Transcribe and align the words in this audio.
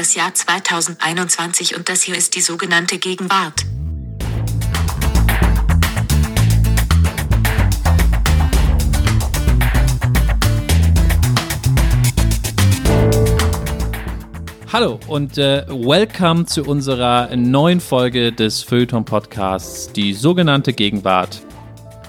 das 0.00 0.14
Jahr 0.14 0.32
2021 0.32 1.76
und 1.76 1.90
das 1.90 2.00
hier 2.00 2.16
ist 2.16 2.34
die 2.34 2.40
sogenannte 2.40 2.96
Gegenwart. 2.96 3.66
Hallo 14.72 14.98
und 15.06 15.36
äh, 15.36 15.66
welcome 15.68 16.46
zu 16.46 16.62
unserer 16.62 17.36
neuen 17.36 17.80
Folge 17.80 18.32
des 18.32 18.62
Feuilleton 18.62 19.04
Podcasts, 19.04 19.92
die 19.92 20.14
sogenannte 20.14 20.72
Gegenwart. 20.72 21.42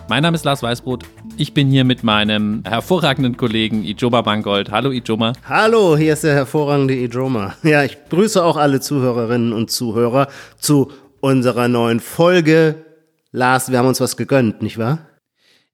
Mein 0.08 0.23
Name 0.23 0.36
ist 0.36 0.46
Lars 0.46 0.64
Weißbrot. 0.64 1.04
Ich 1.38 1.54
bin 1.54 1.70
hier 1.70 1.84
mit 1.86 2.04
meinem 2.04 2.63
hervorragenden 2.66 3.38
Kollegen 3.38 3.84
Ijoma 3.84 4.22
Bangold. 4.22 4.70
Hallo 4.72 4.91
Ijoma. 4.91 5.34
Hallo, 5.48 5.98
hier 5.98 6.13
ist 6.13 6.23
der 6.23 6.34
hervorragende 6.34 6.94
Ijoma. 6.94 7.55
Ja, 7.63 7.84
ich 7.84 7.98
grüße 8.09 8.44
auch 8.44 8.58
alle 8.58 8.80
Zuhörerinnen 8.80 9.53
und 9.53 9.72
Zuhörer 9.72 10.27
zu 10.59 10.91
unserer 11.20 11.67
neuen 11.67 11.99
Folge. 11.99 12.86
Lars, 13.31 13.72
wir 13.72 13.80
haben 13.80 13.88
uns 13.88 14.02
was 14.02 14.17
gegönnt, 14.17 14.62
nicht 14.62 14.77
wahr? 14.77 15.08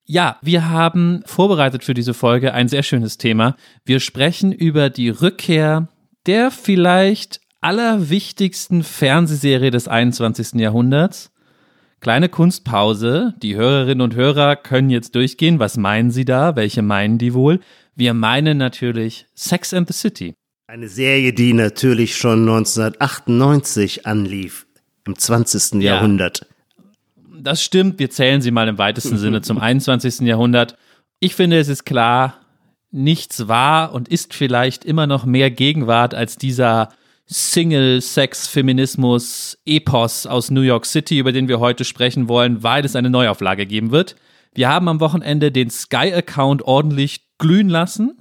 Ja, 0.05 0.37
wir 0.41 0.69
haben 0.69 1.21
vorbereitet 1.25 1.83
für 1.83 1.93
diese 1.93 2.13
Folge 2.13 2.53
ein 2.53 2.69
sehr 2.69 2.83
schönes 2.83 3.17
Thema. 3.17 3.57
Wir 3.83 3.99
sprechen 3.99 4.53
über 4.53 4.89
die 4.89 5.09
Rückkehr 5.09 5.89
der 6.27 6.51
vielleicht 6.51 7.41
allerwichtigsten 7.61 8.83
Fernsehserie 8.83 9.71
des 9.71 9.87
21. 9.87 10.53
Jahrhunderts. 10.59 11.31
Kleine 11.99 12.29
Kunstpause. 12.29 13.33
Die 13.41 13.55
Hörerinnen 13.55 14.01
und 14.01 14.15
Hörer 14.15 14.55
können 14.55 14.89
jetzt 14.89 15.15
durchgehen. 15.15 15.59
Was 15.59 15.77
meinen 15.77 16.11
sie 16.11 16.25
da? 16.25 16.55
Welche 16.55 16.81
meinen 16.81 17.17
die 17.17 17.33
wohl? 17.33 17.59
Wir 17.95 18.13
meinen 18.13 18.57
natürlich 18.57 19.25
Sex 19.33 19.73
and 19.73 19.87
the 19.87 19.93
City. 19.93 20.35
Eine 20.67 20.89
Serie, 20.89 21.33
die 21.33 21.53
natürlich 21.53 22.15
schon 22.15 22.41
1998 22.41 24.05
anlief, 24.05 24.67
im 25.05 25.17
20. 25.17 25.81
Ja, 25.81 25.95
Jahrhundert. 25.95 26.45
Das 27.39 27.63
stimmt, 27.63 27.99
wir 27.99 28.09
zählen 28.09 28.41
sie 28.41 28.51
mal 28.51 28.67
im 28.67 28.77
weitesten 28.77 29.17
Sinne 29.19 29.41
zum 29.41 29.57
21. 29.57 30.27
Jahrhundert. 30.27 30.77
Ich 31.19 31.35
finde, 31.35 31.57
es 31.57 31.69
ist 31.69 31.85
klar, 31.85 32.41
nichts 32.91 33.47
war 33.47 33.93
und 33.93 34.07
ist 34.07 34.33
vielleicht 34.33 34.85
immer 34.85 35.07
noch 35.07 35.25
mehr 35.25 35.49
Gegenwart 35.49 36.13
als 36.13 36.37
dieser 36.37 36.89
Single-Sex-Feminismus-Epos 37.27 40.27
aus 40.27 40.49
New 40.49 40.61
York 40.61 40.85
City, 40.85 41.19
über 41.19 41.31
den 41.31 41.47
wir 41.47 41.59
heute 41.59 41.83
sprechen 41.83 42.29
wollen, 42.29 42.63
weil 42.63 42.85
es 42.85 42.95
eine 42.95 43.09
Neuauflage 43.09 43.65
geben 43.65 43.91
wird. 43.91 44.15
Wir 44.53 44.69
haben 44.69 44.87
am 44.87 44.99
Wochenende 44.99 45.51
den 45.51 45.69
Sky-Account 45.69 46.63
ordentlich 46.63 47.21
glühen 47.37 47.69
lassen, 47.69 48.17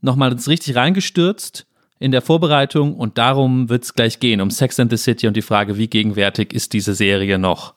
nochmal 0.00 0.32
uns 0.32 0.48
richtig 0.48 0.76
reingestürzt 0.76 1.66
in 1.98 2.12
der 2.12 2.22
Vorbereitung 2.22 2.94
und 2.94 3.18
darum 3.18 3.68
wird 3.68 3.84
es 3.84 3.94
gleich 3.94 4.20
gehen, 4.20 4.40
um 4.40 4.50
Sex 4.50 4.78
and 4.78 4.90
the 4.90 4.96
City 4.96 5.26
und 5.26 5.36
die 5.36 5.42
Frage, 5.42 5.76
wie 5.76 5.88
gegenwärtig 5.88 6.52
ist 6.52 6.72
diese 6.72 6.94
Serie 6.94 7.38
noch. 7.38 7.74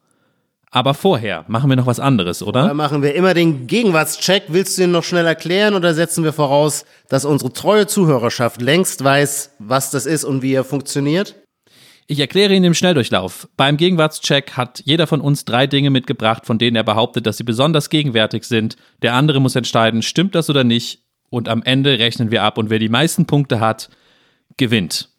Aber 0.74 0.94
vorher 0.94 1.44
machen 1.50 1.70
wir 1.70 1.76
noch 1.76 1.86
was 1.86 2.00
anderes, 2.00 2.42
oder? 2.42 2.68
Da 2.68 2.74
machen 2.74 3.04
wir 3.04 3.14
immer 3.14 3.34
den 3.34 3.68
Gegenwartscheck. 3.68 4.46
Willst 4.48 4.78
du 4.78 4.84
ihn 4.84 4.92
noch 4.92 5.04
schnell 5.04 5.26
erklären 5.26 5.76
oder 5.76 5.94
setzen 5.94 6.24
wir 6.24 6.32
voraus, 6.32 6.86
dass 7.10 7.26
unsere 7.26 7.52
treue 7.52 7.88
Zuhörerschaft 7.88 8.62
längst 8.62 9.04
weiß, 9.04 9.56
was 9.60 9.92
das 9.92 10.06
ist 10.06 10.24
und 10.24 10.42
wie 10.42 10.54
er 10.54 10.64
funktioniert? 10.64 11.36
Ich 12.08 12.20
erkläre 12.20 12.54
ihn 12.54 12.64
im 12.64 12.74
Schnelldurchlauf. 12.74 13.50
Beim 13.58 13.76
Gegenwartscheck 13.76 14.58
hat 14.58 14.82
jeder 14.86 15.08
von 15.08 15.20
uns 15.20 15.44
drei 15.44 15.68
Dinge 15.68 15.90
mitgebracht, 15.90 16.46
von 16.46 16.58
denen 16.58 16.78
er 16.78 16.84
behauptet, 16.84 17.26
dass 17.26 17.38
sie 17.38 17.44
besonders 17.44 17.90
gegenwärtig 17.90 18.46
sind. 18.46 18.78
Der 19.02 19.14
andere 19.14 19.42
muss 19.42 19.56
entscheiden, 19.58 20.02
stimmt 20.02 20.36
das 20.36 20.50
oder 20.50 20.64
nicht. 20.64 21.04
Und 21.30 21.50
am 21.50 21.64
Ende 21.64 22.00
rechnen 22.00 22.32
wir 22.32 22.44
ab 22.44 22.58
und 22.58 22.70
wer 22.70 22.80
die 22.80 22.90
meisten 22.90 23.26
Punkte 23.26 23.60
hat, 23.60 23.90
gewinnt. 24.58 25.10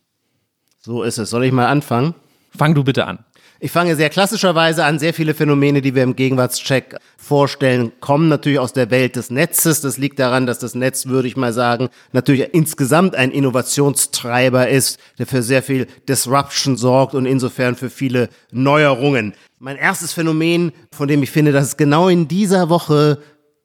So 0.81 1.03
ist 1.03 1.19
es. 1.19 1.31
Soll 1.31 1.45
ich 1.45 1.53
mal 1.53 1.67
anfangen? 1.67 2.15
Fang 2.51 2.75
du 2.75 2.85
bitte 2.85 3.07
an. 3.07 3.25
Ich 3.65 3.71
fange 3.71 3.95
sehr 3.95 4.11
klassischerweise 4.11 4.85
an. 4.85 4.99
Sehr 4.99 5.15
viele 5.15 5.35
Phänomene, 5.35 5.83
die 5.83 5.95
wir 5.95 6.03
im 6.03 6.17
Gegenwartscheck 6.17 6.97
vorstellen, 7.17 7.93
kommen 8.01 8.27
natürlich 8.27 8.59
aus 8.59 8.73
der 8.73 8.91
Welt 8.91 9.15
des 9.15 9.31
Netzes. 9.31 9.81
Das 9.81 9.99
liegt 9.99 10.19
daran, 10.19 10.47
dass 10.47 10.59
das 10.59 10.75
Netz, 10.75 11.07
würde 11.07 11.29
ich 11.29 11.37
mal 11.37 11.53
sagen, 11.53 11.89
natürlich 12.11 12.53
insgesamt 12.55 13.15
ein 13.15 13.31
Innovationstreiber 13.31 14.69
ist, 14.69 14.99
der 15.21 15.29
für 15.29 15.45
sehr 15.45 15.63
viel 15.63 15.87
Disruption 16.09 16.77
sorgt 16.77 17.15
und 17.15 17.25
insofern 17.25 17.77
für 17.77 17.89
viele 17.89 18.31
Neuerungen. 18.51 19.33
Mein 19.61 19.77
erstes 19.77 20.13
Phänomen, 20.13 20.73
von 20.91 21.07
dem 21.07 21.23
ich 21.23 21.31
finde, 21.31 21.53
dass 21.53 21.67
es 21.67 21.77
genau 21.77 22.09
in 22.09 22.27
dieser 22.27 22.69
Woche 22.69 23.19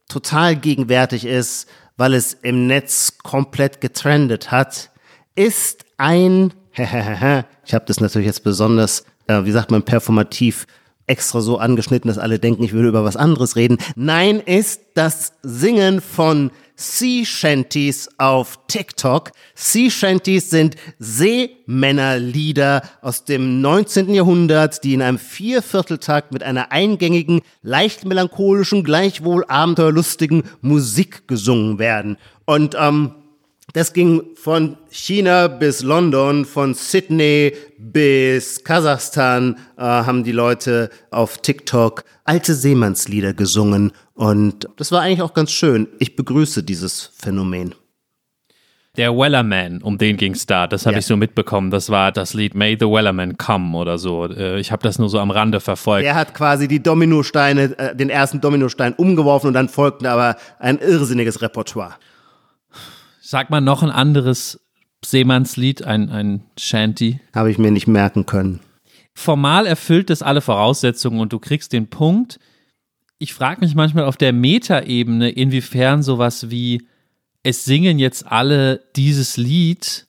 total 0.08 0.58
gegenwärtig 0.58 1.25
ist, 1.25 1.68
weil 1.97 2.14
es 2.14 2.35
im 2.35 2.68
Netz 2.68 3.18
komplett 3.24 3.81
getrendet 3.81 4.52
hat, 4.52 4.91
ist 5.34 5.85
ein, 5.97 6.53
ich 6.75 7.74
habe 7.74 7.85
das 7.88 8.00
natürlich 8.00 8.28
jetzt 8.28 8.44
besonders 8.44 9.03
äh, 9.27 9.45
wie 9.45 9.51
sagt 9.51 9.71
man, 9.71 9.83
performativ 9.83 10.65
extra 11.07 11.39
so 11.41 11.57
angeschnitten, 11.57 12.09
dass 12.09 12.17
alle 12.17 12.38
denken, 12.38 12.63
ich 12.63 12.73
würde 12.73 12.89
über 12.89 13.03
was 13.05 13.15
anderes 13.15 13.55
reden. 13.55 13.77
Nein, 13.95 14.41
ist 14.41 14.81
das 14.93 15.33
Singen 15.41 16.01
von 16.01 16.51
Sea 16.75 17.25
Shanties 17.25 18.09
auf 18.19 18.59
TikTok. 18.67 19.31
Sea 19.55 19.89
Shanties 19.89 20.51
sind 20.51 20.75
Seemännerlieder 20.99 22.83
aus 23.01 23.23
dem 23.23 23.61
19. 23.61 24.13
Jahrhundert, 24.13 24.83
die 24.83 24.93
in 24.93 25.01
einem 25.01 25.17
Viervierteltakt 25.17 26.33
mit 26.33 26.43
einer 26.43 26.71
eingängigen, 26.71 27.41
leicht 27.63 28.05
melancholischen, 28.05 28.83
gleichwohl 28.83 29.43
abenteuerlustigen 29.47 30.43
Musik 30.61 31.27
gesungen 31.27 31.79
werden. 31.79 32.17
Und 32.45 32.75
ähm, 32.79 33.16
das 33.73 33.94
ging 33.94 34.23
von 34.35 34.78
China 34.89 35.47
bis 35.47 35.83
London, 35.83 36.45
von 36.45 36.73
Sydney 36.73 37.53
bis 37.78 38.63
Kasachstan 38.63 39.57
äh, 39.78 39.81
haben 39.81 40.23
die 40.23 40.31
Leute 40.31 40.89
auf 41.11 41.39
TikTok 41.39 42.03
alte 42.23 42.53
Seemannslieder 42.53 43.33
gesungen 43.33 43.91
und 44.13 44.67
das 44.78 44.91
war 44.91 45.01
eigentlich 45.01 45.22
auch 45.22 45.33
ganz 45.33 45.51
schön. 45.51 45.88
Ich 46.00 46.16
begrüße 46.16 46.63
dieses 46.63 47.11
Phänomen. 47.17 47.75
Der 48.97 49.16
Wellerman, 49.16 49.84
um 49.84 49.99
den 49.99 50.17
ging 50.17 50.31
es 50.31 50.47
da, 50.47 50.66
das 50.66 50.88
habe 50.88 50.94
ja. 50.94 50.99
ich 50.99 51.05
so 51.05 51.16
mitbekommen. 51.16 51.69
Das 51.69 51.91
war 51.91 52.11
das 52.11 52.34
Lied 52.34 52.55
May 52.55 52.78
the 52.79 52.88
Wellerman 52.88 53.38
Come 53.38 53.78
oder 53.78 53.99
so. 53.99 54.25
Äh, 54.25 54.59
ich 54.59 54.72
habe 54.72 54.81
das 54.81 54.97
nur 54.97 55.07
so 55.07 55.19
am 55.19 55.29
Rande 55.29 55.59
verfolgt. 55.59 56.03
Er 56.03 56.16
hat 56.16 56.34
quasi 56.34 56.67
die 56.67 56.81
Dominosteine, 56.81 57.78
äh, 57.78 57.95
den 57.95 58.09
ersten 58.09 58.41
Dominostein 58.41 58.94
umgeworfen 58.94 59.49
und 59.49 59.53
dann 59.53 59.69
folgte 59.69 60.09
aber 60.09 60.35
ein 60.57 60.79
irrsinniges 60.79 61.44
Repertoire. 61.44 61.94
Sag 63.29 63.49
mal 63.49 63.59
noch 63.59 63.83
ein 63.83 63.89
anderes 63.89 64.57
Seemannslied, 65.03 65.83
ein, 65.83 66.09
ein 66.09 66.45
Shanty. 66.57 67.19
Habe 67.35 67.51
ich 67.51 67.57
mir 67.57 67.71
nicht 67.71 67.85
merken 67.85 68.25
können. 68.25 68.61
Formal 69.13 69.65
erfüllt 69.65 70.09
es 70.09 70.21
alle 70.21 70.39
Voraussetzungen 70.39 71.19
und 71.19 71.33
du 71.33 71.39
kriegst 71.39 71.73
den 71.73 71.89
Punkt. 71.89 72.39
Ich 73.19 73.33
frage 73.33 73.59
mich 73.59 73.75
manchmal 73.75 74.05
auf 74.05 74.16
der 74.16 74.31
Metaebene, 74.31 75.29
inwiefern 75.29 76.03
sowas 76.03 76.51
wie 76.51 76.87
es 77.43 77.66
singen 77.66 77.99
jetzt 77.99 78.25
alle 78.25 78.85
dieses 78.95 79.35
Lied 79.35 80.06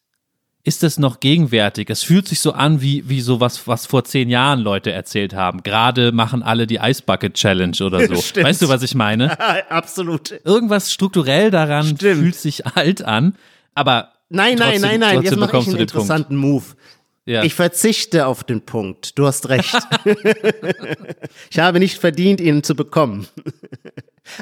ist 0.68 0.82
das 0.82 0.98
noch 0.98 1.20
gegenwärtig? 1.20 1.88
Es 1.88 2.02
fühlt 2.02 2.28
sich 2.28 2.40
so 2.40 2.52
an 2.52 2.82
wie, 2.82 3.08
wie 3.08 3.22
so 3.22 3.40
was, 3.40 3.66
was 3.66 3.86
vor 3.86 4.04
zehn 4.04 4.28
Jahren 4.28 4.60
Leute 4.60 4.92
erzählt 4.92 5.32
haben. 5.32 5.62
Gerade 5.62 6.12
machen 6.12 6.42
alle 6.42 6.66
die 6.66 6.76
Ice 6.76 7.02
Bucket 7.04 7.34
Challenge 7.34 7.76
oder 7.80 8.06
so. 8.06 8.14
Stimmt. 8.22 8.46
Weißt 8.46 8.60
du, 8.62 8.68
was 8.68 8.82
ich 8.82 8.94
meine? 8.94 9.40
Absolut. 9.70 10.38
Irgendwas 10.44 10.92
strukturell 10.92 11.50
daran 11.50 11.96
Stimmt. 11.96 12.20
fühlt 12.20 12.34
sich 12.36 12.66
alt 12.66 13.02
an, 13.02 13.34
aber. 13.74 14.12
Nein, 14.28 14.58
nein, 14.58 14.82
nein, 14.82 15.00
nein, 15.00 15.22
jetzt 15.22 15.36
mache 15.36 15.56
ich 15.56 15.68
einen 15.68 15.78
interessanten 15.78 16.38
Punkt. 16.38 16.66
Move. 16.66 16.76
Ja. 17.24 17.42
Ich 17.44 17.54
verzichte 17.54 18.26
auf 18.26 18.44
den 18.44 18.60
Punkt. 18.60 19.18
Du 19.18 19.26
hast 19.26 19.48
recht. 19.48 19.74
ich 21.50 21.58
habe 21.58 21.78
nicht 21.78 21.98
verdient, 21.98 22.40
ihn 22.40 22.62
zu 22.62 22.74
bekommen. 22.74 23.26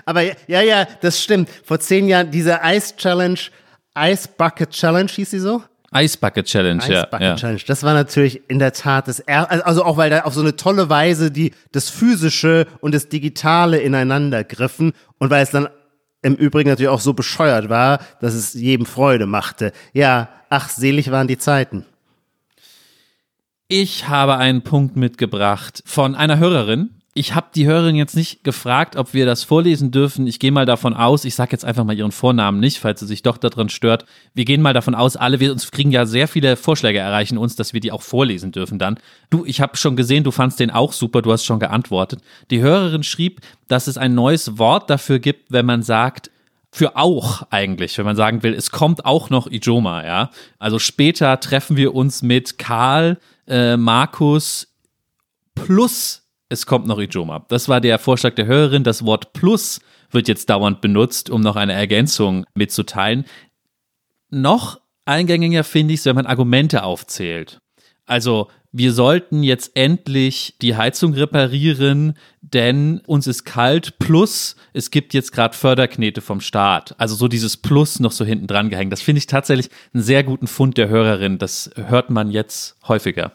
Aber 0.05 0.23
ja, 0.23 0.61
ja, 0.61 0.89
das 1.03 1.23
stimmt. 1.23 1.49
Vor 1.65 1.79
zehn 1.79 2.09
Jahren, 2.09 2.33
diese 2.33 2.61
Ice 2.65 2.97
Challenge, 2.97 3.39
Ice 3.97 4.29
Bucket 4.37 4.71
Challenge 4.71 5.09
hieß 5.09 5.31
sie 5.31 5.39
so? 5.39 5.63
Ice 5.95 6.19
Bucket 6.19 6.47
Challenge, 6.47 6.83
Ice 6.83 6.93
ja. 6.93 7.07
Bucket 7.07 7.37
Challenge. 7.37 7.61
Das 7.67 7.83
war 7.83 7.95
natürlich 7.95 8.43
in 8.49 8.59
der 8.59 8.73
Tat 8.73 9.09
das 9.09 9.21
er 9.21 9.67
also 9.67 9.85
auch 9.85 9.97
weil 9.97 10.11
da 10.11 10.21
auf 10.21 10.35
so 10.35 10.41
eine 10.41 10.57
tolle 10.57 10.89
Weise 10.89 11.31
die 11.31 11.53
das 11.73 11.91
physische 11.91 12.67
und 12.81 12.95
das 12.95 13.09
digitale 13.09 13.79
ineinander 13.79 14.45
griffen 14.45 14.93
und 15.19 15.31
weil 15.31 15.43
es 15.43 15.51
dann 15.51 15.69
im 16.23 16.35
Übrigen 16.35 16.69
natürlich 16.69 16.89
auch 16.89 17.01
so 17.01 17.13
bescheuert 17.15 17.69
war, 17.69 18.01
dass 18.21 18.35
es 18.35 18.55
jedem 18.55 18.85
Freude 18.85 19.27
machte. 19.27 19.73
Ja, 19.93 20.29
ach 20.51 20.69
selig 20.69 21.13
waren 21.13 21.29
die 21.29 21.39
Zeiten. 21.39 21.87
Ich 23.69 24.09
habe 24.09 24.37
einen 24.37 24.63
Punkt 24.63 24.97
mitgebracht 24.97 25.83
von 25.87 26.15
einer 26.15 26.39
Hörerin, 26.39 26.96
ich 27.17 27.35
habe 27.35 27.47
die 27.55 27.67
Hörerin 27.67 27.97
jetzt 27.97 28.15
nicht 28.15 28.45
gefragt, 28.45 28.95
ob 28.95 29.15
wir 29.15 29.25
das 29.25 29.43
vorlesen 29.43 29.91
dürfen. 29.91 30.27
Ich 30.27 30.39
gehe 30.39 30.53
mal 30.53 30.67
davon 30.67 30.93
aus, 30.93 31.25
ich 31.25 31.35
sage 31.35 31.53
jetzt 31.53 31.65
einfach 31.65 31.83
mal 31.83 31.97
ihren 31.97 32.13
Vornamen 32.13 32.61
nicht, 32.61 32.79
falls 32.79 33.01
sie 33.01 33.07
sich 33.07 33.23
doch 33.23 33.39
daran 33.39 33.71
stört. 33.71 34.05
Wir 34.35 34.45
gehen 34.45 34.61
mal 34.61 34.75
davon 34.75 34.95
aus, 34.95 35.17
alle 35.17 35.41
wir 35.41 35.51
uns 35.51 35.71
kriegen 35.71 35.91
ja 35.91 36.05
sehr 36.05 36.29
viele 36.29 36.57
Vorschläge 36.57 36.99
erreichen 36.99 37.39
uns, 37.39 37.57
dass 37.57 37.73
wir 37.73 37.81
die 37.81 37.91
auch 37.91 38.03
vorlesen 38.03 38.53
dürfen 38.53 38.79
dann. 38.79 38.99
Du, 39.31 39.47
ich 39.47 39.63
habe 39.63 39.79
schon 39.79 39.97
gesehen, 39.97 40.25
du 40.25 40.31
fandst 40.31 40.61
den 40.61 40.71
auch 40.71 40.93
super, 40.93 41.23
du 41.23 41.33
hast 41.33 41.45
schon 41.45 41.59
geantwortet. 41.59 42.21
Die 42.51 42.61
Hörerin 42.61 43.03
schrieb, 43.03 43.41
dass 43.67 43.87
es 43.87 43.97
ein 43.97 44.15
neues 44.15 44.59
Wort 44.59 44.91
dafür 44.91 45.19
gibt, 45.19 45.51
wenn 45.51 45.65
man 45.65 45.83
sagt, 45.83 46.31
für 46.71 46.97
auch 46.97 47.45
eigentlich, 47.49 47.97
wenn 47.97 48.05
man 48.05 48.17
sagen 48.17 48.43
will, 48.43 48.53
es 48.53 48.71
kommt 48.71 49.07
auch 49.07 49.31
noch 49.31 49.51
Ijoma, 49.51 50.05
ja. 50.05 50.31
Also 50.59 50.79
später 50.79 51.41
treffen 51.41 51.79
wir 51.79 51.95
uns 51.95 52.21
mit 52.21 52.59
Karl, 52.59 53.17
äh, 53.49 53.79
Markus 53.79 54.69
plus 55.55 56.26
es 56.49 56.67
kommt 56.67 56.87
noch 56.87 56.99
Ijoma. 56.99 57.45
Das 57.49 57.69
war 57.69 57.81
der 57.81 57.99
Vorschlag 57.99 58.35
der 58.35 58.47
Hörerin. 58.47 58.85
Das 58.85 59.05
Wort 59.05 59.33
plus 59.33 59.81
wird 60.11 60.29
jetzt 60.29 60.49
dauernd 60.49 60.81
benutzt, 60.81 61.31
um 61.31 61.41
noch 61.41 61.57
eine 61.57 61.73
Ergänzung 61.73 62.47
mitzuteilen. 62.55 63.25
Noch 64.31 64.81
eingängiger 65.05 65.65
finde 65.65 65.95
ich 65.95 66.01
es, 66.01 66.07
wenn 66.07 66.17
man 66.17 66.27
Argumente 66.27 66.83
aufzählt. 66.83 67.61
Also 68.07 68.49
wir 68.73 68.93
sollten 68.93 69.43
jetzt 69.43 69.73
endlich 69.75 70.57
die 70.61 70.77
Heizung 70.77 71.15
reparieren, 71.15 72.15
denn 72.43 73.01
uns 73.07 73.27
ist 73.27 73.45
kalt, 73.45 73.99
plus 73.99 74.55
es 74.75 74.91
gibt 74.91 75.15
jetzt 75.15 75.33
gerade 75.33 75.57
Förderknete 75.57 76.21
vom 76.21 76.41
Staat. 76.41 76.95
Also 76.99 77.15
so 77.15 77.27
dieses 77.27 77.57
Plus 77.57 78.01
noch 78.01 78.13
so 78.13 78.25
hinten 78.25 78.47
dran 78.47 78.69
gehängt. 78.69 78.93
Das 78.93 79.03
finde 79.03 79.19
ich 79.19 79.27
tatsächlich 79.27 79.71
einen 79.95 80.03
sehr 80.03 80.23
guten 80.23 80.47
Fund 80.47 80.77
der 80.77 80.89
Hörerin. 80.89 81.39
Das 81.39 81.71
hört 81.75 82.11
man 82.11 82.31
jetzt 82.31 82.77
häufiger. 82.87 83.33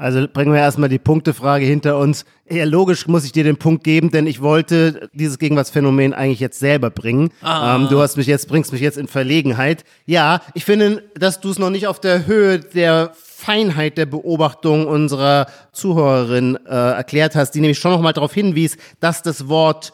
Also 0.00 0.28
bringen 0.32 0.52
wir 0.52 0.60
erstmal 0.60 0.88
die 0.88 1.00
Punktefrage 1.00 1.66
hinter 1.66 1.98
uns. 1.98 2.24
Ja, 2.48 2.62
logisch 2.64 3.08
muss 3.08 3.24
ich 3.24 3.32
dir 3.32 3.42
den 3.42 3.56
Punkt 3.56 3.82
geben, 3.82 4.12
denn 4.12 4.28
ich 4.28 4.40
wollte 4.40 5.10
dieses 5.12 5.40
Gegenwartsphänomen 5.40 6.14
eigentlich 6.14 6.38
jetzt 6.38 6.60
selber 6.60 6.88
bringen. 6.88 7.30
Ah. 7.42 7.74
Ähm, 7.74 7.88
du 7.88 8.00
hast 8.00 8.16
mich 8.16 8.28
jetzt, 8.28 8.46
bringst 8.46 8.70
mich 8.70 8.80
jetzt 8.80 8.96
in 8.96 9.08
Verlegenheit. 9.08 9.82
Ja, 10.06 10.40
ich 10.54 10.64
finde, 10.64 11.02
dass 11.18 11.40
du 11.40 11.50
es 11.50 11.58
noch 11.58 11.70
nicht 11.70 11.88
auf 11.88 12.00
der 12.00 12.26
Höhe 12.26 12.60
der 12.60 13.12
Feinheit 13.16 13.98
der 13.98 14.06
Beobachtung 14.06 14.86
unserer 14.86 15.48
Zuhörerin 15.72 16.56
äh, 16.64 16.70
erklärt 16.70 17.34
hast, 17.34 17.50
die 17.56 17.60
nämlich 17.60 17.80
schon 17.80 17.90
noch 17.90 18.00
mal 18.00 18.12
darauf 18.12 18.32
hinwies, 18.32 18.76
dass 19.00 19.22
das 19.22 19.48
Wort 19.48 19.92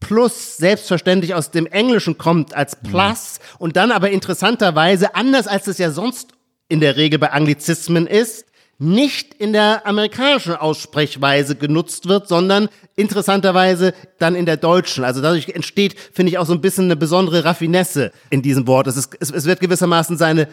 Plus 0.00 0.56
selbstverständlich 0.56 1.34
aus 1.34 1.50
dem 1.50 1.66
Englischen 1.66 2.16
kommt 2.16 2.56
als 2.56 2.74
Plus 2.74 3.38
mhm. 3.38 3.56
und 3.58 3.76
dann 3.76 3.92
aber 3.92 4.10
interessanterweise, 4.10 5.14
anders 5.14 5.46
als 5.46 5.66
es 5.66 5.76
ja 5.76 5.90
sonst 5.90 6.30
in 6.68 6.80
der 6.80 6.96
Regel 6.96 7.18
bei 7.18 7.30
Anglizismen 7.32 8.06
ist, 8.06 8.46
nicht 8.82 9.34
in 9.34 9.52
der 9.52 9.86
amerikanischen 9.86 10.56
Aussprechweise 10.56 11.54
genutzt 11.56 12.08
wird, 12.08 12.28
sondern 12.28 12.68
interessanterweise 12.96 13.94
dann 14.18 14.34
in 14.34 14.44
der 14.44 14.56
deutschen. 14.56 15.04
Also 15.04 15.22
dadurch 15.22 15.48
entsteht, 15.48 15.94
finde 16.12 16.30
ich, 16.30 16.38
auch 16.38 16.46
so 16.46 16.52
ein 16.52 16.60
bisschen 16.60 16.84
eine 16.84 16.96
besondere 16.96 17.44
Raffinesse 17.44 18.12
in 18.30 18.42
diesem 18.42 18.66
Wort. 18.66 18.88
Es, 18.88 18.96
ist, 18.96 19.16
es, 19.20 19.30
es 19.30 19.44
wird 19.44 19.60
gewissermaßen 19.60 20.16
seine 20.16 20.48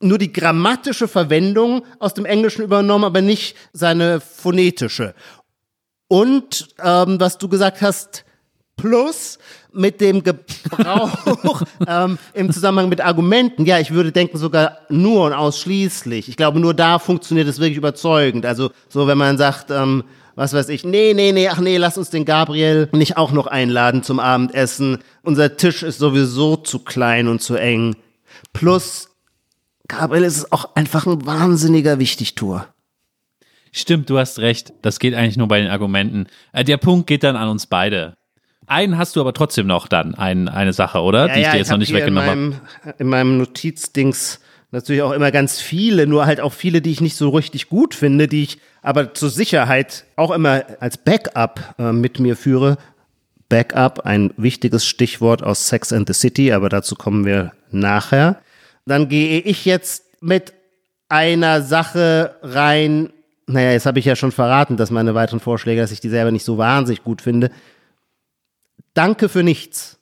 nur 0.00 0.18
die 0.18 0.32
grammatische 0.32 1.08
Verwendung 1.08 1.84
aus 1.98 2.14
dem 2.14 2.24
Englischen 2.24 2.62
übernommen, 2.62 3.04
aber 3.04 3.20
nicht 3.20 3.56
seine 3.72 4.20
phonetische. 4.20 5.14
Und 6.06 6.68
ähm, 6.82 7.20
was 7.20 7.36
du 7.38 7.48
gesagt 7.48 7.82
hast, 7.82 8.24
plus 8.76 9.38
mit 9.78 10.00
dem 10.00 10.22
Gebrauch 10.22 11.62
ähm, 11.86 12.18
im 12.34 12.52
Zusammenhang 12.52 12.88
mit 12.88 13.00
Argumenten. 13.00 13.64
Ja, 13.64 13.78
ich 13.78 13.92
würde 13.92 14.12
denken 14.12 14.36
sogar 14.36 14.78
nur 14.88 15.26
und 15.26 15.32
ausschließlich. 15.32 16.28
Ich 16.28 16.36
glaube, 16.36 16.60
nur 16.60 16.74
da 16.74 16.98
funktioniert 16.98 17.48
es 17.48 17.60
wirklich 17.60 17.78
überzeugend. 17.78 18.44
Also 18.44 18.70
so, 18.88 19.06
wenn 19.06 19.16
man 19.16 19.38
sagt, 19.38 19.70
ähm, 19.70 20.04
was 20.34 20.52
weiß 20.52 20.68
ich, 20.68 20.84
nee, 20.84 21.14
nee, 21.14 21.32
nee, 21.32 21.48
ach 21.48 21.58
nee, 21.58 21.78
lass 21.78 21.98
uns 21.98 22.10
den 22.10 22.24
Gabriel 22.24 22.88
nicht 22.92 23.16
auch 23.16 23.32
noch 23.32 23.46
einladen 23.46 24.02
zum 24.02 24.20
Abendessen. 24.20 24.98
Unser 25.22 25.56
Tisch 25.56 25.82
ist 25.82 25.98
sowieso 25.98 26.56
zu 26.56 26.80
klein 26.80 27.28
und 27.28 27.40
zu 27.40 27.56
eng. 27.56 27.96
Plus, 28.52 29.08
Gabriel 29.88 30.24
ist 30.24 30.52
auch 30.52 30.74
einfach 30.74 31.06
ein 31.06 31.24
wahnsinniger 31.24 31.98
Wichtigtour. 31.98 32.66
Stimmt, 33.72 34.10
du 34.10 34.18
hast 34.18 34.38
recht. 34.38 34.72
Das 34.82 34.98
geht 34.98 35.14
eigentlich 35.14 35.36
nur 35.36 35.48
bei 35.48 35.60
den 35.60 35.70
Argumenten. 35.70 36.26
Äh, 36.52 36.64
der 36.64 36.78
Punkt 36.78 37.06
geht 37.06 37.22
dann 37.22 37.36
an 37.36 37.48
uns 37.48 37.66
beide. 37.66 38.14
Einen 38.68 38.98
hast 38.98 39.16
du 39.16 39.20
aber 39.20 39.32
trotzdem 39.32 39.66
noch 39.66 39.88
dann, 39.88 40.14
ein, 40.14 40.48
eine 40.48 40.72
Sache, 40.72 41.00
oder? 41.00 41.28
Ja, 41.28 41.34
Die 41.34 41.40
ich 41.40 41.46
ja, 41.46 41.52
dir 41.52 41.58
jetzt 41.58 41.70
noch 41.70 41.78
nicht 41.78 41.92
weggenommen 41.92 42.60
habe. 42.84 42.94
In 42.98 43.08
meinem 43.08 43.38
Notizdings 43.38 44.40
natürlich 44.70 45.02
auch 45.02 45.12
immer 45.12 45.30
ganz 45.30 45.60
viele, 45.60 46.06
nur 46.06 46.26
halt 46.26 46.40
auch 46.40 46.52
viele, 46.52 46.82
die 46.82 46.90
ich 46.90 47.00
nicht 47.00 47.16
so 47.16 47.30
richtig 47.30 47.68
gut 47.68 47.94
finde, 47.94 48.28
die 48.28 48.42
ich 48.42 48.58
aber 48.82 49.14
zur 49.14 49.30
Sicherheit 49.30 50.04
auch 50.16 50.30
immer 50.30 50.64
als 50.80 50.98
Backup 50.98 51.74
äh, 51.78 51.92
mit 51.92 52.20
mir 52.20 52.36
führe. 52.36 52.76
Backup, 53.48 54.04
ein 54.04 54.32
wichtiges 54.36 54.86
Stichwort 54.86 55.42
aus 55.42 55.68
Sex 55.68 55.92
and 55.92 56.06
the 56.06 56.12
City, 56.12 56.52
aber 56.52 56.68
dazu 56.68 56.94
kommen 56.94 57.24
wir 57.24 57.52
nachher. 57.70 58.40
Dann 58.84 59.08
gehe 59.08 59.40
ich 59.40 59.64
jetzt 59.64 60.04
mit 60.20 60.52
einer 61.08 61.62
Sache 61.62 62.36
rein. 62.42 63.10
Naja, 63.46 63.72
jetzt 63.72 63.86
habe 63.86 63.98
ich 63.98 64.04
ja 64.04 64.16
schon 64.16 64.32
verraten, 64.32 64.76
dass 64.76 64.90
meine 64.90 65.14
weiteren 65.14 65.40
Vorschläge, 65.40 65.80
dass 65.80 65.92
ich 65.92 66.00
die 66.00 66.10
selber 66.10 66.30
nicht 66.30 66.44
so 66.44 66.58
wahnsinnig 66.58 67.02
gut 67.02 67.22
finde. 67.22 67.50
Danke 68.98 69.28
für 69.28 69.44
nichts. 69.44 70.00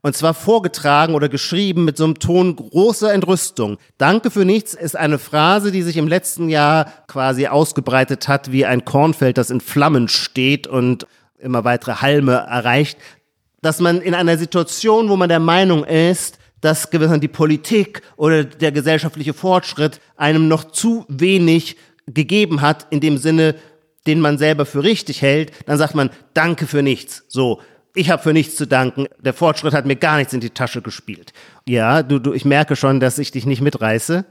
Und 0.00 0.16
zwar 0.16 0.34
vorgetragen 0.34 1.14
oder 1.14 1.28
geschrieben 1.28 1.84
mit 1.84 1.96
so 1.96 2.02
einem 2.02 2.18
Ton 2.18 2.56
großer 2.56 3.14
Entrüstung. 3.14 3.78
Danke 3.98 4.32
für 4.32 4.44
nichts 4.44 4.74
ist 4.74 4.96
eine 4.96 5.16
Phrase, 5.20 5.70
die 5.70 5.82
sich 5.82 5.96
im 5.96 6.08
letzten 6.08 6.48
Jahr 6.48 6.86
quasi 7.06 7.46
ausgebreitet 7.46 8.26
hat 8.26 8.50
wie 8.50 8.66
ein 8.66 8.84
Kornfeld, 8.84 9.38
das 9.38 9.50
in 9.50 9.60
Flammen 9.60 10.08
steht 10.08 10.66
und 10.66 11.06
immer 11.38 11.62
weitere 11.62 11.94
Halme 11.94 12.32
erreicht. 12.32 12.98
Dass 13.60 13.78
man 13.78 14.02
in 14.02 14.16
einer 14.16 14.38
Situation, 14.38 15.08
wo 15.08 15.14
man 15.14 15.28
der 15.28 15.38
Meinung 15.38 15.84
ist, 15.84 16.40
dass 16.60 16.90
die 16.90 17.28
Politik 17.28 18.02
oder 18.16 18.42
der 18.42 18.72
gesellschaftliche 18.72 19.34
Fortschritt 19.34 20.00
einem 20.16 20.48
noch 20.48 20.72
zu 20.72 21.06
wenig 21.06 21.76
gegeben 22.08 22.60
hat, 22.60 22.88
in 22.90 22.98
dem 22.98 23.18
Sinne, 23.18 23.54
den 24.06 24.20
man 24.20 24.38
selber 24.38 24.66
für 24.66 24.82
richtig 24.82 25.22
hält, 25.22 25.52
dann 25.66 25.78
sagt 25.78 25.94
man, 25.94 26.10
danke 26.34 26.66
für 26.66 26.82
nichts. 26.82 27.24
So, 27.28 27.60
ich 27.94 28.10
habe 28.10 28.22
für 28.22 28.32
nichts 28.32 28.56
zu 28.56 28.66
danken. 28.66 29.06
Der 29.20 29.34
Fortschritt 29.34 29.74
hat 29.74 29.86
mir 29.86 29.96
gar 29.96 30.16
nichts 30.16 30.32
in 30.32 30.40
die 30.40 30.50
Tasche 30.50 30.82
gespielt. 30.82 31.32
Ja, 31.68 32.02
du, 32.02 32.18
du, 32.18 32.32
ich 32.32 32.44
merke 32.44 32.76
schon, 32.76 33.00
dass 33.00 33.18
ich 33.18 33.30
dich 33.30 33.46
nicht 33.46 33.60
mitreiße. 33.60 34.24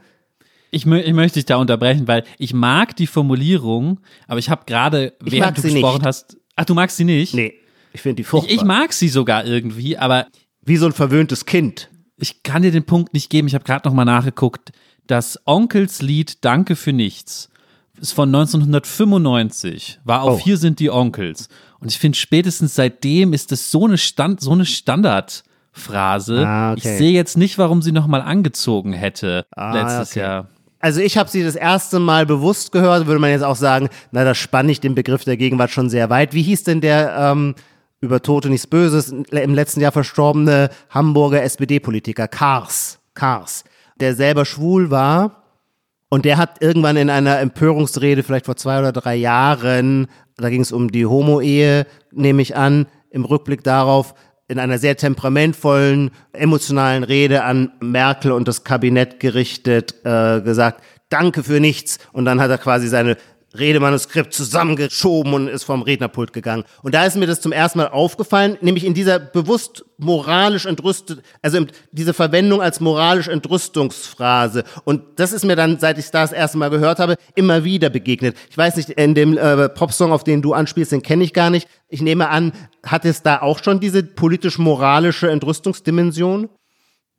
Ich, 0.71 0.85
ich 0.85 1.13
möchte 1.13 1.35
dich 1.35 1.45
da 1.45 1.57
unterbrechen, 1.57 2.07
weil 2.07 2.23
ich 2.37 2.53
mag 2.53 2.95
die 2.95 3.07
Formulierung, 3.07 3.99
aber 4.27 4.39
ich 4.39 4.49
habe 4.49 4.63
gerade, 4.65 5.13
während 5.19 5.57
du 5.57 5.61
gesprochen 5.61 5.97
nicht. 5.97 6.05
hast, 6.05 6.37
ach, 6.55 6.65
du 6.65 6.73
magst 6.73 6.97
sie 6.97 7.03
nicht? 7.03 7.33
Nee, 7.33 7.53
ich 7.91 8.01
finde 8.01 8.15
die 8.17 8.23
furchtbar. 8.23 8.51
Ich, 8.51 8.57
ich 8.57 8.63
mag 8.63 8.93
sie 8.93 9.09
sogar 9.09 9.45
irgendwie, 9.45 9.97
aber 9.97 10.27
wie 10.61 10.77
so 10.77 10.85
ein 10.85 10.93
verwöhntes 10.93 11.45
Kind. 11.45 11.89
Ich 12.17 12.43
kann 12.43 12.61
dir 12.61 12.71
den 12.71 12.85
Punkt 12.85 13.13
nicht 13.13 13.29
geben. 13.29 13.47
Ich 13.47 13.53
habe 13.53 13.65
gerade 13.65 13.87
noch 13.87 13.95
mal 13.95 14.05
nachgeguckt. 14.05 14.71
Das 15.07 15.39
Onkelslied 15.45 16.45
Danke 16.45 16.75
für 16.75 16.93
nichts 16.93 17.51
ist 18.01 18.13
von 18.13 18.29
1995, 18.29 19.99
war 20.03 20.23
auf 20.23 20.39
oh. 20.39 20.43
Hier 20.43 20.57
sind 20.57 20.79
die 20.79 20.89
Onkels. 20.89 21.47
Und 21.79 21.89
ich 21.89 21.99
finde, 21.99 22.17
spätestens 22.17 22.75
seitdem 22.75 23.33
ist 23.33 23.51
das 23.51 23.71
so 23.71 23.85
eine, 23.85 23.97
Stand, 23.97 24.41
so 24.41 24.51
eine 24.51 24.65
Standardphrase. 24.65 26.45
Ah, 26.45 26.71
okay. 26.71 26.79
Ich 26.79 26.97
sehe 26.97 27.11
jetzt 27.11 27.37
nicht, 27.37 27.57
warum 27.57 27.81
sie 27.81 27.91
nochmal 27.91 28.21
angezogen 28.21 28.93
hätte 28.93 29.45
ah, 29.55 29.73
letztes 29.73 30.11
okay. 30.11 30.19
Jahr. 30.19 30.47
Also 30.79 30.99
ich 30.99 31.17
habe 31.17 31.29
sie 31.29 31.43
das 31.43 31.55
erste 31.55 31.99
Mal 31.99 32.25
bewusst 32.25 32.71
gehört, 32.71 33.05
würde 33.05 33.19
man 33.19 33.29
jetzt 33.29 33.43
auch 33.43 33.55
sagen, 33.55 33.89
na, 34.11 34.23
da 34.23 34.33
spanne 34.33 34.71
ich 34.71 34.79
den 34.79 34.95
Begriff 34.95 35.23
der 35.23 35.37
Gegenwart 35.37 35.69
schon 35.69 35.91
sehr 35.91 36.09
weit. 36.09 36.33
Wie 36.33 36.41
hieß 36.41 36.63
denn 36.63 36.81
der 36.81 37.15
ähm, 37.15 37.53
über 37.99 38.23
Tote 38.23 38.49
nichts 38.49 38.65
Böses 38.65 39.09
im 39.09 39.53
letzten 39.53 39.79
Jahr 39.79 39.91
verstorbene 39.91 40.71
Hamburger 40.89 41.43
SPD-Politiker 41.43 42.27
Kars? 42.27 42.99
Kars, 43.13 43.63
der 43.99 44.15
selber 44.15 44.45
schwul 44.45 44.89
war 44.89 45.40
und 46.13 46.25
der 46.25 46.37
hat 46.37 46.61
irgendwann 46.61 46.97
in 46.97 47.09
einer 47.09 47.39
Empörungsrede, 47.39 48.21
vielleicht 48.21 48.45
vor 48.45 48.57
zwei 48.57 48.79
oder 48.79 48.91
drei 48.91 49.15
Jahren, 49.15 50.07
da 50.35 50.49
ging 50.49 50.59
es 50.59 50.73
um 50.73 50.91
die 50.91 51.05
Homo-Ehe, 51.05 51.87
nehme 52.11 52.41
ich 52.41 52.57
an, 52.57 52.87
im 53.11 53.23
Rückblick 53.23 53.63
darauf, 53.63 54.13
in 54.49 54.59
einer 54.59 54.77
sehr 54.77 54.97
temperamentvollen, 54.97 56.11
emotionalen 56.33 57.05
Rede 57.05 57.45
an 57.45 57.71
Merkel 57.79 58.33
und 58.33 58.49
das 58.49 58.65
Kabinett 58.65 59.21
gerichtet, 59.21 59.95
äh, 60.03 60.41
gesagt, 60.41 60.83
danke 61.07 61.43
für 61.43 61.61
nichts. 61.61 61.97
Und 62.11 62.25
dann 62.25 62.41
hat 62.41 62.51
er 62.51 62.57
quasi 62.57 62.89
seine 62.89 63.15
Redemanuskript 63.57 64.33
zusammengeschoben 64.33 65.33
und 65.33 65.47
ist 65.47 65.63
vom 65.63 65.81
Rednerpult 65.81 66.33
gegangen. 66.33 66.63
Und 66.83 66.93
da 66.93 67.05
ist 67.05 67.17
mir 67.17 67.27
das 67.27 67.41
zum 67.41 67.51
ersten 67.51 67.79
Mal 67.79 67.87
aufgefallen, 67.87 68.57
nämlich 68.61 68.85
in 68.85 68.93
dieser 68.93 69.19
bewusst 69.19 69.85
moralisch 69.97 70.65
entrüstet, 70.65 71.21
also 71.41 71.65
diese 71.91 72.13
Verwendung 72.13 72.61
als 72.61 72.79
moralisch 72.79 73.27
Entrüstungsphrase. 73.27 74.63
Und 74.83 75.03
das 75.17 75.31
ist 75.31 75.45
mir 75.45 75.55
dann, 75.55 75.79
seit 75.79 75.97
ich 75.97 76.09
das 76.09 76.31
erste 76.31 76.57
Mal 76.57 76.69
gehört 76.69 76.99
habe, 76.99 77.15
immer 77.35 77.63
wieder 77.63 77.89
begegnet. 77.89 78.35
Ich 78.49 78.57
weiß 78.57 78.77
nicht, 78.77 78.89
in 78.89 79.15
dem 79.15 79.37
äh, 79.37 79.69
Popsong, 79.69 80.11
auf 80.11 80.23
den 80.23 80.41
du 80.41 80.53
anspielst, 80.53 80.91
den 80.91 81.03
kenne 81.03 81.23
ich 81.23 81.33
gar 81.33 81.49
nicht. 81.49 81.67
Ich 81.87 82.01
nehme 82.01 82.29
an, 82.29 82.53
hat 82.83 83.05
es 83.05 83.21
da 83.21 83.41
auch 83.41 83.63
schon 83.63 83.79
diese 83.79 84.01
politisch-moralische 84.03 85.29
Entrüstungsdimension? 85.29 86.49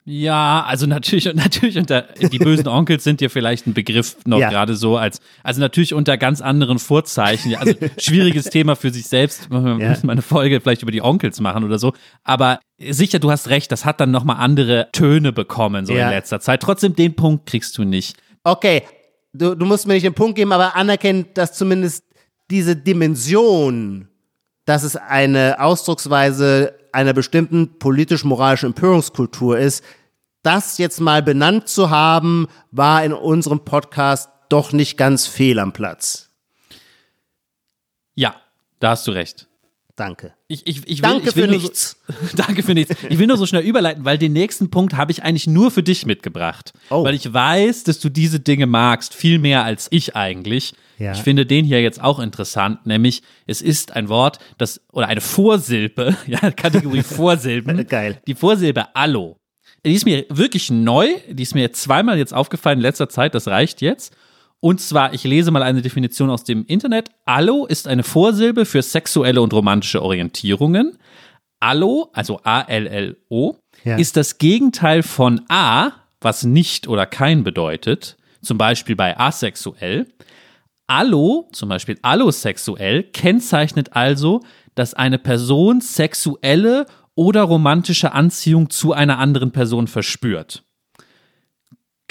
Ja, 0.05 0.63
also 0.67 0.85
natürlich, 0.85 1.25
natürlich 1.33 1.77
unter, 1.77 2.01
die 2.01 2.37
bösen 2.37 2.67
Onkels 2.67 3.03
sind 3.03 3.21
dir 3.21 3.29
vielleicht 3.29 3.67
ein 3.67 3.73
Begriff 3.73 4.17
noch 4.25 4.39
ja. 4.39 4.49
gerade 4.49 4.75
so 4.75 4.97
als, 4.97 5.21
also 5.43 5.61
natürlich 5.61 5.93
unter 5.93 6.17
ganz 6.17 6.41
anderen 6.41 6.79
Vorzeichen. 6.79 7.55
Also 7.55 7.73
schwieriges 7.97 8.45
Thema 8.45 8.75
für 8.75 8.91
sich 8.91 9.07
selbst. 9.07 9.49
Wir 9.49 9.59
ja. 9.59 9.89
müssen 9.89 10.07
mal 10.07 10.13
eine 10.13 10.21
Folge 10.21 10.59
vielleicht 10.59 10.81
über 10.81 10.91
die 10.91 11.01
Onkels 11.01 11.39
machen 11.39 11.63
oder 11.63 11.79
so. 11.79 11.93
Aber 12.23 12.59
sicher, 12.79 13.19
du 13.19 13.31
hast 13.31 13.49
recht, 13.49 13.71
das 13.71 13.85
hat 13.85 13.99
dann 13.99 14.11
nochmal 14.11 14.37
andere 14.37 14.89
Töne 14.91 15.31
bekommen, 15.31 15.85
so 15.85 15.93
ja. 15.93 16.07
in 16.07 16.15
letzter 16.15 16.39
Zeit. 16.39 16.61
Trotzdem 16.61 16.95
den 16.95 17.15
Punkt 17.15 17.45
kriegst 17.45 17.77
du 17.77 17.83
nicht. 17.83 18.17
Okay. 18.43 18.83
Du, 19.35 19.55
du 19.55 19.65
musst 19.65 19.87
mir 19.87 19.93
nicht 19.93 20.05
den 20.05 20.13
Punkt 20.13 20.35
geben, 20.35 20.51
aber 20.51 20.75
anerkennen, 20.75 21.25
dass 21.33 21.53
zumindest 21.53 22.03
diese 22.51 22.75
Dimension 22.75 24.09
dass 24.65 24.83
es 24.83 24.95
eine 24.95 25.59
Ausdrucksweise 25.59 26.75
einer 26.93 27.13
bestimmten 27.13 27.79
politisch-moralischen 27.79 28.69
Empörungskultur 28.69 29.57
ist. 29.57 29.83
Das 30.43 30.77
jetzt 30.77 30.99
mal 30.99 31.23
benannt 31.23 31.67
zu 31.67 31.89
haben, 31.89 32.47
war 32.71 33.03
in 33.03 33.13
unserem 33.13 33.63
Podcast 33.65 34.29
doch 34.49 34.71
nicht 34.71 34.97
ganz 34.97 35.25
fehl 35.25 35.59
am 35.59 35.73
Platz. 35.73 36.29
Ja, 38.15 38.35
da 38.79 38.91
hast 38.91 39.07
du 39.07 39.11
recht. 39.11 39.47
Danke. 39.95 40.33
Ich, 40.47 40.65
ich, 40.65 40.87
ich 40.87 41.03
will, 41.03 41.09
Danke 41.09 41.29
ich 41.29 41.35
will 41.35 41.45
für 41.45 41.51
nichts. 41.51 41.97
So, 42.07 42.35
danke 42.35 42.63
für 42.63 42.73
nichts. 42.73 42.95
Ich 43.09 43.19
will 43.19 43.27
nur 43.27 43.37
so 43.37 43.45
schnell 43.45 43.63
überleiten, 43.63 44.03
weil 44.05 44.17
den 44.17 44.33
nächsten 44.33 44.71
Punkt 44.71 44.95
habe 44.95 45.11
ich 45.11 45.21
eigentlich 45.21 45.45
nur 45.45 45.69
für 45.69 45.83
dich 45.83 46.07
mitgebracht. 46.07 46.73
Oh. 46.89 47.03
Weil 47.03 47.13
ich 47.13 47.31
weiß, 47.31 47.83
dass 47.83 47.99
du 47.99 48.09
diese 48.09 48.39
Dinge 48.39 48.65
magst, 48.65 49.13
viel 49.13 49.37
mehr 49.37 49.63
als 49.63 49.87
ich 49.91 50.15
eigentlich. 50.15 50.73
Ja. 50.97 51.11
Ich 51.11 51.19
finde 51.19 51.45
den 51.45 51.63
hier 51.63 51.81
jetzt 51.81 52.01
auch 52.01 52.19
interessant, 52.19 52.85
nämlich 52.87 53.21
es 53.45 53.61
ist 53.61 53.95
ein 53.95 54.09
Wort, 54.09 54.39
das, 54.57 54.81
oder 54.91 55.07
eine 55.07 55.21
Vorsilbe, 55.21 56.17
ja, 56.27 56.39
Kategorie 56.51 57.03
Vorsilben. 57.03 57.85
Geil. 57.87 58.19
Die 58.25 58.35
Vorsilbe 58.35 58.95
Allo. 58.95 59.37
Die 59.85 59.93
ist 59.93 60.05
mir 60.05 60.25
wirklich 60.29 60.71
neu, 60.71 61.09
die 61.29 61.43
ist 61.43 61.55
mir 61.55 61.71
zweimal 61.73 62.17
jetzt 62.17 62.33
aufgefallen 62.33 62.79
in 62.79 62.83
letzter 62.83 63.09
Zeit, 63.09 63.35
das 63.35 63.47
reicht 63.47 63.81
jetzt. 63.81 64.15
Und 64.63 64.79
zwar, 64.79 65.13
ich 65.13 65.25
lese 65.25 65.51
mal 65.51 65.61
eine 65.61 65.81
Definition 65.81 66.29
aus 66.29 66.45
dem 66.45 66.65
Internet. 66.65 67.09
Allo 67.25 67.65
ist 67.65 67.85
eine 67.85 68.01
Vorsilbe 68.01 68.63
für 68.63 68.81
sexuelle 68.81 69.41
und 69.41 69.51
romantische 69.51 70.01
Orientierungen. 70.01 70.97
Allo, 71.59 72.09
also 72.13 72.39
A-L-L-O, 72.45 73.57
Ja. 73.83 73.97
ist 73.97 74.15
das 74.15 74.37
Gegenteil 74.37 75.03
von 75.03 75.41
A, 75.49 75.91
was 76.21 76.45
nicht 76.45 76.87
oder 76.87 77.05
kein 77.05 77.43
bedeutet. 77.43 78.15
Zum 78.41 78.57
Beispiel 78.57 78.95
bei 78.95 79.19
asexuell. 79.19 80.07
Allo, 80.87 81.49
zum 81.51 81.67
Beispiel 81.67 81.99
allosexuell, 82.01 83.03
kennzeichnet 83.03 83.89
also, 83.97 84.39
dass 84.75 84.93
eine 84.93 85.19
Person 85.19 85.81
sexuelle 85.81 86.85
oder 87.15 87.41
romantische 87.41 88.13
Anziehung 88.13 88.69
zu 88.69 88.93
einer 88.93 89.19
anderen 89.19 89.51
Person 89.51 89.87
verspürt. 89.87 90.63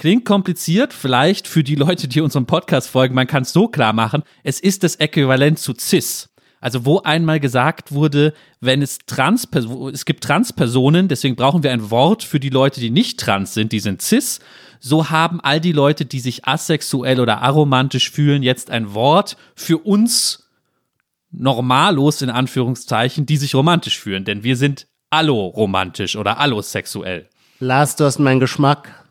Klingt 0.02 0.24
kompliziert, 0.24 0.92
vielleicht 0.92 1.46
für 1.46 1.62
die 1.62 1.76
Leute, 1.76 2.08
die 2.08 2.20
unserem 2.22 2.44
Podcast 2.44 2.88
folgen, 2.88 3.14
man 3.14 3.28
kann 3.28 3.44
es 3.44 3.52
so 3.52 3.68
klar 3.68 3.92
machen, 3.92 4.24
es 4.42 4.58
ist 4.58 4.82
das 4.82 4.96
Äquivalent 4.96 5.60
zu 5.60 5.74
cis. 5.78 6.28
Also 6.60 6.84
wo 6.84 6.98
einmal 7.02 7.38
gesagt 7.38 7.92
wurde, 7.92 8.34
wenn 8.58 8.82
es 8.82 8.98
trans 9.06 9.46
es 9.92 10.04
gibt 10.04 10.24
Transpersonen, 10.24 11.06
deswegen 11.06 11.36
brauchen 11.36 11.62
wir 11.62 11.70
ein 11.70 11.92
Wort 11.92 12.24
für 12.24 12.40
die 12.40 12.48
Leute, 12.48 12.80
die 12.80 12.90
nicht 12.90 13.20
trans 13.20 13.54
sind, 13.54 13.70
die 13.70 13.78
sind 13.78 14.02
cis. 14.02 14.40
So 14.80 15.08
haben 15.10 15.40
all 15.40 15.60
die 15.60 15.70
Leute, 15.70 16.04
die 16.04 16.18
sich 16.18 16.48
asexuell 16.48 17.20
oder 17.20 17.40
aromantisch 17.40 18.10
fühlen, 18.10 18.42
jetzt 18.42 18.72
ein 18.72 18.94
Wort 18.94 19.36
für 19.54 19.78
uns 19.78 20.50
normalos 21.30 22.22
in 22.22 22.30
Anführungszeichen, 22.30 23.24
die 23.24 23.36
sich 23.36 23.54
romantisch 23.54 24.00
fühlen, 24.00 24.24
denn 24.24 24.42
wir 24.42 24.56
sind 24.56 24.88
alloromantisch 25.10 26.16
oder 26.16 26.40
allosexuell. 26.40 27.28
Lars, 27.60 27.94
du 27.94 28.02
hast 28.04 28.18
meinen 28.18 28.40
Geschmack 28.40 29.01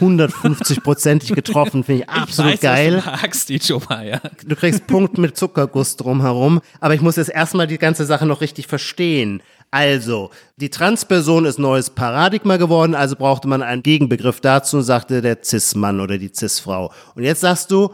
150-prozentig 0.00 1.34
getroffen, 1.34 1.84
finde 1.84 2.02
ich 2.02 2.08
absolut 2.08 2.54
ich 2.54 2.62
weiß, 2.62 2.62
geil. 2.62 3.02
Du 3.04 3.10
magst, 3.10 3.48
die 3.48 3.58
Choma, 3.58 4.02
ja. 4.02 4.20
Du 4.46 4.56
kriegst 4.56 4.86
Punkt 4.86 5.18
mit 5.18 5.36
Zuckerguss 5.36 5.96
drumherum, 5.96 6.60
aber 6.80 6.94
ich 6.94 7.00
muss 7.00 7.16
jetzt 7.16 7.30
erstmal 7.30 7.66
die 7.66 7.78
ganze 7.78 8.04
Sache 8.06 8.26
noch 8.26 8.40
richtig 8.40 8.66
verstehen. 8.66 9.42
Also, 9.70 10.30
die 10.56 10.70
Transperson 10.70 11.44
ist 11.44 11.58
neues 11.58 11.90
Paradigma 11.90 12.56
geworden, 12.56 12.94
also 12.94 13.14
brauchte 13.14 13.46
man 13.46 13.62
einen 13.62 13.82
Gegenbegriff 13.82 14.40
dazu, 14.40 14.80
sagte 14.80 15.22
der 15.22 15.38
Cis-Mann 15.44 16.00
oder 16.00 16.18
die 16.18 16.32
Cis-Frau. 16.34 16.92
Und 17.14 17.22
jetzt 17.22 17.40
sagst 17.40 17.70
du, 17.70 17.90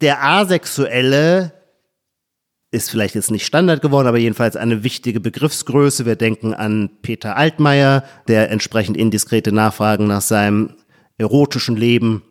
der 0.00 0.24
Asexuelle 0.24 1.52
ist 2.70 2.90
vielleicht 2.90 3.14
jetzt 3.14 3.30
nicht 3.30 3.46
Standard 3.46 3.80
geworden, 3.80 4.08
aber 4.08 4.18
jedenfalls 4.18 4.56
eine 4.56 4.82
wichtige 4.84 5.20
Begriffsgröße. 5.20 6.04
Wir 6.04 6.16
denken 6.16 6.52
an 6.52 6.90
Peter 7.00 7.36
Altmaier, 7.36 8.04
der 8.26 8.50
entsprechend 8.50 8.96
indiskrete 8.96 9.52
Nachfragen 9.52 10.06
nach 10.06 10.20
seinem 10.20 10.74
erotischen 11.18 11.76
Leben, 11.76 12.22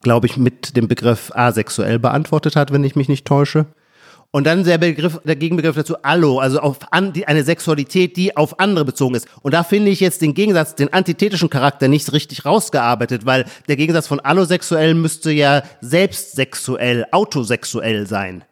glaube 0.00 0.26
ich, 0.26 0.36
mit 0.36 0.76
dem 0.76 0.88
Begriff 0.88 1.32
asexuell 1.34 1.98
beantwortet 1.98 2.56
hat, 2.56 2.72
wenn 2.72 2.84
ich 2.84 2.96
mich 2.96 3.08
nicht 3.08 3.26
täusche. 3.26 3.66
Und 4.30 4.44
dann 4.44 4.64
der 4.64 4.78
Begriff, 4.78 5.20
der 5.24 5.36
Gegenbegriff 5.36 5.76
dazu 5.76 5.96
Allo, 6.02 6.38
also 6.38 6.60
auf 6.60 6.92
an, 6.92 7.12
die, 7.12 7.26
eine 7.26 7.42
Sexualität, 7.42 8.16
die 8.16 8.36
auf 8.36 8.60
andere 8.60 8.84
bezogen 8.84 9.14
ist. 9.14 9.28
Und 9.42 9.54
da 9.54 9.62
finde 9.62 9.90
ich 9.90 10.00
jetzt 10.00 10.20
den 10.20 10.34
Gegensatz, 10.34 10.74
den 10.74 10.92
antithetischen 10.92 11.48
Charakter 11.48 11.88
nicht 11.88 12.12
richtig 12.12 12.44
rausgearbeitet, 12.44 13.24
weil 13.24 13.46
der 13.68 13.76
Gegensatz 13.76 14.06
von 14.06 14.20
allosexuell 14.20 14.94
müsste 14.94 15.30
ja 15.30 15.62
selbstsexuell, 15.80 17.06
autosexuell 17.12 18.06
sein. 18.06 18.44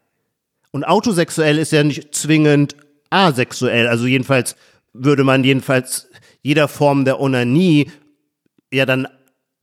Und 0.71 0.85
autosexuell 0.85 1.59
ist 1.59 1.73
ja 1.73 1.85
nicht 1.85 2.15
zwingend 2.15 2.77
asexuell. 3.11 3.87
Also 3.87 4.07
jedenfalls 4.07 4.57
würde 4.93 5.25
man 5.25 5.45
jedenfalls 5.45 6.09
jeder 6.43 6.69
Form 6.69 7.05
der 7.05 7.21
Onanie 7.21 7.91
ja 8.73 8.87
dann 8.87 9.07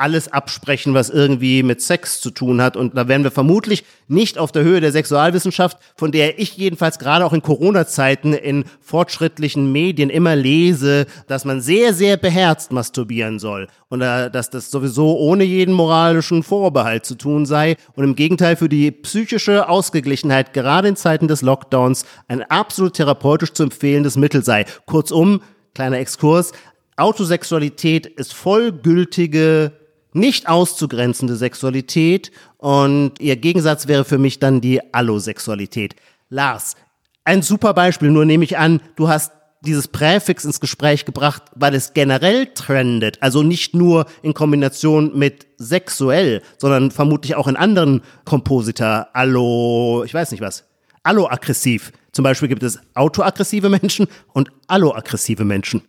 alles 0.02 0.32
absprechen, 0.34 0.94
was 0.94 1.10
irgendwie 1.10 1.64
mit 1.64 1.82
Sex 1.82 2.20
zu 2.20 2.32
tun 2.32 2.62
hat. 2.62 2.76
Und 2.76 2.98
da 2.98 3.08
wären 3.08 3.24
wir 3.24 3.32
vermutlich 3.32 3.86
nicht 4.08 4.38
auf 4.38 4.52
der 4.52 4.64
Höhe 4.64 4.82
der 4.82 4.92
Sexualwissenschaft, 4.92 5.78
von 5.96 6.12
der 6.12 6.40
ich 6.40 6.58
jedenfalls 6.58 6.98
gerade 7.00 7.24
auch 7.24 7.34
in 7.34 7.44
Corona-Zeiten 7.44 8.34
in 8.34 8.66
fortschrittlichen 8.82 9.72
Medien 9.72 10.10
immer 10.10 10.36
lese, 10.36 11.06
dass 11.28 11.46
man 11.46 11.62
sehr, 11.62 11.94
sehr 11.94 12.18
beherzt 12.18 12.72
masturbieren 12.72 13.40
soll. 13.40 13.68
Und 13.90 14.00
dass 14.00 14.50
das 14.50 14.72
sowieso 14.72 15.18
ohne 15.18 15.44
jeden 15.44 15.74
moralischen 15.74 16.44
Vorbehalt 16.44 17.06
zu 17.06 17.16
tun 17.16 17.46
sei. 17.46 17.76
Und 17.94 18.04
im 18.04 18.16
Gegenteil 18.16 18.56
für 18.56 18.70
die 18.70 18.90
psychische 18.92 19.70
Ausgeglichenheit, 19.70 20.54
gerade 20.54 20.88
in 20.88 20.96
Zeiten 20.96 21.28
des 21.28 21.42
Lockdowns, 21.42 22.06
ein 22.28 22.42
absolut 22.44 22.96
therapeutisch 22.96 23.54
zu 23.54 23.64
empfehlendes 23.64 24.18
Mittel 24.18 24.44
sei. 24.44 24.66
Kurzum, 24.86 25.42
kleiner 25.76 26.00
Exkurs, 26.00 26.54
Autosexualität 26.98 28.06
ist 28.06 28.34
vollgültige 28.34 29.72
nicht 30.14 30.48
auszugrenzende 30.48 31.36
Sexualität 31.36 32.32
und 32.58 33.20
ihr 33.20 33.36
Gegensatz 33.36 33.88
wäre 33.88 34.06
für 34.06 34.18
mich 34.18 34.40
dann 34.40 34.62
die 34.62 34.94
Allosexualität. 34.94 35.96
Lars, 36.30 36.76
ein 37.24 37.42
super 37.42 37.74
Beispiel, 37.74 38.10
nur 38.10 38.26
nehme 38.26 38.44
ich 38.44 38.58
an, 38.58 38.82
du 38.96 39.08
hast 39.08 39.32
dieses 39.62 39.88
Präfix 39.88 40.44
ins 40.44 40.60
Gespräch 40.60 41.06
gebracht, 41.06 41.44
weil 41.56 41.76
es 41.76 41.94
generell 41.94 42.48
trendet, 42.48 43.22
also 43.22 43.44
nicht 43.44 43.76
nur 43.76 44.06
in 44.24 44.34
Kombination 44.34 45.18
mit 45.18 45.46
sexuell, 45.58 46.42
sondern 46.58 46.90
vermutlich 46.90 47.36
auch 47.36 47.48
in 47.48 47.56
anderen 47.56 48.02
Komposita, 48.26 49.10
allo, 49.14 50.04
ich 50.04 50.14
weiß 50.14 50.32
nicht 50.32 50.42
was, 50.42 50.66
alloaggressiv. 51.04 51.92
Zum 52.12 52.24
Beispiel 52.24 52.48
gibt 52.50 52.64
es 52.64 52.80
autoaggressive 52.96 53.70
Menschen 53.70 54.08
und 54.34 54.50
alloaggressive 54.68 55.46
Menschen. 55.46 55.84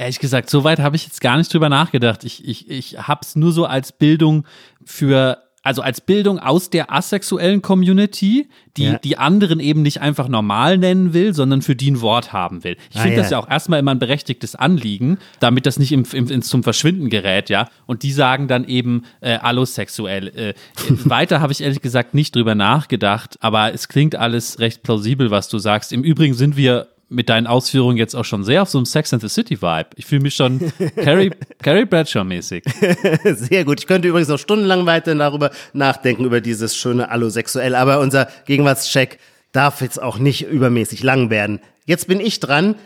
Ehrlich 0.00 0.18
gesagt, 0.18 0.48
so 0.48 0.64
weit 0.64 0.78
habe 0.78 0.96
ich 0.96 1.04
jetzt 1.04 1.20
gar 1.20 1.36
nicht 1.36 1.52
drüber 1.52 1.68
nachgedacht. 1.68 2.24
Ich, 2.24 2.46
ich, 2.48 2.70
ich 2.70 2.98
habe 3.06 3.20
es 3.22 3.36
nur 3.36 3.52
so 3.52 3.66
als 3.66 3.92
Bildung 3.92 4.46
für, 4.82 5.36
also 5.62 5.82
als 5.82 6.00
Bildung 6.00 6.38
aus 6.38 6.70
der 6.70 6.90
asexuellen 6.90 7.60
Community, 7.60 8.48
die 8.78 8.84
Ja. 8.84 8.98
die 8.98 9.18
anderen 9.18 9.60
eben 9.60 9.82
nicht 9.82 10.00
einfach 10.00 10.28
normal 10.28 10.78
nennen 10.78 11.12
will, 11.12 11.34
sondern 11.34 11.60
für 11.60 11.76
die 11.76 11.90
ein 11.90 12.00
Wort 12.00 12.32
haben 12.32 12.64
will. 12.64 12.78
Ich 12.90 12.96
Ah, 12.96 13.02
finde 13.02 13.16
ja. 13.16 13.22
das 13.22 13.30
ja 13.30 13.38
auch 13.38 13.50
erstmal 13.50 13.78
immer 13.78 13.90
ein 13.90 13.98
berechtigtes 13.98 14.54
Anliegen, 14.54 15.18
damit 15.38 15.66
das 15.66 15.78
nicht 15.78 15.92
im, 15.92 16.06
im, 16.14 16.28
ins 16.30 16.48
zum 16.48 16.62
Verschwinden 16.62 17.10
gerät, 17.10 17.50
ja. 17.50 17.68
Und 17.84 18.02
die 18.02 18.12
sagen 18.12 18.48
dann 18.48 18.64
eben 18.66 19.02
äh, 19.20 19.34
allosexuell. 19.36 20.28
Äh, 20.28 20.54
weiter 21.04 21.40
habe 21.42 21.52
ich 21.52 21.60
ehrlich 21.60 21.82
gesagt 21.82 22.14
nicht 22.14 22.34
drüber 22.34 22.54
nachgedacht, 22.54 23.36
aber 23.40 23.74
es 23.74 23.88
klingt 23.88 24.16
alles 24.16 24.60
recht 24.60 24.82
plausibel, 24.82 25.30
was 25.30 25.50
du 25.50 25.58
sagst. 25.58 25.92
Im 25.92 26.02
Übrigen 26.04 26.32
sind 26.32 26.56
wir 26.56 26.86
mit 27.10 27.28
deinen 27.28 27.48
Ausführungen 27.48 27.96
jetzt 27.96 28.14
auch 28.14 28.24
schon 28.24 28.44
sehr 28.44 28.62
auf 28.62 28.70
so 28.70 28.78
einem 28.78 28.86
Sex 28.86 29.12
and 29.12 29.20
the 29.20 29.28
City 29.28 29.60
Vibe. 29.60 29.90
Ich 29.96 30.06
fühle 30.06 30.22
mich 30.22 30.34
schon 30.34 30.72
Carrie, 30.96 31.32
Carrie 31.60 31.84
Bradshaw 31.84 32.24
mäßig. 32.24 32.64
Sehr 33.24 33.64
gut. 33.64 33.80
Ich 33.80 33.86
könnte 33.86 34.08
übrigens 34.08 34.28
noch 34.28 34.38
stundenlang 34.38 34.86
weiter 34.86 35.14
darüber 35.14 35.50
nachdenken, 35.72 36.24
über 36.24 36.40
dieses 36.40 36.76
schöne 36.76 37.10
Allosexuell, 37.10 37.74
aber 37.74 37.98
unser 37.98 38.28
Gegenwartscheck 38.46 39.18
darf 39.50 39.80
jetzt 39.80 40.00
auch 40.00 40.18
nicht 40.18 40.46
übermäßig 40.46 41.02
lang 41.02 41.30
werden. 41.30 41.60
Jetzt 41.84 42.06
bin 42.06 42.20
ich 42.20 42.38
dran. 42.38 42.76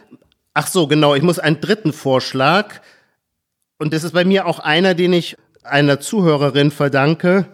Ach 0.54 0.66
so, 0.66 0.86
genau, 0.86 1.14
ich 1.14 1.22
muss 1.22 1.38
einen 1.38 1.60
dritten 1.60 1.92
Vorschlag. 1.92 2.80
Und 3.78 3.92
das 3.92 4.04
ist 4.04 4.12
bei 4.12 4.24
mir 4.24 4.46
auch 4.46 4.58
einer, 4.58 4.94
den 4.94 5.12
ich 5.12 5.36
einer 5.62 6.00
Zuhörerin 6.00 6.70
verdanke, 6.70 7.46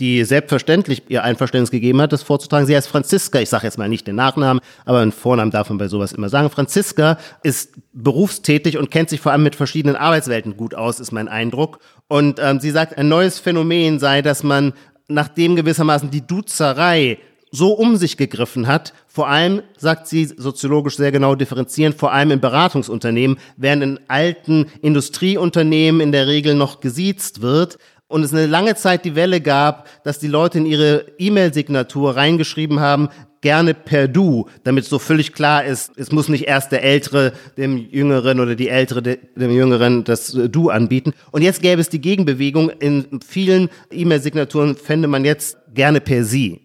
die 0.00 0.24
selbstverständlich 0.24 1.02
ihr 1.08 1.22
Einverständnis 1.22 1.70
gegeben 1.70 2.00
hat, 2.00 2.12
das 2.12 2.22
vorzutragen. 2.22 2.66
Sie 2.66 2.74
heißt 2.74 2.88
Franziska, 2.88 3.38
ich 3.38 3.50
sage 3.50 3.66
jetzt 3.66 3.78
mal 3.78 3.88
nicht 3.88 4.06
den 4.06 4.16
Nachnamen, 4.16 4.62
aber 4.86 5.00
einen 5.00 5.12
Vornamen 5.12 5.50
darf 5.50 5.68
man 5.68 5.78
bei 5.78 5.88
sowas 5.88 6.12
immer 6.12 6.28
sagen. 6.28 6.50
Franziska 6.50 7.18
ist 7.42 7.74
berufstätig 7.92 8.78
und 8.78 8.90
kennt 8.90 9.10
sich 9.10 9.20
vor 9.20 9.32
allem 9.32 9.42
mit 9.42 9.54
verschiedenen 9.54 9.96
Arbeitswelten 9.96 10.56
gut 10.56 10.74
aus, 10.74 10.98
ist 10.98 11.12
mein 11.12 11.28
Eindruck. 11.28 11.78
Und 12.08 12.40
ähm, 12.42 12.58
sie 12.58 12.70
sagt, 12.70 12.98
ein 12.98 13.08
neues 13.08 13.38
Phänomen 13.38 13.98
sei, 13.98 14.22
dass 14.22 14.42
man 14.42 14.72
nachdem 15.06 15.56
gewissermaßen 15.56 16.10
die 16.10 16.26
Duzerei 16.26 17.18
so 17.52 17.72
um 17.72 17.96
sich 17.96 18.16
gegriffen 18.16 18.68
hat, 18.68 18.94
vor 19.08 19.28
allem, 19.28 19.62
sagt 19.76 20.06
sie 20.06 20.24
soziologisch 20.24 20.96
sehr 20.96 21.10
genau 21.10 21.34
differenzieren, 21.34 21.92
vor 21.92 22.12
allem 22.12 22.30
in 22.30 22.40
Beratungsunternehmen, 22.40 23.38
während 23.56 23.82
in 23.82 24.00
alten 24.06 24.66
Industrieunternehmen 24.82 26.00
in 26.00 26.12
der 26.12 26.28
Regel 26.28 26.54
noch 26.54 26.80
gesiezt 26.80 27.42
wird 27.42 27.78
und 28.10 28.24
es 28.24 28.34
eine 28.34 28.46
lange 28.46 28.74
Zeit 28.74 29.04
die 29.04 29.14
Welle 29.14 29.40
gab, 29.40 29.88
dass 30.02 30.18
die 30.18 30.26
Leute 30.26 30.58
in 30.58 30.66
ihre 30.66 31.06
E-Mail-Signatur 31.18 32.16
reingeschrieben 32.16 32.80
haben, 32.80 33.08
gerne 33.40 33.72
per 33.72 34.08
Du, 34.08 34.48
damit 34.64 34.84
so 34.84 34.98
völlig 34.98 35.32
klar 35.32 35.64
ist, 35.64 35.92
es 35.96 36.10
muss 36.10 36.28
nicht 36.28 36.48
erst 36.48 36.72
der 36.72 36.82
Ältere 36.82 37.32
dem 37.56 37.76
Jüngeren 37.76 38.40
oder 38.40 38.56
die 38.56 38.68
Ältere 38.68 39.00
dem 39.00 39.50
Jüngeren 39.50 40.02
das 40.02 40.34
äh, 40.34 40.48
Du 40.48 40.70
anbieten. 40.70 41.12
Und 41.30 41.42
jetzt 41.42 41.62
gäbe 41.62 41.80
es 41.80 41.88
die 41.88 42.00
Gegenbewegung. 42.00 42.70
In 42.70 43.20
vielen 43.26 43.70
E-Mail-Signaturen 43.92 44.76
fände 44.76 45.06
man 45.06 45.24
jetzt 45.24 45.56
gerne 45.72 46.00
per 46.00 46.24
Sie. 46.24 46.62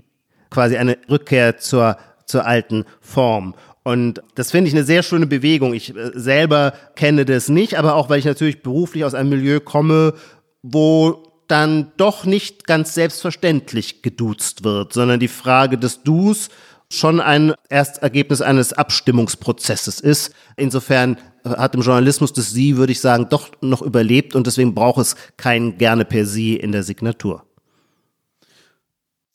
Quasi 0.50 0.78
eine 0.78 0.98
Rückkehr 1.10 1.58
zur, 1.58 1.98
zur 2.26 2.46
alten 2.46 2.86
Form. 3.02 3.54
Und 3.84 4.24
das 4.34 4.50
finde 4.50 4.68
ich 4.68 4.74
eine 4.74 4.84
sehr 4.84 5.04
schöne 5.04 5.28
Bewegung. 5.28 5.76
Ich 5.76 5.96
äh, 5.96 6.12
selber 6.16 6.74
kenne 6.96 7.24
das 7.24 7.50
nicht, 7.50 7.78
aber 7.78 7.94
auch 7.94 8.10
weil 8.10 8.18
ich 8.18 8.26
natürlich 8.26 8.64
beruflich 8.64 9.06
aus 9.06 9.14
einem 9.14 9.30
Milieu 9.30 9.60
komme, 9.60 10.16
wo 10.64 11.25
dann 11.48 11.92
doch 11.98 12.26
nicht 12.26 12.66
ganz 12.66 12.94
selbstverständlich 12.94 14.02
geduzt 14.02 14.64
wird, 14.64 14.94
sondern 14.94 15.20
die 15.20 15.28
Frage 15.28 15.78
des 15.78 16.04
Dus 16.04 16.50
schon 16.90 17.20
ein 17.20 17.54
Erstergebnis 17.70 18.42
eines 18.42 18.74
Abstimmungsprozesses 18.74 20.00
ist. 20.00 20.34
Insofern 20.56 21.18
hat 21.44 21.76
im 21.76 21.82
Journalismus 21.82 22.34
das 22.34 22.52
Sie, 22.52 22.78
würde 22.78 22.92
ich 22.92 23.00
sagen, 23.00 23.28
doch 23.30 23.50
noch 23.62 23.82
überlebt 23.82 24.36
und 24.36 24.48
deswegen 24.48 24.74
braucht 24.74 25.00
es 25.02 25.16
kein 25.38 25.78
gerne 25.78 26.06
per 26.06 26.26
Sie 26.26 26.56
in 26.56 26.72
der 26.72 26.84
Signatur. 26.84 27.44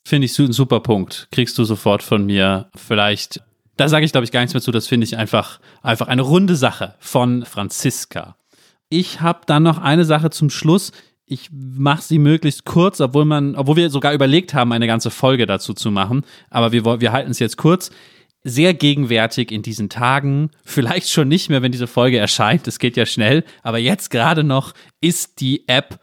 Finde 0.03 0.25
ich 0.25 0.37
ein 0.39 0.51
super 0.51 0.79
Punkt. 0.79 1.27
Kriegst 1.31 1.57
du 1.57 1.63
sofort 1.63 2.03
von 2.03 2.25
mir. 2.25 2.69
Vielleicht, 2.75 3.41
da 3.77 3.87
sage 3.87 4.05
ich 4.05 4.11
glaube 4.11 4.25
ich 4.25 4.31
gar 4.31 4.41
nichts 4.41 4.53
mehr 4.53 4.61
zu. 4.61 4.71
Das 4.71 4.87
finde 4.87 5.05
ich 5.05 5.17
einfach, 5.17 5.59
einfach 5.81 6.07
eine 6.07 6.23
runde 6.23 6.55
Sache 6.55 6.95
von 6.99 7.45
Franziska. 7.45 8.35
Ich 8.89 9.21
habe 9.21 9.41
dann 9.45 9.63
noch 9.63 9.77
eine 9.77 10.03
Sache 10.03 10.31
zum 10.31 10.49
Schluss 10.49 10.91
ich 11.31 11.49
mache 11.51 12.01
sie 12.01 12.19
möglichst 12.19 12.65
kurz, 12.65 12.99
obwohl 12.99 13.23
man, 13.23 13.55
obwohl 13.55 13.77
wir 13.77 13.89
sogar 13.89 14.13
überlegt 14.13 14.53
haben, 14.53 14.73
eine 14.73 14.85
ganze 14.85 15.09
Folge 15.09 15.45
dazu 15.45 15.73
zu 15.73 15.89
machen. 15.89 16.25
Aber 16.49 16.73
wir, 16.73 16.99
wir 16.99 17.13
halten 17.13 17.31
es 17.31 17.39
jetzt 17.39 17.55
kurz. 17.57 17.89
Sehr 18.43 18.73
gegenwärtig 18.73 19.49
in 19.51 19.61
diesen 19.61 19.87
Tagen, 19.87 20.51
vielleicht 20.65 21.09
schon 21.09 21.29
nicht 21.29 21.49
mehr, 21.49 21.61
wenn 21.61 21.71
diese 21.71 21.87
Folge 21.87 22.17
erscheint, 22.17 22.67
es 22.67 22.79
geht 22.79 22.97
ja 22.97 23.05
schnell, 23.05 23.43
aber 23.61 23.77
jetzt 23.77 24.09
gerade 24.09 24.43
noch 24.43 24.73
ist 24.99 25.41
die 25.41 25.67
App 25.67 25.99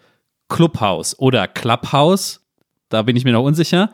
Clubhouse 0.48 1.18
oder 1.18 1.48
Clubhouse, 1.48 2.46
da 2.88 3.02
bin 3.02 3.16
ich 3.16 3.24
mir 3.24 3.32
noch 3.32 3.42
unsicher. 3.42 3.90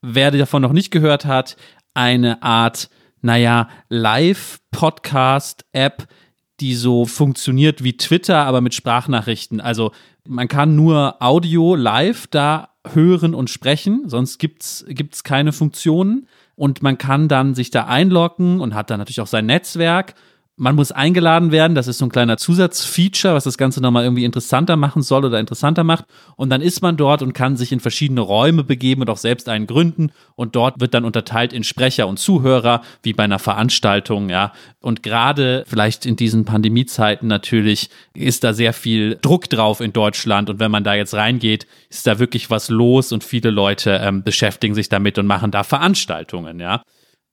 Wer 0.00 0.30
davon 0.30 0.62
noch 0.62 0.72
nicht 0.72 0.90
gehört 0.90 1.26
hat, 1.26 1.58
eine 1.92 2.42
Art, 2.42 2.88
naja, 3.20 3.68
Live-Podcast-App, 3.90 6.08
die 6.60 6.74
so 6.74 7.04
funktioniert 7.04 7.84
wie 7.84 7.96
Twitter, 7.96 8.44
aber 8.44 8.60
mit 8.60 8.74
Sprachnachrichten. 8.74 9.60
Also 9.60 9.92
man 10.26 10.48
kann 10.48 10.76
nur 10.76 11.16
Audio 11.20 11.74
live 11.74 12.26
da 12.28 12.70
hören 12.92 13.34
und 13.34 13.50
sprechen, 13.50 14.04
sonst 14.06 14.38
gibt's 14.38 14.84
gibt's 14.88 15.24
keine 15.24 15.52
Funktionen 15.52 16.28
und 16.54 16.82
man 16.82 16.98
kann 16.98 17.28
dann 17.28 17.54
sich 17.54 17.70
da 17.70 17.86
einloggen 17.86 18.60
und 18.60 18.74
hat 18.74 18.90
dann 18.90 18.98
natürlich 18.98 19.20
auch 19.20 19.26
sein 19.26 19.46
Netzwerk 19.46 20.14
man 20.58 20.74
muss 20.74 20.90
eingeladen 20.90 21.52
werden, 21.52 21.74
das 21.74 21.86
ist 21.86 21.98
so 21.98 22.06
ein 22.06 22.10
kleiner 22.10 22.38
Zusatzfeature, 22.38 23.34
was 23.34 23.44
das 23.44 23.58
Ganze 23.58 23.82
nochmal 23.82 24.04
irgendwie 24.04 24.24
interessanter 24.24 24.76
machen 24.76 25.02
soll 25.02 25.26
oder 25.26 25.38
interessanter 25.38 25.84
macht. 25.84 26.06
Und 26.36 26.48
dann 26.48 26.62
ist 26.62 26.80
man 26.80 26.96
dort 26.96 27.20
und 27.20 27.34
kann 27.34 27.58
sich 27.58 27.72
in 27.72 27.80
verschiedene 27.80 28.22
Räume 28.22 28.64
begeben 28.64 29.02
und 29.02 29.10
auch 29.10 29.18
selbst 29.18 29.50
einen 29.50 29.66
gründen. 29.66 30.12
Und 30.34 30.56
dort 30.56 30.80
wird 30.80 30.94
dann 30.94 31.04
unterteilt 31.04 31.52
in 31.52 31.62
Sprecher 31.62 32.08
und 32.08 32.18
Zuhörer, 32.18 32.80
wie 33.02 33.12
bei 33.12 33.24
einer 33.24 33.38
Veranstaltung, 33.38 34.30
ja. 34.30 34.52
Und 34.80 35.02
gerade 35.02 35.64
vielleicht 35.66 36.06
in 36.06 36.16
diesen 36.16 36.46
Pandemiezeiten 36.46 37.28
natürlich 37.28 37.90
ist 38.14 38.42
da 38.42 38.54
sehr 38.54 38.72
viel 38.72 39.18
Druck 39.20 39.50
drauf 39.50 39.80
in 39.80 39.92
Deutschland. 39.92 40.48
Und 40.48 40.58
wenn 40.58 40.70
man 40.70 40.84
da 40.84 40.94
jetzt 40.94 41.12
reingeht, 41.12 41.66
ist 41.90 42.06
da 42.06 42.18
wirklich 42.18 42.48
was 42.48 42.70
los 42.70 43.12
und 43.12 43.24
viele 43.24 43.50
Leute 43.50 44.00
ähm, 44.02 44.22
beschäftigen 44.22 44.74
sich 44.74 44.88
damit 44.88 45.18
und 45.18 45.26
machen 45.26 45.50
da 45.50 45.64
Veranstaltungen, 45.64 46.60
ja 46.60 46.82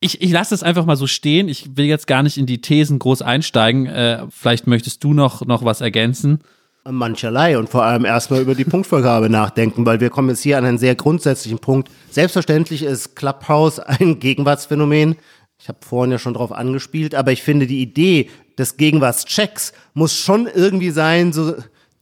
ich, 0.03 0.21
ich 0.21 0.31
lasse 0.31 0.53
es 0.53 0.63
einfach 0.63 0.85
mal 0.85 0.97
so 0.97 1.07
stehen. 1.07 1.47
Ich 1.47 1.77
will 1.77 1.85
jetzt 1.85 2.07
gar 2.07 2.23
nicht 2.23 2.37
in 2.37 2.45
die 2.45 2.61
Thesen 2.61 2.99
groß 2.99 3.21
einsteigen. 3.21 3.85
Äh, 3.85 4.25
vielleicht 4.29 4.67
möchtest 4.67 5.03
du 5.03 5.13
noch, 5.13 5.45
noch 5.45 5.63
was 5.63 5.81
ergänzen. 5.81 6.41
Mancherlei 6.89 7.57
und 7.57 7.69
vor 7.69 7.83
allem 7.83 8.03
erstmal 8.03 8.41
über 8.41 8.55
die 8.55 8.65
Punktvergabe 8.65 9.29
nachdenken, 9.31 9.85
weil 9.85 10.01
wir 10.01 10.09
kommen 10.09 10.29
jetzt 10.29 10.41
hier 10.41 10.57
an 10.57 10.65
einen 10.65 10.77
sehr 10.77 10.95
grundsätzlichen 10.95 11.59
Punkt. 11.59 11.89
Selbstverständlich 12.11 12.83
ist 12.83 13.15
Clubhouse 13.15 13.79
ein 13.79 14.19
Gegenwartsphänomen. 14.19 15.15
Ich 15.57 15.69
habe 15.69 15.79
vorhin 15.81 16.11
ja 16.11 16.19
schon 16.19 16.33
drauf 16.33 16.51
angespielt, 16.51 17.15
aber 17.15 17.31
ich 17.31 17.41
finde 17.41 17.67
die 17.67 17.81
Idee 17.81 18.29
des 18.57 18.75
Gegenwartschecks 18.75 19.71
muss 19.93 20.13
schon 20.13 20.47
irgendwie 20.53 20.91
sein, 20.91 21.31
so 21.31 21.55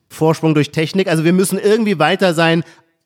Vorsprung 0.10 0.56
durch 0.56 0.72
Technik. 0.72 1.08
Also 1.08 1.24
wir 1.24 1.34
müssen 1.34 1.60
irgendwie 1.60 2.00
weiter 2.00 2.34
sein 2.34 2.64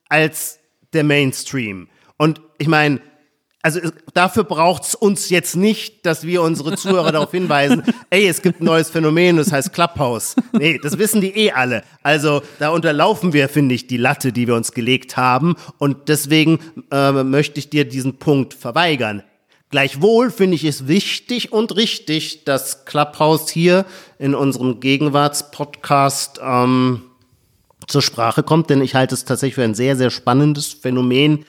als 0.08 0.60
der 0.94 1.04
Mainstream. 1.04 1.90
Und 2.18 2.42
ich 2.58 2.70
meine, 2.70 3.02
also 3.66 3.80
dafür 4.14 4.44
braucht's 4.44 4.94
uns 4.94 5.30
jetzt 5.32 5.56
nicht, 5.56 6.06
dass 6.06 6.24
wir 6.24 6.44
unsere 6.44 6.78
Zuhörer 6.78 7.12
darauf 7.12 7.32
hinweisen, 7.32 7.82
ey, 8.12 8.28
es 8.28 8.44
gibt 8.44 8.62
ein 8.62 8.66
neues 8.66 8.92
Phänomen, 8.92 9.38
das 9.38 9.52
heißt 9.52 9.74
Clubhouse. 9.74 10.36
Nee, 10.52 10.80
das 10.84 11.00
wissen 11.00 11.20
die 11.20 11.36
eh 11.36 11.52
alle. 11.52 11.82
Also 12.04 12.44
da 12.60 12.70
unterlaufen 12.70 13.34
wir, 13.34 13.50
finde 13.50 13.74
ich, 13.74 13.88
die 13.88 13.98
Latte, 13.98 14.32
die 14.32 14.46
wir 14.46 14.54
uns 14.54 14.74
gelegt 14.74 15.18
haben. 15.18 15.56
Und 15.80 16.10
deswegen 16.10 16.60
äh, 16.92 17.12
möchte 17.24 17.58
ich 17.58 17.72
dir 17.72 17.86
diesen 17.86 18.20
Punkt 18.20 18.54
verweigern. 18.54 19.24
Gleichwohl 19.72 20.30
finde 20.30 20.54
ich 20.54 20.64
es 20.64 20.88
wichtig 20.88 21.52
und 21.52 21.76
richtig, 21.76 22.44
dass 22.44 22.86
Clubhouse 22.86 23.50
hier 23.50 23.86
in 24.20 24.36
unserem 24.36 24.80
Gegenwartspodcast 24.80 26.40
ähm, 26.40 27.02
zur 27.88 28.04
Sprache 28.04 28.44
kommt, 28.44 28.70
denn 28.70 28.84
ich 28.84 28.94
halte 28.94 29.16
es 29.16 29.26
tatsächlich 29.26 29.56
für 29.56 29.64
ein 29.64 29.74
sehr, 29.74 29.96
sehr 29.96 30.12
spannendes 30.12 30.68
Phänomen, 30.74 31.46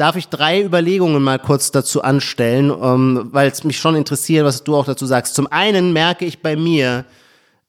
darf 0.00 0.16
ich 0.16 0.28
drei 0.28 0.62
Überlegungen 0.62 1.22
mal 1.22 1.38
kurz 1.38 1.72
dazu 1.72 2.02
anstellen, 2.02 2.70
ähm, 2.70 3.28
weil 3.32 3.50
es 3.50 3.64
mich 3.64 3.78
schon 3.78 3.96
interessiert, 3.96 4.46
was 4.46 4.64
du 4.64 4.74
auch 4.74 4.86
dazu 4.86 5.04
sagst. 5.04 5.34
Zum 5.34 5.46
einen 5.46 5.92
merke 5.92 6.24
ich 6.24 6.40
bei 6.40 6.56
mir, 6.56 7.04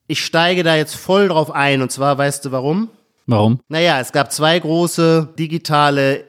ich 0.08 0.24
steige 0.24 0.64
da 0.64 0.76
jetzt 0.76 0.96
voll 0.96 1.28
drauf 1.28 1.52
ein 1.52 1.82
und 1.82 1.92
zwar, 1.92 2.18
weißt 2.18 2.46
du 2.46 2.52
warum? 2.52 2.90
Warum? 3.28 3.60
Naja, 3.68 4.00
es 4.00 4.14
gab 4.14 4.32
zwei 4.32 4.58
große 4.58 5.34
digitale 5.38 6.24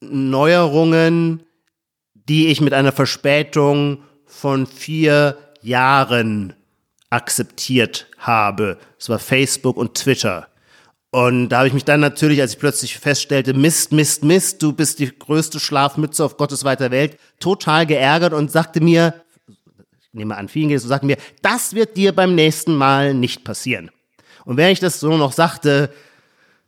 Neuerungen, 0.00 1.42
die 2.14 2.48
ich 2.48 2.60
mit 2.60 2.72
einer 2.72 2.92
Verspätung 2.92 4.02
von 4.24 4.66
vier 4.66 5.36
Jahren 5.60 6.54
akzeptiert 7.10 8.06
habe. 8.18 8.78
Es 8.98 9.10
war 9.10 9.18
Facebook 9.18 9.76
und 9.76 9.94
Twitter. 9.94 10.48
Und 11.14 11.50
da 11.50 11.58
habe 11.58 11.68
ich 11.68 11.74
mich 11.74 11.84
dann 11.84 12.00
natürlich, 12.00 12.40
als 12.40 12.54
ich 12.54 12.58
plötzlich 12.58 12.98
feststellte, 12.98 13.52
Mist, 13.52 13.92
Mist, 13.92 14.24
Mist, 14.24 14.62
du 14.62 14.72
bist 14.72 14.98
die 14.98 15.10
größte 15.16 15.60
Schlafmütze 15.60 16.24
auf 16.24 16.38
Gottes 16.38 16.64
weiter 16.64 16.90
Welt, 16.90 17.18
total 17.38 17.84
geärgert 17.84 18.32
und 18.32 18.50
sagte 18.50 18.80
mir, 18.80 19.12
ich 20.00 20.08
nehme 20.14 20.38
an, 20.38 20.48
vielen 20.48 20.70
geht 20.70 20.78
es 20.78 20.84
so, 20.84 20.88
sagte 20.88 21.04
mir, 21.04 21.18
das 21.42 21.74
wird 21.74 21.98
dir 21.98 22.14
beim 22.14 22.34
nächsten 22.34 22.74
Mal 22.74 23.12
nicht 23.12 23.44
passieren. 23.44 23.90
Und 24.46 24.56
während 24.56 24.72
ich 24.72 24.80
das 24.80 25.00
so 25.00 25.14
noch 25.18 25.32
sagte, 25.32 25.92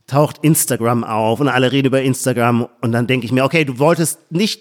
taucht 0.07 0.41
Instagram 0.43 1.05
auf 1.05 1.41
und 1.41 1.49
alle 1.49 1.73
reden 1.73 1.87
über 1.87 2.03
Instagram 2.03 2.69
und 2.83 2.93
dann 2.93 3.07
denke 3.07 3.25
ich 3.25 3.33
mir, 3.33 3.45
okay, 3.45 3.65
du 3.65 3.79
wolltest 3.79 4.31
nicht 4.31 4.61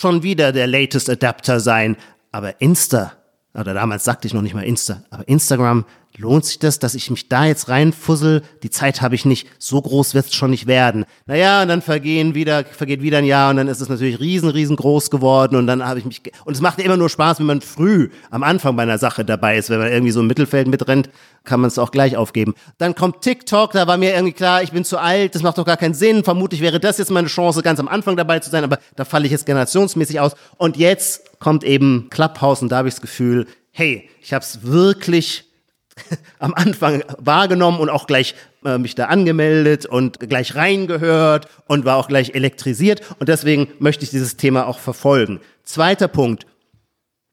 schon 0.00 0.22
wieder 0.22 0.52
der 0.52 0.68
latest 0.68 1.10
Adapter 1.10 1.58
sein, 1.58 1.96
aber 2.30 2.60
Insta, 2.60 3.14
oder 3.52 3.74
damals 3.74 4.04
sagte 4.04 4.28
ich 4.28 4.34
noch 4.34 4.42
nicht 4.42 4.54
mal 4.54 4.62
Insta, 4.62 5.02
aber 5.10 5.26
Instagram 5.26 5.84
lohnt 6.16 6.44
sich 6.44 6.58
das, 6.58 6.78
dass 6.78 6.94
ich 6.94 7.10
mich 7.10 7.28
da 7.28 7.44
jetzt 7.44 7.68
reinfussel? 7.68 8.42
Die 8.62 8.70
Zeit 8.70 9.02
habe 9.02 9.14
ich 9.14 9.24
nicht, 9.24 9.48
so 9.58 9.82
groß 9.82 10.14
wird 10.14 10.26
es 10.26 10.34
schon 10.34 10.50
nicht 10.50 10.66
werden. 10.66 11.06
Naja, 11.26 11.62
und 11.62 11.68
dann 11.68 11.82
vergehen 11.82 12.34
wieder, 12.34 12.64
vergeht 12.64 13.02
wieder 13.02 13.18
ein 13.18 13.24
Jahr 13.24 13.50
und 13.50 13.56
dann 13.56 13.68
ist 13.68 13.80
es 13.80 13.88
natürlich 13.88 14.20
riesen, 14.20 14.48
riesengroß 14.48 15.10
geworden 15.10 15.56
und 15.56 15.66
dann 15.66 15.84
habe 15.84 15.98
ich 15.98 16.04
mich, 16.04 16.22
und 16.44 16.54
es 16.54 16.60
macht 16.60 16.78
immer 16.78 16.96
nur 16.96 17.08
Spaß, 17.08 17.40
wenn 17.40 17.46
man 17.46 17.60
früh 17.60 18.10
am 18.30 18.42
Anfang 18.42 18.76
bei 18.76 18.84
einer 18.84 18.98
Sache 18.98 19.24
dabei 19.24 19.56
ist, 19.56 19.70
wenn 19.70 19.80
man 19.80 19.90
irgendwie 19.90 20.12
so 20.12 20.20
im 20.20 20.26
Mittelfeld 20.26 20.68
mitrennt, 20.68 21.10
kann 21.42 21.60
man 21.60 21.68
es 21.68 21.78
auch 21.78 21.90
gleich 21.90 22.16
aufgeben. 22.16 22.54
Dann 22.78 22.94
kommt 22.94 23.22
TikTok, 23.22 23.72
da 23.72 23.86
war 23.86 23.96
mir 23.96 24.14
irgendwie 24.14 24.32
klar, 24.32 24.62
ich 24.62 24.72
bin 24.72 24.84
zu 24.84 24.98
alt, 24.98 25.34
das 25.34 25.42
macht 25.42 25.58
doch 25.58 25.66
gar 25.66 25.76
keinen 25.76 25.94
Sinn, 25.94 26.22
vermutlich 26.22 26.60
wäre 26.60 26.78
das 26.78 26.98
jetzt 26.98 27.10
meine 27.10 27.28
Chance, 27.28 27.62
ganz 27.62 27.80
am 27.80 27.88
Anfang 27.88 28.16
dabei 28.16 28.38
zu 28.38 28.50
sein, 28.50 28.62
aber 28.62 28.78
da 28.94 29.04
falle 29.04 29.26
ich 29.26 29.32
jetzt 29.32 29.46
generationsmäßig 29.46 30.20
aus 30.20 30.32
und 30.58 30.76
jetzt 30.76 31.40
kommt 31.40 31.64
eben 31.64 32.08
Clubhouse 32.10 32.62
und 32.62 32.70
da 32.70 32.78
habe 32.78 32.88
ich 32.88 32.94
das 32.94 33.00
Gefühl, 33.00 33.46
hey, 33.72 34.08
ich 34.22 34.32
habe 34.32 34.44
es 34.44 34.62
wirklich 34.62 35.50
am 36.38 36.54
Anfang 36.54 37.04
wahrgenommen 37.18 37.78
und 37.78 37.88
auch 37.88 38.06
gleich 38.06 38.34
äh, 38.64 38.78
mich 38.78 38.94
da 38.94 39.06
angemeldet 39.06 39.86
und 39.86 40.20
gleich 40.20 40.54
reingehört 40.54 41.48
und 41.66 41.84
war 41.84 41.96
auch 41.96 42.08
gleich 42.08 42.34
elektrisiert. 42.34 43.00
Und 43.18 43.28
deswegen 43.28 43.68
möchte 43.78 44.04
ich 44.04 44.10
dieses 44.10 44.36
Thema 44.36 44.66
auch 44.66 44.78
verfolgen. 44.78 45.40
Zweiter 45.62 46.08
Punkt. 46.08 46.46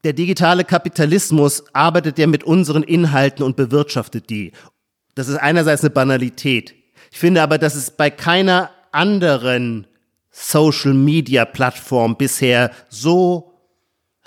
Der 0.04 0.14
digitale 0.14 0.64
Kapitalismus 0.64 1.64
arbeitet 1.74 2.18
ja 2.18 2.26
mit 2.26 2.44
unseren 2.44 2.84
Inhalten 2.84 3.44
und 3.44 3.56
bewirtschaftet 3.56 4.30
die. 4.30 4.52
Das 5.14 5.28
ist 5.28 5.38
einerseits 5.38 5.82
eine 5.82 5.92
Banalität. 5.92 6.74
Ich 7.12 7.20
finde 7.20 7.42
aber, 7.42 7.58
dass 7.58 7.76
es 7.76 7.92
bei 7.92 8.10
keiner 8.10 8.72
anderen 8.92 9.86
Social 10.32 10.94
Media 10.94 11.46
Plattform 11.46 12.16
bisher 12.16 12.72
so 12.90 13.51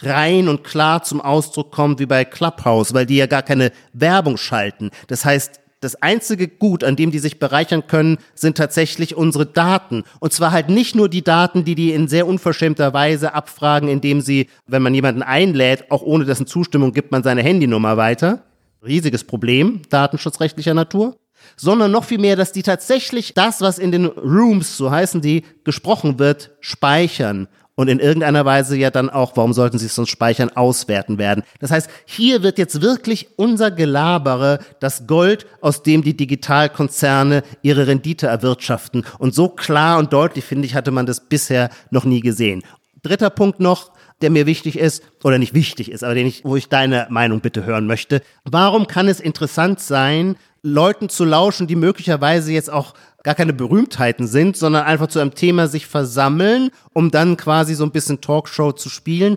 rein 0.07 0.49
und 0.49 0.64
klar 0.64 1.03
zum 1.03 1.21
Ausdruck 1.21 1.73
kommt 1.73 2.01
wie 2.01 2.07
bei 2.07 2.25
Clubhouse, 2.25 2.95
weil 2.95 3.07
die 3.07 3.17
ja 3.17 3.27
gar 3.27 3.43
keine 3.43 3.73
Werbung 3.93 4.37
schalten. 4.37 4.90
Das 5.09 5.25
heißt, 5.25 5.61
das 5.81 5.97
einzige 5.97 6.49
Gut, 6.49 6.83
an 6.83 6.97
dem 6.97 7.11
die 7.11 7.19
sich 7.19 7.38
bereichern 7.38 7.87
können, 7.87 8.17
sind 8.35 8.57
tatsächlich 8.57 9.17
unsere 9.17 9.45
Daten. 9.45 10.05
Und 10.19 10.33
zwar 10.33 10.51
halt 10.51 10.71
nicht 10.71 10.95
nur 10.95 11.11
die 11.11 11.23
Daten, 11.23 11.64
die 11.64 11.75
die 11.75 11.93
in 11.93 12.09
sehr 12.09 12.27
unverschämter 12.27 12.95
Weise 12.95 13.35
abfragen, 13.35 13.90
indem 13.90 14.23
sie, 14.23 14.49
wenn 14.67 14.83
man 14.83 14.95
jemanden 14.95 15.23
einlädt, 15.23 15.90
auch 15.90 16.03
ohne 16.03 16.25
dessen 16.25 16.47
Zustimmung 16.47 16.93
gibt 16.93 17.12
man 17.12 17.23
seine 17.23 17.43
Handynummer 17.43 17.99
weiter. 17.99 18.45
Riesiges 18.83 19.25
Problem, 19.25 19.83
datenschutzrechtlicher 19.90 20.75
Natur 20.75 21.17
sondern 21.57 21.90
noch 21.90 22.05
viel 22.05 22.19
mehr, 22.19 22.37
dass 22.37 22.53
die 22.53 22.62
tatsächlich 22.62 23.35
das, 23.35 23.61
was 23.61 23.79
in 23.79 23.93
den 23.93 24.07
Rooms, 24.07 24.77
so 24.77 24.90
heißen 24.90 25.21
die, 25.21 25.45
gesprochen 25.62 26.19
wird, 26.19 26.53
speichern 26.61 27.49
und 27.77 27.89
in 27.89 27.99
irgendeiner 27.99 28.45
Weise 28.45 28.77
ja 28.77 28.91
dann 28.91 29.11
auch, 29.11 29.37
warum 29.37 29.53
sollten 29.53 29.79
sie 29.79 29.87
es 29.87 29.95
sonst 29.95 30.11
speichern, 30.11 30.51
auswerten 30.51 31.19
werden. 31.19 31.43
Das 31.61 31.71
heißt, 31.71 31.89
hier 32.05 32.43
wird 32.43 32.59
jetzt 32.59 32.81
wirklich 32.81 33.29
unser 33.37 33.71
Gelabere 33.71 34.61
das 34.81 35.07
Gold, 35.07 35.47
aus 35.61 35.83
dem 35.83 36.03
die 36.03 36.17
Digitalkonzerne 36.17 37.43
ihre 37.63 37.87
Rendite 37.87 38.27
erwirtschaften. 38.27 39.05
Und 39.19 39.35
so 39.35 39.49
klar 39.49 39.99
und 39.99 40.13
deutlich, 40.13 40.45
finde 40.45 40.67
ich, 40.67 40.75
hatte 40.75 40.91
man 40.91 41.07
das 41.07 41.29
bisher 41.29 41.71
noch 41.91 42.05
nie 42.05 42.21
gesehen. 42.21 42.63
Dritter 43.03 43.31
Punkt 43.31 43.61
noch, 43.61 43.93
der 44.23 44.31
mir 44.31 44.47
wichtig 44.47 44.79
ist, 44.79 45.03
oder 45.23 45.39
nicht 45.39 45.55
wichtig 45.55 45.91
ist, 45.91 46.05
aber 46.05 46.15
den 46.15 46.27
ich, 46.27 46.45
wo 46.45 46.57
ich 46.57 46.69
deine 46.69 47.07
Meinung 47.11 47.41
bitte 47.41 47.67
hören 47.67 47.87
möchte. 47.87 48.23
Warum 48.45 48.87
kann 48.87 49.09
es 49.09 49.21
interessant 49.21 49.81
sein, 49.81 50.37
Leuten 50.66 51.11
zu 51.11 51.27
lauschen, 51.27 51.66
die 51.66 51.77
möglicherweise 51.77 52.50
jetzt 52.50 52.72
auch 52.72 52.94
gar 53.22 53.35
keine 53.35 53.53
Berühmtheiten 53.53 54.27
sind, 54.27 54.57
sondern 54.57 54.85
einfach 54.85 55.09
zu 55.09 55.20
einem 55.20 55.35
Thema 55.35 55.68
sich 55.68 55.87
versammeln, 55.87 56.70
um 56.94 57.11
dann 57.11 57.37
quasi 57.37 57.74
so 57.74 57.85
ein 57.85 57.90
bisschen 57.90 58.22
Talkshow 58.22 58.72
zu 58.72 58.88
spielen. 58.88 59.37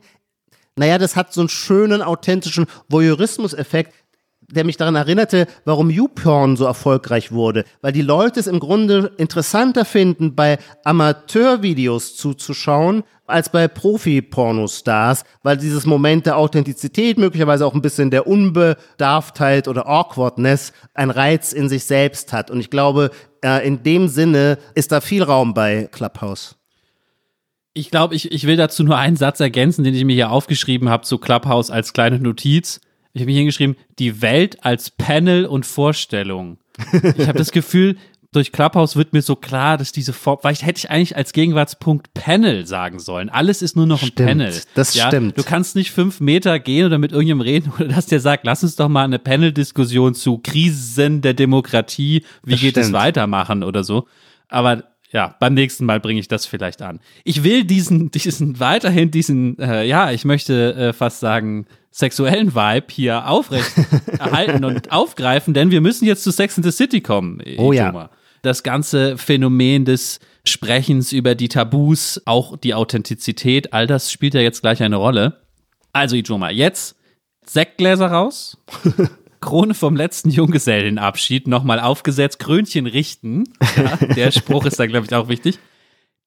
Naja, 0.78 0.98
das 0.98 1.18
hat 1.18 1.34
so 1.34 1.42
einen 1.42 1.50
schönen, 1.50 2.02
authentischen 2.02 2.66
Voyeurismus-Effekt, 2.88 3.94
der 4.50 4.64
mich 4.64 4.78
daran 4.78 4.96
erinnerte, 4.96 5.48
warum 5.66 5.90
YouPorn 5.90 6.56
so 6.56 6.66
erfolgreich 6.66 7.32
wurde. 7.32 7.66
Weil 7.82 7.92
die 7.92 8.02
Leute 8.02 8.40
es 8.40 8.48
im 8.48 8.60
Grunde 8.60 9.12
interessanter 9.18 9.84
finden, 9.84 10.36
bei 10.36 10.58
Amateurvideos 10.86 12.16
zuzuschauen, 12.16 13.04
als 13.26 13.50
bei 13.50 13.68
Profi-Pornostars, 13.68 15.26
weil 15.44 15.58
dieses 15.58 15.86
Moment 15.86 16.26
der 16.26 16.38
Authentizität, 16.38 17.18
möglicherweise 17.18 17.66
auch 17.66 17.74
ein 17.74 17.82
bisschen 17.82 18.10
der 18.10 18.26
Unbedarftheit 18.26 19.68
oder 19.68 19.86
Awkwardness 19.86 20.72
ein 20.94 21.10
Reiz 21.10 21.52
in 21.52 21.68
sich 21.68 21.84
selbst 21.84 22.32
hat. 22.32 22.50
Und 22.50 22.62
ich 22.62 22.70
glaube, 22.70 23.12
äh, 23.44 23.68
in 23.68 23.84
dem 23.84 24.08
Sinne 24.08 24.58
ist 24.76 24.94
da 24.94 25.02
viel 25.02 25.24
Raum 25.24 25.54
bei 25.54 25.90
Clubhouse. 25.92 26.56
Ich 27.74 27.92
glaube, 27.92 28.16
ich, 28.16 28.32
ich 28.32 28.48
will 28.48 28.56
dazu 28.56 28.84
nur 28.84 28.98
einen 28.98 29.18
Satz 29.18 29.42
ergänzen, 29.42 29.84
den 29.84 29.94
ich 29.94 30.06
mir 30.06 30.16
hier 30.16 30.32
aufgeschrieben 30.32 30.90
habe 30.90 31.04
zu 31.04 31.18
Clubhouse 31.18 31.70
als 31.70 31.92
kleine 31.92 32.20
Notiz. 32.20 32.80
Ich 33.18 33.22
habe 33.22 33.32
mir 33.32 33.38
hingeschrieben, 33.38 33.76
die 34.00 34.22
Welt 34.22 34.64
als 34.64 34.92
Panel 34.92 35.46
und 35.46 35.66
Vorstellung. 35.66 36.58
Ich 37.18 37.28
habe 37.28 37.38
das 37.38 37.52
Gefühl, 37.52 37.98
durch 38.32 38.52
Clubhouse 38.52 38.96
wird 38.96 39.14
mir 39.14 39.22
so 39.22 39.36
klar, 39.36 39.78
dass 39.78 39.92
diese 39.92 40.14
Form, 40.14 40.38
vielleicht 40.42 40.66
hätte 40.66 40.78
ich 40.78 40.92
eigentlich 40.92 41.16
als 41.16 41.34
Gegenwartspunkt 41.34 42.14
Panel 42.14 42.68
sagen 42.68 43.00
sollen. 43.00 43.30
Alles 43.30 43.62
ist 43.62 43.76
nur 43.76 43.88
noch 43.88 44.02
ein 44.02 44.10
stimmt, 44.10 44.30
Panel. 44.30 44.62
Das 44.76 44.94
ja? 44.94 45.08
stimmt. 45.08 45.38
Du 45.38 45.44
kannst 45.44 45.76
nicht 45.76 45.92
fünf 45.92 46.20
Meter 46.20 46.60
gehen 46.60 46.86
oder 46.86 47.00
mit 47.00 47.12
irgendjemandem 47.12 47.54
reden 47.54 47.74
oder 47.80 47.88
dass 47.88 48.06
der 48.06 48.20
sagt, 48.20 48.46
lass 48.46 48.64
uns 48.64 48.76
doch 48.76 48.90
mal 48.90 49.06
eine 49.06 49.20
Panel-Diskussion 49.20 50.14
zu 50.14 50.40
Krisen 50.40 51.22
der 51.22 51.34
Demokratie, 51.34 52.24
wie 52.44 52.52
Das 52.52 52.60
geht 52.60 52.78
es 52.78 52.88
stimmt. 52.88 53.00
weitermachen 53.00 53.64
oder 53.64 53.84
so. 53.84 54.08
Aber 54.50 54.84
ja, 55.12 55.36
beim 55.40 55.54
nächsten 55.54 55.86
Mal 55.86 56.00
bringe 56.00 56.20
ich 56.20 56.28
das 56.28 56.46
vielleicht 56.46 56.82
an. 56.82 57.00
Ich 57.24 57.44
will 57.44 57.64
diesen, 57.64 58.12
diesen 58.12 58.60
weiterhin 58.60 59.10
diesen, 59.10 59.58
äh, 59.60 59.86
ja, 59.86 60.12
ich 60.12 60.26
möchte 60.26 60.76
äh, 60.76 60.94
fast 60.94 61.22
sagen, 61.22 61.66
sexuellen 61.98 62.54
Vibe 62.54 62.86
hier 62.92 63.28
aufrecht 63.28 63.72
erhalten 64.20 64.64
und 64.64 64.92
aufgreifen, 64.92 65.56
denn 65.56 65.72
wir 65.72 65.82
müssen 65.82 66.06
jetzt 66.06 66.24
zu 66.24 66.30
Sex 66.30 66.56
in 66.56 66.64
the 66.64 66.70
City 66.70 67.02
kommen. 67.02 67.42
Oh 67.58 67.74
ja. 67.74 68.12
Das 68.44 68.62
ganze 68.62 69.18
Phänomen 69.18 69.84
des 69.84 70.20
Sprechens 70.46 71.12
über 71.12 71.34
die 71.34 71.48
Tabus, 71.48 72.22
auch 72.26 72.56
die 72.56 72.76
Authentizität, 72.76 73.74
all 73.74 73.88
das 73.88 74.12
spielt 74.12 74.36
ja 74.36 74.42
jetzt 74.42 74.62
gleich 74.62 74.84
eine 74.84 74.98
Rolle. 74.98 75.42
Also 75.92 76.16
Ijoma, 76.16 76.52
jetzt 76.52 76.96
Sektgläser 77.44 78.08
raus. 78.08 78.58
Krone 79.42 79.74
vom 79.74 79.96
letzten 79.96 80.30
Junggesellenabschied 80.30 81.48
nochmal 81.48 81.80
aufgesetzt, 81.80 82.38
Krönchen 82.38 82.86
richten. 82.86 83.46
Ja, 83.76 83.98
der 84.16 84.32
Spruch 84.32 84.66
ist 84.66 84.80
da, 84.80 84.86
glaube 84.86 85.08
ich, 85.08 85.16
auch 85.16 85.30
wichtig. 85.30 85.58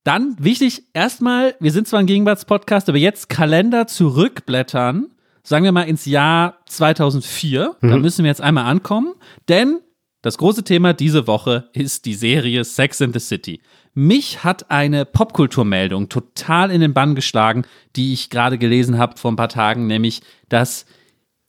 Dann 0.02 0.34
wichtig, 0.40 0.82
erstmal, 0.94 1.54
wir 1.60 1.70
sind 1.70 1.86
zwar 1.86 2.00
ein 2.00 2.06
Gegenwartspodcast, 2.06 2.88
aber 2.88 2.98
jetzt 2.98 3.28
Kalender 3.28 3.86
zurückblättern, 3.86 5.10
sagen 5.50 5.64
wir 5.64 5.72
mal 5.72 5.82
ins 5.82 6.06
Jahr 6.06 6.58
2004. 6.66 7.74
Da 7.80 7.98
müssen 7.98 8.22
wir 8.24 8.30
jetzt 8.30 8.40
einmal 8.40 8.66
ankommen, 8.66 9.14
denn 9.48 9.80
das 10.22 10.38
große 10.38 10.62
Thema 10.62 10.92
diese 10.92 11.26
Woche 11.26 11.68
ist 11.72 12.04
die 12.04 12.14
Serie 12.14 12.62
Sex 12.62 13.00
in 13.00 13.12
the 13.12 13.18
City. 13.18 13.60
Mich 13.92 14.44
hat 14.44 14.70
eine 14.70 15.04
Popkulturmeldung 15.04 16.08
total 16.08 16.70
in 16.70 16.80
den 16.80 16.94
Bann 16.94 17.16
geschlagen, 17.16 17.64
die 17.96 18.12
ich 18.12 18.30
gerade 18.30 18.58
gelesen 18.58 18.96
habe 18.96 19.16
vor 19.16 19.32
ein 19.32 19.36
paar 19.36 19.48
Tagen, 19.48 19.88
nämlich, 19.88 20.22
dass 20.48 20.86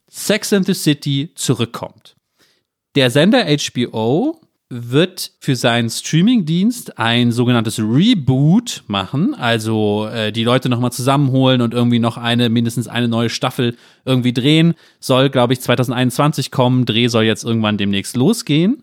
Sex 0.09 0.51
and 0.51 0.65
the 0.65 0.73
City 0.73 1.29
zurückkommt. 1.35 2.15
Der 2.95 3.11
Sender 3.11 3.45
HBO 3.45 4.41
wird 4.71 5.33
für 5.39 5.57
seinen 5.57 5.89
Streamingdienst 5.89 6.97
ein 6.97 7.33
sogenanntes 7.33 7.77
Reboot 7.77 8.83
machen, 8.87 9.35
also 9.35 10.07
äh, 10.07 10.31
die 10.31 10.45
Leute 10.45 10.69
nochmal 10.69 10.93
zusammenholen 10.93 11.61
und 11.61 11.73
irgendwie 11.73 11.99
noch 11.99 12.17
eine, 12.17 12.47
mindestens 12.47 12.87
eine 12.87 13.09
neue 13.09 13.29
Staffel 13.29 13.75
irgendwie 14.05 14.31
drehen. 14.31 14.73
Soll, 15.01 15.29
glaube 15.29 15.51
ich, 15.51 15.59
2021 15.59 16.51
kommen. 16.51 16.85
Dreh 16.85 17.07
soll 17.07 17.25
jetzt 17.25 17.43
irgendwann 17.43 17.77
demnächst 17.77 18.15
losgehen. 18.15 18.81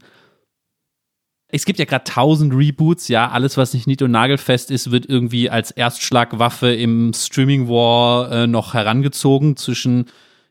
Es 1.50 1.64
gibt 1.64 1.78
ja 1.78 1.86
gerade 1.86 2.04
tausend 2.04 2.52
Reboots, 2.52 3.08
ja, 3.08 3.30
alles, 3.30 3.56
was 3.56 3.72
nicht 3.72 3.86
nied- 3.86 4.02
und 4.02 4.10
nagelfest 4.10 4.70
ist, 4.70 4.90
wird 4.90 5.06
irgendwie 5.08 5.48
als 5.48 5.70
Erstschlagwaffe 5.70 6.70
im 6.74 7.14
Streaming 7.14 7.66
War 7.66 8.30
äh, 8.30 8.46
noch 8.46 8.74
herangezogen 8.74 9.56
zwischen 9.56 10.04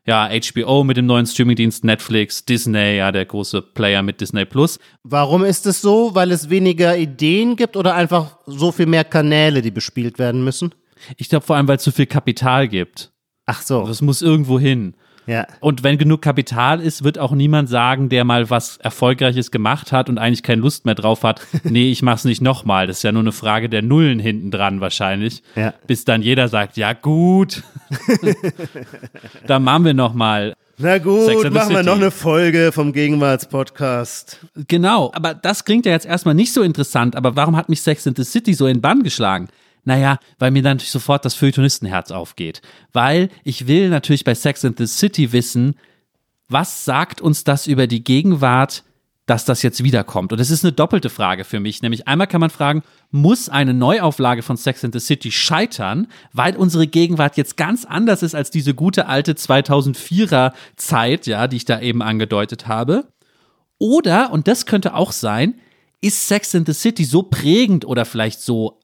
ja, 0.08 0.30
HBO 0.30 0.84
mit 0.84 0.96
dem 0.96 1.04
neuen 1.04 1.26
Streamingdienst 1.26 1.84
Netflix, 1.84 2.42
Disney, 2.46 2.96
ja, 2.96 3.12
der 3.12 3.26
große 3.26 3.60
Player 3.60 4.02
mit 4.02 4.22
Disney 4.22 4.46
Plus. 4.46 4.78
Warum 5.02 5.44
ist 5.44 5.66
es 5.66 5.82
so? 5.82 6.14
Weil 6.14 6.32
es 6.32 6.48
weniger 6.48 6.96
Ideen 6.96 7.56
gibt 7.56 7.76
oder 7.76 7.94
einfach 7.94 8.38
so 8.46 8.72
viel 8.72 8.86
mehr 8.86 9.04
Kanäle, 9.04 9.60
die 9.60 9.70
bespielt 9.70 10.18
werden 10.18 10.42
müssen? 10.42 10.74
Ich 11.18 11.28
glaube 11.28 11.44
vor 11.44 11.56
allem, 11.56 11.68
weil 11.68 11.76
es 11.76 11.82
zu 11.82 11.92
viel 11.92 12.06
Kapital 12.06 12.68
gibt. 12.68 13.12
Ach 13.44 13.60
so, 13.60 13.86
Das 13.86 14.00
muss 14.00 14.22
irgendwo 14.22 14.58
hin. 14.58 14.94
Ja. 15.28 15.46
Und 15.60 15.84
wenn 15.84 15.98
genug 15.98 16.22
Kapital 16.22 16.80
ist, 16.80 17.04
wird 17.04 17.18
auch 17.18 17.32
niemand 17.32 17.68
sagen, 17.68 18.08
der 18.08 18.24
mal 18.24 18.48
was 18.48 18.78
Erfolgreiches 18.78 19.50
gemacht 19.50 19.92
hat 19.92 20.08
und 20.08 20.16
eigentlich 20.16 20.42
keine 20.42 20.62
Lust 20.62 20.86
mehr 20.86 20.94
drauf 20.94 21.22
hat, 21.22 21.42
nee, 21.64 21.90
ich 21.90 22.00
mach's 22.02 22.24
nicht 22.24 22.40
nochmal. 22.40 22.86
Das 22.86 22.98
ist 22.98 23.02
ja 23.02 23.12
nur 23.12 23.20
eine 23.20 23.32
Frage 23.32 23.68
der 23.68 23.82
Nullen 23.82 24.18
hinten 24.18 24.50
dran 24.50 24.80
wahrscheinlich. 24.80 25.42
Ja. 25.54 25.74
Bis 25.86 26.06
dann 26.06 26.22
jeder 26.22 26.48
sagt, 26.48 26.78
ja 26.78 26.94
gut, 26.94 27.62
dann 29.46 29.62
machen 29.64 29.84
wir 29.84 29.94
nochmal. 29.94 30.54
Na 30.78 30.96
gut, 30.96 31.50
machen 31.52 31.74
wir 31.74 31.82
noch 31.82 31.96
eine 31.96 32.10
Folge 32.10 32.72
vom 32.72 32.94
Gegenwartspodcast. 32.94 34.38
Genau, 34.66 35.10
aber 35.12 35.34
das 35.34 35.64
klingt 35.66 35.84
ja 35.84 35.92
jetzt 35.92 36.06
erstmal 36.06 36.34
nicht 36.34 36.54
so 36.54 36.62
interessant, 36.62 37.16
aber 37.16 37.36
warum 37.36 37.54
hat 37.54 37.68
mich 37.68 37.82
Sex 37.82 38.06
in 38.06 38.14
the 38.16 38.24
City 38.24 38.54
so 38.54 38.66
in 38.66 38.78
den 38.78 38.80
Bann 38.80 39.02
geschlagen? 39.02 39.48
Naja, 39.88 40.18
weil 40.38 40.50
mir 40.50 40.62
dann 40.62 40.76
natürlich 40.76 40.90
sofort 40.90 41.24
das 41.24 41.34
Feuilletonistenherz 41.34 42.10
aufgeht. 42.10 42.60
Weil 42.92 43.30
ich 43.42 43.66
will 43.66 43.88
natürlich 43.88 44.22
bei 44.22 44.34
Sex 44.34 44.62
in 44.62 44.74
the 44.76 44.86
City 44.86 45.32
wissen, 45.32 45.76
was 46.46 46.84
sagt 46.84 47.22
uns 47.22 47.42
das 47.42 47.66
über 47.66 47.86
die 47.86 48.04
Gegenwart, 48.04 48.84
dass 49.24 49.46
das 49.46 49.62
jetzt 49.62 49.82
wiederkommt? 49.82 50.30
Und 50.30 50.40
es 50.40 50.50
ist 50.50 50.62
eine 50.62 50.72
doppelte 50.72 51.08
Frage 51.08 51.44
für 51.44 51.58
mich. 51.58 51.80
Nämlich 51.80 52.06
einmal 52.06 52.26
kann 52.26 52.42
man 52.42 52.50
fragen, 52.50 52.82
muss 53.10 53.48
eine 53.48 53.72
Neuauflage 53.72 54.42
von 54.42 54.58
Sex 54.58 54.84
in 54.84 54.92
the 54.92 55.00
City 55.00 55.32
scheitern, 55.32 56.06
weil 56.34 56.54
unsere 56.54 56.86
Gegenwart 56.86 57.38
jetzt 57.38 57.56
ganz 57.56 57.86
anders 57.86 58.22
ist 58.22 58.34
als 58.34 58.50
diese 58.50 58.74
gute 58.74 59.06
alte 59.06 59.32
2004er 59.32 60.52
Zeit, 60.76 61.26
ja, 61.26 61.48
die 61.48 61.56
ich 61.56 61.64
da 61.64 61.80
eben 61.80 62.02
angedeutet 62.02 62.68
habe? 62.68 63.08
Oder, 63.78 64.32
und 64.32 64.48
das 64.48 64.66
könnte 64.66 64.92
auch 64.92 65.12
sein, 65.12 65.54
ist 66.02 66.28
Sex 66.28 66.52
in 66.52 66.66
the 66.66 66.74
City 66.74 67.04
so 67.04 67.22
prägend 67.22 67.86
oder 67.86 68.04
vielleicht 68.04 68.42
so 68.42 68.78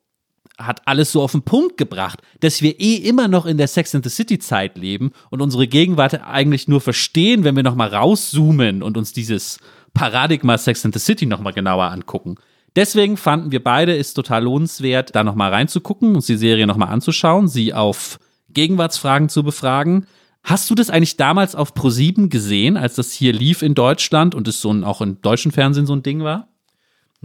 hat 0.59 0.87
alles 0.87 1.13
so 1.13 1.23
auf 1.23 1.33
den 1.33 1.43
Punkt 1.43 1.77
gebracht, 1.77 2.21
dass 2.41 2.63
wir 2.63 2.79
eh 2.81 2.97
immer 2.97 3.29
noch 3.29 3.47
in 3.47 3.59
der 3.59 3.69
Sex 3.69 3.95
in 3.95 4.03
the 4.03 4.09
City 4.09 4.39
Zeit 4.39 4.79
leben 4.79 5.13
und 5.31 5.43
unsere 5.43 5.67
Gegenwart 5.67 6.23
eigentlich 6.23 6.69
nur 6.69 6.81
verstehen, 6.81 7.45
wenn 7.45 7.57
wir 7.57 7.63
nochmal 7.63 7.89
rauszoomen 7.89 8.83
und 8.83 8.97
uns 8.97 9.13
dieses 9.13 9.59
Paradigma 9.95 10.57
Sex 10.59 10.85
in 10.85 10.93
the 10.93 10.99
City 10.99 11.27
nochmal 11.27 11.53
genauer 11.53 11.91
angucken. 11.91 12.37
Deswegen 12.77 13.17
fanden 13.17 13.53
wir 13.53 13.63
beide 13.63 13.97
es 13.97 14.15
total 14.15 14.45
lohnenswert, 14.45 15.15
da 15.15 15.23
nochmal 15.23 15.53
reinzugucken, 15.53 16.17
uns 16.17 16.27
die 16.27 16.37
Serie 16.37 16.67
nochmal 16.67 16.89
anzuschauen, 16.89 17.47
sie 17.47 17.73
auf 17.73 18.19
Gegenwartsfragen 18.51 19.29
zu 19.29 19.45
befragen. 19.45 20.07
Hast 20.43 20.69
du 20.71 20.75
das 20.75 20.91
eigentlich 20.91 21.17
damals 21.17 21.55
auf 21.55 21.73
Pro7 21.73 22.29
gesehen, 22.29 22.77
als 22.77 22.97
das 22.97 23.13
hier 23.13 23.33
lief 23.33 23.63
in 23.63 23.75
Deutschland 23.75 24.35
und 24.35 24.47
es 24.49 24.61
so 24.61 24.73
ein, 24.73 24.85
auch 24.85 25.01
im 25.01 25.21
deutschen 25.23 25.53
Fernsehen 25.53 25.87
so 25.87 25.95
ein 25.95 26.03
Ding 26.03 26.23
war? 26.23 26.49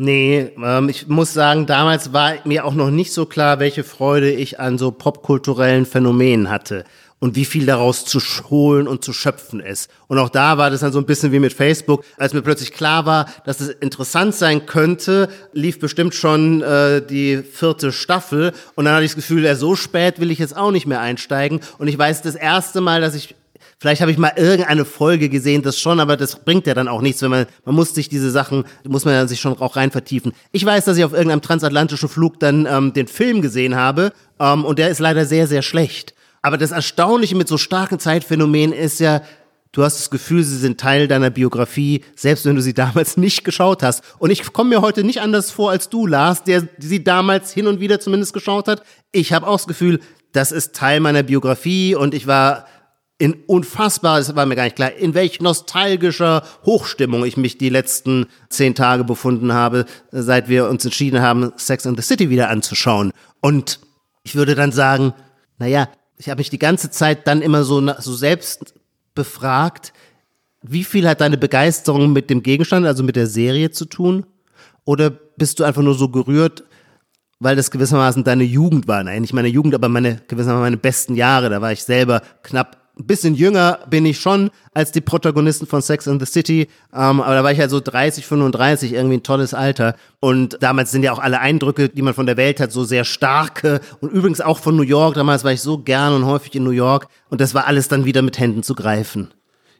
Nee, 0.01 0.51
ähm, 0.63 0.87
ich 0.87 1.09
muss 1.09 1.33
sagen, 1.33 1.65
damals 1.65 2.13
war 2.13 2.35
mir 2.45 2.63
auch 2.63 2.73
noch 2.73 2.89
nicht 2.89 3.11
so 3.11 3.25
klar, 3.25 3.59
welche 3.59 3.83
Freude 3.83 4.31
ich 4.31 4.57
an 4.57 4.77
so 4.77 4.91
popkulturellen 4.91 5.85
Phänomenen 5.85 6.49
hatte. 6.49 6.85
und 7.19 7.35
wie 7.35 7.45
viel 7.45 7.65
daraus 7.65 8.05
zu 8.05 8.19
holen 8.49 8.87
und 8.87 9.03
zu 9.03 9.11
schöpfen 9.13 9.59
ist. 9.59 9.91
Und 10.07 10.17
auch 10.19 10.29
da 10.29 10.57
war 10.57 10.69
das 10.69 10.79
dann 10.79 10.93
so 10.93 10.99
ein 10.99 11.05
bisschen 11.05 11.31
wie 11.31 11.39
mit 11.39 11.53
Facebook, 11.53 12.05
als 12.17 12.33
mir 12.33 12.41
plötzlich 12.41 12.71
klar 12.71 13.05
war, 13.05 13.25
dass 13.45 13.59
es 13.59 13.69
interessant 13.69 14.35
sein 14.35 14.65
könnte, 14.65 15.27
lief 15.51 15.79
bestimmt 15.79 16.15
schon 16.15 16.61
äh, 16.61 17.05
die 17.05 17.43
vierte 17.43 17.91
Staffel 17.91 18.53
und 18.75 18.85
dann 18.85 18.93
hatte 18.93 19.03
ich 19.03 19.11
das 19.11 19.17
Gefühl, 19.17 19.43
ja, 19.43 19.55
so 19.55 19.75
spät 19.75 20.19
will 20.19 20.31
ich 20.31 20.39
jetzt 20.39 20.55
auch 20.55 20.71
nicht 20.71 20.87
mehr 20.87 21.01
einsteigen. 21.01 21.59
Und 21.77 21.89
ich 21.89 21.97
weiß, 21.97 22.21
das 22.21 22.35
erste 22.35 22.79
Mal, 22.79 23.01
dass 23.01 23.15
ich 23.15 23.35
Vielleicht 23.79 24.01
habe 24.01 24.11
ich 24.11 24.17
mal 24.17 24.33
irgendeine 24.35 24.83
Folge 24.83 25.29
gesehen, 25.29 25.61
das 25.61 25.79
schon, 25.79 26.01
aber 26.01 26.17
das 26.17 26.43
bringt 26.43 26.67
ja 26.67 26.73
dann 26.73 26.89
auch 26.89 27.01
nichts, 27.01 27.21
wenn 27.21 27.31
man, 27.31 27.45
man 27.63 27.75
muss 27.75 27.95
sich 27.95 28.09
diese 28.09 28.29
Sachen, 28.29 28.65
muss 28.85 29.05
man 29.05 29.25
sich 29.29 29.39
schon 29.39 29.57
auch 29.57 29.77
rein 29.77 29.89
vertiefen. 29.89 30.33
Ich 30.51 30.65
weiß, 30.65 30.83
dass 30.83 30.97
ich 30.97 31.05
auf 31.05 31.13
irgendeinem 31.13 31.41
transatlantischen 31.41 32.09
Flug 32.09 32.41
dann 32.41 32.65
ähm, 32.69 32.91
den 32.91 33.07
Film 33.07 33.41
gesehen 33.41 33.77
habe 33.77 34.11
ähm, 34.37 34.65
und 34.65 34.79
der 34.79 34.89
ist 34.89 34.99
leider 34.99 35.25
sehr, 35.25 35.47
sehr 35.47 35.61
schlecht. 35.61 36.13
Aber 36.41 36.57
das 36.57 36.71
Erstaunliche 36.71 37.37
mit 37.37 37.47
so 37.47 37.57
starken 37.57 37.99
Zeitphänomenen 37.99 38.73
ist 38.73 38.99
ja, 38.99 39.21
du 39.71 39.83
hast 39.83 39.97
das 39.97 40.09
Gefühl, 40.09 40.43
sie 40.43 40.57
sind 40.57 40.77
Teil 40.77 41.07
deiner 41.07 41.29
Biografie, 41.29 42.03
selbst 42.17 42.45
wenn 42.45 42.57
du 42.57 42.61
sie 42.61 42.73
damals 42.73 43.15
nicht 43.15 43.45
geschaut 43.45 43.81
hast. 43.81 44.03
Und 44.19 44.29
ich 44.29 44.51
komme 44.51 44.71
mir 44.71 44.81
heute 44.81 45.05
nicht 45.05 45.21
anders 45.21 45.51
vor 45.51 45.71
als 45.71 45.87
du, 45.87 46.05
Lars, 46.05 46.43
der 46.43 46.67
sie 46.79 47.05
damals 47.05 47.53
hin 47.53 47.67
und 47.67 47.79
wieder 47.79 48.01
zumindest 48.01 48.33
geschaut 48.33 48.67
hat. 48.67 48.83
Ich 49.13 49.31
habe 49.31 49.47
auch 49.47 49.55
das 49.55 49.67
Gefühl, 49.67 50.01
das 50.33 50.51
ist 50.51 50.75
Teil 50.75 50.99
meiner 50.99 51.23
Biografie 51.23 51.95
und 51.95 52.13
ich 52.13 52.27
war 52.27 52.65
in 53.19 53.35
unfassbar, 53.47 54.17
es 54.17 54.33
war 54.33 54.45
mir 54.45 54.55
gar 54.55 54.63
nicht 54.63 54.77
klar, 54.77 54.93
in 54.93 55.13
welch 55.13 55.41
nostalgischer 55.41 56.41
Hochstimmung 56.65 57.25
ich 57.25 57.35
mich 57.35 57.57
die 57.57 57.67
letzten 57.67 58.27
zehn 58.49 58.75
Tage 58.75 59.03
befunden 59.03 59.53
habe, 59.53 59.85
seit 60.11 60.47
wir 60.47 60.69
uns 60.69 60.85
entschieden 60.85 61.21
haben, 61.21 61.51
Sex 61.57 61.85
and 61.85 61.97
the 61.97 62.03
City 62.03 62.29
wieder 62.29 62.49
anzuschauen. 62.49 63.11
Und 63.41 63.81
ich 64.23 64.35
würde 64.35 64.55
dann 64.55 64.71
sagen, 64.71 65.13
naja, 65.57 65.89
ich 66.15 66.29
habe 66.29 66.39
mich 66.39 66.49
die 66.49 66.59
ganze 66.59 66.91
Zeit 66.91 67.27
dann 67.27 67.41
immer 67.41 67.65
so, 67.65 67.85
so 67.99 68.13
selbst 68.15 68.73
befragt, 69.15 69.91
wie 70.61 70.85
viel 70.85 71.07
hat 71.07 71.19
deine 71.19 71.37
Begeisterung 71.37 72.13
mit 72.13 72.29
dem 72.29 72.41
Gegenstand, 72.41 72.85
also 72.85 73.03
mit 73.03 73.17
der 73.17 73.27
Serie 73.27 73.71
zu 73.71 73.85
tun? 73.85 74.25
Oder 74.85 75.09
bist 75.09 75.59
du 75.59 75.65
einfach 75.65 75.81
nur 75.81 75.95
so 75.95 76.07
gerührt, 76.07 76.63
weil 77.39 77.57
das 77.57 77.71
gewissermaßen 77.71 78.23
deine 78.23 78.43
Jugend 78.43 78.87
war? 78.87 79.03
Nein, 79.03 79.21
nicht 79.21 79.33
meine 79.33 79.47
Jugend, 79.49 79.75
aber 79.75 79.89
meine, 79.89 80.21
gewissermaßen 80.27 80.61
meine 80.61 80.77
besten 80.77 81.15
Jahre. 81.15 81.49
Da 81.49 81.61
war 81.61 81.73
ich 81.73 81.83
selber 81.83 82.21
knapp 82.43 82.78
ein 82.99 83.07
bisschen 83.07 83.33
jünger 83.33 83.79
bin 83.89 84.05
ich 84.05 84.19
schon 84.19 84.51
als 84.73 84.91
die 84.91 85.01
Protagonisten 85.01 85.65
von 85.65 85.81
Sex 85.81 86.07
and 86.07 86.21
the 86.21 86.31
City, 86.31 86.67
ähm, 86.93 87.21
aber 87.21 87.35
da 87.35 87.43
war 87.43 87.51
ich 87.51 87.59
halt 87.59 87.69
so 87.69 87.79
30, 87.79 88.25
35, 88.25 88.93
irgendwie 88.93 89.17
ein 89.17 89.23
tolles 89.23 89.53
Alter. 89.53 89.95
Und 90.19 90.57
damals 90.61 90.91
sind 90.91 91.03
ja 91.03 91.13
auch 91.13 91.19
alle 91.19 91.39
Eindrücke, 91.39 91.89
die 91.89 92.01
man 92.01 92.13
von 92.13 92.25
der 92.25 92.37
Welt 92.37 92.59
hat, 92.59 92.71
so 92.71 92.83
sehr 92.83 93.05
starke. 93.05 93.79
Und 94.01 94.11
übrigens 94.11 94.41
auch 94.41 94.59
von 94.59 94.75
New 94.75 94.83
York, 94.83 95.15
damals 95.15 95.43
war 95.43 95.53
ich 95.53 95.61
so 95.61 95.77
gern 95.77 96.13
und 96.13 96.25
häufig 96.25 96.55
in 96.55 96.63
New 96.63 96.71
York. 96.71 97.07
Und 97.29 97.41
das 97.41 97.53
war 97.53 97.67
alles 97.67 97.87
dann 97.87 98.05
wieder 98.05 98.21
mit 98.21 98.37
Händen 98.37 98.63
zu 98.63 98.75
greifen 98.75 99.29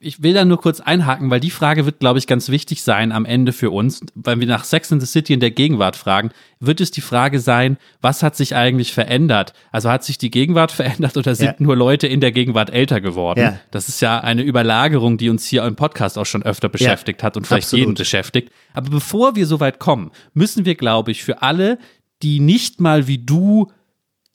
ich 0.01 0.23
will 0.23 0.33
da 0.33 0.45
nur 0.45 0.59
kurz 0.59 0.79
einhaken, 0.79 1.29
weil 1.29 1.39
die 1.39 1.49
Frage 1.49 1.85
wird, 1.85 1.99
glaube 1.99 2.19
ich, 2.19 2.27
ganz 2.27 2.49
wichtig 2.49 2.83
sein 2.83 3.12
am 3.12 3.25
Ende 3.25 3.51
für 3.51 3.71
uns. 3.71 4.01
Weil 4.15 4.39
wir 4.39 4.47
nach 4.47 4.63
Sex 4.63 4.91
in 4.91 4.99
the 4.99 5.05
City 5.05 5.33
in 5.33 5.39
der 5.39 5.51
Gegenwart 5.51 5.95
fragen, 5.95 6.31
wird 6.59 6.79
es 6.79 6.91
die 6.91 7.01
Frage 7.01 7.39
sein, 7.39 7.77
was 8.01 8.23
hat 8.23 8.35
sich 8.35 8.55
eigentlich 8.55 8.93
verändert? 8.93 9.53
Also 9.71 9.89
hat 9.89 10.03
sich 10.03 10.17
die 10.17 10.31
Gegenwart 10.31 10.71
verändert 10.71 11.17
oder 11.17 11.35
sind 11.35 11.47
ja. 11.47 11.55
nur 11.59 11.75
Leute 11.75 12.07
in 12.07 12.21
der 12.21 12.31
Gegenwart 12.31 12.69
älter 12.69 13.01
geworden? 13.01 13.39
Ja. 13.39 13.59
Das 13.71 13.89
ist 13.89 14.01
ja 14.01 14.19
eine 14.19 14.43
Überlagerung, 14.43 15.17
die 15.17 15.29
uns 15.29 15.45
hier 15.45 15.63
im 15.63 15.75
Podcast 15.75 16.17
auch 16.17 16.25
schon 16.25 16.43
öfter 16.43 16.69
beschäftigt 16.69 17.21
ja, 17.21 17.25
hat 17.25 17.38
und 17.38 17.45
vielleicht 17.45 17.67
absolut. 17.67 17.79
jeden 17.79 17.93
beschäftigt. 17.95 18.51
Aber 18.73 18.89
bevor 18.89 19.35
wir 19.35 19.45
so 19.45 19.59
weit 19.59 19.79
kommen, 19.79 20.12
müssen 20.33 20.65
wir, 20.65 20.75
glaube 20.75 21.12
ich, 21.12 21.23
für 21.23 21.41
alle, 21.41 21.77
die 22.21 22.39
nicht 22.39 22.79
mal 22.79 23.07
wie 23.07 23.17
du 23.17 23.71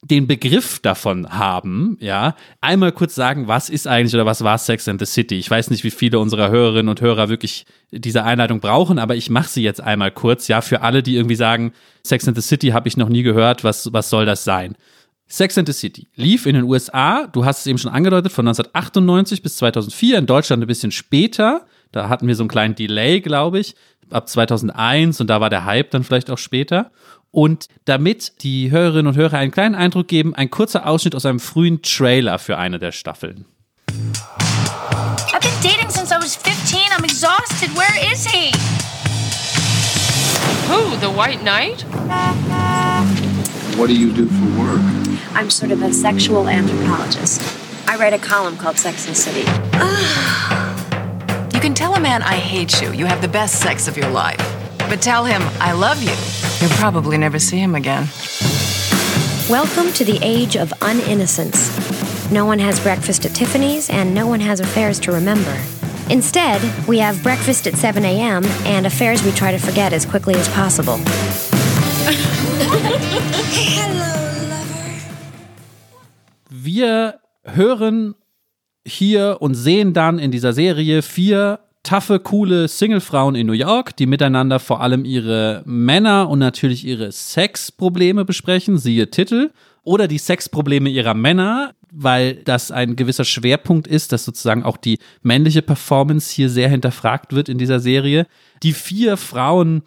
den 0.07 0.27
Begriff 0.27 0.79
davon 0.79 1.27
haben, 1.29 1.97
ja, 1.99 2.35
einmal 2.61 2.91
kurz 2.91 3.15
sagen, 3.15 3.47
was 3.47 3.69
ist 3.69 3.87
eigentlich 3.87 4.13
oder 4.13 4.27
was 4.27 4.43
war 4.43 4.57
Sex 4.59 4.87
and 4.87 4.99
the 4.99 5.05
City? 5.05 5.35
Ich 5.35 5.49
weiß 5.49 5.71
nicht, 5.71 5.83
wie 5.83 5.89
viele 5.89 6.19
unserer 6.19 6.49
Hörerinnen 6.49 6.89
und 6.89 7.01
Hörer 7.01 7.27
wirklich 7.27 7.65
diese 7.91 8.23
Einleitung 8.23 8.59
brauchen, 8.59 8.99
aber 8.99 9.15
ich 9.15 9.31
mache 9.31 9.49
sie 9.49 9.63
jetzt 9.63 9.81
einmal 9.81 10.11
kurz, 10.11 10.47
ja, 10.47 10.61
für 10.61 10.81
alle, 10.81 11.01
die 11.01 11.15
irgendwie 11.15 11.35
sagen, 11.35 11.73
Sex 12.03 12.27
and 12.27 12.37
the 12.37 12.43
City 12.43 12.67
habe 12.67 12.87
ich 12.87 12.97
noch 12.97 13.09
nie 13.09 13.23
gehört, 13.23 13.63
was, 13.63 13.91
was 13.93 14.11
soll 14.11 14.27
das 14.27 14.43
sein? 14.43 14.75
Sex 15.27 15.57
and 15.57 15.67
the 15.67 15.73
City 15.73 16.07
lief 16.15 16.45
in 16.45 16.53
den 16.53 16.65
USA, 16.65 17.25
du 17.25 17.43
hast 17.43 17.61
es 17.61 17.67
eben 17.67 17.79
schon 17.79 17.91
angedeutet, 17.91 18.31
von 18.31 18.47
1998 18.47 19.41
bis 19.41 19.57
2004, 19.57 20.19
in 20.19 20.27
Deutschland 20.27 20.63
ein 20.63 20.67
bisschen 20.67 20.91
später. 20.91 21.65
Da 21.91 22.09
hatten 22.09 22.27
wir 22.27 22.35
so 22.35 22.43
einen 22.43 22.49
kleinen 22.49 22.75
Delay, 22.75 23.21
glaube 23.21 23.57
ich, 23.59 23.73
ab 24.11 24.29
2001 24.29 25.19
und 25.21 25.27
da 25.27 25.41
war 25.41 25.49
der 25.49 25.65
Hype 25.65 25.89
dann 25.89 26.03
vielleicht 26.03 26.29
auch 26.29 26.37
später. 26.37 26.91
Und 27.35 27.67
damit 27.83 28.31
die 28.43 28.71
Hörerinnen 28.71 29.07
und 29.07 29.17
Hörer 29.17 29.39
einen 29.39 29.51
kleinen 29.51 29.75
Eindruck 29.75 30.07
geben, 30.07 30.33
ein 30.33 30.49
kurzer 30.49 30.87
Ausschnitt 30.87 31.15
aus 31.15 31.25
einem 31.25 31.41
frühen 31.41 31.81
Trailer 31.81 32.39
für 32.39 32.57
eine 32.57 32.79
der 32.79 32.93
Staffeln. 32.93 33.43
I've 35.33 35.41
been 35.41 35.51
dating 35.61 35.89
since 35.89 36.13
I 36.13 36.17
was 36.17 36.37
15. 36.37 36.79
I'm 36.97 37.03
exhausted. 37.03 37.75
Where 37.75 37.93
is 38.09 38.25
he? 38.25 38.53
Who? 40.69 40.95
The 41.01 41.13
White 41.13 41.43
Knight? 41.43 41.83
What 43.75 43.89
do 43.89 43.93
you 43.93 44.13
do 44.13 44.27
for 44.27 44.47
work? 44.57 44.79
I'm 45.33 45.49
sort 45.49 45.73
of 45.73 45.83
a 45.83 45.91
sexual 45.91 46.47
anthropologist. 46.47 47.41
I 47.85 47.97
write 47.97 48.13
a 48.13 48.17
column 48.17 48.55
called 48.55 48.77
Sex 48.77 49.07
and 49.07 49.17
City. 49.17 49.41
you 51.53 51.59
can 51.59 51.73
tell 51.73 51.95
a 51.95 51.99
man 51.99 52.23
I 52.23 52.37
hate 52.37 52.81
you. 52.81 52.93
You 52.93 53.07
have 53.07 53.21
the 53.21 53.27
best 53.27 53.59
sex 53.59 53.89
of 53.89 53.97
your 53.97 54.09
life. 54.09 54.54
But 54.87 55.01
tell 55.01 55.25
him 55.25 55.41
I 55.59 55.71
love 55.71 56.01
you. 56.03 56.13
You'll 56.61 56.77
probably 56.77 57.17
never 57.17 57.39
see 57.39 57.57
him 57.57 57.75
again. 57.75 58.07
Welcome 59.49 59.91
to 59.93 60.05
the 60.05 60.19
age 60.21 60.55
of 60.55 60.69
uninnocence. 60.79 61.71
No 62.31 62.45
one 62.45 62.59
has 62.59 62.79
breakfast 62.79 63.25
at 63.25 63.33
Tiffany's, 63.35 63.89
and 63.89 64.13
no 64.13 64.27
one 64.27 64.39
has 64.39 64.59
affairs 64.59 64.99
to 65.01 65.11
remember. 65.11 65.55
Instead, 66.09 66.61
we 66.87 66.99
have 66.99 67.21
breakfast 67.23 67.67
at 67.67 67.75
7 67.75 68.05
a.m. 68.05 68.45
and 68.65 68.85
affairs 68.85 69.23
we 69.23 69.31
try 69.31 69.51
to 69.51 69.57
forget 69.57 69.91
as 69.91 70.05
quickly 70.05 70.35
as 70.35 70.47
possible. 70.49 70.97
Hello, 73.51 74.13
lover. 74.49 75.01
Wir 76.49 77.19
hören 77.43 78.15
hier 78.85 79.37
und 79.39 79.55
sehen 79.55 79.93
dann 79.93 80.19
in 80.19 80.31
dieser 80.31 80.53
Serie 80.53 81.01
vier 81.01 81.59
taffe, 81.85 82.19
coole 82.19 82.67
Singlefrauen 82.67 83.35
in 83.35 83.47
New 83.47 83.53
York, 83.53 83.95
die 83.95 84.05
miteinander 84.05 84.59
vor 84.59 84.81
allem 84.81 85.05
ihre 85.05 85.63
Männer 85.65 86.29
und 86.29 86.39
natürlich 86.39 86.85
ihre 86.85 87.11
Sexprobleme 87.11 88.25
besprechen, 88.25 88.77
siehe 88.77 89.09
Titel, 89.09 89.51
oder 89.83 90.07
die 90.07 90.17
Sexprobleme 90.17 90.89
ihrer 90.89 91.13
Männer, 91.13 91.73
weil 91.91 92.35
das 92.43 92.71
ein 92.71 92.95
gewisser 92.95 93.23
Schwerpunkt 93.23 93.87
ist, 93.87 94.11
dass 94.11 94.25
sozusagen 94.25 94.63
auch 94.63 94.77
die 94.77 94.99
männliche 95.21 95.61
Performance 95.61 96.33
hier 96.33 96.49
sehr 96.49 96.67
hinterfragt 96.67 97.33
wird 97.33 97.47
in 97.47 97.57
dieser 97.57 97.79
Serie. 97.79 98.27
Die 98.63 98.73
vier 98.73 99.15
Frauen 99.15 99.83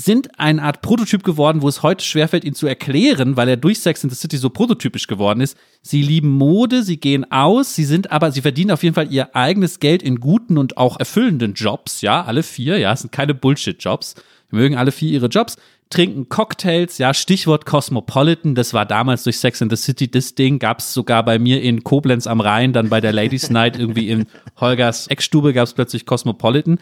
sind 0.00 0.38
eine 0.38 0.62
Art 0.62 0.80
Prototyp 0.80 1.24
geworden, 1.24 1.60
wo 1.60 1.68
es 1.68 1.82
heute 1.82 2.04
schwerfällt, 2.04 2.44
ihn 2.44 2.54
zu 2.54 2.68
erklären, 2.68 3.36
weil 3.36 3.48
er 3.48 3.56
durch 3.56 3.80
Sex 3.80 4.04
in 4.04 4.10
the 4.10 4.14
City 4.14 4.36
so 4.36 4.48
prototypisch 4.48 5.08
geworden 5.08 5.40
ist. 5.40 5.58
Sie 5.82 6.02
lieben 6.02 6.28
Mode, 6.28 6.84
sie 6.84 6.98
gehen 6.98 7.28
aus, 7.32 7.74
sie 7.74 7.84
sind 7.84 8.12
aber, 8.12 8.30
sie 8.30 8.40
verdienen 8.40 8.70
auf 8.70 8.84
jeden 8.84 8.94
Fall 8.94 9.12
ihr 9.12 9.34
eigenes 9.34 9.80
Geld 9.80 10.04
in 10.04 10.20
guten 10.20 10.56
und 10.56 10.76
auch 10.76 11.00
erfüllenden 11.00 11.54
Jobs, 11.54 12.00
ja, 12.00 12.22
alle 12.22 12.44
vier, 12.44 12.78
ja, 12.78 12.92
es 12.92 13.00
sind 13.00 13.10
keine 13.10 13.34
Bullshit-Jobs. 13.34 14.14
mögen 14.50 14.76
alle 14.76 14.92
vier 14.92 15.10
ihre 15.10 15.26
Jobs, 15.26 15.56
trinken 15.90 16.28
Cocktails, 16.28 16.98
ja, 16.98 17.12
Stichwort 17.12 17.66
Cosmopolitan, 17.66 18.54
das 18.54 18.74
war 18.74 18.86
damals 18.86 19.24
durch 19.24 19.38
Sex 19.38 19.60
in 19.60 19.68
the 19.68 19.74
City 19.74 20.08
das 20.08 20.36
Ding, 20.36 20.60
gab 20.60 20.78
es 20.78 20.94
sogar 20.94 21.24
bei 21.24 21.40
mir 21.40 21.60
in 21.60 21.82
Koblenz 21.82 22.28
am 22.28 22.40
Rhein, 22.40 22.72
dann 22.72 22.88
bei 22.88 23.00
der 23.00 23.12
Ladies 23.12 23.50
Night 23.50 23.76
irgendwie 23.76 24.10
in 24.10 24.26
Holgers 24.60 25.08
Eckstube 25.08 25.52
gab 25.52 25.64
es 25.64 25.72
plötzlich 25.72 26.06
Cosmopolitan. 26.06 26.78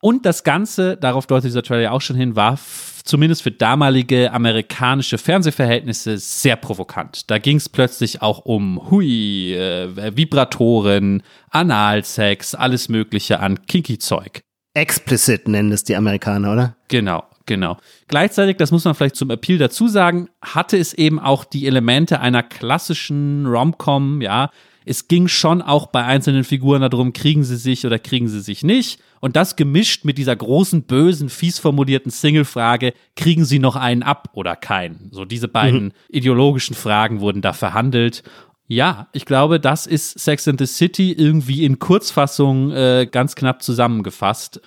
Und 0.00 0.24
das 0.26 0.44
Ganze, 0.44 0.96
darauf 0.96 1.26
deutet 1.26 1.46
dieser 1.46 1.62
Trailer 1.62 1.92
auch 1.92 2.00
schon 2.00 2.16
hin, 2.16 2.36
war 2.36 2.56
zumindest 3.04 3.42
für 3.42 3.50
damalige 3.50 4.32
amerikanische 4.32 5.18
Fernsehverhältnisse 5.18 6.18
sehr 6.18 6.56
provokant. 6.56 7.28
Da 7.30 7.38
ging 7.38 7.56
es 7.56 7.68
plötzlich 7.68 8.22
auch 8.22 8.44
um 8.44 8.90
Hui, 8.90 9.54
äh, 9.54 10.16
Vibratoren, 10.16 11.22
Analsex, 11.50 12.54
alles 12.54 12.88
Mögliche 12.88 13.40
an 13.40 13.66
Kinky-Zeug. 13.66 14.42
Explicit 14.74 15.48
nennen 15.48 15.72
es 15.72 15.82
die 15.82 15.96
Amerikaner, 15.96 16.52
oder? 16.52 16.76
Genau, 16.86 17.24
genau. 17.46 17.78
Gleichzeitig, 18.06 18.58
das 18.58 18.70
muss 18.70 18.84
man 18.84 18.94
vielleicht 18.94 19.16
zum 19.16 19.30
Appeal 19.30 19.58
dazu 19.58 19.88
sagen, 19.88 20.28
hatte 20.40 20.78
es 20.78 20.94
eben 20.94 21.18
auch 21.18 21.44
die 21.44 21.66
Elemente 21.66 22.20
einer 22.20 22.44
klassischen 22.44 23.46
Rom-Com, 23.46 24.20
ja. 24.20 24.50
Es 24.88 25.06
ging 25.06 25.28
schon 25.28 25.60
auch 25.60 25.88
bei 25.88 26.04
einzelnen 26.04 26.44
Figuren 26.44 26.80
darum, 26.80 27.12
kriegen 27.12 27.44
sie 27.44 27.56
sich 27.56 27.84
oder 27.84 27.98
kriegen 27.98 28.28
sie 28.28 28.40
sich 28.40 28.64
nicht. 28.64 29.00
Und 29.20 29.36
das 29.36 29.56
gemischt 29.56 30.04
mit 30.04 30.16
dieser 30.16 30.34
großen, 30.34 30.84
bösen, 30.84 31.28
fies 31.28 31.58
formulierten 31.58 32.10
Single-Frage, 32.10 32.94
kriegen 33.14 33.44
sie 33.44 33.58
noch 33.58 33.76
einen 33.76 34.02
ab 34.02 34.30
oder 34.32 34.56
keinen? 34.56 35.10
So 35.12 35.24
diese 35.24 35.48
beiden 35.48 35.84
mhm. 35.84 35.92
ideologischen 36.08 36.74
Fragen 36.74 37.20
wurden 37.20 37.42
da 37.42 37.52
verhandelt. 37.52 38.22
Ja, 38.66 39.08
ich 39.12 39.26
glaube, 39.26 39.60
das 39.60 39.86
ist 39.86 40.18
Sex 40.18 40.48
and 40.48 40.58
the 40.58 40.66
City 40.66 41.12
irgendwie 41.12 41.64
in 41.64 41.78
Kurzfassung 41.78 42.70
äh, 42.70 43.06
ganz 43.10 43.34
knapp 43.34 43.62
zusammengefasst. 43.62 44.60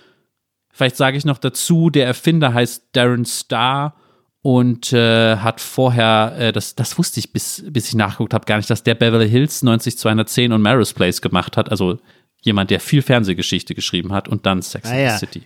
Vielleicht 0.71 0.97
sage 0.97 1.17
ich 1.17 1.25
noch 1.25 1.37
dazu, 1.37 1.89
der 1.89 2.05
Erfinder 2.05 2.53
heißt 2.53 2.89
Darren 2.93 3.25
Starr 3.25 3.95
und 4.41 4.91
äh, 4.91 5.37
hat 5.37 5.61
vorher, 5.61 6.33
äh, 6.37 6.51
das, 6.51 6.75
das 6.75 6.97
wusste 6.97 7.19
ich, 7.19 7.31
bis, 7.31 7.63
bis 7.67 7.89
ich 7.89 7.95
nachgeguckt 7.95 8.33
habe, 8.33 8.45
gar 8.45 8.57
nicht, 8.57 8.69
dass 8.69 8.83
der 8.83 8.95
Beverly 8.95 9.29
Hills 9.29 9.61
90210 9.61 10.51
und 10.51 10.61
Maris 10.61 10.93
Place 10.93 11.21
gemacht 11.21 11.57
hat. 11.57 11.69
Also 11.69 11.99
jemand, 12.41 12.71
der 12.71 12.79
viel 12.79 13.01
Fernsehgeschichte 13.01 13.75
geschrieben 13.75 14.13
hat 14.13 14.27
und 14.27 14.45
dann 14.45 14.61
Sex 14.61 14.87
Ah, 14.87 14.91
and 14.91 14.99
ja. 14.99 15.11
the 15.11 15.17
City. 15.19 15.43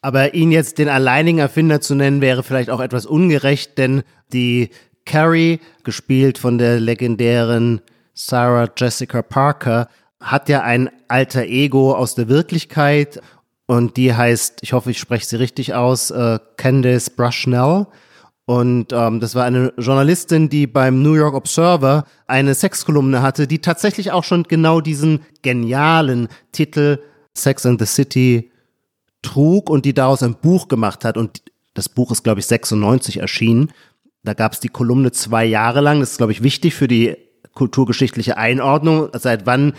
Aber 0.00 0.32
ihn 0.34 0.52
jetzt 0.52 0.78
den 0.78 0.88
alleinigen 0.88 1.38
Erfinder 1.38 1.80
zu 1.80 1.94
nennen, 1.94 2.20
wäre 2.20 2.42
vielleicht 2.42 2.70
auch 2.70 2.80
etwas 2.80 3.04
ungerecht, 3.04 3.76
denn 3.76 4.02
die 4.32 4.70
Carrie, 5.04 5.60
gespielt 5.84 6.38
von 6.38 6.58
der 6.58 6.80
legendären 6.80 7.80
Sarah 8.14 8.70
Jessica 8.76 9.22
Parker, 9.22 9.88
hat 10.20 10.48
ja 10.48 10.62
ein 10.62 10.90
alter 11.08 11.44
Ego 11.44 11.94
aus 11.94 12.14
der 12.14 12.28
Wirklichkeit 12.28 13.20
und 13.66 13.96
die 13.96 14.14
heißt, 14.14 14.58
ich 14.62 14.72
hoffe, 14.72 14.90
ich 14.90 14.98
spreche 14.98 15.26
sie 15.26 15.36
richtig 15.36 15.74
aus, 15.74 16.10
äh, 16.10 16.38
Candace 16.56 17.10
Brushnell. 17.10 17.86
Und 18.48 18.94
ähm, 18.94 19.20
das 19.20 19.34
war 19.34 19.44
eine 19.44 19.74
Journalistin, 19.76 20.48
die 20.48 20.66
beim 20.66 21.02
New 21.02 21.12
York 21.12 21.34
Observer 21.34 22.06
eine 22.26 22.54
Sexkolumne 22.54 23.20
hatte, 23.20 23.46
die 23.46 23.58
tatsächlich 23.58 24.10
auch 24.10 24.24
schon 24.24 24.44
genau 24.44 24.80
diesen 24.80 25.20
genialen 25.42 26.28
Titel 26.50 26.98
Sex 27.36 27.66
and 27.66 27.78
the 27.78 27.84
City 27.84 28.50
trug 29.20 29.68
und 29.68 29.84
die 29.84 29.92
daraus 29.92 30.22
ein 30.22 30.34
Buch 30.34 30.68
gemacht 30.68 31.04
hat. 31.04 31.18
Und 31.18 31.42
das 31.74 31.90
Buch 31.90 32.10
ist, 32.10 32.22
glaube 32.22 32.40
ich, 32.40 32.46
96 32.46 33.18
erschienen. 33.18 33.70
Da 34.24 34.32
gab 34.32 34.54
es 34.54 34.60
die 34.60 34.70
Kolumne 34.70 35.12
zwei 35.12 35.44
Jahre 35.44 35.82
lang. 35.82 36.00
Das 36.00 36.12
ist, 36.12 36.16
glaube 36.16 36.32
ich, 36.32 36.42
wichtig 36.42 36.74
für 36.74 36.88
die 36.88 37.18
kulturgeschichtliche 37.52 38.38
Einordnung. 38.38 39.10
Seit 39.12 39.44
wann 39.44 39.74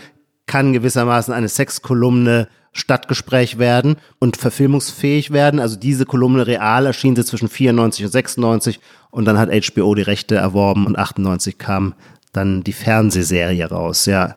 kann 0.50 0.72
gewissermaßen 0.72 1.32
eine 1.32 1.48
Sexkolumne 1.48 2.48
Stadtgespräch 2.72 3.60
werden 3.60 3.98
und 4.18 4.36
verfilmungsfähig 4.36 5.30
werden. 5.30 5.60
Also 5.60 5.76
diese 5.76 6.06
Kolumne 6.06 6.44
real 6.44 6.86
erschien 6.86 7.14
sie 7.14 7.24
zwischen 7.24 7.48
94 7.48 8.06
und 8.06 8.10
96 8.10 8.80
und 9.12 9.26
dann 9.26 9.38
hat 9.38 9.48
HBO 9.48 9.94
die 9.94 10.02
Rechte 10.02 10.34
erworben 10.34 10.86
und 10.86 10.98
98 10.98 11.56
kam 11.56 11.94
dann 12.32 12.64
die 12.64 12.72
Fernsehserie 12.72 13.64
raus. 13.64 14.06
Ja, 14.06 14.34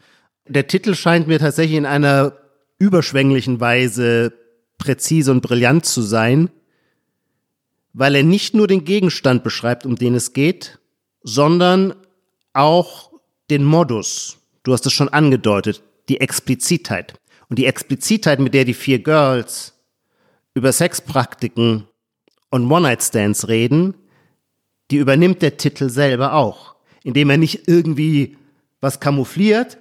der 0.48 0.68
Titel 0.68 0.94
scheint 0.94 1.28
mir 1.28 1.40
tatsächlich 1.40 1.80
in 1.80 1.88
einer 1.88 2.34
überschwänglichen 2.78 3.60
Weise 3.60 4.34
präzise 4.78 5.32
und 5.32 5.42
brillant 5.42 5.88
zu 5.88 6.04
sein, 6.04 6.52
weil 7.92 8.14
er 8.14 8.24
nicht 8.24 8.54
nur 8.54 8.68
den 8.68 8.86
Gegenstand 8.86 9.44
beschreibt, 9.44 9.84
um 9.84 9.96
den 9.96 10.14
es 10.14 10.34
geht, 10.34 10.78
sondern 11.24 11.96
auch 12.54 13.10
den 13.50 13.64
Modus. 13.64 14.38
Du 14.62 14.74
hast 14.74 14.86
es 14.86 14.94
schon 14.94 15.10
angedeutet, 15.10 15.82
die 16.10 16.20
Explizitheit. 16.20 17.20
Und 17.50 17.60
die 17.60 17.66
Explizitheit, 17.66 18.40
mit 18.40 18.54
der 18.54 18.66
die 18.66 18.74
vier 18.74 19.00
Girls 19.00 19.74
über 20.54 20.72
Sexpraktiken 20.72 21.88
und 22.50 22.72
One-Night-Stands 22.72 23.48
reden, 23.48 23.96
die 24.92 24.98
übernimmt 24.98 25.42
der 25.42 25.58
Titel 25.58 25.90
selber 25.90 26.34
auch, 26.34 26.76
indem 27.04 27.30
er 27.30 27.38
nicht 27.38 27.68
irgendwie 27.68 28.38
was 28.82 29.00
kamoufliert, 29.00 29.78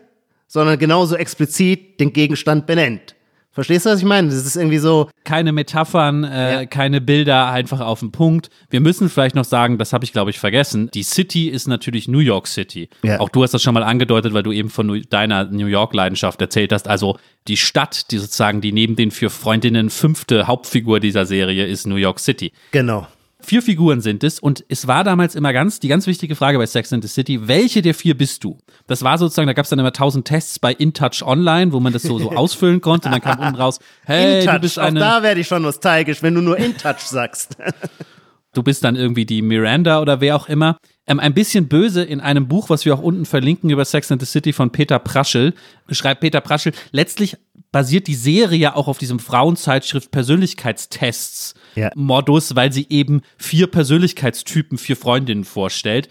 sondern 0.47 0.79
genauso 0.79 1.17
explizit 1.17 1.99
den 2.01 2.13
Gegenstand 2.13 2.67
benennt. 2.67 3.15
Verstehst 3.53 3.85
du, 3.85 3.91
was 3.91 3.99
ich 3.99 4.05
meine? 4.07 4.29
Das 4.29 4.47
ist 4.47 4.57
irgendwie 4.57 4.79
so, 4.79 5.11
Keine 5.25 5.53
Metaphern, 5.53 6.25
äh, 6.25 6.53
Ja. 6.55 6.67
keine 6.67 7.01
Bilder, 7.01 7.51
einfach 7.51 7.81
auf 7.81 8.01
den 8.01 8.11
Punkt. 8.11 8.49
Wir 8.71 8.81
müssen 8.81 9.09
vielleicht 9.11 9.35
noch 9.35 9.45
sagen, 9.45 9.77
das 9.79 9.93
habe 9.93 10.05
ich, 10.05 10.13
glaube 10.13 10.31
ich, 10.31 10.39
vergessen. 10.39 10.91
Die 10.95 11.03
City 11.03 11.49
ist 11.49 11.69
natürlich 11.69 12.09
New 12.09 12.19
York 12.21 12.47
City. 12.47 12.89
Ja. 13.03 13.21
Auch 13.21 13.29
du 13.29 13.43
hast 13.43 13.53
das 13.53 13.63
schon 13.63 13.75
mal 13.75 13.83
angedeutet, 13.83 14.33
weil 14.33 14.43
du 14.43 14.53
eben 14.53 14.71
von 14.71 15.03
deiner 15.11 15.45
New 15.45 15.67
York-Leidenschaft 15.67 16.41
erzählt 16.41 16.73
hast. 16.73 16.89
Also 16.89 17.19
die 17.49 17.57
Stadt, 17.59 18.11
die 18.11 18.19
sozusagen 18.19 18.61
die 18.63 18.73
neben 18.73 18.97
den 18.97 19.11
vier 19.11 19.29
Freundinnen 19.31 19.91
fünfte 19.91 20.47
Hauptfigur 20.47 20.99
dieser 21.01 21.27
Serie 21.27 21.67
ist 21.67 21.87
New 21.87 21.97
York 21.97 22.21
City. 22.21 22.53
genau. 22.71 23.07
Vier 23.45 23.63
Figuren 23.63 24.01
sind 24.01 24.25
es 24.25 24.39
und 24.39 24.65
es 24.69 24.87
war 24.87 25.05
damals 25.05 25.35
immer 25.35 25.53
ganz, 25.53 25.81
die 25.81 25.89
ganz 25.89 26.07
wichtige 26.07 26.37
Frage 26.37 26.59
bei 26.59 26.67
Sex 26.67 26.93
and 26.93 27.03
the 27.03 27.09
City, 27.09 27.49
welche 27.49 27.83
der 27.83 27.95
vier 27.95 28.17
bist 28.17 28.45
du? 28.45 28.59
Das 28.87 29.03
war 29.03 29.19
sozusagen, 29.19 29.47
da 29.47 29.53
gab 29.53 29.65
es 29.65 29.71
dann 29.71 29.79
immer 29.79 29.93
tausend 29.93 30.27
Tests 30.27 30.59
bei 30.59 30.73
InTouch 30.73 31.23
Online, 31.23 31.73
wo 31.73 31.81
man 31.81 31.93
das 31.93 32.03
so, 32.03 32.19
so 32.19 32.31
ausfüllen 32.37 32.81
konnte 32.81 33.09
und 33.09 33.13
dann 33.13 33.21
kam 33.21 33.39
unten 33.41 33.57
raus, 33.57 33.81
hey, 34.05 34.41
InTouch, 34.41 34.55
du 34.55 34.61
bist 34.61 34.79
auch 34.79 34.85
eine, 34.85 35.01
da 35.01 35.23
werde 35.23 35.41
ich 35.41 35.49
schon 35.49 35.63
nostalgisch, 35.63 36.23
wenn 36.23 36.35
du 36.35 36.41
nur 36.41 36.57
InTouch 36.57 37.01
sagst. 37.01 37.57
du 38.53 38.63
bist 38.63 38.85
dann 38.85 38.97
irgendwie 38.97 39.27
die 39.27 39.43
Miranda 39.43 40.01
oder 40.01 40.21
wer 40.21 40.37
auch 40.37 40.49
immer. 40.49 40.79
Ähm, 41.07 41.19
ein 41.19 41.35
bisschen 41.35 41.69
böse 41.69 42.03
in 42.03 42.21
einem 42.21 42.47
Buch, 42.47 42.71
was 42.71 42.85
wir 42.85 42.95
auch 42.95 43.03
unten 43.03 43.25
verlinken 43.25 43.71
über 43.71 43.85
Sex 43.85 44.13
and 44.13 44.21
the 44.21 44.27
City 44.27 44.53
von 44.53 44.71
Peter 44.71 44.99
Praschel, 44.99 45.55
schreibt 45.91 46.21
Peter 46.21 46.41
Praschel, 46.41 46.73
letztlich 46.93 47.37
basiert 47.73 48.07
die 48.07 48.15
Serie 48.15 48.59
ja 48.59 48.77
auch 48.77 48.87
auf 48.87 48.99
diesem 48.99 49.19
Frauenzeitschrift 49.19 50.11
Persönlichkeitstests 50.11 51.55
Ja. 51.75 51.91
Modus, 51.95 52.55
weil 52.55 52.73
sie 52.73 52.87
eben 52.91 53.23
vier 53.39 53.67
Persönlichkeitstypen, 53.67 54.79
vier 54.79 54.97
Freundinnen 54.97 55.45
vorstellt. 55.45 56.09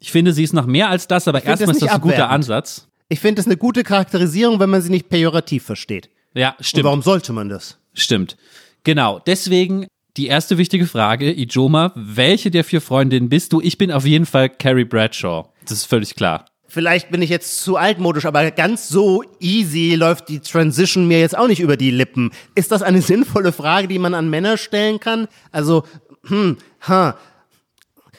Ich 0.00 0.10
finde, 0.12 0.32
sie 0.32 0.42
ist 0.44 0.52
noch 0.52 0.66
mehr 0.66 0.88
als 0.90 1.06
das, 1.08 1.26
aber 1.28 1.42
erstmal 1.44 1.70
ist 1.74 1.82
das 1.82 1.90
ein 1.92 2.00
guter. 2.00 2.30
Ansatz. 2.30 2.88
Ich 3.08 3.20
finde 3.20 3.40
es 3.40 3.46
eine 3.46 3.56
gute 3.56 3.84
Charakterisierung, 3.84 4.60
wenn 4.60 4.70
man 4.70 4.82
sie 4.82 4.90
nicht 4.90 5.08
pejorativ 5.08 5.64
versteht. 5.64 6.10
Ja, 6.34 6.54
Und 6.58 6.64
stimmt. 6.66 6.84
warum 6.84 7.02
sollte 7.02 7.32
man 7.32 7.48
das? 7.48 7.78
Stimmt. 7.94 8.36
Genau. 8.84 9.18
Deswegen 9.26 9.86
die 10.16 10.26
erste 10.26 10.58
wichtige 10.58 10.86
Frage, 10.86 11.32
Ijoma, 11.32 11.92
welche 11.94 12.50
der 12.50 12.64
vier 12.64 12.80
Freundinnen 12.80 13.28
bist 13.28 13.52
du? 13.52 13.60
Ich 13.60 13.78
bin 13.78 13.90
auf 13.92 14.04
jeden 14.04 14.26
Fall 14.26 14.48
Carrie 14.50 14.84
Bradshaw. 14.84 15.48
Das 15.62 15.72
ist 15.72 15.84
völlig 15.86 16.14
klar. 16.16 16.46
Vielleicht 16.70 17.10
bin 17.10 17.22
ich 17.22 17.30
jetzt 17.30 17.62
zu 17.62 17.76
altmodisch, 17.76 18.26
aber 18.26 18.50
ganz 18.50 18.88
so 18.88 19.24
easy 19.40 19.94
läuft 19.94 20.28
die 20.28 20.40
Transition 20.40 21.08
mir 21.08 21.18
jetzt 21.18 21.36
auch 21.36 21.48
nicht 21.48 21.60
über 21.60 21.78
die 21.78 21.90
Lippen. 21.90 22.30
Ist 22.54 22.70
das 22.70 22.82
eine 22.82 23.00
sinnvolle 23.02 23.52
Frage, 23.52 23.88
die 23.88 23.98
man 23.98 24.12
an 24.12 24.28
Männer 24.28 24.58
stellen 24.58 25.00
kann? 25.00 25.28
Also, 25.50 25.84
hm, 26.26 26.58
ha, 26.86 27.16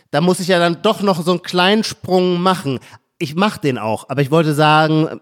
da 0.09 0.21
muss 0.21 0.39
ich 0.39 0.47
ja 0.47 0.57
dann 0.57 0.81
doch 0.81 1.01
noch 1.01 1.23
so 1.23 1.31
einen 1.31 1.43
kleinen 1.43 1.83
Sprung 1.83 2.41
machen. 2.41 2.79
Ich 3.19 3.35
mache 3.35 3.61
den 3.61 3.77
auch, 3.77 4.09
aber 4.09 4.23
ich 4.23 4.31
wollte 4.31 4.55
sagen, 4.55 5.21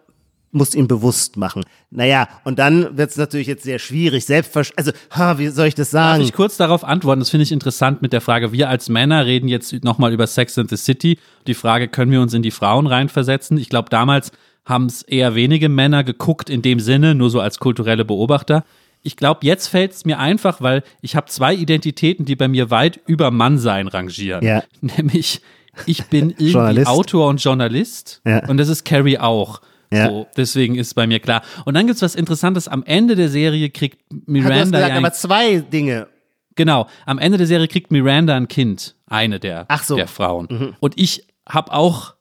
muss 0.57 0.75
ihn 0.75 0.87
bewusst 0.87 1.37
machen. 1.37 1.63
Naja, 1.91 2.27
und 2.43 2.59
dann 2.59 2.97
wird 2.97 3.11
es 3.11 3.17
natürlich 3.17 3.47
jetzt 3.47 3.63
sehr 3.63 3.79
schwierig, 3.79 4.25
selbstverständlich, 4.25 4.93
also, 4.93 5.17
ha, 5.17 5.37
wie 5.37 5.47
soll 5.47 5.67
ich 5.67 5.75
das 5.75 5.91
Darf 5.91 6.11
sagen? 6.15 6.23
ich 6.23 6.33
kurz 6.33 6.57
darauf 6.57 6.83
antworten? 6.83 7.19
Das 7.21 7.29
finde 7.29 7.43
ich 7.43 7.51
interessant 7.51 8.01
mit 8.01 8.11
der 8.11 8.21
Frage. 8.21 8.51
Wir 8.51 8.69
als 8.69 8.89
Männer 8.89 9.25
reden 9.25 9.47
jetzt 9.47 9.83
nochmal 9.83 10.11
über 10.13 10.27
Sex 10.27 10.57
and 10.57 10.69
the 10.69 10.75
City. 10.77 11.17
Die 11.47 11.53
Frage, 11.53 11.87
können 11.87 12.11
wir 12.11 12.21
uns 12.21 12.33
in 12.33 12.41
die 12.41 12.51
Frauen 12.51 12.87
reinversetzen? 12.87 13.57
Ich 13.57 13.69
glaube, 13.69 13.89
damals 13.89 14.31
haben 14.65 14.87
es 14.87 15.01
eher 15.03 15.33
wenige 15.35 15.69
Männer 15.69 16.03
geguckt 16.03 16.49
in 16.49 16.61
dem 16.61 16.79
Sinne, 16.81 17.15
nur 17.15 17.29
so 17.29 17.39
als 17.39 17.59
kulturelle 17.59 18.03
Beobachter. 18.03 18.65
Ich 19.03 19.15
glaube, 19.15 19.39
jetzt 19.43 19.67
fällt 19.67 19.93
es 19.93 20.03
mir 20.03 20.19
einfach, 20.19 20.59
weil 20.59 20.83
ich 21.01 21.15
habe 21.15 21.27
zwei 21.27 21.53
Identitäten, 21.55 22.25
die 22.25 22.35
bei 22.35 22.49
mir 22.49 22.69
weit 22.71 22.99
über 23.05 23.31
Mannsein 23.31 23.87
rangieren. 23.87 24.43
Ja. 24.43 24.63
Nämlich, 24.81 25.39
ich 25.85 26.03
bin 26.07 26.31
irgendwie 26.31 26.51
Journalist. 26.51 26.87
Autor 26.87 27.29
und 27.29 27.41
Journalist 27.41 28.21
Ja. 28.25 28.45
und 28.49 28.57
das 28.57 28.67
ist 28.67 28.83
Carrie 28.83 29.19
auch. 29.19 29.61
Ja. 29.91 30.09
So, 30.09 30.27
deswegen 30.35 30.75
ist 30.75 30.93
bei 30.95 31.07
mir 31.07 31.19
klar. 31.19 31.41
Und 31.65 31.73
dann 31.75 31.87
gibt's 31.87 32.01
was 32.01 32.15
Interessantes. 32.15 32.67
Am 32.67 32.83
Ende 32.83 33.15
der 33.15 33.29
Serie 33.29 33.69
kriegt 33.69 33.99
Ja, 34.11 34.17
du 34.17 34.17
hast 34.17 34.27
Miranda 34.27 34.77
gesagt, 34.77 34.89
ja 34.89 34.95
ein 34.95 35.05
aber 35.05 35.13
zwei 35.13 35.59
Dinge. 35.59 36.07
Genau, 36.55 36.87
am 37.05 37.19
Ende 37.19 37.37
der 37.37 37.47
Serie 37.47 37.67
kriegt 37.67 37.91
Miranda 37.91 38.35
ein 38.35 38.47
Kind, 38.47 38.95
eine 39.05 39.39
der, 39.39 39.65
Ach 39.67 39.83
so. 39.83 39.95
der 39.95 40.07
Frauen. 40.07 40.75
Und 40.79 40.99
ich 40.99 41.27
habe 41.47 41.71
auch 41.71 42.15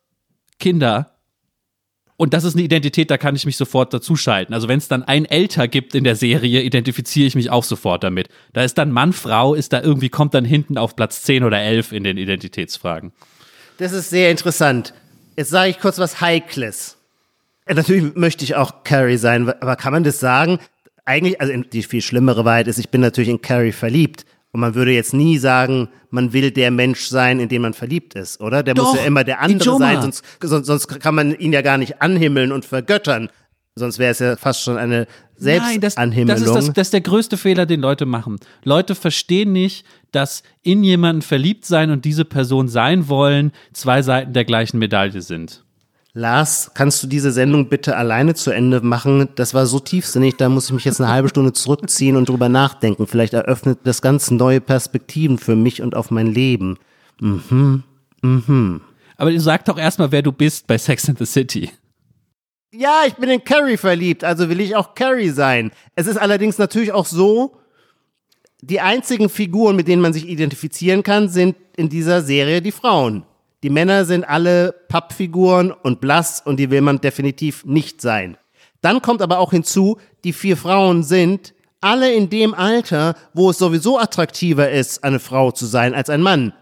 Kinder. 0.59 1.13
Und 2.19 2.33
das 2.33 2.45
ist 2.45 2.55
eine 2.55 2.63
Identität, 2.63 3.11
da 3.11 3.19
kann 3.19 3.37
ich 3.37 3.45
mich 3.45 3.57
sofort 3.57 3.93
dazuschalten. 3.93 4.55
Also 4.55 4.69
wenn 4.69 4.79
es 4.79 4.89
dann 4.89 5.03
ein 5.03 5.27
Älter 5.27 5.69
gibt 5.69 5.95
in 5.95 6.05
der 6.05 6.17
Serie, 6.17 6.63
identifiziere 6.63 7.27
ich 7.27 7.35
mich 7.35 7.51
auch 7.51 7.65
sofort 7.65 8.05
damit. 8.05 8.29
Da 8.53 8.63
ist 8.63 8.79
dann 8.79 8.91
Mann, 8.91 9.13
Frau, 9.13 9.55
ist 9.55 9.73
da 9.73 9.83
irgendwie, 9.83 10.09
kommt 10.09 10.33
dann 10.33 10.45
hinten 10.45 10.79
auf 10.79 10.97
Platz 10.97 11.23
10 11.25 11.45
oder 11.45 11.61
11 11.61 11.93
in 11.93 12.05
den 12.05 12.17
Identitätsfragen. 12.17 13.13
Das 13.79 13.93
ist 13.93 14.09
sehr 14.09 14.31
interessant. 14.31 14.95
Jetzt 15.37 15.51
sage 15.51 15.71
ich 15.71 15.79
kurz 15.79 15.99
was 15.99 16.23
Heikles. 16.23 16.96
Äh, 17.67 17.75
Natürlich 17.75 18.15
möchte 18.15 18.45
ich 18.45 18.55
auch 18.57 18.85
Carrie 18.85 19.19
sein, 19.19 19.49
aber 19.61 19.77
kann 19.77 19.93
man 19.93 20.05
das 20.05 20.19
sagen? 20.21 20.59
Eigentlich, 21.05 21.41
also 21.41 21.53
die 21.55 21.83
viel 21.83 22.03
schlimmere 22.03 22.45
Wahrheit 22.45 22.67
ist, 22.67 22.79
ich 22.79 22.89
bin 22.89 23.01
natürlich 23.01 23.31
in 23.31 23.43
Carrie 23.43 23.73
verliebt. 23.73 24.25
Und 24.53 24.61
man 24.61 24.75
würde 24.75 24.93
jetzt 24.93 25.13
nie 25.13 25.37
sagen, 25.37 25.91
man 26.09 26.33
will 26.33 26.51
der 26.51 26.71
Mensch 26.71 27.09
sein, 27.09 27.41
in 27.41 27.51
den 27.51 27.61
man 27.61 27.75
verliebt 27.75 28.15
ist, 28.15 28.41
oder? 28.41 28.63
Der 28.63 28.75
muss 28.75 28.87
Doch, 28.93 28.97
ja 28.97 29.05
immer 29.05 29.23
der 29.23 29.43
andere 29.43 29.77
sein, 29.77 30.01
sonst, 30.01 30.25
sonst, 30.41 30.67
sonst 30.67 31.01
kann 31.01 31.15
man 31.15 31.35
ihn 31.39 31.53
ja 31.53 31.61
gar 31.61 31.77
nicht 31.77 32.01
anhimmeln 32.01 32.53
und 32.53 32.65
vergöttern. 32.65 33.29
Sonst 33.75 33.99
wäre 33.99 34.13
es 34.13 34.21
ja 34.21 34.37
fast 34.37 34.63
schon 34.63 34.79
eine 34.79 35.07
Nein, 35.39 35.59
das, 35.59 35.65
das, 35.65 35.73
Selbstanhimmelung. 35.81 36.43
ist 36.43 36.55
das, 36.55 36.73
das 36.73 36.87
ist 36.87 36.93
der 36.95 37.03
größte 37.03 37.37
Fehler, 37.37 37.67
den 37.67 37.83
Leute 37.83 38.07
machen. 38.07 38.39
Leute 38.65 38.95
verstehen 38.95 39.53
nicht, 39.53 39.85
dass 40.11 40.43
in 40.63 40.83
jemanden 40.83 41.21
verliebt 41.21 41.67
sein 41.67 41.91
und 41.91 42.07
diese 42.07 42.25
Person 42.25 42.69
sein 42.69 43.09
wollen 43.09 43.53
zwei 43.75 44.01
Seiten 44.01 44.33
der 44.33 44.47
gleichen 44.47 44.79
Medaille 44.79 45.21
sind. 45.21 45.66
Lars, 46.17 46.71
kannst 46.73 47.03
du 47.03 47.09
diese 47.09 47.31
Sendung 47.31 47.69
bitte 47.69 47.95
alleine 47.95 48.35
zu 48.35 48.51
Ende 48.51 48.81
machen? 48.81 49.29
Das 49.35 49.53
war 49.53 49.67
so 49.67 49.79
tiefsinnig, 49.79 50.37
da 50.37 50.49
muss 50.49 50.65
ich 50.65 50.73
mich 50.73 50.87
jetzt 50.87 50.99
eine 50.99 51.11
halbe 51.11 51.29
Stunde 51.29 51.53
zurückziehen 51.53 52.17
und 52.17 52.31
drüber 52.31 52.49
nachdenken. 52.49 53.07
Vielleicht 53.07 53.35
eröffnet 53.35 53.81
das 53.85 54.01
ganz 54.01 54.31
neue 54.31 54.63
Perspektiven 54.63 55.37
für 55.37 55.57
mich 55.57 55.83
und 55.83 55.95
auf 55.95 56.11
mein 56.11 56.29
Leben. 56.29 56.79
Aber 57.21 59.31
du 59.31 59.41
sag 59.41 59.67
doch 59.67 59.77
erstmal, 59.77 60.11
wer 60.11 60.23
du 60.23 60.33
bist 60.33 60.67
bei 60.67 60.79
Sex 60.79 61.07
and 61.07 61.19
the 61.19 61.27
City. 61.27 61.71
Ja, 62.73 63.03
ich 63.07 63.13
bin 63.17 63.29
in 63.29 63.45
Carrie 63.45 63.77
verliebt, 63.77 64.25
also 64.25 64.49
will 64.49 64.61
ich 64.61 64.75
auch 64.75 64.95
Carrie 64.95 65.29
sein. 65.29 65.71
Es 65.97 66.07
ist 66.07 66.17
allerdings 66.17 66.57
natürlich 66.57 66.93
auch 66.93 67.07
so, 67.07 67.59
Die 68.63 68.81
einzigen 68.81 69.29
Figuren, 69.29 69.77
mit 69.77 69.87
denen 69.87 70.03
man 70.03 70.13
sich 70.13 70.27
identifizieren 70.27 71.03
kann, 71.03 71.29
sind 71.29 71.57
in 71.77 71.89
dieser 71.89 72.23
Serie 72.23 72.63
die 72.63 72.73
Frauen. 72.73 73.25
Die 73.67 73.71
Männer 73.71 74.05
sind 74.05 74.23
alle 74.23 74.77
Pappfiguren 74.87 75.73
und 75.73 76.01
blass 76.01 76.41
und 76.41 76.59
die 76.59 76.71
will 76.71 76.83
man 76.83 77.01
definitiv 77.01 77.65
nicht 77.65 78.01
sein. 78.01 78.37
Dann 78.81 79.03
kommt 79.03 79.23
aber 79.23 79.41
auch 79.41 79.51
hinzu, 79.51 79.99
die 80.23 80.33
vier 80.33 80.57
Frauen 80.57 81.03
sind 81.03 81.53
alle 81.81 82.15
in 82.15 82.31
dem 82.31 82.55
Alter, 82.55 83.17
wo 83.35 83.51
es 83.51 83.59
sowieso 83.59 83.99
attraktiver 83.99 84.71
ist, 84.71 85.03
eine 85.03 85.19
Frau 85.19 85.51
zu 85.51 85.67
sein 85.67 85.95
als 85.95 86.11
ein 86.11 86.23
Mann. 86.23 86.53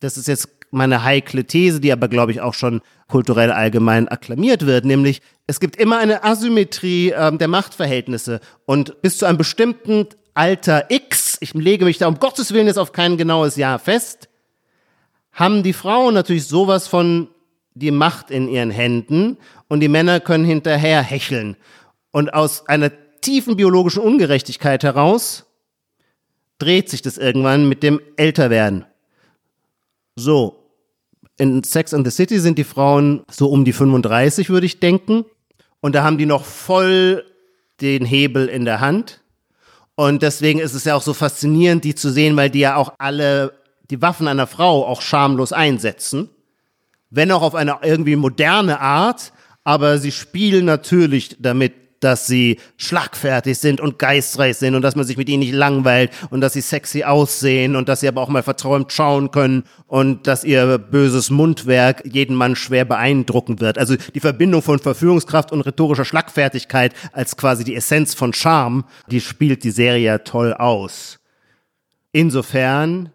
Das 0.00 0.16
ist 0.16 0.26
jetzt 0.26 0.48
meine 0.72 1.04
heikle 1.04 1.44
These, 1.44 1.78
die 1.78 1.92
aber, 1.92 2.08
glaube 2.08 2.32
ich, 2.32 2.40
auch 2.40 2.54
schon 2.54 2.80
kulturell 3.06 3.52
allgemein 3.52 4.08
akklamiert 4.08 4.66
wird, 4.66 4.84
nämlich 4.84 5.22
es 5.46 5.60
gibt 5.60 5.76
immer 5.76 5.98
eine 5.98 6.24
Asymmetrie 6.24 7.12
äh, 7.12 7.38
der 7.38 7.46
Machtverhältnisse 7.46 8.40
und 8.66 9.00
bis 9.00 9.18
zu 9.18 9.26
einem 9.26 9.38
bestimmten 9.38 10.08
Alter 10.34 10.90
X, 10.90 11.38
ich 11.40 11.54
lege 11.54 11.84
mich 11.84 11.98
da 11.98 12.08
um 12.08 12.18
Gottes 12.18 12.52
Willen 12.52 12.66
jetzt 12.66 12.78
auf 12.78 12.90
kein 12.90 13.16
genaues 13.16 13.54
Jahr 13.54 13.78
fest, 13.78 14.28
haben 15.32 15.62
die 15.62 15.72
Frauen 15.72 16.14
natürlich 16.14 16.46
sowas 16.46 16.86
von 16.86 17.28
die 17.74 17.90
Macht 17.90 18.30
in 18.30 18.48
ihren 18.48 18.70
Händen 18.70 19.38
und 19.68 19.80
die 19.80 19.88
Männer 19.88 20.20
können 20.20 20.44
hinterher 20.44 21.02
hecheln. 21.02 21.56
Und 22.10 22.34
aus 22.34 22.68
einer 22.68 22.90
tiefen 23.22 23.56
biologischen 23.56 24.02
Ungerechtigkeit 24.02 24.84
heraus 24.84 25.46
dreht 26.58 26.90
sich 26.90 27.02
das 27.02 27.16
irgendwann 27.16 27.68
mit 27.68 27.82
dem 27.82 28.00
Älterwerden. 28.16 28.84
So, 30.14 30.62
in 31.38 31.64
Sex 31.64 31.94
and 31.94 32.06
the 32.06 32.10
City 32.10 32.38
sind 32.38 32.58
die 32.58 32.64
Frauen 32.64 33.24
so 33.30 33.48
um 33.48 33.64
die 33.64 33.72
35, 33.72 34.50
würde 34.50 34.66
ich 34.66 34.80
denken. 34.80 35.24
Und 35.80 35.94
da 35.94 36.04
haben 36.04 36.18
die 36.18 36.26
noch 36.26 36.44
voll 36.44 37.24
den 37.80 38.04
Hebel 38.04 38.46
in 38.46 38.64
der 38.64 38.80
Hand. 38.80 39.22
Und 39.94 40.22
deswegen 40.22 40.60
ist 40.60 40.74
es 40.74 40.84
ja 40.84 40.94
auch 40.94 41.02
so 41.02 41.14
faszinierend, 41.14 41.84
die 41.84 41.94
zu 41.94 42.10
sehen, 42.10 42.36
weil 42.36 42.50
die 42.50 42.60
ja 42.60 42.76
auch 42.76 42.94
alle 42.98 43.52
die 43.92 44.02
Waffen 44.02 44.26
einer 44.26 44.46
Frau 44.46 44.86
auch 44.86 45.02
schamlos 45.02 45.52
einsetzen. 45.52 46.30
Wenn 47.10 47.30
auch 47.30 47.42
auf 47.42 47.54
eine 47.54 47.78
irgendwie 47.82 48.16
moderne 48.16 48.80
Art, 48.80 49.32
aber 49.64 49.98
sie 49.98 50.12
spielen 50.12 50.64
natürlich 50.64 51.36
damit, 51.38 51.74
dass 52.00 52.26
sie 52.26 52.58
schlagfertig 52.78 53.58
sind 53.58 53.80
und 53.80 53.98
geistreich 53.98 54.56
sind 54.56 54.74
und 54.74 54.82
dass 54.82 54.96
man 54.96 55.04
sich 55.04 55.18
mit 55.18 55.28
ihnen 55.28 55.40
nicht 55.40 55.52
langweilt 55.52 56.10
und 56.30 56.40
dass 56.40 56.54
sie 56.54 56.62
sexy 56.62 57.04
aussehen 57.04 57.76
und 57.76 57.88
dass 57.88 58.00
sie 58.00 58.08
aber 58.08 58.22
auch 58.22 58.28
mal 58.28 58.42
verträumt 58.42 58.92
schauen 58.92 59.30
können 59.30 59.64
und 59.86 60.26
dass 60.26 60.42
ihr 60.42 60.78
böses 60.78 61.30
Mundwerk 61.30 62.02
jeden 62.04 62.34
Mann 62.34 62.56
schwer 62.56 62.86
beeindrucken 62.86 63.60
wird. 63.60 63.78
Also 63.78 63.94
die 64.14 64.20
Verbindung 64.20 64.62
von 64.62 64.78
Verführungskraft 64.78 65.52
und 65.52 65.60
rhetorischer 65.60 66.06
Schlagfertigkeit 66.06 66.94
als 67.12 67.36
quasi 67.36 67.62
die 67.62 67.76
Essenz 67.76 68.14
von 68.14 68.32
Charme, 68.32 68.84
die 69.08 69.20
spielt 69.20 69.62
die 69.62 69.70
Serie 69.70 70.04
ja 70.04 70.18
toll 70.18 70.54
aus. 70.54 71.20
Insofern 72.10 73.10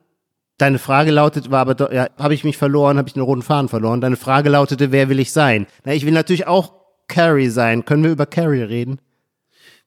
Deine 0.57 0.79
Frage 0.79 1.11
lautet, 1.11 1.51
war 1.51 1.67
aber, 1.67 1.93
ja, 1.93 2.07
habe 2.17 2.33
ich 2.33 2.43
mich 2.43 2.57
verloren, 2.57 2.97
habe 2.97 3.07
ich 3.07 3.13
den 3.13 3.21
roten 3.21 3.43
Faden 3.43 3.69
verloren. 3.69 4.01
Deine 4.01 4.17
Frage 4.17 4.49
lautete, 4.49 4.91
wer 4.91 5.07
will 5.09 5.19
ich 5.19 5.31
sein? 5.31 5.67
Na, 5.85 5.93
ich 5.93 6.05
will 6.05 6.13
natürlich 6.13 6.47
auch 6.47 6.73
Carrie 7.07 7.49
sein. 7.49 7.85
Können 7.85 8.03
wir 8.03 8.11
über 8.11 8.25
Carrie 8.25 8.63
reden? 8.63 8.99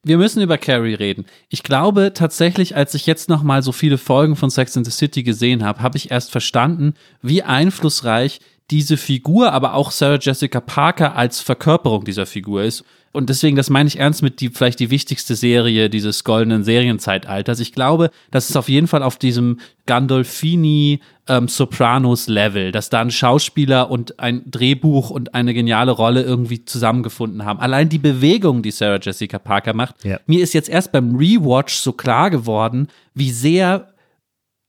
Wir 0.02 0.16
müssen 0.16 0.40
über 0.40 0.56
Carrie 0.56 0.94
reden. 0.94 1.26
Ich 1.50 1.62
glaube 1.62 2.12
tatsächlich, 2.14 2.74
als 2.74 2.94
ich 2.94 3.04
jetzt 3.04 3.28
noch 3.28 3.42
mal 3.42 3.62
so 3.62 3.72
viele 3.72 3.98
Folgen 3.98 4.34
von 4.34 4.48
Sex 4.48 4.74
in 4.76 4.84
the 4.84 4.90
City 4.90 5.22
gesehen 5.22 5.62
habe, 5.62 5.82
habe 5.82 5.98
ich 5.98 6.10
erst 6.10 6.30
verstanden, 6.30 6.94
wie 7.20 7.42
einflussreich 7.42 8.40
diese 8.70 8.96
Figur, 8.96 9.52
aber 9.52 9.74
auch 9.74 9.90
Sarah 9.90 10.18
Jessica 10.20 10.60
Parker 10.60 11.16
als 11.16 11.40
Verkörperung 11.40 12.04
dieser 12.04 12.26
Figur 12.26 12.62
ist. 12.62 12.84
Und 13.12 13.28
deswegen, 13.28 13.56
das 13.56 13.70
meine 13.70 13.88
ich 13.88 13.98
ernst 13.98 14.22
mit 14.22 14.40
die, 14.40 14.50
vielleicht 14.50 14.78
die 14.78 14.90
wichtigste 14.90 15.34
Serie 15.34 15.90
dieses 15.90 16.22
goldenen 16.22 16.62
Serienzeitalters. 16.62 17.58
Ich 17.58 17.72
glaube, 17.72 18.10
das 18.30 18.48
ist 18.48 18.56
auf 18.56 18.68
jeden 18.68 18.86
Fall 18.86 19.02
auf 19.02 19.16
diesem 19.16 19.58
Gandolfini 19.86 21.00
ähm, 21.26 21.48
Sopranos 21.48 22.28
Level, 22.28 22.70
dass 22.70 22.88
da 22.88 23.00
ein 23.00 23.10
Schauspieler 23.10 23.90
und 23.90 24.20
ein 24.20 24.48
Drehbuch 24.48 25.10
und 25.10 25.34
eine 25.34 25.54
geniale 25.54 25.90
Rolle 25.90 26.22
irgendwie 26.22 26.64
zusammengefunden 26.64 27.44
haben. 27.44 27.58
Allein 27.58 27.88
die 27.88 27.98
Bewegung, 27.98 28.62
die 28.62 28.70
Sarah 28.70 29.00
Jessica 29.02 29.40
Parker 29.40 29.74
macht. 29.74 30.04
Ja. 30.04 30.20
Mir 30.26 30.40
ist 30.40 30.54
jetzt 30.54 30.68
erst 30.68 30.92
beim 30.92 31.16
Rewatch 31.16 31.74
so 31.74 31.92
klar 31.92 32.30
geworden, 32.30 32.86
wie 33.14 33.32
sehr 33.32 33.89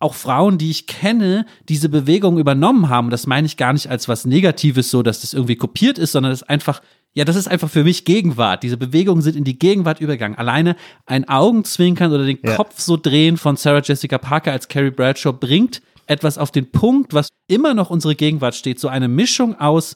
auch 0.02 0.14
Frauen, 0.14 0.58
die 0.58 0.70
ich 0.70 0.88
kenne, 0.88 1.46
diese 1.70 1.90
Bewegung 1.90 2.38
übernommen 2.38 2.90
haben. 2.90 3.10
Das 3.10 3.28
meine 3.28 3.46
ich 3.48 3.58
gar 3.58 3.74
nicht 3.74 3.88
als 3.88 4.08
was 4.08 4.26
Negatives, 4.26 4.90
so 4.90 5.04
dass 5.04 5.22
das 5.22 5.34
irgendwie 5.34 5.56
kopiert 5.56 5.98
ist, 5.98 6.12
sondern 6.14 6.32
das 6.32 6.42
ist 6.42 6.50
einfach, 6.50 6.82
ja, 7.14 7.26
das 7.26 7.36
ist 7.36 7.48
einfach 7.48 7.70
für 7.70 7.84
mich 7.84 8.06
Gegenwart. 8.06 8.64
Diese 8.64 8.78
Bewegungen 8.78 9.22
sind 9.22 9.36
in 9.36 9.44
die 9.44 9.60
Gegenwart 9.60 10.00
übergegangen. 10.00 10.38
Alleine 10.38 10.76
ein 11.06 11.28
Augenzwinkern 11.28 12.12
oder 12.12 12.26
den 12.26 12.40
Ja. 12.44 12.56
Kopf 12.56 12.80
so 12.80 12.98
drehen 12.98 13.38
von 13.38 13.56
Sarah 13.56 13.82
Jessica 13.84 14.18
Parker 14.18 14.52
als 14.52 14.68
Carrie 14.68 14.92
Bradshaw 14.92 15.34
bringt 15.34 15.82
etwas 16.08 16.38
auf 16.38 16.52
den 16.52 16.72
Punkt, 16.72 17.14
was 17.14 17.30
immer 17.48 17.74
noch 17.74 17.90
unsere 17.90 18.16
Gegenwart 18.16 18.56
steht. 18.56 18.80
So 18.80 18.88
eine 18.88 19.08
Mischung 19.08 19.60
aus 19.60 19.96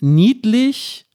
niedlich, 0.00 1.06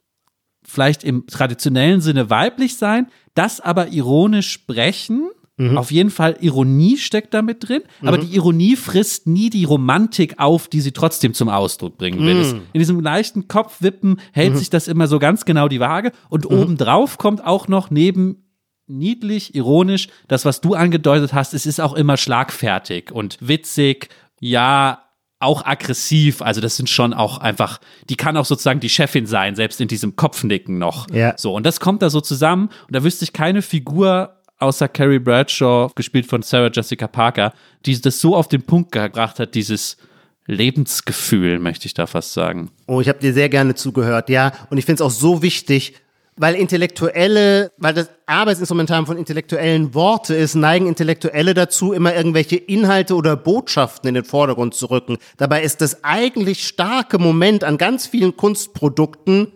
vielleicht 0.64 1.04
im 1.04 1.28
traditionellen 1.28 2.02
Sinne 2.02 2.30
weiblich 2.30 2.78
sein, 2.78 3.08
das 3.36 3.60
aber 3.60 3.90
ironisch 3.90 4.52
sprechen. 4.52 5.30
Auf 5.78 5.92
jeden 5.92 6.10
Fall 6.10 6.38
Ironie 6.40 6.98
steckt 6.98 7.34
damit 7.34 7.68
drin, 7.68 7.82
aber 8.02 8.18
die 8.18 8.34
Ironie 8.34 8.76
frisst 8.78 9.28
nie 9.28 9.50
die 9.50 9.66
Romantik 9.66 10.36
auf, 10.40 10.70
die 10.70 10.80
sie 10.80 10.94
trotzdem 10.94 11.34
zum 11.34 11.50
Ausdruck 11.50 11.98
bringen 11.98 12.20
will. 12.26 12.38
Es- 12.40 12.54
In 12.54 12.80
diesem 12.80 13.00
leichten 13.02 13.48
Kopfwippen 13.50 14.22
hält 14.32 14.54
sich 14.58 14.70
das 14.70 14.88
immer 14.88 15.08
so 15.08 15.20
ganz 15.20 15.44
genau 15.44 15.68
die 15.68 15.80
Waage 15.82 16.14
und 16.30 16.46
obendrauf 16.46 17.18
kommt 17.18 17.46
auch 17.46 17.68
noch 17.68 17.92
neben 17.92 18.46
niedlich, 18.88 19.54
ironisch, 19.54 20.08
das, 20.28 20.46
was 20.46 20.62
du 20.62 20.74
angedeutet 20.74 21.34
hast, 21.34 21.54
es 21.54 21.66
ist 21.66 21.80
auch 21.80 21.94
immer 21.94 22.18
schlagfertig 22.18 23.12
und 23.12 23.38
witzig, 23.42 24.10
ja, 24.40 25.04
auch 25.42 25.66
aggressiv. 25.66 26.42
Also 26.42 26.60
das 26.60 26.76
sind 26.76 26.90
schon 26.90 27.14
auch 27.14 27.38
einfach, 27.38 27.80
die 28.10 28.16
kann 28.18 28.36
auch 28.36 28.44
sozusagen 28.46 28.80
die 28.82 28.90
Chefin 28.90 29.26
sein, 29.26 29.56
selbst 29.56 29.80
in 29.80 29.88
diesem 29.88 30.16
Kopfnicken 30.18 30.78
noch. 30.80 31.10
Ja. 31.12 31.34
So, 31.38 31.54
und 31.54 31.66
das 31.66 31.80
kommt 31.80 32.02
da 32.02 32.10
so 32.10 32.20
zusammen 32.20 32.70
und 32.88 32.96
da 32.96 33.04
wüsste 33.04 33.24
ich 33.24 33.32
keine 33.32 33.62
Figur 33.62 34.36
außer 34.60 34.88
Carrie 34.88 35.20
Bradshaw, 35.20 35.90
gespielt 35.96 36.28
von 36.28 36.42
Sarah 36.42 36.70
Jessica 36.72 37.08
Parker, 37.08 37.54
die 37.86 38.00
das 38.00 38.20
so 38.20 38.36
auf 38.36 38.48
den 38.48 38.62
Punkt 38.62 38.92
gebracht 38.92 39.40
hat, 39.40 39.56
dieses 39.56 39.98
Lebensgefühl, 40.46 41.60
möchte 41.60 41.86
ich 41.86 41.94
da 41.94 42.08
fast 42.08 42.34
sagen. 42.34 42.72
Oh, 42.88 43.02
ich 43.02 43.08
habe 43.08 43.20
dir 43.20 43.34
sehr 43.34 43.50
gerne 43.50 43.76
zugehört, 43.76 44.30
ja. 44.30 44.52
Und 44.70 44.78
ich 44.78 44.86
finde 44.86 45.04
es 45.04 45.08
auch 45.08 45.16
so 45.16 45.42
wichtig, 45.42 45.94
weil 46.36 46.56
Intellektuelle, 46.56 47.72
weil 47.78 47.94
das 47.94 48.10
Arbeitsinstrumentarium 48.26 49.06
von 49.06 49.18
intellektuellen 49.18 49.94
Worte 49.94 50.36
ist, 50.36 50.56
neigen 50.56 50.88
Intellektuelle 50.88 51.54
dazu, 51.54 51.92
immer 51.92 52.16
irgendwelche 52.16 52.56
Inhalte 52.56 53.16
oder 53.16 53.36
Botschaften 53.36 54.08
in 54.08 54.16
den 54.16 54.24
Vordergrund 54.24 54.74
zu 54.74 54.86
rücken. 54.88 55.18
Dabei 55.38 55.62
ist 55.64 55.82
das 55.82 56.04
eigentlich 56.04 56.66
starke 56.66 57.20
Moment 57.20 57.64
an 57.64 57.78
ganz 57.78 58.08
vielen 58.08 58.38
Kunstprodukten 58.38 59.52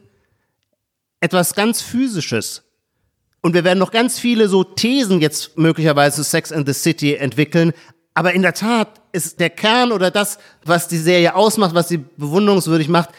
etwas 1.22 1.56
ganz 1.56 1.82
Physisches. 1.82 2.64
Und 3.44 3.54
wir 3.54 3.66
werden 3.66 3.80
noch 3.80 3.92
ganz 3.92 4.18
viele 4.18 4.48
so 4.48 4.64
Thesen 4.64 5.20
jetzt 5.20 5.58
möglicherweise 5.58 6.16
zu 6.16 6.24
Sex 6.24 6.52
and 6.52 6.66
the 6.66 6.74
City 6.74 7.16
entwickeln. 7.16 7.74
Aber 8.14 8.34
in 8.34 8.42
der 8.42 8.54
Tat 8.54 9.02
ist 9.12 9.40
der 9.40 9.50
Kern 9.50 9.92
oder 9.92 10.12
das, 10.12 10.40
was 10.64 10.88
die 10.88 10.98
Serie 10.98 11.36
ausmacht, 11.36 11.76
was 11.76 11.90
sie 11.90 11.98
bewunderungswürdig 11.98 12.88
macht, 12.88 13.10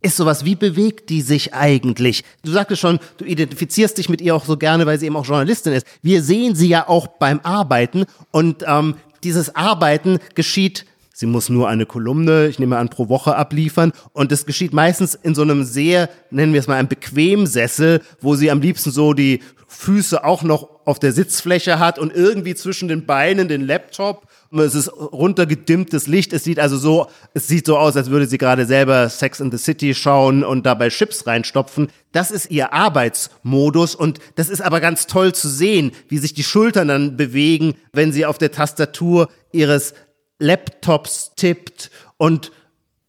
ist 0.00 0.16
sowas, 0.16 0.44
wie 0.44 0.56
bewegt 0.56 1.10
die 1.10 1.20
sich 1.20 1.54
eigentlich? 1.54 2.24
Du 2.42 2.50
sagtest 2.50 2.80
schon, 2.80 2.98
du 3.18 3.24
identifizierst 3.24 3.98
dich 3.98 4.08
mit 4.08 4.20
ihr 4.20 4.34
auch 4.34 4.44
so 4.44 4.56
gerne, 4.56 4.86
weil 4.86 4.98
sie 4.98 5.06
eben 5.06 5.16
auch 5.16 5.26
Journalistin 5.26 5.74
ist. 5.74 5.86
Wir 6.00 6.22
sehen 6.22 6.54
sie 6.54 6.68
ja 6.68 6.88
auch 6.88 7.06
beim 7.06 7.38
Arbeiten 7.40 8.06
und 8.32 8.64
ähm, 8.66 8.96
dieses 9.22 9.54
Arbeiten 9.54 10.18
geschieht, 10.34 10.86
sie 11.22 11.26
muss 11.26 11.48
nur 11.48 11.68
eine 11.68 11.86
Kolumne, 11.86 12.48
ich 12.48 12.58
nehme 12.58 12.78
an, 12.78 12.88
pro 12.88 13.08
Woche 13.08 13.36
abliefern 13.36 13.92
und 14.12 14.32
es 14.32 14.44
geschieht 14.44 14.72
meistens 14.72 15.14
in 15.14 15.36
so 15.36 15.42
einem 15.42 15.62
sehr, 15.62 16.10
nennen 16.30 16.52
wir 16.52 16.58
es 16.58 16.66
mal, 16.66 16.74
einem 16.74 16.88
Bequemsessel, 16.88 18.02
wo 18.20 18.34
sie 18.34 18.50
am 18.50 18.60
liebsten 18.60 18.90
so 18.90 19.14
die 19.14 19.38
Füße 19.68 20.24
auch 20.24 20.42
noch 20.42 20.68
auf 20.84 20.98
der 20.98 21.12
Sitzfläche 21.12 21.78
hat 21.78 22.00
und 22.00 22.12
irgendwie 22.12 22.56
zwischen 22.56 22.88
den 22.88 23.06
Beinen 23.06 23.46
den 23.46 23.64
Laptop 23.64 24.26
es 24.60 24.74
ist 24.74 24.92
runtergedimmtes 24.92 26.06
Licht. 26.06 26.32
Es 26.34 26.44
sieht 26.44 26.58
also 26.58 26.76
so, 26.76 27.06
es 27.32 27.48
sieht 27.48 27.64
so 27.64 27.78
aus, 27.78 27.96
als 27.96 28.10
würde 28.10 28.26
sie 28.26 28.36
gerade 28.36 28.66
selber 28.66 29.08
Sex 29.08 29.40
in 29.40 29.50
the 29.50 29.56
City 29.56 29.94
schauen 29.94 30.44
und 30.44 30.66
dabei 30.66 30.90
Chips 30.90 31.26
reinstopfen. 31.26 31.88
Das 32.12 32.30
ist 32.30 32.50
ihr 32.50 32.72
Arbeitsmodus 32.72 33.94
und 33.94 34.18
das 34.34 34.50
ist 34.50 34.60
aber 34.60 34.80
ganz 34.80 35.06
toll 35.06 35.34
zu 35.34 35.48
sehen, 35.48 35.92
wie 36.08 36.18
sich 36.18 36.34
die 36.34 36.44
Schultern 36.44 36.88
dann 36.88 37.16
bewegen, 37.16 37.74
wenn 37.92 38.12
sie 38.12 38.26
auf 38.26 38.36
der 38.36 38.52
Tastatur 38.52 39.28
ihres 39.52 39.94
Laptops 40.42 41.32
tippt 41.36 41.90
und 42.16 42.52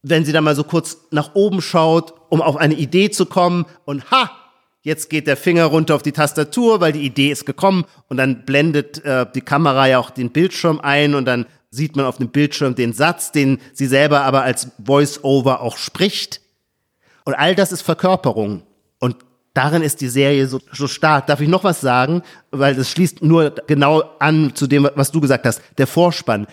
wenn 0.02 0.24
sie 0.24 0.32
dann 0.32 0.44
mal 0.44 0.54
so 0.54 0.64
kurz 0.64 0.98
nach 1.10 1.34
oben 1.34 1.62
schaut, 1.62 2.14
um 2.28 2.42
auf 2.42 2.56
eine 2.56 2.74
Idee 2.74 3.10
zu 3.10 3.26
kommen 3.26 3.66
und 3.84 4.10
ha, 4.10 4.30
Jetzt 4.84 5.08
geht 5.08 5.26
der 5.26 5.38
Finger 5.38 5.64
runter 5.64 5.94
auf 5.94 6.02
die 6.02 6.12
Tastatur, 6.12 6.82
weil 6.82 6.92
die 6.92 7.06
Idee 7.06 7.30
ist 7.30 7.46
gekommen 7.46 7.86
und 8.08 8.18
dann 8.18 8.44
blendet 8.44 9.02
äh, 9.02 9.24
die 9.34 9.40
Kamera 9.40 9.86
ja 9.86 9.98
auch 9.98 10.10
den 10.10 10.30
Bildschirm 10.30 10.78
ein 10.78 11.14
und 11.14 11.24
dann 11.24 11.46
sieht 11.70 11.96
man 11.96 12.04
auf 12.04 12.18
dem 12.18 12.28
Bildschirm 12.28 12.74
den 12.74 12.92
Satz, 12.92 13.32
den 13.32 13.60
sie 13.72 13.86
selber 13.86 14.20
aber 14.24 14.42
als 14.42 14.68
Voice-Over 14.84 15.62
auch 15.62 15.78
spricht. 15.78 16.42
Und 17.24 17.32
all 17.32 17.54
das 17.54 17.72
ist 17.72 17.80
Verkörperung. 17.80 18.62
Und 19.00 19.16
darin 19.54 19.80
ist 19.80 20.02
die 20.02 20.08
Serie 20.08 20.46
so, 20.46 20.60
so 20.70 20.86
stark. 20.86 21.28
Darf 21.28 21.40
ich 21.40 21.48
noch 21.48 21.64
was 21.64 21.80
sagen? 21.80 22.22
Weil 22.50 22.74
das 22.74 22.90
schließt 22.90 23.22
nur 23.22 23.54
genau 23.66 24.02
an 24.18 24.54
zu 24.54 24.66
dem, 24.66 24.86
was 24.94 25.10
du 25.10 25.22
gesagt 25.22 25.46
hast. 25.46 25.62
Der 25.78 25.86
Vorspann. 25.86 26.46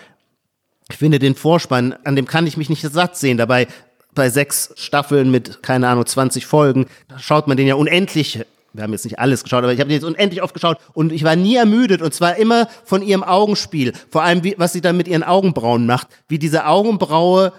Ich 0.92 0.98
finde 0.98 1.18
den 1.18 1.34
Vorspann, 1.34 1.94
an 2.04 2.16
dem 2.16 2.26
kann 2.26 2.46
ich 2.46 2.58
mich 2.58 2.68
nicht 2.68 2.82
satt 2.82 3.16
sehen. 3.16 3.38
Dabei 3.38 3.66
bei 4.14 4.28
sechs 4.28 4.74
Staffeln 4.76 5.30
mit, 5.30 5.62
keine 5.62 5.88
Ahnung, 5.88 6.04
20 6.04 6.44
Folgen, 6.44 6.86
schaut 7.16 7.48
man 7.48 7.56
den 7.56 7.66
ja 7.66 7.76
unendlich 7.76 8.44
wir 8.74 8.84
haben 8.84 8.92
jetzt 8.92 9.04
nicht 9.04 9.18
alles 9.18 9.42
geschaut, 9.42 9.64
aber 9.64 9.72
ich 9.74 9.80
habe 9.80 9.88
den 9.88 9.96
jetzt 9.96 10.04
unendlich 10.04 10.42
oft 10.42 10.54
geschaut 10.54 10.78
und 10.94 11.12
ich 11.12 11.24
war 11.24 11.36
nie 11.36 11.56
ermüdet 11.56 12.00
und 12.00 12.14
zwar 12.14 12.36
immer 12.36 12.68
von 12.84 13.02
ihrem 13.02 13.22
Augenspiel. 13.22 13.92
Vor 14.08 14.22
allem, 14.22 14.44
wie, 14.44 14.54
was 14.56 14.72
sie 14.72 14.80
dann 14.80 14.96
mit 14.96 15.08
ihren 15.08 15.22
Augenbrauen 15.22 15.84
macht, 15.84 16.08
wie 16.28 16.38
diese 16.38 16.64
Augenbraue 16.64 17.52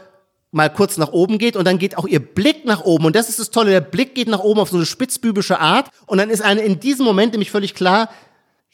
mal 0.51 0.71
kurz 0.71 0.97
nach 0.97 1.11
oben 1.11 1.37
geht 1.37 1.55
und 1.55 1.65
dann 1.65 1.77
geht 1.77 1.99
auch 1.99 2.07
ihr 2.07 2.19
Blick 2.19 2.65
nach 2.65 2.81
oben 2.81 3.05
und 3.05 3.15
das 3.15 3.29
ist 3.29 3.37
das 3.37 3.51
Tolle, 3.51 3.69
der 3.69 3.81
Blick 3.81 4.15
geht 4.15 4.27
nach 4.27 4.39
oben 4.39 4.59
auf 4.59 4.69
so 4.69 4.77
eine 4.77 4.87
spitzbübische 4.87 5.59
Art 5.59 5.89
und 6.07 6.17
dann 6.17 6.31
ist 6.31 6.41
eine 6.41 6.61
in 6.61 6.79
diesem 6.79 7.05
Moment 7.05 7.33
nämlich 7.33 7.51
völlig 7.51 7.75
klar, 7.75 8.09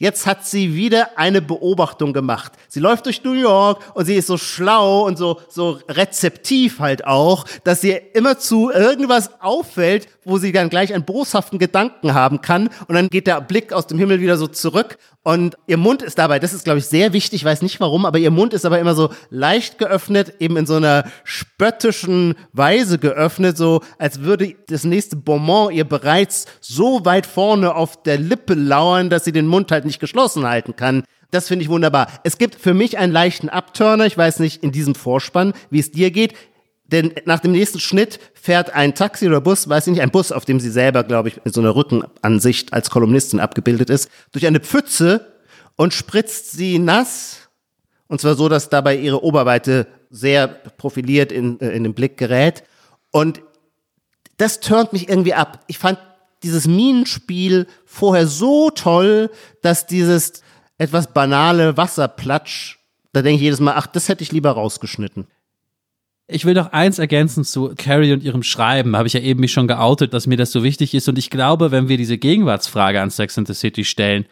Jetzt 0.00 0.24
hat 0.24 0.46
sie 0.46 0.74
wieder 0.74 1.18
eine 1.18 1.42
Beobachtung 1.42 2.14
gemacht. 2.14 2.52
Sie 2.68 2.80
läuft 2.80 3.04
durch 3.04 3.22
New 3.22 3.34
York 3.34 3.82
und 3.92 4.06
sie 4.06 4.14
ist 4.14 4.28
so 4.28 4.38
schlau 4.38 5.06
und 5.06 5.18
so, 5.18 5.38
so 5.50 5.78
rezeptiv 5.90 6.78
halt 6.78 7.04
auch, 7.04 7.44
dass 7.64 7.82
sie 7.82 8.00
immer 8.14 8.38
zu 8.38 8.70
irgendwas 8.70 9.42
auffällt, 9.42 10.08
wo 10.24 10.38
sie 10.38 10.52
dann 10.52 10.68
gleich 10.68 10.94
einen 10.94 11.04
boshaften 11.04 11.58
Gedanken 11.58 12.14
haben 12.14 12.40
kann. 12.40 12.68
Und 12.88 12.94
dann 12.94 13.08
geht 13.08 13.26
der 13.26 13.40
Blick 13.40 13.72
aus 13.72 13.86
dem 13.86 13.98
Himmel 13.98 14.20
wieder 14.20 14.36
so 14.36 14.46
zurück 14.46 14.98
und 15.22 15.56
ihr 15.66 15.76
Mund 15.76 16.00
ist 16.00 16.18
dabei, 16.18 16.38
das 16.38 16.54
ist 16.54 16.64
glaube 16.64 16.78
ich 16.78 16.86
sehr 16.86 17.12
wichtig, 17.12 17.42
ich 17.42 17.44
weiß 17.44 17.60
nicht 17.60 17.78
warum, 17.78 18.06
aber 18.06 18.18
ihr 18.18 18.30
Mund 18.30 18.54
ist 18.54 18.64
aber 18.64 18.78
immer 18.78 18.94
so 18.94 19.10
leicht 19.28 19.76
geöffnet, 19.76 20.34
eben 20.38 20.56
in 20.56 20.64
so 20.64 20.76
einer 20.76 21.04
spöttischen 21.24 22.36
Weise 22.54 22.98
geöffnet, 22.98 23.58
so 23.58 23.82
als 23.98 24.20
würde 24.20 24.54
das 24.68 24.84
nächste 24.84 25.16
Bonbon 25.16 25.72
ihr 25.72 25.84
bereits 25.84 26.46
so 26.62 27.04
weit 27.04 27.26
vorne 27.26 27.74
auf 27.74 28.02
der 28.02 28.18
Lippe 28.18 28.54
lauern, 28.54 29.10
dass 29.10 29.24
sie 29.24 29.32
den 29.32 29.46
Mund 29.46 29.70
halt 29.70 29.84
nicht 29.84 30.00
geschlossen 30.00 30.46
halten 30.46 30.74
kann. 30.74 31.04
Das 31.30 31.48
finde 31.48 31.64
ich 31.64 31.68
wunderbar. 31.68 32.08
Es 32.24 32.38
gibt 32.38 32.56
für 32.56 32.74
mich 32.74 32.98
einen 32.98 33.12
leichten 33.12 33.48
Abturner, 33.48 34.06
ich 34.06 34.18
weiß 34.18 34.40
nicht 34.40 34.64
in 34.64 34.72
diesem 34.72 34.94
Vorspann, 34.94 35.52
wie 35.70 35.78
es 35.78 35.92
dir 35.92 36.10
geht. 36.10 36.34
Denn 36.90 37.14
nach 37.24 37.38
dem 37.40 37.52
nächsten 37.52 37.78
Schnitt 37.78 38.18
fährt 38.34 38.70
ein 38.74 38.94
Taxi 38.94 39.28
oder 39.28 39.40
Bus, 39.40 39.68
weiß 39.68 39.86
ich 39.86 39.92
nicht, 39.92 40.02
ein 40.02 40.10
Bus, 40.10 40.32
auf 40.32 40.44
dem 40.44 40.58
sie 40.58 40.70
selber, 40.70 41.04
glaube 41.04 41.28
ich, 41.28 41.40
in 41.44 41.52
so 41.52 41.60
einer 41.60 41.76
Rückenansicht 41.76 42.72
als 42.72 42.90
Kolumnistin 42.90 43.38
abgebildet 43.38 43.90
ist, 43.90 44.10
durch 44.32 44.46
eine 44.46 44.60
Pfütze 44.60 45.34
und 45.76 45.94
spritzt 45.94 46.50
sie 46.52 46.78
nass. 46.78 47.48
Und 48.08 48.20
zwar 48.20 48.34
so, 48.34 48.48
dass 48.48 48.68
dabei 48.68 48.96
ihre 48.96 49.22
Oberweite 49.22 49.86
sehr 50.10 50.48
profiliert 50.48 51.30
in, 51.30 51.60
äh, 51.60 51.70
in 51.70 51.84
den 51.84 51.94
Blick 51.94 52.16
gerät. 52.16 52.64
Und 53.12 53.40
das 54.36 54.58
turnt 54.58 54.92
mich 54.92 55.08
irgendwie 55.08 55.34
ab. 55.34 55.64
Ich 55.68 55.78
fand 55.78 55.98
dieses 56.42 56.66
Minenspiel 56.66 57.68
vorher 57.84 58.26
so 58.26 58.70
toll, 58.70 59.30
dass 59.62 59.86
dieses 59.86 60.42
etwas 60.78 61.12
banale 61.12 61.76
Wasserplatsch, 61.76 62.78
da 63.12 63.22
denke 63.22 63.36
ich 63.36 63.42
jedes 63.42 63.60
Mal, 63.60 63.74
ach, 63.76 63.86
das 63.86 64.08
hätte 64.08 64.24
ich 64.24 64.32
lieber 64.32 64.52
rausgeschnitten. 64.52 65.26
Ich 66.32 66.44
will 66.44 66.54
noch 66.54 66.72
eins 66.72 66.98
ergänzen 66.98 67.44
zu 67.44 67.72
Carrie 67.76 68.12
und 68.12 68.22
ihrem 68.22 68.42
Schreiben. 68.42 68.96
Habe 68.96 69.08
ich 69.08 69.14
ja 69.14 69.20
eben 69.20 69.40
mich 69.40 69.52
schon 69.52 69.66
geoutet, 69.66 70.14
dass 70.14 70.26
mir 70.26 70.36
das 70.36 70.52
so 70.52 70.62
wichtig 70.62 70.94
ist. 70.94 71.08
Und 71.08 71.18
ich 71.18 71.30
glaube, 71.30 71.70
wenn 71.70 71.88
wir 71.88 71.96
diese 71.96 72.18
Gegenwartsfrage 72.18 73.00
an 73.00 73.10
Sex 73.10 73.36
and 73.36 73.48
the 73.48 73.54
City 73.54 73.84
stellen, 73.84 74.26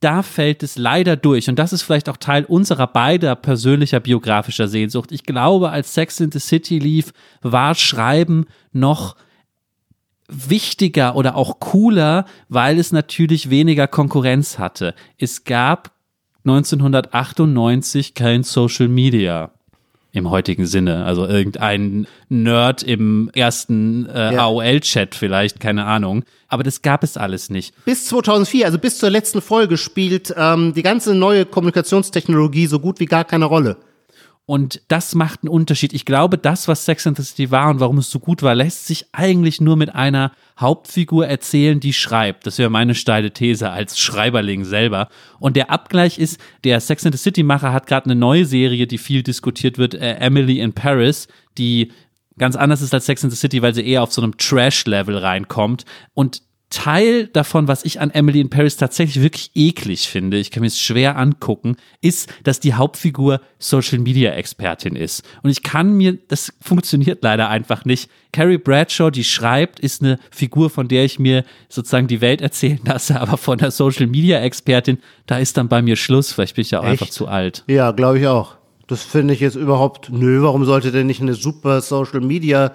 da 0.00 0.22
fällt 0.22 0.62
es 0.62 0.78
leider 0.78 1.16
durch. 1.16 1.48
Und 1.48 1.58
das 1.58 1.72
ist 1.72 1.82
vielleicht 1.82 2.08
auch 2.08 2.16
Teil 2.16 2.44
unserer 2.44 2.86
beider 2.86 3.34
persönlicher 3.34 4.00
biografischer 4.00 4.68
Sehnsucht. 4.68 5.12
Ich 5.12 5.24
glaube, 5.24 5.70
als 5.70 5.92
Sex 5.92 6.20
in 6.20 6.30
the 6.32 6.38
City 6.38 6.78
lief, 6.78 7.12
war 7.42 7.74
Schreiben 7.74 8.46
noch 8.72 9.16
wichtiger 10.28 11.16
oder 11.16 11.36
auch 11.36 11.58
cooler, 11.58 12.26
weil 12.48 12.78
es 12.78 12.92
natürlich 12.92 13.50
weniger 13.50 13.86
Konkurrenz 13.86 14.58
hatte. 14.58 14.94
Es 15.18 15.44
gab 15.44 15.92
1998 16.44 18.14
kein 18.14 18.42
Social 18.44 18.88
Media 18.88 19.50
im 20.12 20.30
heutigen 20.30 20.66
Sinne. 20.66 21.04
Also 21.04 21.26
irgendein 21.26 22.06
Nerd 22.28 22.82
im 22.82 23.30
ersten 23.34 24.06
äh, 24.06 24.34
ja. 24.34 24.44
AOL-Chat 24.44 25.14
vielleicht, 25.14 25.60
keine 25.60 25.84
Ahnung. 25.84 26.24
Aber 26.48 26.62
das 26.62 26.82
gab 26.82 27.04
es 27.04 27.16
alles 27.16 27.50
nicht. 27.50 27.74
Bis 27.84 28.06
2004, 28.06 28.66
also 28.66 28.78
bis 28.78 28.98
zur 28.98 29.10
letzten 29.10 29.42
Folge, 29.42 29.76
spielt 29.76 30.34
ähm, 30.36 30.72
die 30.74 30.82
ganze 30.82 31.14
neue 31.14 31.44
Kommunikationstechnologie 31.44 32.66
so 32.66 32.78
gut 32.80 33.00
wie 33.00 33.06
gar 33.06 33.24
keine 33.24 33.44
Rolle. 33.44 33.76
Und 34.48 34.80
das 34.88 35.14
macht 35.14 35.42
einen 35.42 35.50
Unterschied. 35.50 35.92
Ich 35.92 36.06
glaube, 36.06 36.38
das, 36.38 36.68
was 36.68 36.86
Sex 36.86 37.06
and 37.06 37.18
the 37.18 37.22
City 37.22 37.50
war 37.50 37.68
und 37.68 37.80
warum 37.80 37.98
es 37.98 38.10
so 38.10 38.18
gut 38.18 38.42
war, 38.42 38.54
lässt 38.54 38.86
sich 38.86 39.04
eigentlich 39.12 39.60
nur 39.60 39.76
mit 39.76 39.94
einer 39.94 40.32
Hauptfigur 40.58 41.26
erzählen, 41.26 41.80
die 41.80 41.92
schreibt. 41.92 42.46
Das 42.46 42.56
wäre 42.56 42.70
meine 42.70 42.94
steile 42.94 43.30
These 43.30 43.68
als 43.68 43.98
Schreiberling 43.98 44.64
selber. 44.64 45.10
Und 45.38 45.54
der 45.56 45.70
Abgleich 45.70 46.18
ist, 46.18 46.40
der 46.64 46.80
Sex 46.80 47.04
and 47.04 47.14
the 47.14 47.22
City 47.22 47.42
Macher 47.42 47.74
hat 47.74 47.86
gerade 47.86 48.06
eine 48.06 48.14
neue 48.14 48.46
Serie, 48.46 48.86
die 48.86 48.96
viel 48.96 49.22
diskutiert 49.22 49.76
wird, 49.76 49.92
äh, 49.92 50.14
Emily 50.14 50.60
in 50.60 50.72
Paris, 50.72 51.28
die 51.58 51.92
ganz 52.38 52.56
anders 52.56 52.80
ist 52.80 52.94
als 52.94 53.04
Sex 53.04 53.22
and 53.22 53.30
the 53.30 53.38
City, 53.38 53.60
weil 53.60 53.74
sie 53.74 53.86
eher 53.86 54.02
auf 54.02 54.14
so 54.14 54.22
einem 54.22 54.38
Trash-Level 54.38 55.18
reinkommt. 55.18 55.84
Und 56.14 56.40
Teil 56.70 57.28
davon, 57.28 57.66
was 57.66 57.84
ich 57.84 57.98
an 57.98 58.10
Emily 58.10 58.40
in 58.40 58.50
Paris 58.50 58.76
tatsächlich 58.76 59.22
wirklich 59.22 59.50
eklig 59.54 60.08
finde, 60.08 60.36
ich 60.36 60.50
kann 60.50 60.60
mir 60.60 60.66
es 60.66 60.78
schwer 60.78 61.16
angucken, 61.16 61.76
ist, 62.02 62.30
dass 62.44 62.60
die 62.60 62.74
Hauptfigur 62.74 63.40
Social 63.58 63.98
Media 63.98 64.32
Expertin 64.32 64.94
ist. 64.94 65.24
Und 65.42 65.48
ich 65.48 65.62
kann 65.62 65.96
mir, 65.96 66.18
das 66.28 66.52
funktioniert 66.60 67.22
leider 67.22 67.48
einfach 67.48 67.86
nicht. 67.86 68.10
Carrie 68.32 68.58
Bradshaw, 68.58 69.10
die 69.10 69.24
schreibt, 69.24 69.80
ist 69.80 70.02
eine 70.02 70.18
Figur, 70.30 70.68
von 70.68 70.88
der 70.88 71.06
ich 71.06 71.18
mir 71.18 71.44
sozusagen 71.70 72.06
die 72.06 72.20
Welt 72.20 72.42
erzählen 72.42 72.80
lasse, 72.84 73.18
aber 73.20 73.38
von 73.38 73.56
der 73.56 73.70
Social 73.70 74.06
Media 74.06 74.38
Expertin, 74.40 74.98
da 75.26 75.38
ist 75.38 75.56
dann 75.56 75.68
bei 75.68 75.80
mir 75.80 75.96
Schluss. 75.96 76.32
Vielleicht 76.32 76.56
bin 76.56 76.62
ich 76.62 76.72
ja 76.72 76.80
auch 76.80 76.84
Echt? 76.84 77.00
einfach 77.00 77.08
zu 77.08 77.28
alt. 77.28 77.64
Ja, 77.66 77.92
glaube 77.92 78.18
ich 78.18 78.26
auch. 78.26 78.56
Das 78.88 79.02
finde 79.02 79.32
ich 79.32 79.40
jetzt 79.40 79.56
überhaupt, 79.56 80.10
nö, 80.10 80.42
warum 80.42 80.66
sollte 80.66 80.92
denn 80.92 81.06
nicht 81.06 81.22
eine 81.22 81.34
super 81.34 81.80
Social 81.80 82.20
Media 82.20 82.74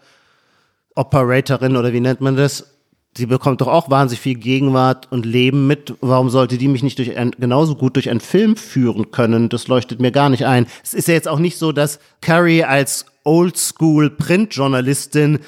Operatorin 0.95 1.75
oder 1.75 1.93
wie 1.93 1.99
nennt 1.99 2.21
man 2.21 2.35
das 2.35 2.72
sie 3.17 3.25
bekommt 3.25 3.61
doch 3.61 3.67
auch 3.67 3.89
wahnsinnig 3.89 4.21
viel 4.21 4.35
Gegenwart 4.35 5.11
und 5.11 5.25
Leben 5.25 5.65
mit. 5.67 5.95
Warum 6.01 6.29
sollte 6.29 6.57
die 6.57 6.67
mich 6.67 6.83
nicht 6.83 6.99
durch 6.99 7.17
ein, 7.17 7.31
genauso 7.31 7.75
gut 7.75 7.95
durch 7.95 8.09
einen 8.09 8.19
Film 8.19 8.55
führen 8.55 9.09
können? 9.11 9.49
Das 9.49 9.67
leuchtet 9.67 9.99
mir 9.99 10.11
gar 10.11 10.29
nicht 10.29 10.45
ein. 10.45 10.67
Es 10.83 10.93
ist 10.93 11.07
ja 11.07 11.13
jetzt 11.13 11.27
auch 11.27 11.39
nicht 11.39 11.57
so, 11.57 11.71
dass 11.71 11.99
Carrie 12.21 12.63
als 12.63 13.07
Oldschool-Printjournalistin 13.23 15.39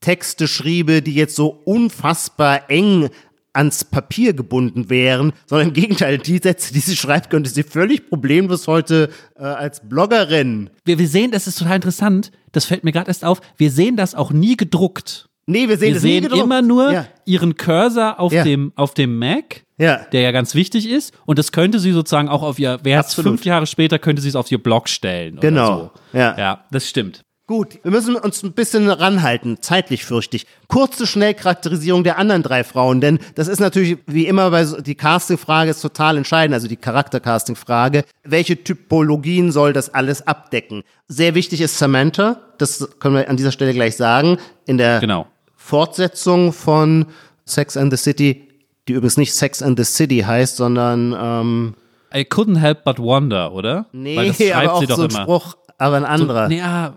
Texte 0.00 0.48
schriebe, 0.48 1.02
die 1.02 1.14
jetzt 1.14 1.34
so 1.34 1.48
unfassbar 1.48 2.70
eng 2.70 3.10
ans 3.56 3.84
Papier 3.84 4.34
gebunden 4.34 4.90
wären, 4.90 5.32
sondern 5.46 5.68
im 5.68 5.74
Gegenteil, 5.74 6.18
die 6.18 6.38
Sätze, 6.38 6.74
die 6.74 6.80
sie 6.80 6.94
schreibt, 6.94 7.30
könnte 7.30 7.50
sie 7.50 7.62
völlig 7.62 8.08
problemlos 8.08 8.68
heute 8.68 9.08
äh, 9.36 9.44
als 9.44 9.88
Bloggerin. 9.88 10.70
Wir, 10.84 10.98
wir 10.98 11.08
sehen, 11.08 11.30
das 11.30 11.46
ist 11.46 11.58
total 11.58 11.76
interessant, 11.76 12.30
das 12.52 12.66
fällt 12.66 12.84
mir 12.84 12.92
gerade 12.92 13.08
erst 13.08 13.24
auf, 13.24 13.40
wir 13.56 13.70
sehen 13.70 13.96
das 13.96 14.14
auch 14.14 14.30
nie 14.30 14.56
gedruckt. 14.56 15.28
Nee, 15.46 15.68
wir 15.68 15.78
sehen, 15.78 15.94
wir 15.94 16.00
sehen 16.00 16.24
immer 16.24 16.60
nur 16.60 16.92
ja. 16.92 17.06
ihren 17.24 17.56
Cursor 17.56 18.18
auf, 18.18 18.32
ja. 18.32 18.42
dem, 18.42 18.72
auf 18.74 18.94
dem 18.94 19.18
Mac, 19.18 19.62
ja. 19.78 20.00
der 20.12 20.22
ja 20.22 20.32
ganz 20.32 20.56
wichtig 20.56 20.88
ist. 20.90 21.14
Und 21.24 21.38
das 21.38 21.52
könnte 21.52 21.78
sie 21.78 21.92
sozusagen 21.92 22.28
auch 22.28 22.42
auf 22.42 22.58
ihr, 22.58 22.80
wer 22.82 23.04
fünf 23.04 23.44
Jahre 23.44 23.66
später, 23.66 24.00
könnte 24.00 24.22
sie 24.22 24.28
es 24.28 24.36
auf 24.36 24.50
ihr 24.50 24.60
Blog 24.60 24.88
stellen. 24.88 25.38
Genau. 25.40 25.92
So. 26.12 26.18
Ja. 26.18 26.36
ja, 26.36 26.64
das 26.72 26.88
stimmt. 26.88 27.22
Gut, 27.48 27.78
wir 27.84 27.92
müssen 27.92 28.16
uns 28.16 28.42
ein 28.42 28.54
bisschen 28.54 28.90
ranhalten, 28.90 29.58
zeitlich 29.60 30.04
fürchte 30.04 30.36
ich. 30.36 30.46
Kurze 30.66 31.06
Schnellcharakterisierung 31.06 32.02
der 32.02 32.18
anderen 32.18 32.42
drei 32.42 32.64
Frauen, 32.64 33.00
denn 33.00 33.20
das 33.36 33.46
ist 33.46 33.60
natürlich 33.60 33.98
wie 34.08 34.26
immer 34.26 34.50
bei 34.50 34.64
so, 34.64 34.80
die 34.80 34.96
Casting-Frage 34.96 35.70
ist 35.70 35.80
total 35.80 36.16
entscheidend, 36.16 36.54
also 36.54 36.66
die 36.66 36.76
Charakter-Casting-Frage. 36.76 38.02
Welche 38.24 38.64
Typologien 38.64 39.52
soll 39.52 39.72
das 39.72 39.94
alles 39.94 40.26
abdecken? 40.26 40.82
Sehr 41.06 41.36
wichtig 41.36 41.60
ist 41.60 41.78
Samantha, 41.78 42.40
das 42.58 42.88
können 42.98 43.14
wir 43.14 43.30
an 43.30 43.36
dieser 43.36 43.52
Stelle 43.52 43.74
gleich 43.74 43.94
sagen. 43.94 44.38
In 44.66 44.76
der 44.76 44.98
genau. 44.98 45.28
Fortsetzung 45.66 46.52
von 46.52 47.06
Sex 47.44 47.76
and 47.76 47.92
the 47.92 47.96
City, 47.96 48.48
die 48.86 48.92
übrigens 48.92 49.16
nicht 49.16 49.34
Sex 49.34 49.62
and 49.62 49.76
the 49.76 49.84
City 49.84 50.20
heißt, 50.20 50.56
sondern 50.56 51.12
ähm, 51.20 51.74
I 52.14 52.20
couldn't 52.20 52.58
help 52.58 52.84
but 52.84 53.00
wonder, 53.00 53.52
oder? 53.52 53.86
Nee, 53.90 54.16
Weil 54.16 54.28
das 54.28 54.36
schreibt 54.36 54.54
aber 54.54 54.72
auch 54.74 54.80
sie 54.80 54.86
doch 54.86 54.96
so 54.96 55.02
ein 55.02 55.10
immer. 55.10 55.22
Spruch, 55.22 55.56
aber 55.76 55.96
ein 55.96 56.04
anderer. 56.04 56.44
So, 56.44 56.48
nee, 56.50 56.62
ah, 56.62 56.94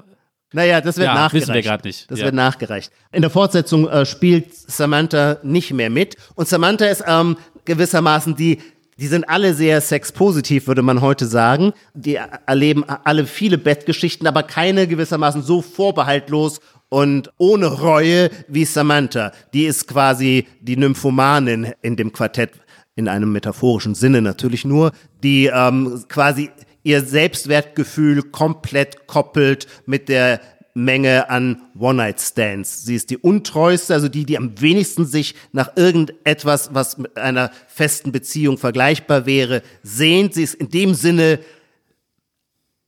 naja, 0.53 0.81
das 0.81 0.97
wird 0.97 1.07
ja, 1.07 1.15
nachgereicht. 1.15 1.47
Wissen 1.47 1.53
wir 1.55 1.61
gerade 1.63 1.87
nicht. 1.87 2.11
Das 2.11 2.19
ja. 2.19 2.25
wird 2.25 2.35
nachgereicht. 2.35 2.91
In 3.11 3.21
der 3.23 3.31
Fortsetzung 3.31 3.89
äh, 3.89 4.05
spielt 4.05 4.53
Samantha 4.53 5.37
nicht 5.41 5.73
mehr 5.73 5.89
mit. 5.89 6.15
Und 6.35 6.47
Samantha 6.47 6.85
ist 6.85 7.03
ähm, 7.07 7.37
gewissermaßen 7.65 8.35
die, 8.35 8.59
die 8.99 9.07
sind 9.07 9.27
alle 9.27 9.55
sehr 9.55 9.81
sexpositiv, 9.81 10.67
würde 10.67 10.83
man 10.83 11.01
heute 11.01 11.25
sagen. 11.25 11.73
Die 11.95 12.19
erleben 12.45 12.83
alle 12.87 13.25
viele 13.25 13.57
Bettgeschichten, 13.57 14.27
aber 14.27 14.43
keine 14.43 14.85
gewissermaßen 14.87 15.41
so 15.41 15.63
vorbehaltlos 15.63 16.61
und 16.89 17.31
ohne 17.37 17.67
Reue 17.67 18.29
wie 18.47 18.65
Samantha. 18.65 19.31
Die 19.53 19.65
ist 19.65 19.87
quasi 19.87 20.47
die 20.61 20.77
Nymphomanin 20.77 21.73
in 21.81 21.95
dem 21.95 22.11
Quartett, 22.11 22.51
in 22.95 23.07
einem 23.07 23.31
metaphorischen 23.31 23.95
Sinne 23.95 24.21
natürlich 24.21 24.65
nur, 24.65 24.91
die 25.23 25.45
ähm, 25.45 26.03
quasi 26.09 26.49
ihr 26.83 27.01
Selbstwertgefühl 27.01 28.23
komplett 28.23 29.07
koppelt 29.07 29.67
mit 29.85 30.09
der 30.09 30.41
Menge 30.73 31.29
an 31.29 31.61
One-Night-Stands. 31.77 32.83
Sie 32.85 32.95
ist 32.95 33.09
die 33.09 33.17
untreueste, 33.17 33.93
also 33.93 34.07
die, 34.07 34.25
die 34.25 34.37
am 34.37 34.59
wenigsten 34.61 35.05
sich 35.05 35.35
nach 35.51 35.75
irgendetwas, 35.75 36.73
was 36.73 36.97
mit 36.97 37.17
einer 37.17 37.51
festen 37.67 38.11
Beziehung 38.11 38.57
vergleichbar 38.57 39.25
wäre, 39.25 39.61
sehnt. 39.83 40.33
Sie 40.33 40.43
ist 40.43 40.55
in 40.55 40.69
dem 40.69 40.93
Sinne 40.93 41.39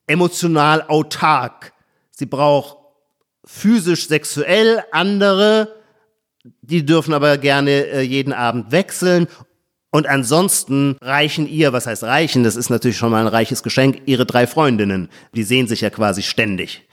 emotional 0.08 0.84
autark. 0.84 1.74
Sie 2.12 2.26
braucht 2.26 2.78
physisch, 3.46 4.08
sexuell 4.08 4.84
andere, 4.92 5.76
die 6.62 6.86
dürfen 6.86 7.14
aber 7.14 7.38
gerne 7.38 7.72
äh, 7.72 8.02
jeden 8.02 8.34
Abend 8.34 8.72
wechseln. 8.72 9.28
Und 9.92 10.08
ansonsten 10.08 10.96
reichen 11.02 11.48
ihr, 11.48 11.74
was 11.74 11.86
heißt 11.86 12.04
reichen, 12.04 12.44
das 12.44 12.56
ist 12.56 12.70
natürlich 12.70 12.98
schon 12.98 13.12
mal 13.12 13.22
ein 13.22 13.28
reiches 13.28 13.62
Geschenk, 13.62 14.04
ihre 14.06 14.26
drei 14.26 14.48
Freundinnen. 14.48 15.10
Die 15.36 15.44
sehen 15.44 15.68
sich 15.68 15.82
ja 15.82 15.89
quasi 15.89 16.24
ständig. 16.24 16.88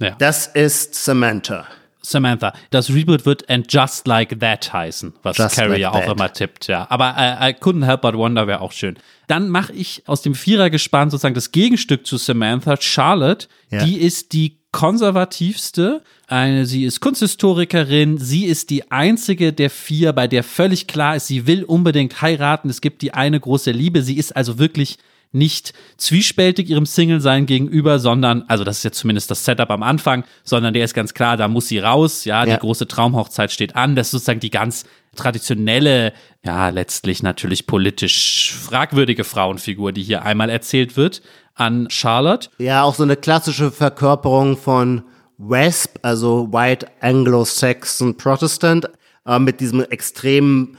Ja. 0.00 0.14
Das 0.18 0.46
ist 0.46 0.94
Samantha. 0.94 1.66
Samantha. 2.00 2.54
Das 2.70 2.88
Reboot 2.88 3.26
wird 3.26 3.50
And 3.50 3.70
Just 3.70 4.06
Like 4.06 4.40
That 4.40 4.72
heißen, 4.72 5.14
was 5.22 5.36
Just 5.36 5.56
Carrie 5.56 5.72
Like 5.72 5.80
ja 5.80 5.90
auch 5.90 6.00
That. 6.00 6.12
immer 6.12 6.32
tippt, 6.32 6.68
ja. 6.68 6.86
Aber 6.88 7.14
äh, 7.18 7.50
I 7.50 7.54
couldn't 7.54 7.84
help 7.84 8.00
but 8.00 8.14
wonder 8.14 8.46
wäre 8.46 8.60
auch 8.60 8.72
schön. 8.72 8.98
Dann 9.26 9.50
mache 9.50 9.74
ich 9.74 10.04
aus 10.06 10.22
dem 10.22 10.34
Vierergespann 10.34 11.10
sozusagen 11.10 11.34
das 11.34 11.52
Gegenstück 11.52 12.06
zu 12.06 12.16
Samantha, 12.16 12.76
Charlotte. 12.80 13.48
Ja. 13.70 13.84
Die 13.84 13.98
ist 13.98 14.32
die 14.32 14.58
konservativste. 14.78 16.02
Eine, 16.28 16.64
sie 16.64 16.84
ist 16.84 17.00
Kunsthistorikerin. 17.00 18.16
Sie 18.18 18.44
ist 18.44 18.70
die 18.70 18.92
einzige 18.92 19.52
der 19.52 19.70
vier, 19.70 20.12
bei 20.12 20.28
der 20.28 20.44
völlig 20.44 20.86
klar 20.86 21.16
ist, 21.16 21.26
sie 21.26 21.48
will 21.48 21.64
unbedingt 21.64 22.22
heiraten. 22.22 22.70
Es 22.70 22.80
gibt 22.80 23.02
die 23.02 23.12
eine 23.12 23.40
große 23.40 23.72
Liebe. 23.72 24.02
Sie 24.02 24.16
ist 24.16 24.36
also 24.36 24.60
wirklich 24.60 24.98
nicht 25.32 25.72
zwiespältig 25.96 26.70
ihrem 26.70 26.86
Single-Sein 26.86 27.46
gegenüber, 27.46 27.98
sondern, 27.98 28.44
also 28.46 28.62
das 28.62 28.78
ist 28.78 28.84
jetzt 28.84 28.98
zumindest 28.98 29.32
das 29.32 29.44
Setup 29.44 29.68
am 29.70 29.82
Anfang, 29.82 30.22
sondern 30.44 30.72
der 30.72 30.84
ist 30.84 30.94
ganz 30.94 31.12
klar, 31.12 31.36
da 31.36 31.48
muss 31.48 31.66
sie 31.66 31.80
raus, 31.80 32.24
ja, 32.24 32.46
Ja. 32.46 32.54
die 32.54 32.60
große 32.60 32.86
Traumhochzeit 32.86 33.50
steht 33.50 33.74
an. 33.74 33.96
Das 33.96 34.06
ist 34.06 34.10
sozusagen 34.12 34.40
die 34.40 34.50
ganz 34.50 34.84
traditionelle, 35.16 36.12
ja, 36.44 36.68
letztlich 36.68 37.24
natürlich 37.24 37.66
politisch 37.66 38.54
fragwürdige 38.54 39.24
Frauenfigur, 39.24 39.90
die 39.90 40.04
hier 40.04 40.22
einmal 40.22 40.50
erzählt 40.50 40.96
wird 40.96 41.20
an 41.58 41.88
Charlotte. 41.90 42.48
Ja, 42.58 42.82
auch 42.82 42.94
so 42.94 43.02
eine 43.02 43.16
klassische 43.16 43.70
Verkörperung 43.70 44.56
von 44.56 45.02
WASP, 45.36 45.98
also 46.02 46.52
White 46.52 46.86
Anglo-Saxon 47.00 48.16
Protestant, 48.16 48.88
äh, 49.26 49.38
mit 49.38 49.60
diesem 49.60 49.82
extremen 49.82 50.78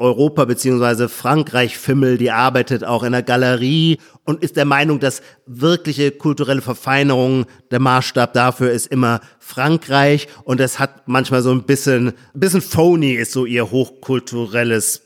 Europa- 0.00 0.46
beziehungsweise 0.46 1.08
Frankreich-Fimmel, 1.08 2.16
die 2.16 2.30
arbeitet 2.30 2.84
auch 2.84 3.02
in 3.02 3.12
der 3.12 3.22
Galerie 3.22 3.98
und 4.24 4.42
ist 4.42 4.56
der 4.56 4.64
Meinung, 4.64 4.98
dass 4.98 5.20
wirkliche 5.46 6.10
kulturelle 6.10 6.62
Verfeinerung, 6.62 7.44
der 7.70 7.80
Maßstab 7.80 8.32
dafür 8.32 8.72
ist 8.72 8.86
immer 8.86 9.20
Frankreich 9.38 10.26
und 10.44 10.58
das 10.58 10.78
hat 10.78 11.06
manchmal 11.06 11.42
so 11.42 11.50
ein 11.50 11.64
bisschen, 11.64 12.08
ein 12.08 12.40
bisschen 12.40 12.62
phony 12.62 13.12
ist 13.12 13.32
so 13.32 13.44
ihr 13.44 13.70
hochkulturelles, 13.70 15.02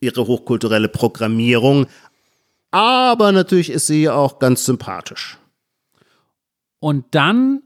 ihre 0.00 0.26
hochkulturelle 0.26 0.88
Programmierung. 0.88 1.86
Aber 2.70 3.32
natürlich 3.32 3.70
ist 3.70 3.86
sie 3.86 4.08
auch 4.08 4.38
ganz 4.38 4.64
sympathisch. 4.64 5.38
Und 6.78 7.06
dann, 7.14 7.62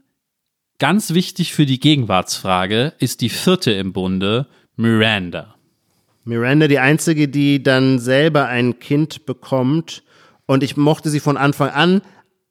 ganz 0.79 1.13
wichtig 1.13 1.53
für 1.53 1.65
die 1.65 1.79
Gegenwartsfrage, 1.79 2.93
ist 2.99 3.21
die 3.21 3.29
vierte 3.29 3.71
im 3.71 3.93
Bunde, 3.93 4.47
Miranda. 4.75 5.55
Miranda 6.23 6.67
die 6.67 6.79
einzige, 6.79 7.27
die 7.27 7.61
dann 7.61 7.99
selber 7.99 8.47
ein 8.47 8.79
Kind 8.79 9.25
bekommt. 9.25 10.03
Und 10.45 10.63
ich 10.63 10.77
mochte 10.77 11.09
sie 11.09 11.19
von 11.19 11.37
Anfang 11.37 11.69
an. 11.69 12.01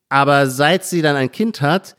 Aber 0.09 0.49
seit 0.49 0.85
sie 0.85 1.03
dann 1.03 1.17
ein 1.17 1.33
Kind 1.33 1.61
hat, 1.61 1.97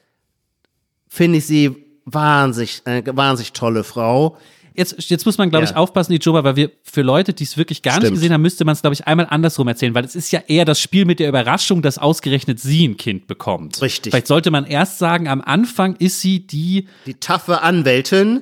finde 1.08 1.38
ich 1.38 1.45
sie 1.45 1.76
wahnsinnig, 2.06 2.82
eine 2.86 3.16
wahnsinnig 3.16 3.54
tolle 3.54 3.84
Frau. 3.84 4.38
Jetzt, 4.76 5.09
jetzt 5.09 5.26
muss 5.26 5.38
man, 5.38 5.49
glaube 5.49 5.65
ich, 5.65 5.72
Ja. 5.72 5.78
aufpassen, 5.78 6.11
die 6.13 6.17
Joba, 6.19 6.43
weil 6.43 6.55
wir 6.55 6.72
für 6.84 7.01
Leute, 7.01 7.34
die 7.34 7.43
es 7.43 7.57
wirklich 7.57 7.82
gar 7.82 7.93
nicht 7.93 8.01
Stimmt. 8.03 8.15
gesehen 8.17 8.34
haben, 8.34 8.41
müsste 8.41 8.63
man 8.65 8.74
es, 8.74 8.82
glaube 8.82 8.93
ich, 8.93 9.05
einmal 9.07 9.28
andersrum 9.30 9.67
erzählen, 9.67 9.93
weil 9.95 10.05
es 10.05 10.15
ist 10.15 10.32
ja 10.32 10.41
eher 10.47 10.65
das 10.65 10.80
Spiel 10.80 11.05
mit 11.05 11.19
der 11.19 11.30
Überraschung, 11.30 11.82
dass 11.82 11.97
ausgerechnet 11.97 12.59
sie 12.59 12.88
ein 12.88 12.97
Kind 12.97 13.28
bekommt. 13.28 13.82
Richtig. 13.82 14.11
Vielleicht 14.11 14.28
sollte 14.28 14.51
man 14.51 14.65
erst 14.65 14.97
sagen, 14.99 15.28
am 15.28 15.41
Anfang 15.41 15.95
ist 15.97 16.22
sie 16.22 16.45
die, 16.47 16.88
Die 17.05 17.15
taffe 17.15 17.61
Anwältin, 17.61 18.41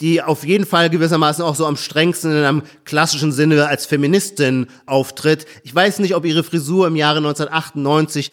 die 0.00 0.22
auf 0.22 0.44
jeden 0.44 0.66
Fall 0.66 0.90
gewissermaßen 0.90 1.44
auch 1.44 1.54
so 1.54 1.66
am 1.66 1.76
strengsten 1.76 2.32
in 2.32 2.44
einem 2.44 2.62
klassischen 2.84 3.30
Sinne 3.32 3.66
als 3.68 3.86
Feministin 3.86 4.66
auftritt. 4.86 5.46
Ich 5.62 5.72
weiß 5.74 6.00
nicht, 6.00 6.14
ob 6.16 6.24
ihre 6.24 6.42
Frisur 6.42 6.86
im 6.88 6.96
Jahre 6.96 7.18
1998 7.18 8.32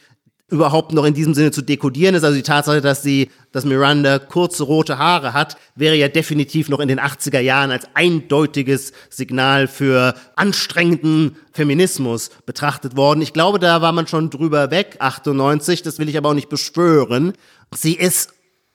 überhaupt 0.51 0.93
noch 0.93 1.05
in 1.05 1.13
diesem 1.13 1.33
Sinne 1.33 1.51
zu 1.51 1.61
dekodieren 1.61 2.13
ist. 2.13 2.23
Also 2.23 2.35
die 2.35 2.43
Tatsache, 2.43 2.81
dass 2.81 3.01
sie, 3.01 3.31
dass 3.51 3.65
Miranda 3.65 4.19
kurze 4.19 4.63
rote 4.63 4.97
Haare 4.97 5.33
hat, 5.33 5.57
wäre 5.75 5.95
ja 5.95 6.09
definitiv 6.09 6.69
noch 6.69 6.79
in 6.79 6.87
den 6.87 6.99
80er 6.99 7.39
Jahren 7.39 7.71
als 7.71 7.87
eindeutiges 7.93 8.91
Signal 9.09 9.67
für 9.67 10.13
anstrengenden 10.35 11.37
Feminismus 11.53 12.29
betrachtet 12.45 12.95
worden. 12.95 13.21
Ich 13.21 13.33
glaube, 13.33 13.59
da 13.59 13.81
war 13.81 13.93
man 13.93 14.07
schon 14.07 14.29
drüber 14.29 14.71
weg, 14.71 14.97
98. 14.99 15.81
Das 15.81 15.97
will 15.99 16.09
ich 16.09 16.17
aber 16.17 16.29
auch 16.29 16.35
nicht 16.35 16.49
beschwören. 16.49 17.33
Sie 17.73 17.95
ist 17.95 18.33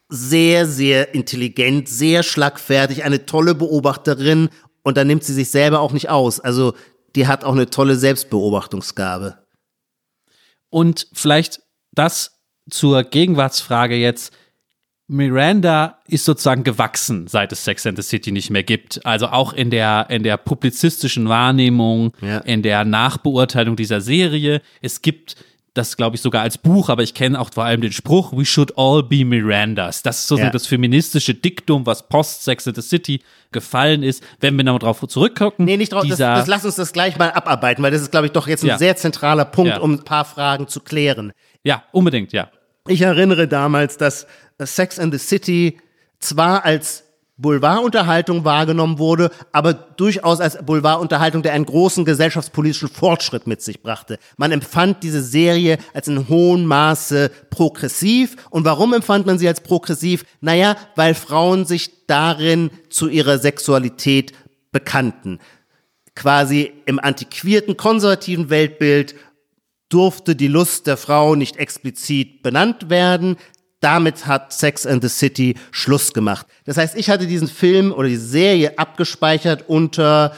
sehr, 0.08 0.66
sehr 0.66 1.14
intelligent, 1.14 1.88
sehr 1.88 2.22
schlagfertig, 2.22 3.04
eine 3.04 3.26
tolle 3.26 3.54
Beobachterin 3.54 4.48
und 4.82 4.96
da 4.96 5.04
nimmt 5.04 5.24
sie 5.24 5.34
sich 5.34 5.50
selber 5.50 5.80
auch 5.80 5.92
nicht 5.92 6.08
aus. 6.08 6.40
Also 6.40 6.74
die 7.16 7.26
hat 7.26 7.44
auch 7.44 7.52
eine 7.52 7.68
tolle 7.70 7.96
Selbstbeobachtungsgabe. 7.96 9.38
und 10.70 11.08
vielleicht 11.12 11.60
das 11.96 12.38
zur 12.70 13.02
Gegenwartsfrage 13.02 13.96
jetzt. 13.96 14.32
Miranda 15.08 15.98
ist 16.08 16.24
sozusagen 16.24 16.64
gewachsen, 16.64 17.28
seit 17.28 17.52
es 17.52 17.64
Sex 17.64 17.86
and 17.86 17.96
the 17.96 18.02
City 18.02 18.32
nicht 18.32 18.50
mehr 18.50 18.64
gibt. 18.64 19.06
Also 19.06 19.28
auch 19.28 19.52
in 19.52 19.70
der, 19.70 20.06
in 20.10 20.24
der 20.24 20.36
publizistischen 20.36 21.28
Wahrnehmung, 21.28 22.12
Ja. 22.20 22.38
in 22.38 22.62
der 22.62 22.84
Nachbeurteilung 22.84 23.76
dieser 23.76 24.00
Serie. 24.00 24.62
Es 24.82 25.02
gibt 25.02 25.36
das, 25.74 25.96
glaube 25.96 26.16
ich, 26.16 26.22
sogar 26.22 26.42
als 26.42 26.56
Buch, 26.58 26.88
aber 26.88 27.02
ich 27.02 27.12
kenne 27.12 27.38
auch 27.38 27.50
vor 27.52 27.64
allem 27.64 27.82
den 27.82 27.92
Spruch, 27.92 28.32
we 28.32 28.46
should 28.46 28.76
all 28.78 29.02
be 29.02 29.24
Mirandas. 29.26 30.02
Das 30.02 30.20
ist 30.20 30.26
sozusagen 30.26 30.48
Ja. 30.48 30.52
das 30.52 30.66
feministische 30.66 31.34
Diktum, 31.34 31.84
was 31.86 32.08
post 32.08 32.42
Sex 32.44 32.66
and 32.66 32.74
the 32.76 32.82
City 32.82 33.20
gefallen 33.52 34.02
ist. 34.02 34.24
Wenn 34.40 34.56
wir 34.56 34.64
noch 34.64 34.78
drauf 34.78 35.04
zurückgucken, 35.06 35.66
Nee, 35.66 35.76
nicht 35.76 35.92
drauf, 35.92 36.04
das, 36.08 36.16
das 36.18 36.46
lass 36.46 36.64
uns 36.64 36.76
das 36.76 36.92
gleich 36.94 37.18
mal 37.18 37.30
abarbeiten, 37.30 37.84
weil 37.84 37.90
das 37.92 38.00
ist, 38.00 38.10
glaube 38.10 38.26
ich, 38.26 38.32
doch 38.32 38.48
jetzt 38.48 38.64
ein 38.64 38.68
Ja. 38.68 38.78
sehr 38.78 38.96
zentraler 38.96 39.44
Punkt, 39.44 39.78
um 39.78 39.92
ein 39.92 40.02
paar 40.02 40.24
Fragen 40.24 40.66
zu 40.66 40.80
klären. 40.80 41.32
Ja, 41.66 41.82
unbedingt, 41.90 42.32
ja. 42.32 42.48
Ich 42.86 43.02
erinnere 43.02 43.48
damals, 43.48 43.96
dass 43.98 44.26
Sex 44.60 45.00
and 45.00 45.12
the 45.12 45.18
City 45.18 45.78
zwar 46.20 46.64
als 46.64 47.02
Boulevardunterhaltung 47.38 48.44
wahrgenommen 48.44 49.00
wurde, 49.00 49.30
aber 49.50 49.74
durchaus 49.74 50.40
als 50.40 50.64
Boulevardunterhaltung, 50.64 51.42
der 51.42 51.54
einen 51.54 51.66
großen 51.66 52.04
gesellschaftspolitischen 52.04 52.88
Fortschritt 52.88 53.48
mit 53.48 53.60
sich 53.62 53.82
brachte. 53.82 54.18
Man 54.36 54.52
empfand 54.52 55.02
diese 55.02 55.20
Serie 55.20 55.78
als 55.92 56.06
in 56.06 56.28
hohem 56.28 56.66
Maße 56.66 57.32
progressiv. 57.50 58.36
Und 58.50 58.64
warum 58.64 58.94
empfand 58.94 59.26
man 59.26 59.38
sie 59.38 59.48
als 59.48 59.60
progressiv? 59.60 60.24
Naja, 60.40 60.76
weil 60.94 61.14
Frauen 61.14 61.64
sich 61.66 62.06
darin 62.06 62.70
zu 62.90 63.08
ihrer 63.08 63.38
Sexualität 63.38 64.32
bekannten. 64.70 65.40
Quasi 66.14 66.72
im 66.86 67.00
antiquierten, 67.00 67.76
konservativen 67.76 68.50
Weltbild 68.50 69.16
durfte 69.88 70.36
die 70.36 70.48
Lust 70.48 70.86
der 70.86 70.96
Frau 70.96 71.34
nicht 71.34 71.56
explizit 71.56 72.42
benannt 72.42 72.90
werden. 72.90 73.36
Damit 73.80 74.26
hat 74.26 74.52
Sex 74.52 74.86
and 74.86 75.02
the 75.02 75.08
City 75.08 75.54
Schluss 75.70 76.12
gemacht. 76.12 76.46
Das 76.64 76.76
heißt, 76.76 76.96
ich 76.96 77.10
hatte 77.10 77.26
diesen 77.26 77.48
Film 77.48 77.92
oder 77.92 78.08
die 78.08 78.16
Serie 78.16 78.78
abgespeichert 78.78 79.68
unter 79.68 80.34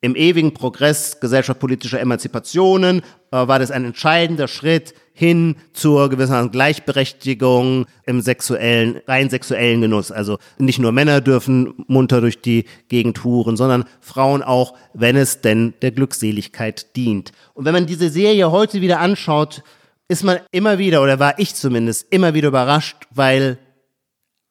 im 0.00 0.14
ewigen 0.14 0.52
Progress 0.52 1.20
gesellschaftspolitischer 1.20 2.00
Emanzipationen 2.00 3.00
äh, 3.00 3.48
war 3.48 3.58
das 3.58 3.70
ein 3.70 3.84
entscheidender 3.84 4.46
Schritt 4.46 4.94
hin 5.12 5.56
zur 5.72 6.10
gewissen 6.10 6.50
Gleichberechtigung 6.50 7.86
im 8.04 8.20
sexuellen, 8.20 9.00
rein 9.06 9.30
sexuellen 9.30 9.80
Genuss. 9.80 10.12
Also 10.12 10.38
nicht 10.58 10.78
nur 10.78 10.92
Männer 10.92 11.22
dürfen 11.22 11.72
munter 11.86 12.20
durch 12.20 12.42
die 12.42 12.66
Gegend 12.88 13.24
huren, 13.24 13.56
sondern 13.56 13.84
Frauen 14.00 14.42
auch, 14.42 14.74
wenn 14.92 15.16
es 15.16 15.40
denn 15.40 15.72
der 15.80 15.92
Glückseligkeit 15.92 16.94
dient. 16.96 17.32
Und 17.54 17.64
wenn 17.64 17.72
man 17.72 17.86
diese 17.86 18.10
Serie 18.10 18.50
heute 18.50 18.82
wieder 18.82 19.00
anschaut, 19.00 19.62
ist 20.08 20.22
man 20.22 20.38
immer 20.52 20.78
wieder, 20.78 21.02
oder 21.02 21.18
war 21.18 21.38
ich 21.38 21.54
zumindest, 21.54 22.12
immer 22.12 22.34
wieder 22.34 22.48
überrascht, 22.48 23.08
weil 23.10 23.58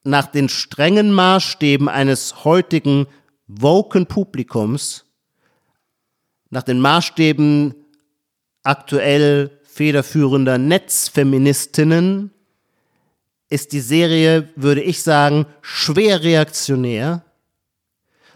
nach 0.04 0.26
den 0.26 0.50
strengen 0.50 1.12
Maßstäben 1.12 1.88
eines 1.88 2.44
heutigen 2.44 3.06
woken 3.48 4.08
Publikums 4.08 5.05
nach 6.56 6.64
den 6.64 6.80
Maßstäben 6.80 7.76
aktuell 8.64 9.60
federführender 9.66 10.58
Netzfeministinnen 10.58 12.32
ist 13.50 13.74
die 13.74 13.82
Serie, 13.82 14.48
würde 14.56 14.82
ich 14.82 15.04
sagen, 15.04 15.48
schwer 15.62 16.24
reaktionär, 16.24 17.26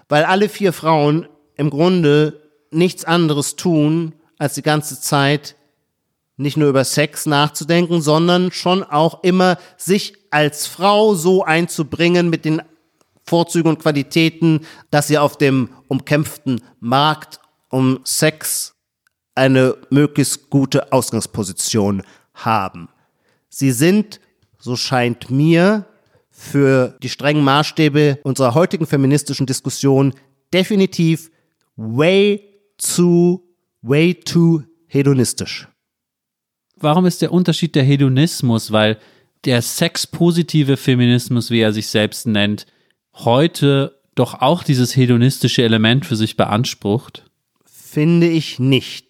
weil 0.09 0.25
alle 0.25 0.49
vier 0.49 0.73
Frauen 0.73 1.29
im 1.55 1.69
Grunde 1.69 2.41
nichts 2.71 3.05
anderes 3.05 3.55
tun, 3.55 4.13
als 4.37 4.55
die 4.55 4.63
ganze 4.63 4.99
Zeit 4.99 5.55
nicht 6.35 6.57
nur 6.57 6.67
über 6.67 6.83
Sex 6.83 7.25
nachzudenken, 7.25 8.01
sondern 8.01 8.51
schon 8.51 8.83
auch 8.83 9.23
immer 9.23 9.57
sich 9.77 10.13
als 10.29 10.67
Frau 10.67 11.15
so 11.15 11.45
einzubringen 11.45 12.29
mit 12.29 12.43
den 12.43 12.61
Vorzügen 13.23 13.69
und 13.69 13.79
Qualitäten, 13.79 14.65
dass 14.91 15.07
sie 15.07 15.17
auf 15.17 15.37
dem 15.37 15.69
umkämpften 15.87 16.61
Markt 16.81 17.39
um 17.69 17.99
Sex 18.03 18.75
eine 19.35 19.77
möglichst 19.89 20.49
gute 20.49 20.91
Ausgangsposition 20.91 22.03
haben. 22.33 22.89
Sie 23.49 23.71
sind, 23.71 24.19
so 24.59 24.75
scheint 24.75 25.29
mir, 25.29 25.85
für 26.29 26.97
die 27.03 27.09
strengen 27.09 27.43
Maßstäbe 27.43 28.19
unserer 28.23 28.53
heutigen 28.53 28.85
feministischen 28.85 29.45
Diskussion 29.45 30.13
definitiv 30.53 31.31
way 31.75 32.41
too, 32.77 33.41
way 33.81 34.13
too 34.13 34.63
hedonistisch. 34.87 35.67
Warum 36.77 37.05
ist 37.05 37.21
der 37.21 37.33
Unterschied 37.33 37.75
der 37.75 37.83
Hedonismus? 37.83 38.71
Weil 38.71 38.97
der 39.45 39.61
sexpositive 39.61 40.77
Feminismus, 40.77 41.51
wie 41.51 41.59
er 41.59 41.73
sich 41.73 41.87
selbst 41.87 42.25
nennt, 42.25 42.65
heute 43.13 43.99
doch 44.15 44.41
auch 44.41 44.63
dieses 44.63 44.95
hedonistische 44.95 45.63
Element 45.63 46.05
für 46.05 46.15
sich 46.15 46.37
beansprucht? 46.37 47.28
Finde 47.91 48.27
ich 48.27 48.59
nicht. 48.59 49.07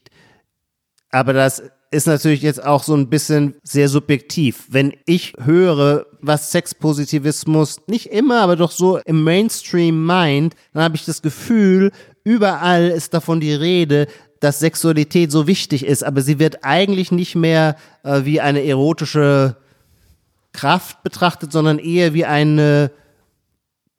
Aber 1.12 1.34
das 1.34 1.62
ist 1.92 2.08
natürlich 2.08 2.42
jetzt 2.42 2.64
auch 2.64 2.84
so 2.84 2.96
ein 2.96 3.10
bisschen 3.10 3.56
sehr 3.64 3.90
subjektiv. 3.90 4.66
Wenn 4.70 4.94
ich 5.06 5.34
höre, 5.44 6.06
was 6.22 6.52
Sexpositivismus 6.52 7.82
nicht 7.88 8.06
immer, 8.08 8.42
aber 8.42 8.56
doch 8.56 8.72
so 8.72 8.98
im 9.00 9.24
Mainstream 9.24 10.06
meint, 10.06 10.56
dann 10.74 10.84
habe 10.84 10.96
ich 10.96 11.04
das 11.04 11.22
Gefühl, 11.22 11.92
überall 12.24 12.88
ist 12.88 13.14
davon 13.14 13.42
die 13.42 13.54
Rede, 13.54 14.08
dass 14.40 14.60
Sexualität 14.60 15.30
so 15.30 15.46
wichtig 15.46 15.86
ist, 15.86 16.04
aber 16.04 16.22
sie 16.22 16.40
wird 16.40 16.64
eigentlich 16.64 17.12
nicht 17.12 17.36
mehr 17.36 17.76
äh, 18.04 18.24
wie 18.24 18.40
eine 18.40 18.64
erotische 18.64 19.58
Kraft 20.54 21.04
betrachtet, 21.04 21.52
sondern 21.52 21.80
eher 21.80 22.14
wie 22.14 22.26
eine 22.26 22.92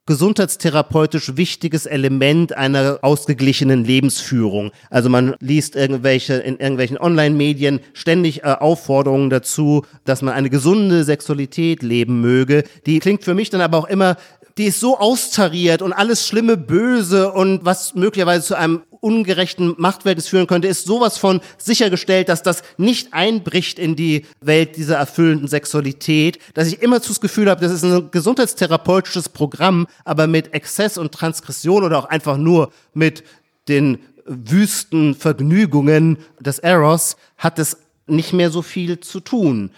gesundheitstherapeutisch 0.07 1.37
wichtiges 1.37 1.85
Element 1.85 2.57
einer 2.57 2.99
ausgeglichenen 3.01 3.85
Lebensführung. 3.85 4.71
Also 4.89 5.09
man 5.09 5.35
liest 5.39 5.75
irgendwelche 5.75 6.35
in 6.35 6.57
irgendwelchen 6.57 6.97
Online-Medien 6.97 7.79
ständig 7.93 8.43
äh, 8.43 8.47
Aufforderungen 8.47 9.29
dazu, 9.29 9.85
dass 10.03 10.21
man 10.21 10.33
eine 10.33 10.49
gesunde 10.49 11.03
Sexualität 11.03 11.83
leben 11.83 12.19
möge. 12.21 12.63
Die 12.85 12.99
klingt 12.99 13.23
für 13.23 13.35
mich 13.35 13.51
dann 13.51 13.61
aber 13.61 13.77
auch 13.77 13.87
immer 13.87 14.17
die 14.57 14.65
ist 14.65 14.79
so 14.79 14.97
austariert 14.97 15.81
und 15.81 15.93
alles 15.93 16.27
Schlimme 16.27 16.57
böse 16.57 17.31
und 17.31 17.63
was 17.63 17.95
möglicherweise 17.95 18.45
zu 18.45 18.55
einem 18.55 18.81
ungerechten 19.01 19.73
Machtverhältnis 19.77 20.27
führen 20.27 20.47
könnte, 20.47 20.67
ist 20.67 20.85
sowas 20.85 21.17
von 21.17 21.41
sichergestellt, 21.57 22.29
dass 22.29 22.43
das 22.43 22.63
nicht 22.77 23.13
einbricht 23.13 23.79
in 23.79 23.95
die 23.95 24.25
Welt 24.39 24.77
dieser 24.77 24.97
erfüllenden 24.97 25.47
Sexualität, 25.47 26.39
dass 26.53 26.67
ich 26.67 26.81
immer 26.81 26.99
das 26.99 27.19
Gefühl 27.19 27.49
habe, 27.49 27.61
das 27.61 27.71
ist 27.71 27.83
ein 27.83 28.11
gesundheitstherapeutisches 28.11 29.29
Programm, 29.29 29.87
aber 30.05 30.27
mit 30.27 30.53
Exzess 30.53 30.97
und 30.97 31.11
Transgression 31.11 31.83
oder 31.83 31.97
auch 31.97 32.05
einfach 32.05 32.37
nur 32.37 32.71
mit 32.93 33.23
den 33.67 33.97
wüsten 34.25 35.15
Vergnügungen 35.15 36.19
des 36.39 36.59
Eros 36.59 37.17
hat 37.37 37.59
es 37.59 37.77
nicht 38.07 38.33
mehr 38.33 38.51
so 38.51 38.61
viel 38.61 38.99
zu 38.99 39.19
tun. 39.19 39.71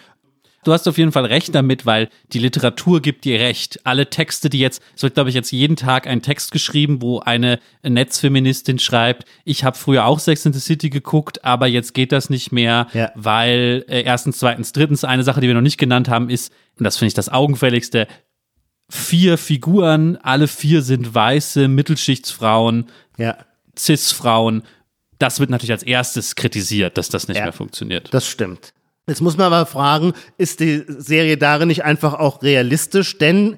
Du 0.64 0.72
hast 0.74 0.88
auf 0.88 0.98
jeden 0.98 1.12
Fall 1.12 1.26
recht 1.26 1.54
damit, 1.54 1.86
weil 1.86 2.10
die 2.32 2.40
Literatur 2.40 3.02
gibt 3.02 3.26
dir 3.26 3.40
recht. 3.40 3.80
Alle 3.86 4.10
Texte, 4.10 4.50
die 4.50 4.60
jetzt, 4.60 4.82
es 4.96 5.04
wird 5.04 5.14
glaube 5.16 5.30
ich 5.30 5.36
jetzt 5.36 5.52
jeden 5.52 5.76
Tag 5.76 6.08
ein 6.08 6.22
Text 6.22 6.52
geschrieben, 6.52 7.02
wo 7.02 7.20
eine 7.20 7.60
Netzfeministin 7.84 8.80
schreibt, 8.80 9.26
ich 9.46 9.64
habe 9.64 9.78
früher 9.78 10.06
auch 10.06 10.20
Sex 10.20 10.46
in 10.46 10.54
the 10.54 10.60
City 10.60 10.90
geguckt, 10.90 11.44
aber 11.44 11.68
jetzt 11.68 11.94
geht 11.94 12.12
das 12.12 12.30
nicht 12.30 12.52
mehr, 12.52 12.88
Ja. 12.94 13.12
weil 13.16 13.86
äh, 13.88 14.02
erstens, 14.04 14.40
zweitens, 14.40 14.72
drittens, 14.74 15.04
eine 15.04 15.24
Sache, 15.24 15.42
die 15.42 15.48
wir 15.48 15.54
noch 15.56 15.62
nicht 15.62 15.78
genannt 15.78 16.10
haben, 16.10 16.30
ist, 16.30 16.54
und 16.78 16.84
das 16.86 16.98
finde 16.98 17.08
ich 17.10 17.14
das 17.14 17.30
augenfälligste, 17.30 18.08
vier 18.90 19.38
Figuren, 19.38 20.18
alle 20.18 20.48
vier 20.48 20.82
sind 20.82 21.14
weiße 21.14 21.68
Mittelschichtsfrauen, 21.68 22.88
Ja, 23.18 23.38
Cis-Frauen. 23.78 24.64
Das 25.20 25.40
wird 25.40 25.50
natürlich 25.50 25.72
als 25.72 25.84
erstes 25.84 26.36
kritisiert, 26.36 26.98
dass 26.98 27.10
das 27.10 27.28
nicht 27.28 27.38
Ja. 27.38 27.44
mehr 27.44 27.54
funktioniert. 27.54 28.14
das 28.14 28.28
stimmt. 28.28 28.74
Jetzt 29.08 29.22
muss 29.22 29.38
man 29.38 29.48
aber 29.48 29.66
fragen, 29.66 30.14
ist 30.38 30.60
die 30.60 30.84
Serie 30.88 31.38
darin 31.38 31.68
nicht 31.68 31.84
einfach 31.84 32.14
auch 32.14 32.42
realistisch? 32.42 33.18
Denn 33.18 33.58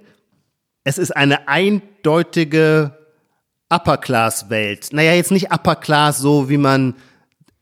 es 0.84 0.98
ist 0.98 1.16
eine 1.16 1.48
eindeutige 1.48 2.98
Upper-Class-Welt. 3.70 4.90
Naja, 4.92 5.14
jetzt 5.14 5.32
nicht 5.32 5.52
Upper-Class 5.52 6.20
so, 6.20 6.50
wie 6.50 6.58
man 6.58 6.96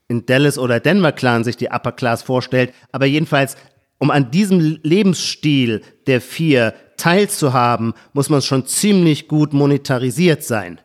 in 0.08 0.26
Dallas 0.26 0.58
oder 0.58 0.80
Denver 0.80 1.12
Clan 1.12 1.44
sich 1.44 1.56
die 1.56 1.70
Upper 1.70 1.92
Class 1.92 2.22
vorstellt, 2.22 2.72
aber 2.92 3.06
jedenfalls, 3.06 3.56
um 3.98 4.10
an 4.10 4.30
diesem 4.30 4.78
Lebensstil 4.82 5.82
der 6.06 6.20
vier 6.20 6.74
teilzuhaben, 6.96 7.94
muss 8.12 8.28
man 8.28 8.42
schon 8.42 8.66
ziemlich 8.66 9.28
gut 9.28 9.52
monetarisiert 9.52 10.44
sein. 10.44 10.80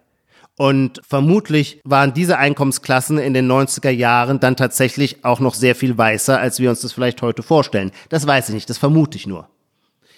Und 0.59 0.99
vermutlich 1.07 1.79
waren 1.85 2.13
diese 2.13 2.37
Einkommensklassen 2.37 3.17
in 3.17 3.33
den 3.33 3.49
90er 3.49 3.91
Jahren 3.91 4.41
dann 4.41 4.57
tatsächlich 4.57 5.23
auch 5.23 5.39
noch 5.39 5.53
sehr 5.53 5.73
viel 5.73 5.97
weißer, 5.97 6.37
als 6.37 6.59
wir 6.59 6.69
uns 6.69 6.81
das 6.81 6.91
vielleicht 6.91 7.21
heute 7.21 7.43
vorstellen. 7.43 7.91
Das 8.09 8.27
weiß 8.27 8.49
ich 8.49 8.55
nicht, 8.55 8.69
das 8.69 8.77
vermute 8.77 9.17
ich 9.17 9.25
nur. 9.25 9.47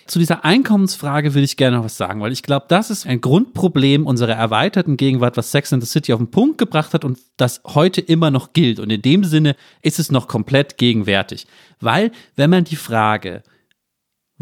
Zu 0.07 0.17
dieser 0.17 0.43
Einkommensfrage 0.43 1.35
will 1.35 1.43
ich 1.43 1.57
gerne 1.57 1.77
noch 1.77 1.83
was 1.83 1.95
sagen, 1.95 2.21
weil 2.21 2.31
ich 2.31 2.41
glaube, 2.41 2.65
das 2.69 2.89
ist 2.89 3.05
ein 3.05 3.21
Grundproblem 3.21 4.07
unserer 4.07 4.33
erweiterten 4.33 4.97
Gegenwart, 4.97 5.37
was 5.37 5.51
Sex 5.51 5.73
and 5.73 5.83
the 5.83 5.87
City 5.87 6.11
auf 6.11 6.19
den 6.19 6.31
Punkt 6.31 6.57
gebracht 6.57 6.95
hat 6.95 7.05
und 7.05 7.19
das 7.37 7.61
heute 7.63 8.01
immer 8.01 8.31
noch 8.31 8.53
gilt. 8.53 8.79
Und 8.79 8.89
in 8.89 9.03
dem 9.03 9.23
Sinne 9.23 9.55
ist 9.83 9.99
es 9.99 10.09
noch 10.09 10.27
komplett 10.27 10.79
gegenwärtig. 10.79 11.45
Weil, 11.81 12.11
wenn 12.35 12.49
man 12.49 12.63
die 12.63 12.77
Frage, 12.77 13.43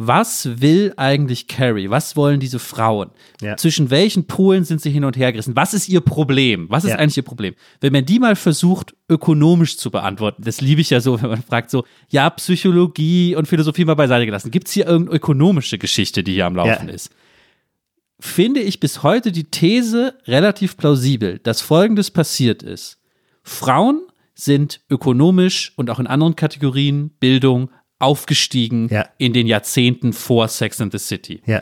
was 0.01 0.61
will 0.61 0.93
eigentlich 0.95 1.47
Carrie? 1.47 1.89
Was 1.89 2.15
wollen 2.15 2.39
diese 2.39 2.57
Frauen? 2.57 3.09
Ja. 3.41 3.57
Zwischen 3.57 3.89
welchen 3.89 4.27
Polen 4.27 4.63
sind 4.63 4.79
sie 4.79 4.91
hin 4.91 5.03
und 5.03 5.17
her 5.17 5.33
gerissen? 5.33 5.57
Was 5.57 5.73
ist 5.73 5.89
ihr 5.89 5.99
Problem? 5.99 6.67
Was 6.69 6.85
ist 6.85 6.91
Ja. 6.91 6.95
eigentlich 6.99 7.17
ihr 7.17 7.23
Problem? 7.23 7.53
Wenn 7.81 7.91
man 7.91 8.05
die 8.05 8.17
mal 8.17 8.37
versucht, 8.37 8.95
ökonomisch 9.09 9.75
zu 9.77 9.91
beantworten, 9.91 10.41
das 10.45 10.61
liebe 10.61 10.79
ich 10.79 10.89
ja 10.89 11.01
so, 11.01 11.13
wenn 11.21 11.29
man 11.29 11.43
fragt 11.43 11.69
so, 11.69 11.83
ja, 12.07 12.29
Psychologie 12.29 13.35
und 13.35 13.49
Philosophie 13.49 13.83
mal 13.83 13.95
beiseite 13.95 14.25
gelassen. 14.25 14.51
Gibt 14.51 14.67
es 14.69 14.73
hier 14.73 14.87
irgendeine 14.87 15.17
ökonomische 15.17 15.77
Geschichte, 15.77 16.23
die 16.23 16.31
hier 16.35 16.45
am 16.45 16.55
Laufen 16.55 16.87
Ja. 16.87 16.93
ist? 16.93 17.09
Finde 18.21 18.61
ich 18.61 18.79
bis 18.79 19.03
heute 19.03 19.33
die 19.33 19.45
These 19.45 20.13
relativ 20.27 20.77
plausibel, 20.77 21.39
dass 21.39 21.59
Folgendes 21.59 22.09
passiert 22.09 22.63
ist. 22.63 22.99
Frauen 23.43 24.01
sind 24.33 24.79
ökonomisch 24.89 25.73
und 25.75 25.89
auch 25.89 25.99
in 25.99 26.07
anderen 26.07 26.37
Kategorien 26.37 27.09
Bildung 27.19 27.69
aufgestiegen 27.99 28.87
Ja. 28.89 29.05
in 29.17 29.33
den 29.33 29.45
Jahrzehnten 29.47 30.13
vor 30.13 30.47
Sex 30.47 30.81
and 30.81 30.91
the 30.91 30.97
City. 30.99 31.41
Ja. 31.45 31.61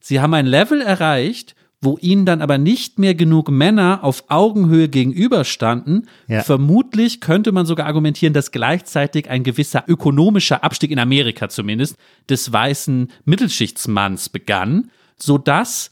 Sie 0.00 0.20
haben 0.20 0.34
ein 0.34 0.46
Level 0.46 0.80
erreicht, 0.82 1.54
wo 1.82 1.98
ihnen 2.00 2.24
dann 2.26 2.40
aber 2.42 2.58
nicht 2.58 2.98
mehr 2.98 3.14
genug 3.14 3.50
Männer 3.50 4.00
auf 4.02 4.24
Augenhöhe 4.28 4.88
gegenüberstanden. 4.88 6.08
Ja. 6.26 6.42
Vermutlich 6.42 7.20
könnte 7.20 7.52
man 7.52 7.66
sogar 7.66 7.86
argumentieren, 7.86 8.32
dass 8.32 8.50
gleichzeitig 8.50 9.28
ein 9.30 9.44
gewisser 9.44 9.84
ökonomischer 9.86 10.64
Abstieg 10.64 10.90
in 10.90 10.98
Amerika 10.98 11.48
zumindest 11.48 11.96
des 12.28 12.50
weißen 12.52 13.12
Mittelschichtsmanns 13.24 14.28
begann, 14.30 14.90
sodass 15.18 15.90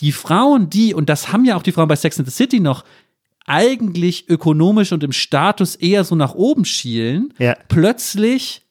die 0.00 0.12
Frauen, 0.12 0.68
die, 0.70 0.92
und 0.92 1.08
das 1.08 1.32
haben 1.32 1.44
ja 1.44 1.56
auch 1.56 1.62
die 1.62 1.72
Frauen 1.72 1.88
bei 1.88 1.96
Sex 1.96 2.18
and 2.18 2.28
the 2.28 2.34
City 2.34 2.58
noch, 2.60 2.84
eigentlich 3.46 4.28
ökonomisch 4.28 4.92
und 4.92 5.02
im 5.04 5.12
Status 5.12 5.74
eher 5.76 6.04
so 6.04 6.14
nach 6.14 6.34
oben 6.34 6.64
schielen, 6.64 7.32
Ja. 7.38 7.56
plötzlich 7.68 8.61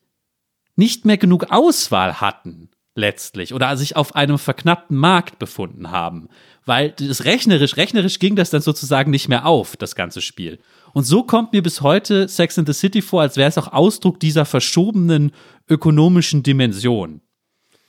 nicht 0.76 1.06
mehr 1.06 1.18
genug 1.18 1.52
Auswahl 1.52 2.22
hatten, 2.22 2.70
letztlich, 2.96 3.54
oder 3.54 3.76
sich 3.78 3.96
auf 3.96 4.16
einem 4.16 4.38
verknappten 4.38 4.98
Markt 4.98 5.40
befunden 5.40 5.92
haben. 5.92 6.30
Weil 6.66 6.92
das 6.92 7.26
rechnerisch, 7.26 7.78
rechnerisch 7.78 8.20
ging 8.20 8.36
das 8.36 8.50
dann 8.50 8.62
sozusagen 8.62 9.12
nicht 9.12 9.30
mehr 9.30 9.46
auf, 9.46 9.78
das 9.78 9.96
ganze 9.96 10.22
Spiel. 10.22 10.60
Und 10.94 11.04
so 11.04 11.24
kommt 11.24 11.54
mir 11.54 11.64
bis 11.64 11.82
heute 11.82 12.28
Sex 12.28 12.58
in 12.58 12.66
the 12.66 12.74
City 12.74 13.02
vor, 13.02 13.22
als 13.22 13.38
wäre 13.38 13.50
es 13.50 13.58
auch 13.58 13.72
Ausdruck 13.72 14.20
dieser 14.20 14.46
verschobenen 14.46 15.32
ökonomischen 15.70 16.44
Dimension. 16.44 17.22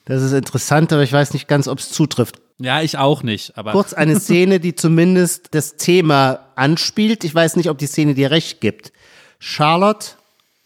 Das 0.05 0.23
ist 0.23 0.33
interessant, 0.33 0.93
aber 0.93 1.03
ich 1.03 1.13
weiß 1.13 1.33
nicht 1.33 1.49
ganz, 1.49 1.69
ob 1.69 1.79
es 1.79 1.91
zutrifft. 1.91 2.41
Ja, 2.59 2.83
ich 2.83 2.99
auch 2.99 3.23
nicht, 3.23 3.57
aber. 3.57 3.73
Kurz 3.73 3.93
eine 3.93 4.19
Szene, 4.21 4.61
die 4.61 4.75
zumindest 4.75 5.49
das 5.53 5.77
Thema 5.77 6.41
anspielt. 6.55 7.25
Ich 7.25 7.35
weiß 7.35 7.57
nicht, 7.57 7.71
ob 7.71 7.79
die 7.79 7.87
Szene 7.87 8.15
dir 8.15 8.31
recht 8.31 8.61
gibt. 8.61 8.93
Charlotte, 9.39 10.13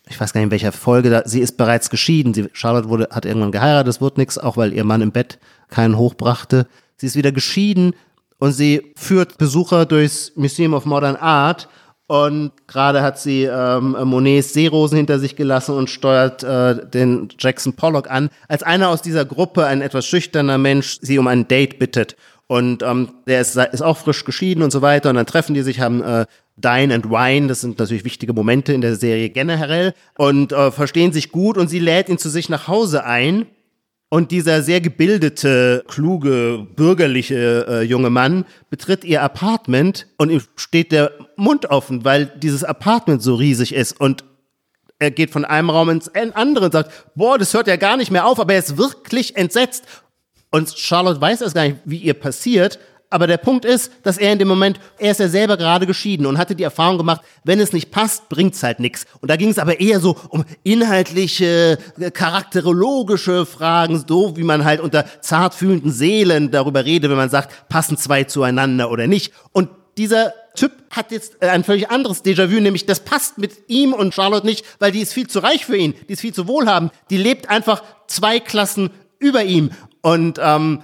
ich 0.08 0.20
weiß 0.20 0.32
gar 0.32 0.40
nicht 0.40 0.46
in 0.46 0.50
welcher 0.52 0.72
Folge, 0.72 1.10
da, 1.10 1.22
sie 1.24 1.40
ist 1.40 1.56
bereits 1.56 1.90
geschieden. 1.90 2.32
Sie, 2.32 2.48
Charlotte 2.52 2.88
wurde, 2.88 3.08
hat 3.10 3.24
irgendwann 3.24 3.52
geheiratet, 3.52 3.88
das 3.88 4.00
wird 4.00 4.18
nichts, 4.18 4.38
auch 4.38 4.56
weil 4.56 4.72
ihr 4.72 4.84
Mann 4.84 5.02
im 5.02 5.12
Bett 5.12 5.38
keinen 5.68 5.98
hochbrachte. 5.98 6.66
Sie 6.96 7.06
ist 7.06 7.16
wieder 7.16 7.32
geschieden 7.32 7.94
und 8.38 8.52
sie 8.52 8.92
führt 8.96 9.38
Besucher 9.38 9.84
durchs 9.84 10.32
Museum 10.36 10.74
of 10.74 10.86
Modern 10.86 11.16
Art 11.16 11.68
und 12.08 12.52
gerade 12.68 13.02
hat 13.02 13.18
sie 13.18 13.44
ähm, 13.44 13.96
Monets 14.04 14.52
Seerosen 14.52 14.96
hinter 14.96 15.18
sich 15.18 15.34
gelassen 15.34 15.74
und 15.74 15.90
steuert 15.90 16.44
äh, 16.44 16.88
den 16.88 17.28
Jackson 17.36 17.72
Pollock 17.72 18.08
an, 18.08 18.30
als 18.46 18.62
einer 18.62 18.90
aus 18.90 19.02
dieser 19.02 19.24
Gruppe, 19.24 19.66
ein 19.66 19.80
etwas 19.80 20.06
schüchterner 20.06 20.56
Mensch, 20.56 20.98
sie 21.02 21.18
um 21.18 21.26
ein 21.26 21.48
Date 21.48 21.80
bittet. 21.80 22.16
Und 22.46 22.84
ähm, 22.84 23.08
der 23.26 23.40
ist, 23.40 23.56
ist 23.56 23.82
auch 23.82 23.96
frisch 23.96 24.24
geschieden 24.24 24.62
und 24.62 24.70
so 24.70 24.82
weiter. 24.82 25.10
Und 25.10 25.16
dann 25.16 25.26
treffen 25.26 25.54
die 25.54 25.62
sich, 25.62 25.80
haben 25.80 26.00
äh, 26.00 26.26
Dine 26.56 26.94
and 26.94 27.10
Wine, 27.10 27.48
das 27.48 27.60
sind 27.60 27.78
natürlich 27.78 28.04
wichtige 28.04 28.32
Momente 28.32 28.72
in 28.72 28.80
der 28.80 28.96
Serie 28.96 29.28
generell, 29.30 29.92
und 30.16 30.52
äh, 30.52 30.70
verstehen 30.70 31.12
sich 31.12 31.30
gut 31.30 31.58
und 31.58 31.68
sie 31.68 31.78
lädt 31.78 32.08
ihn 32.08 32.18
zu 32.18 32.30
sich 32.30 32.48
nach 32.48 32.66
Hause 32.68 33.04
ein. 33.04 33.46
Und 34.08 34.30
dieser 34.30 34.62
sehr 34.62 34.80
gebildete, 34.80 35.84
kluge, 35.88 36.64
bürgerliche 36.76 37.66
äh, 37.68 37.82
junge 37.82 38.08
Mann 38.08 38.44
betritt 38.70 39.04
ihr 39.04 39.20
Apartment 39.20 40.06
und 40.16 40.30
ihm 40.30 40.40
steht 40.54 40.92
der 40.92 41.10
Mund 41.34 41.66
offen, 41.66 42.04
weil 42.04 42.26
dieses 42.26 42.62
Apartment 42.62 43.20
so 43.20 43.34
riesig 43.34 43.74
ist 43.74 44.00
und 44.00 44.24
er 44.98 45.10
geht 45.10 45.30
von 45.30 45.44
einem 45.44 45.70
Raum 45.70 45.90
ins 45.90 46.08
andere 46.14 46.66
und 46.66 46.72
sagt, 46.72 46.92
boah, 47.16 47.36
das 47.36 47.52
hört 47.52 47.66
ja 47.66 47.76
gar 47.76 47.96
nicht 47.96 48.10
mehr 48.10 48.26
auf, 48.26 48.38
aber 48.38 48.54
er 48.54 48.60
ist 48.60 48.78
wirklich 48.78 49.36
entsetzt. 49.36 49.84
Und 50.50 50.70
Charlotte 50.70 51.20
weiß 51.20 51.40
es 51.40 51.52
gar 51.52 51.64
nicht, 51.64 51.78
wie 51.84 51.98
ihr 51.98 52.14
passiert, 52.14 52.78
aber 53.08 53.26
der 53.26 53.36
Punkt 53.36 53.64
ist, 53.64 53.92
dass 54.02 54.18
er 54.18 54.32
in 54.32 54.38
dem 54.38 54.48
Moment, 54.48 54.80
er 54.98 55.12
ist 55.12 55.20
ja 55.20 55.28
selber 55.28 55.56
gerade 55.56 55.86
geschieden 55.86 56.26
und 56.26 56.38
hatte 56.38 56.56
die 56.56 56.64
Erfahrung 56.64 56.98
gemacht, 56.98 57.20
wenn 57.44 57.60
es 57.60 57.72
nicht 57.72 57.90
passt, 57.90 58.28
bringt's 58.28 58.62
halt 58.62 58.80
nichts. 58.80 59.06
Und 59.20 59.30
da 59.30 59.36
ging 59.36 59.48
es 59.48 59.58
aber 59.58 59.80
eher 59.80 60.00
so 60.00 60.16
um 60.28 60.44
inhaltliche, 60.64 61.78
charakterologische 62.12 63.46
Fragen, 63.46 64.04
so 64.06 64.36
wie 64.36 64.42
man 64.42 64.64
halt 64.64 64.80
unter 64.80 65.06
zart 65.20 65.54
fühlenden 65.54 65.92
Seelen 65.92 66.50
darüber 66.50 66.84
redet, 66.84 67.10
wenn 67.10 67.16
man 67.16 67.30
sagt, 67.30 67.68
passen 67.68 67.96
zwei 67.96 68.24
zueinander 68.24 68.90
oder 68.90 69.06
nicht. 69.06 69.32
Und 69.52 69.70
dieser 69.98 70.32
Typ 70.56 70.72
hat 70.90 71.12
jetzt 71.12 71.42
ein 71.42 71.64
völlig 71.64 71.90
anderes 71.90 72.24
Déjà-vu, 72.24 72.60
nämlich 72.60 72.86
das 72.86 73.00
passt 73.00 73.38
mit 73.38 73.52
ihm 73.68 73.92
und 73.92 74.14
Charlotte 74.14 74.46
nicht, 74.46 74.64
weil 74.78 74.90
die 74.90 75.00
ist 75.00 75.12
viel 75.12 75.28
zu 75.28 75.38
reich 75.38 75.64
für 75.64 75.76
ihn, 75.76 75.94
die 76.08 76.14
ist 76.14 76.20
viel 76.20 76.34
zu 76.34 76.48
wohlhabend, 76.48 76.92
die 77.10 77.18
lebt 77.18 77.50
einfach 77.50 77.82
zwei 78.08 78.40
Klassen 78.40 78.90
über 79.18 79.44
ihm. 79.44 79.70
Und 80.02 80.38
ähm, 80.42 80.82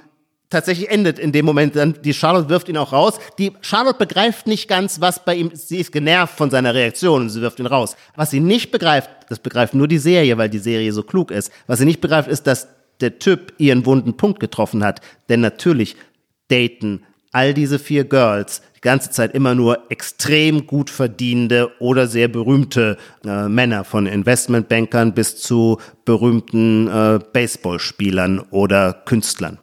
tatsächlich 0.53 0.91
endet 0.91 1.19
in 1.19 1.33
dem 1.33 1.45
Moment 1.45 1.75
dann, 1.75 1.95
die 2.05 2.15
Charlotte 2.15 2.49
wirft 2.49 2.69
ihn 2.69 2.77
auch 2.77 2.93
raus. 2.93 3.19
Die 3.39 3.53
Charlotte 3.61 3.99
begreift 3.99 4.47
nicht 4.47 4.69
ganz, 4.69 5.01
was 5.01 5.25
bei 5.25 5.35
ihm, 5.35 5.51
sie 5.55 5.79
ist 5.79 5.93
genervt 5.93 6.37
von 6.37 6.51
seiner 6.51 6.75
Reaktion 6.75 7.23
und 7.23 7.31
sie 7.31 7.41
wirft 7.41 7.59
ihn 7.59 7.67
raus. 7.67 7.97
Was 8.15 8.31
sie 8.31 8.41
nicht 8.41 8.71
begreift, 8.71 9.11
das 9.29 9.41
begreift 9.41 9.75
nur 9.75 9.89
die 9.89 9.99
Serie, 9.99 10.39
weil 10.39 10.49
die 10.49 10.59
Serie 10.59 10.93
so 10.93 11.03
klug 11.03 11.31
ist. 11.31 11.51
Was 11.67 11.79
sie 11.79 11.85
nicht 11.85 12.01
begreift, 12.01 12.29
ist, 12.29 12.47
dass 12.47 12.69
der 13.01 13.19
Typ 13.19 13.55
ihren 13.59 13.85
wunden 13.87 14.17
Punkt 14.17 14.39
getroffen 14.41 14.85
hat. 14.85 15.01
Denn 15.29 15.41
natürlich 15.41 15.97
daten 16.49 17.03
all 17.33 17.55
diese 17.55 17.79
vier 17.79 18.05
Girls 18.05 18.63
die 18.77 18.81
ganze 18.83 19.11
Zeit 19.11 19.35
immer 19.35 19.55
nur 19.55 19.91
extrem 19.91 20.67
gut 20.67 20.91
verdienende 20.91 21.71
oder 21.81 22.07
sehr 22.07 22.29
berühmte 22.29 22.99
äh, 23.25 23.49
Männer, 23.49 23.85
von 23.85 24.07
Investmentbankern 24.07 25.15
bis 25.15 25.39
zu 25.39 25.79
berühmten 26.05 26.89
äh, 26.89 27.19
Baseballspielern 27.33 28.41
oder 28.51 28.93
Künstlern. 28.93 29.62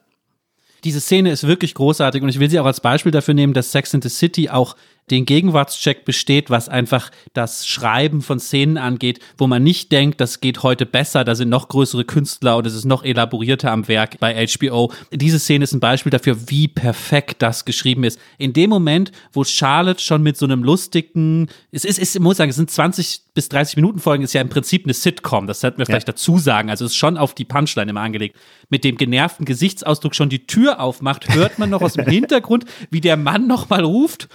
Diese 0.83 1.01
Szene 1.01 1.31
ist 1.31 1.45
wirklich 1.45 1.73
großartig 1.73 2.21
und 2.21 2.29
ich 2.29 2.39
will 2.39 2.49
sie 2.49 2.59
auch 2.59 2.65
als 2.65 2.79
Beispiel 2.79 3.11
dafür 3.11 3.33
nehmen, 3.33 3.53
dass 3.53 3.71
Sex 3.71 3.93
in 3.93 4.01
the 4.01 4.09
City 4.09 4.49
auch 4.49 4.75
den 5.11 5.25
Gegenwartscheck 5.25 6.05
besteht, 6.05 6.49
was 6.49 6.69
einfach 6.69 7.11
das 7.33 7.67
Schreiben 7.67 8.21
von 8.21 8.39
Szenen 8.39 8.77
angeht, 8.77 9.19
wo 9.37 9.47
man 9.47 9.63
nicht 9.63 9.91
denkt, 9.91 10.21
das 10.21 10.39
geht 10.39 10.63
heute 10.63 10.85
besser, 10.85 11.23
da 11.23 11.35
sind 11.35 11.49
noch 11.49 11.67
größere 11.67 12.05
Künstler 12.05 12.57
oder 12.57 12.67
es 12.67 12.75
ist 12.75 12.85
noch 12.85 13.03
elaborierter 13.03 13.71
am 13.71 13.87
Werk 13.87 14.19
bei 14.19 14.45
HBO. 14.47 14.91
Diese 15.11 15.39
Szene 15.39 15.63
ist 15.63 15.73
ein 15.73 15.79
Beispiel 15.79 16.11
dafür, 16.11 16.49
wie 16.49 16.67
perfekt 16.67 17.41
das 17.41 17.65
geschrieben 17.65 18.03
ist. 18.03 18.19
In 18.37 18.53
dem 18.53 18.69
Moment, 18.69 19.11
wo 19.33 19.43
Charlotte 19.43 20.01
schon 20.01 20.21
mit 20.23 20.37
so 20.37 20.45
einem 20.45 20.63
lustigen, 20.63 21.47
es 21.71 21.85
ist, 21.85 21.99
es, 21.99 22.15
ich 22.15 22.21
muss 22.21 22.37
sagen, 22.37 22.49
es 22.49 22.55
sind 22.55 22.69
20 22.69 23.21
bis 23.33 23.49
30 23.49 23.75
Minuten 23.77 23.99
Folgen, 23.99 24.23
ist 24.23 24.33
ja 24.33 24.41
im 24.41 24.49
Prinzip 24.49 24.85
eine 24.85 24.93
Sitcom, 24.93 25.47
das 25.47 25.61
sollten 25.61 25.77
wir 25.77 25.85
vielleicht 25.85 26.07
ja. 26.07 26.13
dazu 26.13 26.37
sagen, 26.37 26.69
also 26.69 26.85
es 26.85 26.91
ist 26.91 26.97
schon 26.97 27.17
auf 27.17 27.33
die 27.33 27.45
Punchline 27.45 27.89
immer 27.89 28.01
angelegt. 28.01 28.37
Mit 28.69 28.83
dem 28.83 28.97
genervten 28.97 29.45
Gesichtsausdruck 29.45 30.15
schon 30.15 30.29
die 30.29 30.45
Tür 30.45 30.79
aufmacht, 30.79 31.33
hört 31.33 31.59
man 31.59 31.69
noch 31.69 31.81
aus 31.81 31.93
dem 31.93 32.05
Hintergrund, 32.09 32.65
wie 32.91 33.01
der 33.01 33.17
Mann 33.17 33.47
nochmal 33.47 33.83
ruft 33.83 34.29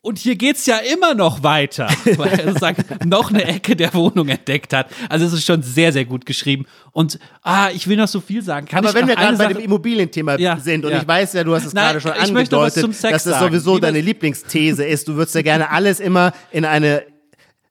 und 0.00 0.18
hier 0.18 0.36
geht's 0.36 0.64
ja 0.66 0.78
immer 0.78 1.14
noch 1.14 1.42
weiter, 1.42 1.88
weil 2.16 2.28
er 2.28 2.44
sozusagen 2.48 2.84
noch 3.04 3.30
eine 3.30 3.44
Ecke 3.44 3.74
der 3.74 3.92
Wohnung 3.94 4.28
entdeckt 4.28 4.72
hat. 4.72 4.88
Also 5.08 5.26
es 5.26 5.32
ist 5.32 5.44
schon 5.44 5.62
sehr, 5.62 5.92
sehr 5.92 6.04
gut 6.04 6.24
geschrieben. 6.24 6.66
Und 6.92 7.18
ah, 7.42 7.70
ich 7.74 7.88
will 7.88 7.96
noch 7.96 8.08
so 8.08 8.20
viel 8.20 8.42
sagen. 8.42 8.66
Kann 8.66 8.84
Aber 8.84 8.94
wenn 8.94 9.08
wir 9.08 9.16
gerade 9.16 9.36
bei 9.36 9.48
dem 9.48 9.58
Immobilienthema 9.58 10.38
ja, 10.38 10.56
sind, 10.56 10.84
und 10.84 10.92
ja. 10.92 10.98
ich 10.98 11.08
weiß 11.08 11.32
ja, 11.32 11.44
du 11.44 11.54
hast 11.54 11.66
es 11.66 11.74
Nein, 11.74 11.98
gerade 11.98 12.00
schon 12.00 12.12
angedeutet, 12.12 12.84
dass 12.84 13.00
das 13.00 13.24
sagen. 13.24 13.46
sowieso 13.46 13.74
Lieber- 13.74 13.88
deine 13.88 14.00
Lieblingsthese 14.00 14.84
ist. 14.84 15.08
Du 15.08 15.16
würdest 15.16 15.34
ja 15.34 15.42
gerne 15.42 15.70
alles 15.70 16.00
immer 16.00 16.32
in 16.52 16.64
eine 16.64 17.02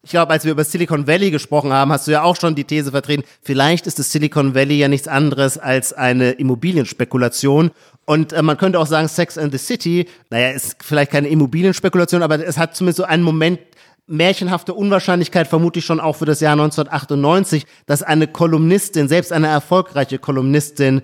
ich 0.03 0.11
glaube, 0.11 0.31
als 0.31 0.45
wir 0.45 0.53
über 0.53 0.63
Silicon 0.63 1.05
Valley 1.05 1.31
gesprochen 1.31 1.73
haben, 1.73 1.91
hast 1.91 2.07
du 2.07 2.11
ja 2.11 2.23
auch 2.23 2.37
schon 2.37 2.55
die 2.55 2.63
These 2.63 2.91
vertreten, 2.91 3.23
vielleicht 3.41 3.87
ist 3.87 3.99
das 3.99 4.09
Silicon 4.09 4.55
Valley 4.55 4.77
ja 4.77 4.87
nichts 4.87 5.09
anderes 5.09 5.57
als 5.57 5.91
eine 5.91 6.31
Immobilienspekulation. 6.31 7.71
Und 8.07 8.31
äh, 8.31 8.41
man 8.41 8.57
könnte 8.57 8.79
auch 8.79 8.87
sagen, 8.87 9.07
Sex 9.09 9.37
and 9.37 9.51
the 9.51 9.57
City, 9.57 10.07
naja, 10.29 10.51
ist 10.51 10.77
vielleicht 10.81 11.11
keine 11.11 11.27
Immobilienspekulation, 11.27 12.23
aber 12.23 12.39
es 12.43 12.57
hat 12.57 12.75
zumindest 12.75 12.97
so 12.97 13.03
einen 13.03 13.21
Moment, 13.21 13.59
märchenhafte 14.07 14.73
Unwahrscheinlichkeit 14.73 15.47
vermutlich 15.49 15.83
schon 15.85 15.99
auch 15.99 16.15
für 16.15 16.23
das 16.25 16.39
Jahr 16.39 16.53
1998, 16.53 17.65
dass 17.85 18.03
eine 18.03 18.27
Kolumnistin, 18.27 19.09
selbst 19.09 19.33
eine 19.33 19.47
erfolgreiche 19.47 20.17
Kolumnistin, 20.17 21.01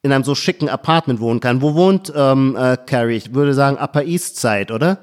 in 0.00 0.12
einem 0.12 0.24
so 0.24 0.34
schicken 0.34 0.70
Apartment 0.70 1.20
wohnen 1.20 1.40
kann. 1.40 1.60
Wo 1.60 1.74
wohnt 1.74 2.10
ähm, 2.16 2.56
äh, 2.58 2.78
Carrie? 2.86 3.16
Ich 3.16 3.34
würde 3.34 3.52
sagen 3.52 3.76
Upper 3.76 4.04
East 4.04 4.40
Side, 4.40 4.72
oder? 4.72 5.00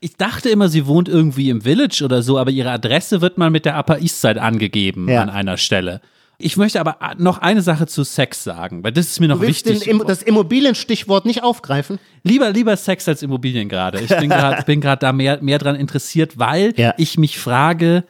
Ich 0.00 0.16
dachte 0.16 0.48
immer, 0.48 0.68
sie 0.70 0.86
wohnt 0.86 1.08
irgendwie 1.10 1.50
im 1.50 1.60
Village 1.60 2.02
oder 2.02 2.22
so, 2.22 2.38
aber 2.38 2.50
ihre 2.50 2.70
Adresse 2.70 3.20
wird 3.20 3.36
mal 3.36 3.50
mit 3.50 3.66
der 3.66 3.78
Upper 3.78 3.98
East 4.00 4.22
Side 4.22 4.40
angegeben 4.40 5.08
Ja. 5.08 5.20
an 5.22 5.28
einer 5.28 5.58
Stelle. 5.58 6.00
Ich 6.42 6.56
möchte 6.56 6.80
aber 6.80 6.96
noch 7.18 7.38
eine 7.38 7.62
Sache 7.62 7.86
zu 7.86 8.04
Sex 8.04 8.42
sagen, 8.44 8.82
weil 8.84 8.92
das 8.92 9.06
ist 9.06 9.20
mir 9.20 9.28
noch 9.28 9.36
Du 9.40 9.46
willst 9.46 9.66
wichtig. 9.66 9.84
den, 9.84 9.98
das 10.06 10.22
Immobilienstichwort 10.22 11.24
nicht 11.26 11.42
aufgreifen? 11.42 11.98
Lieber, 12.24 12.50
lieber 12.50 12.76
Sex 12.76 13.06
als 13.08 13.22
Immobilien 13.22 13.68
gerade. 13.68 14.00
Ich 14.00 14.08
bin 14.16 14.28
gerade 14.28 14.62
bin 14.66 14.80
gerade 14.80 15.00
da 15.00 15.12
mehr, 15.12 15.42
mehr 15.42 15.58
dran 15.58 15.76
interessiert, 15.76 16.38
weil 16.38 16.74
Ja. 16.76 16.94
ich 16.98 17.16
mich 17.18 17.38
frage, 17.38 18.04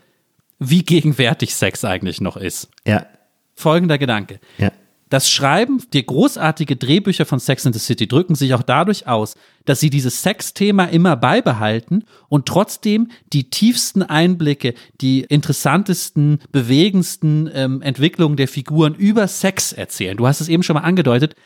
wie 0.59 0.83
gegenwärtig 0.85 1.55
Sex 1.55 1.85
eigentlich 1.85 2.21
noch 2.21 2.37
ist. 2.37 2.69
Ja. 2.87 3.07
Folgender 3.55 3.99
Gedanke. 3.99 4.41
Ja. 4.59 4.71
Das 5.13 5.31
Schreiben, 5.31 5.83
die 5.93 6.07
großartige 6.07 6.77
Drehbücher 6.77 7.27
von 7.27 7.39
Sex 7.39 7.67
in 7.67 7.75
the 7.75 7.79
City 7.79 8.09
drücken 8.09 8.35
sich 8.35 8.55
auch 8.55 8.63
dadurch 8.63 9.07
aus, 9.07 9.35
dass 9.67 9.79
sie 9.79 9.91
dieses 9.91 10.23
Sexthema 10.23 10.87
immer 10.87 11.17
beibehalten 11.17 12.05
und 12.31 12.47
trotzdem 12.47 13.11
die 13.31 13.51
tiefsten 13.51 14.03
Einblicke, 14.03 14.73
die 15.03 15.21
interessantesten, 15.21 16.39
bewegendsten 16.51 17.51
ähm, 17.53 17.83
Entwicklungen 17.83 18.39
der 18.39 18.49
Figuren 18.49 18.95
über 18.95 19.29
Sex 19.29 19.75
erzählen. 19.75 20.17
Du 20.17 20.27
hast 20.27 20.41
es 20.41 20.49
eben 20.49 20.63
schon 20.63 20.77
mal 20.77 20.81
angedeutet. 20.81 21.37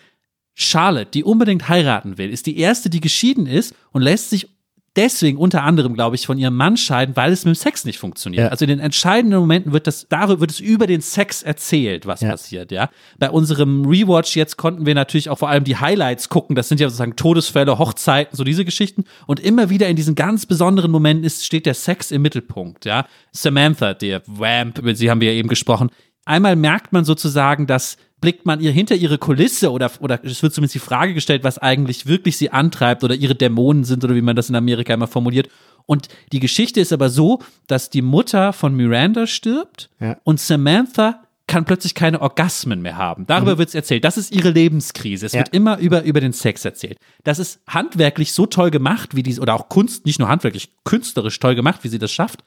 Charlotte, 0.54 1.10
die 1.10 1.24
unbedingt 1.24 1.68
heiraten 1.68 2.18
will, 2.18 2.30
ist 2.30 2.46
die 2.46 2.58
erste, 2.58 2.88
die 2.88 3.00
geschieden 3.00 3.48
ist 3.48 3.74
und 3.90 4.00
lässt 4.00 4.30
sich 4.30 4.48
deswegen 4.96 5.38
unter 5.38 5.62
anderem, 5.62 5.94
glaube 5.94 6.16
ich, 6.16 6.26
von 6.26 6.38
ihrem 6.38 6.56
Mann 6.56 6.76
scheiden, 6.76 7.14
weil 7.16 7.32
es 7.32 7.44
mit 7.44 7.54
dem 7.54 7.58
Sex 7.58 7.84
nicht 7.84 7.98
funktioniert. 7.98 8.44
Ja. 8.44 8.48
Also 8.48 8.64
in 8.64 8.70
den 8.70 8.80
entscheidenden 8.80 9.38
Momenten 9.38 9.72
wird 9.72 9.86
das, 9.86 10.06
darüber 10.08 10.40
wird 10.40 10.50
es 10.50 10.60
über 10.60 10.86
den 10.86 11.00
Sex 11.00 11.42
erzählt, 11.42 12.06
was 12.06 12.22
Ja. 12.22 12.30
passiert, 12.30 12.72
ja. 12.72 12.90
Bei 13.18 13.30
unserem 13.30 13.84
Rewatch 13.86 14.36
jetzt 14.36 14.56
konnten 14.56 14.86
wir 14.86 14.94
natürlich 14.94 15.28
auch 15.30 15.38
vor 15.38 15.48
allem 15.48 15.64
die 15.64 15.76
Highlights 15.76 16.28
gucken. 16.28 16.56
Das 16.56 16.68
sind 16.68 16.80
ja 16.80 16.88
sozusagen 16.88 17.16
Todesfälle, 17.16 17.78
Hochzeiten, 17.78 18.36
so 18.36 18.42
diese 18.44 18.64
Geschichten. 18.64 19.04
Und 19.26 19.38
immer 19.40 19.70
wieder 19.70 19.88
in 19.88 19.96
diesen 19.96 20.14
ganz 20.14 20.46
besonderen 20.46 20.90
Momenten 20.90 21.24
ist, 21.24 21.44
steht 21.44 21.66
der 21.66 21.74
Sex 21.74 22.10
im 22.10 22.22
Mittelpunkt, 22.22 22.84
ja. 22.84 23.06
Samantha, 23.32 23.94
der 23.94 24.22
Vamp, 24.26 24.78
über 24.78 24.94
sie 24.94 25.10
haben 25.10 25.20
wir 25.20 25.32
ja 25.32 25.38
eben 25.38 25.48
gesprochen. 25.48 25.90
Einmal 26.24 26.56
merkt 26.56 26.92
man 26.92 27.04
sozusagen, 27.04 27.66
dass 27.68 27.96
blickt 28.20 28.46
man 28.46 28.60
ihr 28.60 28.70
hinter 28.72 28.94
ihre 28.94 29.18
Kulisse 29.18 29.70
oder, 29.70 29.90
oder 30.00 30.24
es 30.24 30.42
wird 30.42 30.54
zumindest 30.54 30.74
die 30.74 30.78
Frage 30.80 31.14
gestellt, 31.14 31.44
was 31.44 31.58
eigentlich 31.58 32.06
wirklich 32.06 32.36
sie 32.36 32.50
antreibt 32.50 33.04
oder 33.04 33.14
ihre 33.14 33.34
Dämonen 33.34 33.84
sind 33.84 34.02
oder 34.04 34.14
wie 34.14 34.22
man 34.22 34.36
das 34.36 34.48
in 34.48 34.54
Amerika 34.56 34.94
immer 34.94 35.06
formuliert. 35.06 35.48
Und 35.84 36.08
die 36.32 36.40
Geschichte 36.40 36.80
ist 36.80 36.92
aber 36.92 37.10
so, 37.10 37.40
dass 37.66 37.90
die 37.90 38.02
Mutter 38.02 38.52
von 38.52 38.74
Miranda 38.74 39.26
stirbt 39.26 39.90
Ja. 40.00 40.16
und 40.24 40.40
Samantha 40.40 41.22
kann 41.48 41.64
plötzlich 41.64 41.94
keine 41.94 42.20
Orgasmen 42.20 42.82
mehr 42.82 42.96
haben. 42.96 43.24
Darüber 43.28 43.56
wird's 43.56 43.74
erzählt. 43.76 44.02
Das 44.04 44.16
ist 44.16 44.34
ihre 44.34 44.50
Lebenskrise. 44.50 45.26
Es 45.26 45.32
Ja. 45.32 45.40
wird 45.40 45.54
immer 45.54 45.78
über, 45.78 46.02
über 46.02 46.20
den 46.20 46.32
Sex 46.32 46.64
erzählt. 46.64 46.98
Das 47.22 47.38
ist 47.38 47.60
handwerklich 47.68 48.32
so 48.32 48.46
toll 48.46 48.72
gemacht, 48.72 49.14
wie 49.14 49.22
diese, 49.22 49.40
oder 49.40 49.54
auch 49.54 49.68
Kunst, 49.68 50.06
nicht 50.06 50.18
nur 50.18 50.28
handwerklich, 50.28 50.70
künstlerisch 50.82 51.38
toll 51.38 51.54
gemacht, 51.54 51.84
wie 51.84 51.88
sie 51.88 52.00
das 52.00 52.10
schafft. 52.10 52.42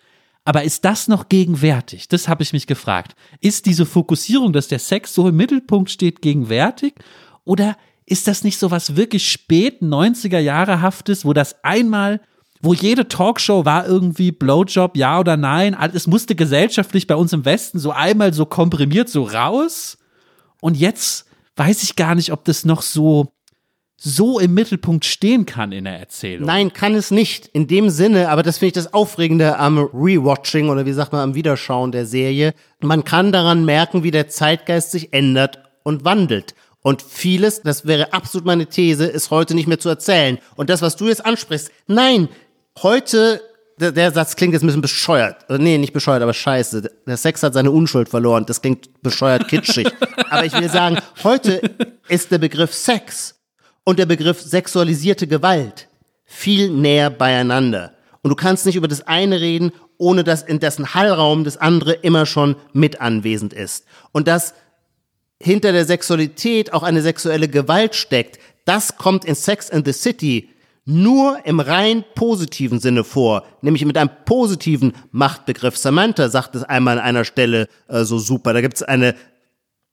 Aber 0.46 0.64
ist 0.64 0.86
das 0.86 1.08
noch 1.08 1.30
gegenwärtig? 1.30 2.08
Das 2.08 2.28
habe 2.28 2.44
ich 2.44 2.54
mich 2.54 2.66
gefragt. 2.66 3.16
Ist 3.40 3.66
diese 3.66 3.86
Fokussierung, 3.86 4.54
dass 4.54 4.68
der 4.68 4.80
Sex 4.80 5.14
so 5.14 5.28
im 5.28 5.36
Mittelpunkt 5.36 5.92
steht, 5.92 6.22
gegenwärtig? 6.22 6.96
Oder 7.44 7.78
ist 8.06 8.28
das 8.28 8.44
nicht 8.44 8.58
so 8.58 8.72
was 8.72 8.96
wirklich 8.96 9.30
spät 9.30 9.82
90er 9.82 10.40
Jahre 10.40 10.82
haftes, 10.82 11.26
wo 11.26 11.34
das 11.34 11.64
einmal, 11.64 12.22
wo 12.62 12.74
jede 12.74 13.08
Talkshow 13.08 13.66
war 13.66 13.86
irgendwie 13.86 14.32
Blowjob, 14.32 14.98
ja 14.98 15.20
oder 15.20 15.38
nein? 15.38 15.78
Es 15.94 16.08
musste 16.08 16.36
gesellschaftlich 16.36 17.06
bei 17.06 17.16
uns 17.16 17.34
im 17.34 17.46
Westen 17.46 17.78
so 17.78 17.92
einmal 17.92 18.34
so 18.34 18.46
komprimiert 18.46 19.10
so 19.10 19.24
raus. 19.24 19.98
Und 20.62 20.76
jetzt 20.76 21.26
weiß 21.56 21.84
ich 21.84 21.96
gar 21.96 22.16
nicht, 22.16 22.32
ob 22.32 22.46
das 22.46 22.66
noch 22.66 22.82
so, 22.82 23.34
so 24.02 24.40
im 24.40 24.54
Mittelpunkt 24.54 25.04
stehen 25.04 25.46
kann 25.46 25.74
in 25.74 25.84
der 25.84 26.00
Erzählung. 26.00 26.48
Nein, 26.48 26.72
kann 26.72 26.96
es 26.96 27.12
nicht. 27.12 27.48
In 27.48 27.68
dem 27.68 27.90
Sinne, 27.90 28.30
aber 28.30 28.44
das 28.44 28.58
finde 28.58 28.68
ich 28.68 28.74
das 28.74 28.94
Aufregende 28.94 29.58
am 29.58 29.78
Rewatching 29.78 30.70
oder 30.70 30.86
wie 30.86 30.94
sagt 30.94 31.12
man, 31.12 31.22
am 31.22 31.36
Wiederschauen 31.36 31.92
der 31.92 32.06
Serie. 32.06 32.54
Man 32.80 33.04
kann 33.04 33.34
daran 33.34 33.66
merken, 33.66 34.04
wie 34.04 34.12
der 34.12 34.30
Zeitgeist 34.30 34.92
sich 34.92 35.14
ändert 35.14 35.60
und 35.84 36.06
wandelt. 36.06 36.56
Und 36.82 37.02
vieles, 37.02 37.62
das 37.62 37.86
wäre 37.86 38.14
absolut 38.14 38.46
meine 38.46 38.68
These, 38.68 39.06
ist 39.06 39.32
heute 39.32 39.54
nicht 39.54 39.68
mehr 39.68 39.80
zu 39.80 39.90
erzählen. 39.90 40.38
Und 40.56 40.70
das, 40.70 40.82
was 40.82 40.96
du 40.96 41.08
jetzt 41.08 41.26
ansprichst, 41.26 41.70
nein, 41.88 42.30
heute 42.82 43.42
der, 43.80 44.12
Satz 44.12 44.36
klingt 44.36 44.54
jetzt 44.54 44.64
ein 44.64 44.68
bisschen 44.68 44.82
bescheuert. 44.82 45.46
Nee, 45.50 45.78
nicht 45.78 45.94
bescheuert, 45.94 46.22
aber 46.22 46.34
scheiße. 46.34 46.90
Der 47.08 47.18
Sex 47.18 47.44
hat 47.44 47.54
seine 47.54 47.72
Unschuld 47.72 48.10
verloren. 48.10 48.46
Das 48.46 48.62
klingt 48.62 49.02
bescheuert 49.02 49.48
kitschig. 49.48 49.88
aber 50.30 50.46
ich 50.46 50.54
will 50.54 50.70
sagen, 50.70 50.98
heute 51.24 51.62
ist 52.10 52.32
der 52.32 52.40
Begriff 52.40 52.74
Sex 52.74 53.39
und 53.84 54.00
der 54.00 54.06
Begriff 54.06 54.42
sexualisierte 54.42 55.28
Gewalt 55.28 55.88
viel 56.26 56.70
näher 56.70 57.10
beieinander. 57.10 57.94
Und 58.22 58.30
du 58.30 58.36
kannst 58.36 58.66
nicht 58.66 58.76
über 58.76 58.88
das 58.88 59.08
eine 59.08 59.40
reden, 59.42 59.72
ohne 59.98 60.24
dass 60.24 60.44
in 60.44 60.60
dessen 60.60 60.94
Hallraum 60.94 61.44
das 61.44 61.58
andere 61.58 61.94
immer 61.94 62.26
schon 62.26 62.56
mit 62.74 63.02
anwesend 63.02 63.54
ist. 63.54 63.86
Und 64.12 64.28
dass 64.28 64.54
hinter 65.42 65.72
der 65.72 65.86
Sexualität 65.86 66.74
auch 66.74 66.84
eine 66.84 67.02
sexuelle 67.02 67.48
Gewalt 67.48 67.96
steckt, 67.96 68.40
das 68.66 68.98
kommt 68.98 69.26
in 69.26 69.36
Sex 69.36 69.72
and 69.72 69.86
the 69.86 69.94
City 69.94 70.50
nur 70.86 71.46
im 71.46 71.60
rein 71.60 72.04
positiven 72.16 72.80
Sinne 72.80 73.04
vor, 73.04 73.44
nämlich 73.62 73.86
mit 73.86 73.98
einem 73.98 74.10
positiven 74.26 74.94
Machtbegriff. 75.12 75.78
Samantha 75.78 76.30
sagt 76.30 76.56
es 76.56 76.64
einmal 76.64 76.98
an 76.98 77.04
einer 77.04 77.26
Stelle 77.26 77.68
äh, 77.88 78.04
so 78.04 78.18
super. 78.18 78.54
Da 78.54 78.62
gibt 78.62 78.76
es 78.76 78.84
eine, 78.84 79.16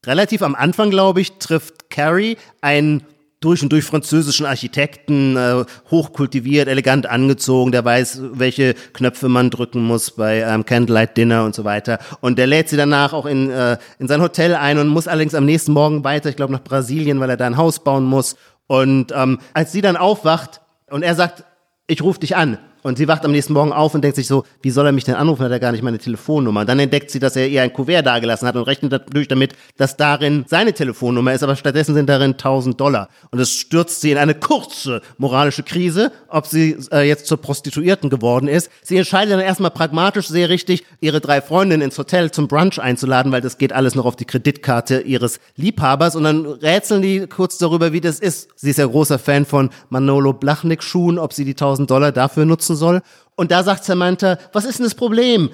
relativ 0.06 0.42
am 0.42 0.54
Anfang, 0.54 0.90
glaube 0.90 1.20
ich, 1.20 1.32
trifft 1.32 1.90
Carrie 1.90 2.38
einen 2.62 3.02
durch 3.40 3.62
und 3.62 3.70
durch 3.70 3.84
französischen 3.84 4.46
Architekten, 4.46 5.36
äh, 5.36 5.64
hochkultiviert, 5.90 6.68
elegant 6.68 7.06
angezogen, 7.06 7.70
der 7.70 7.84
weiß, 7.84 8.20
welche 8.32 8.74
Knöpfe 8.92 9.28
man 9.28 9.50
drücken 9.50 9.82
muss 9.82 10.10
bei 10.12 10.40
ähm, 10.40 10.64
Candlelight 10.64 11.16
Dinner 11.16 11.44
und 11.44 11.54
so 11.54 11.64
weiter. 11.64 11.98
Und 12.20 12.38
der 12.38 12.46
lädt 12.46 12.68
sie 12.68 12.76
danach 12.76 13.12
auch 13.12 13.26
in, 13.26 13.50
äh, 13.50 13.76
in 13.98 14.08
sein 14.08 14.22
Hotel 14.22 14.54
ein 14.54 14.78
und 14.78 14.88
muss 14.88 15.08
allerdings 15.08 15.34
am 15.34 15.44
nächsten 15.44 15.72
Morgen 15.72 16.02
weiter, 16.02 16.30
ich 16.30 16.36
glaube 16.36 16.52
nach 16.52 16.64
Brasilien, 16.64 17.20
weil 17.20 17.30
er 17.30 17.36
da 17.36 17.46
ein 17.46 17.56
Haus 17.56 17.84
bauen 17.84 18.04
muss. 18.04 18.36
Und 18.66 19.12
ähm, 19.14 19.38
als 19.52 19.72
sie 19.72 19.82
dann 19.82 19.96
aufwacht 19.96 20.60
und 20.90 21.02
er 21.02 21.14
sagt, 21.14 21.44
ich 21.86 22.02
rufe 22.02 22.20
dich 22.20 22.36
an. 22.36 22.58
Und 22.86 22.98
sie 22.98 23.08
wacht 23.08 23.24
am 23.24 23.32
nächsten 23.32 23.52
Morgen 23.52 23.72
auf 23.72 23.96
und 23.96 24.02
denkt 24.02 24.14
sich 24.14 24.28
so, 24.28 24.44
wie 24.62 24.70
soll 24.70 24.86
er 24.86 24.92
mich 24.92 25.02
denn 25.02 25.16
anrufen? 25.16 25.42
Hat 25.42 25.50
er 25.50 25.58
gar 25.58 25.72
nicht 25.72 25.82
meine 25.82 25.98
Telefonnummer. 25.98 26.64
Dann 26.64 26.78
entdeckt 26.78 27.10
sie, 27.10 27.18
dass 27.18 27.34
er 27.34 27.48
ihr 27.48 27.60
ein 27.60 27.72
Kuvert 27.72 28.06
dagelassen 28.06 28.46
hat 28.46 28.54
und 28.54 28.62
rechnet 28.62 28.92
natürlich 28.92 29.26
damit, 29.26 29.54
dass 29.76 29.96
darin 29.96 30.44
seine 30.46 30.72
Telefonnummer 30.72 31.32
ist, 31.32 31.42
aber 31.42 31.56
stattdessen 31.56 31.96
sind 31.96 32.08
darin 32.08 32.34
1000 32.34 32.80
Dollar. 32.80 33.08
Und 33.32 33.40
es 33.40 33.50
stürzt 33.50 34.02
sie 34.02 34.12
in 34.12 34.18
eine 34.18 34.36
kurze 34.36 35.02
moralische 35.18 35.64
Krise, 35.64 36.12
ob 36.28 36.46
sie 36.46 36.76
äh, 36.92 37.08
jetzt 37.08 37.26
zur 37.26 37.38
Prostituierten 37.38 38.08
geworden 38.08 38.46
ist. 38.46 38.70
Sie 38.82 38.96
entscheidet 38.96 39.32
dann 39.32 39.40
erstmal 39.40 39.72
pragmatisch 39.72 40.28
sehr 40.28 40.48
richtig, 40.48 40.84
ihre 41.00 41.20
drei 41.20 41.40
Freundinnen 41.40 41.82
ins 41.82 41.98
Hotel 41.98 42.30
zum 42.30 42.46
Brunch 42.46 42.78
einzuladen, 42.80 43.32
weil 43.32 43.40
das 43.40 43.58
geht 43.58 43.72
alles 43.72 43.96
noch 43.96 44.04
auf 44.04 44.14
die 44.14 44.26
Kreditkarte 44.26 45.00
ihres 45.00 45.40
Liebhabers. 45.56 46.14
Und 46.14 46.22
dann 46.22 46.46
rätseln 46.46 47.02
die 47.02 47.26
kurz 47.26 47.58
darüber, 47.58 47.92
wie 47.92 48.00
das 48.00 48.20
ist. 48.20 48.50
Sie 48.54 48.70
ist 48.70 48.78
ja 48.78 48.86
großer 48.86 49.18
Fan 49.18 49.44
von 49.44 49.70
Manolo 49.88 50.32
Blachnik 50.32 50.84
Schuhen, 50.84 51.18
ob 51.18 51.32
sie 51.32 51.44
die 51.44 51.54
1000 51.54 51.90
Dollar 51.90 52.12
dafür 52.12 52.44
nutzen 52.44 52.75
soll. 52.76 53.02
Und 53.34 53.50
da 53.50 53.62
sagt 53.62 53.84
Samantha, 53.84 54.38
was 54.52 54.64
ist 54.64 54.78
denn 54.78 54.86
das 54.86 54.94
Problem? 54.94 55.50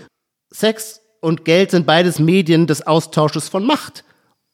Sex 0.51 1.01
und 1.21 1.45
Geld 1.45 1.71
sind 1.71 1.87
beides 1.87 2.19
Medien 2.19 2.67
des 2.67 2.87
Austausches 2.87 3.49
von 3.49 3.65
Macht. 3.65 4.05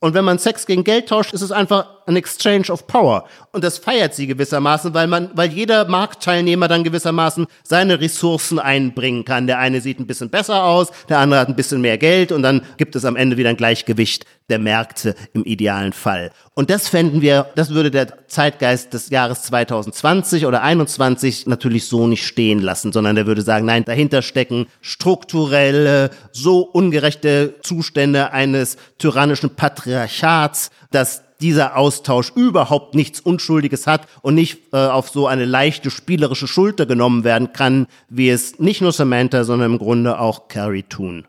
Und 0.00 0.14
wenn 0.14 0.24
man 0.24 0.38
Sex 0.38 0.64
gegen 0.64 0.84
Geld 0.84 1.08
tauscht, 1.08 1.32
ist 1.32 1.42
es 1.42 1.50
einfach 1.50 1.88
ein 2.06 2.14
Exchange 2.14 2.70
of 2.70 2.86
Power. 2.86 3.24
Und 3.52 3.64
das 3.64 3.78
feiert 3.78 4.14
sie 4.14 4.28
gewissermaßen, 4.28 4.94
weil 4.94 5.08
man, 5.08 5.30
weil 5.34 5.50
jeder 5.50 5.88
Marktteilnehmer 5.88 6.68
dann 6.68 6.84
gewissermaßen 6.84 7.48
seine 7.64 8.00
Ressourcen 8.00 8.60
einbringen 8.60 9.24
kann. 9.24 9.48
Der 9.48 9.58
eine 9.58 9.80
sieht 9.80 9.98
ein 9.98 10.06
bisschen 10.06 10.30
besser 10.30 10.62
aus, 10.62 10.92
der 11.08 11.18
andere 11.18 11.40
hat 11.40 11.48
ein 11.48 11.56
bisschen 11.56 11.80
mehr 11.80 11.98
Geld 11.98 12.30
und 12.30 12.42
dann 12.42 12.62
gibt 12.76 12.94
es 12.94 13.04
am 13.04 13.16
Ende 13.16 13.36
wieder 13.38 13.50
ein 13.50 13.56
Gleichgewicht 13.56 14.24
der 14.49 14.59
Märkte 14.59 15.14
im 15.32 15.44
idealen 15.44 15.92
Fall. 15.92 16.30
Und 16.55 16.70
das 16.70 16.88
fänden 16.88 17.20
wir, 17.20 17.51
das 17.55 17.70
würde 17.70 17.90
der 17.90 18.28
Zeitgeist 18.28 18.94
des 18.94 19.11
Jahres 19.11 19.42
2020 19.42 20.46
oder 20.46 20.62
21 20.62 21.46
natürlich 21.46 21.86
so 21.86 22.07
nicht 22.07 22.26
stehen 22.26 22.61
lassen, 22.61 22.92
sondern 22.92 23.16
der 23.16 23.26
würde 23.26 23.42
sagen, 23.42 23.66
nein, 23.66 23.84
dahinter 23.84 24.22
stecken 24.22 24.66
strukturelle, 24.80 26.11
so 26.32 26.61
ungerechte 26.61 27.55
Zustände 27.62 28.32
eines 28.32 28.76
tyrannischen 28.99 29.51
Patriarchats, 29.51 30.70
dass 30.90 31.22
dieser 31.40 31.76
Austausch 31.76 32.32
überhaupt 32.34 32.94
nichts 32.94 33.20
Unschuldiges 33.20 33.86
hat 33.86 34.09
und 34.22 34.34
nicht 34.34 34.72
äh, 34.72 34.76
auf 34.76 35.09
so 35.09 35.26
eine 35.26 35.44
leichte 35.44 35.90
spielerische 35.90 36.49
Schulter 36.49 36.84
genommen 36.84 37.22
werden 37.22 37.53
kann, 37.53 37.86
wie 38.09 38.30
es 38.30 38.59
nicht 38.59 38.80
nur 38.80 38.92
Samantha, 38.92 39.44
sondern 39.44 39.72
im 39.72 39.78
Grunde 39.78 40.18
auch 40.18 40.49
Carrie 40.49 40.82
tun 40.82 41.26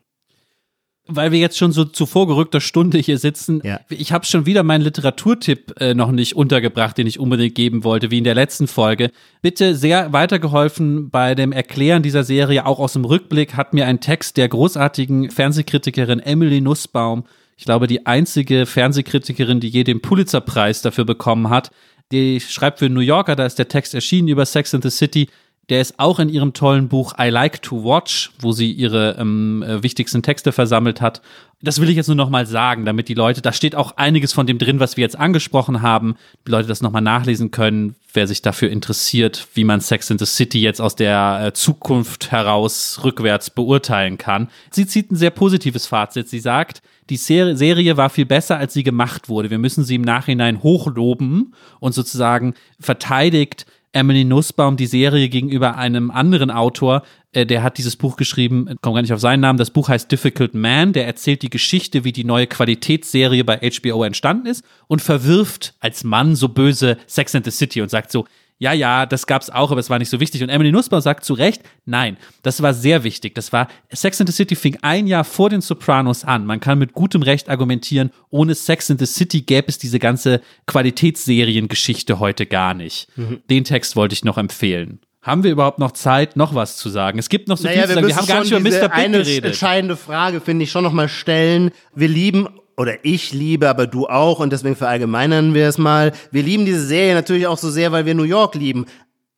weil 1.09 1.31
wir 1.31 1.39
jetzt 1.39 1.57
schon 1.57 1.71
so 1.71 1.85
zu 1.85 2.05
vorgerückter 2.05 2.61
Stunde 2.61 2.97
hier 2.99 3.17
sitzen, 3.17 3.61
Ja. 3.63 3.79
ich 3.89 4.11
habe 4.11 4.25
schon 4.25 4.45
wieder 4.45 4.63
meinen 4.63 4.81
Literaturtipp 4.81 5.79
äh, 5.81 5.93
noch 5.93 6.11
nicht 6.11 6.35
untergebracht, 6.35 6.97
den 6.97 7.07
ich 7.07 7.19
unbedingt 7.19 7.55
geben 7.55 7.83
wollte, 7.83 8.11
wie 8.11 8.19
in 8.19 8.23
der 8.23 8.35
letzten 8.35 8.67
Folge. 8.67 9.11
Bitte 9.41 9.75
sehr 9.75 10.13
weitergeholfen 10.13 11.09
bei 11.09 11.35
dem 11.35 11.51
Erklären 11.51 12.03
dieser 12.03 12.23
Serie, 12.23 12.65
auch 12.65 12.79
aus 12.79 12.93
dem 12.93 13.05
Rückblick, 13.05 13.55
hat 13.55 13.73
mir 13.73 13.85
ein 13.87 13.99
Text 13.99 14.37
der 14.37 14.47
großartigen 14.47 15.31
Fernsehkritikerin 15.31 16.19
Emily 16.19 16.61
Nussbaum, 16.61 17.23
ich 17.57 17.65
glaube 17.65 17.87
die 17.87 18.05
einzige 18.05 18.65
Fernsehkritikerin, 18.65 19.59
die 19.59 19.67
je 19.67 19.83
den 19.83 20.01
Pulitzerpreis 20.01 20.81
dafür 20.81 21.03
bekommen 21.05 21.49
hat, 21.49 21.71
die 22.11 22.39
schreibt 22.39 22.79
für 22.79 22.89
New 22.89 23.01
Yorker, 23.01 23.35
da 23.35 23.45
ist 23.45 23.59
der 23.59 23.67
Text 23.67 23.93
erschienen 23.93 24.29
über 24.29 24.45
Sex 24.45 24.73
in 24.73 24.81
the 24.81 24.89
City. 24.89 25.27
Der 25.69 25.81
ist 25.81 25.99
auch 25.99 26.17
in 26.19 26.29
ihrem 26.29 26.53
tollen 26.53 26.87
Buch 26.87 27.13
I 27.19 27.29
Like 27.29 27.61
to 27.61 27.83
Watch, 27.83 28.31
wo 28.39 28.51
sie 28.51 28.71
ihre 28.71 29.17
ähm, 29.19 29.63
äh, 29.63 29.83
wichtigsten 29.83 30.23
Texte 30.23 30.51
versammelt 30.51 30.99
hat. 30.99 31.21
Das 31.61 31.79
will 31.79 31.89
ich 31.89 31.95
jetzt 31.95 32.07
nur 32.07 32.15
noch 32.15 32.29
mal 32.29 32.47
sagen, 32.47 32.85
damit 32.85 33.07
die 33.07 33.13
Leute, 33.13 33.41
da 33.41 33.53
steht 33.53 33.75
auch 33.75 33.97
einiges 33.97 34.33
von 34.33 34.47
dem 34.47 34.57
drin, 34.57 34.79
was 34.79 34.97
wir 34.97 35.03
jetzt 35.03 35.19
angesprochen 35.19 35.81
haben, 35.81 36.15
die 36.47 36.51
Leute 36.51 36.67
das 36.67 36.81
noch 36.81 36.91
mal 36.91 37.01
nachlesen 37.01 37.51
können, 37.51 37.95
wer 38.13 38.27
sich 38.27 38.41
dafür 38.41 38.69
interessiert, 38.71 39.47
wie 39.53 39.63
man 39.63 39.81
Sex 39.81 40.09
in 40.09 40.17
the 40.17 40.25
City 40.25 40.59
jetzt 40.61 40.81
aus 40.81 40.95
der 40.95 41.41
äh, 41.43 41.53
Zukunft 41.53 42.31
heraus 42.31 43.01
rückwärts 43.03 43.51
beurteilen 43.51 44.17
kann. 44.17 44.49
Sie 44.71 44.87
zieht 44.87 45.11
ein 45.11 45.17
sehr 45.17 45.31
positives 45.31 45.85
Fazit. 45.85 46.29
Sie 46.29 46.39
sagt, 46.39 46.81
die 47.09 47.17
Ser 47.17 47.55
Serie 47.55 47.97
war 47.97 48.09
viel 48.09 48.25
besser, 48.25 48.57
als 48.57 48.73
sie 48.73 48.83
gemacht 48.83 49.29
wurde. 49.29 49.49
Wir 49.49 49.59
müssen 49.59 49.83
sie 49.83 49.95
im 49.95 50.01
Nachhinein 50.01 50.63
hochloben 50.63 51.53
und 51.79 51.93
sozusagen 51.93 52.53
verteidigt 52.79 53.65
Emily 53.91 54.23
Nussbaum 54.23 54.77
die 54.77 54.85
Serie 54.85 55.29
gegenüber 55.29 55.77
einem 55.77 56.11
anderen 56.11 56.51
Autor, 56.51 57.03
äh, 57.31 57.45
der 57.45 57.63
hat 57.63 57.77
dieses 57.77 57.95
Buch 57.95 58.17
geschrieben, 58.17 58.67
äh, 58.67 58.75
komme 58.81 58.95
gar 58.95 59.01
nicht 59.01 59.13
auf 59.13 59.19
seinen 59.19 59.41
Namen, 59.41 59.57
das 59.57 59.71
Buch 59.71 59.89
heißt 59.89 60.11
Difficult 60.11 60.53
Man, 60.53 60.93
der 60.93 61.05
erzählt 61.05 61.41
die 61.41 61.49
Geschichte, 61.49 62.03
wie 62.03 62.11
die 62.11 62.23
neue 62.23 62.47
Qualitätsserie 62.47 63.43
bei 63.43 63.57
HBO 63.57 64.03
entstanden 64.03 64.45
ist 64.45 64.63
und 64.87 65.01
verwirft 65.01 65.73
als 65.79 66.03
Mann 66.03 66.35
so 66.35 66.49
böse 66.49 66.97
Sex 67.07 67.35
and 67.35 67.45
the 67.45 67.51
City 67.51 67.81
und 67.81 67.89
sagt 67.89 68.11
so, 68.11 68.25
ja, 68.59 68.73
ja, 68.73 69.05
das 69.05 69.25
gab's 69.25 69.49
auch, 69.49 69.71
aber 69.71 69.79
es 69.79 69.89
war 69.89 69.99
nicht 69.99 70.09
so 70.09 70.19
wichtig. 70.19 70.43
Und 70.43 70.49
Emily 70.49 70.71
Nussbaum 70.71 70.99
sagt 70.99 71.23
zu 71.23 71.33
Recht, 71.33 71.63
nein, 71.85 72.17
das 72.43 72.61
war 72.61 72.73
sehr 72.73 73.05
wichtig. 73.05 73.33
Das 73.33 73.53
war, 73.53 73.69
Sex 73.91 74.19
and 74.19 74.29
the 74.29 74.35
City 74.35 74.55
fing 74.55 74.77
ein 74.81 75.07
Jahr 75.07 75.23
vor 75.23 75.49
den 75.49 75.61
Sopranos 75.61 76.25
an. 76.25 76.45
Man 76.45 76.59
kann 76.59 76.77
mit 76.77 76.93
gutem 76.93 77.23
Recht 77.23 77.49
argumentieren, 77.49 78.11
ohne 78.29 78.55
Sex 78.55 78.91
and 78.91 78.99
the 78.99 79.05
City 79.05 79.41
gäbe 79.41 79.69
es 79.69 79.77
diese 79.77 79.97
ganze 79.97 80.41
Qualitätsseriengeschichte 80.67 82.19
heute 82.19 82.45
gar 82.45 82.73
nicht. 82.73 83.07
Den 83.49 83.63
Text 83.63 83.95
wollte 83.95 84.13
ich 84.13 84.25
noch 84.25 84.37
empfehlen. 84.37 84.99
Haben 85.21 85.43
wir 85.43 85.51
überhaupt 85.51 85.79
noch 85.79 85.91
Zeit, 85.91 86.35
noch 86.35 86.55
was 86.55 86.77
zu 86.77 86.89
sagen? 86.89 87.19
Es 87.19 87.29
gibt 87.29 87.47
noch 87.47 87.57
so 87.57 87.67
viel 87.67 87.81
zu 87.81 87.93
sagen. 87.93 88.07
Wir 88.07 88.15
haben 88.15 88.27
gar 88.27 88.41
nicht 88.41 88.51
über 88.51 88.59
Mr. 88.59 88.89
Big 88.89 88.93
eine 88.93 89.17
geredet. 89.19 89.45
entscheidende 89.45 89.97
Frage, 89.97 90.41
finde 90.41 90.63
ich, 90.63 90.71
schon 90.71 90.83
noch 90.83 90.93
mal 90.93 91.09
stellen. 91.09 91.71
Wir 91.93 92.07
lieben 92.07 92.47
oder 92.79 93.03
ich 93.03 93.33
liebe, 93.33 93.67
aber 93.67 93.87
du 93.87 94.07
auch 94.07 94.39
und 94.39 94.53
deswegen 94.53 94.77
verallgemeinern 94.77 95.53
wir 95.53 95.67
es 95.67 95.77
mal. 95.77 96.13
Wir 96.31 96.43
lieben 96.43 96.65
diese 96.65 96.85
Serie 96.85 97.13
natürlich 97.13 97.45
auch 97.45 97.57
so 97.57 97.69
sehr, 97.69 97.91
weil 97.91 98.05
wir 98.05 98.15
New 98.15 98.23
York 98.23 98.55
lieben. 98.55 98.85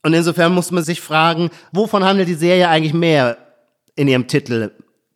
Und 0.04 0.14
insofern 0.14 0.54
muss 0.54 0.70
man 0.70 0.84
sich 0.84 1.02
fragen, 1.02 1.50
wovon 1.72 2.04
handelt 2.04 2.30
die 2.30 2.36
Serie 2.36 2.70
eigentlich 2.70 2.94
mehr 2.94 3.38
in 3.96 4.08
ihrem 4.08 4.28
Titel? 4.28 4.70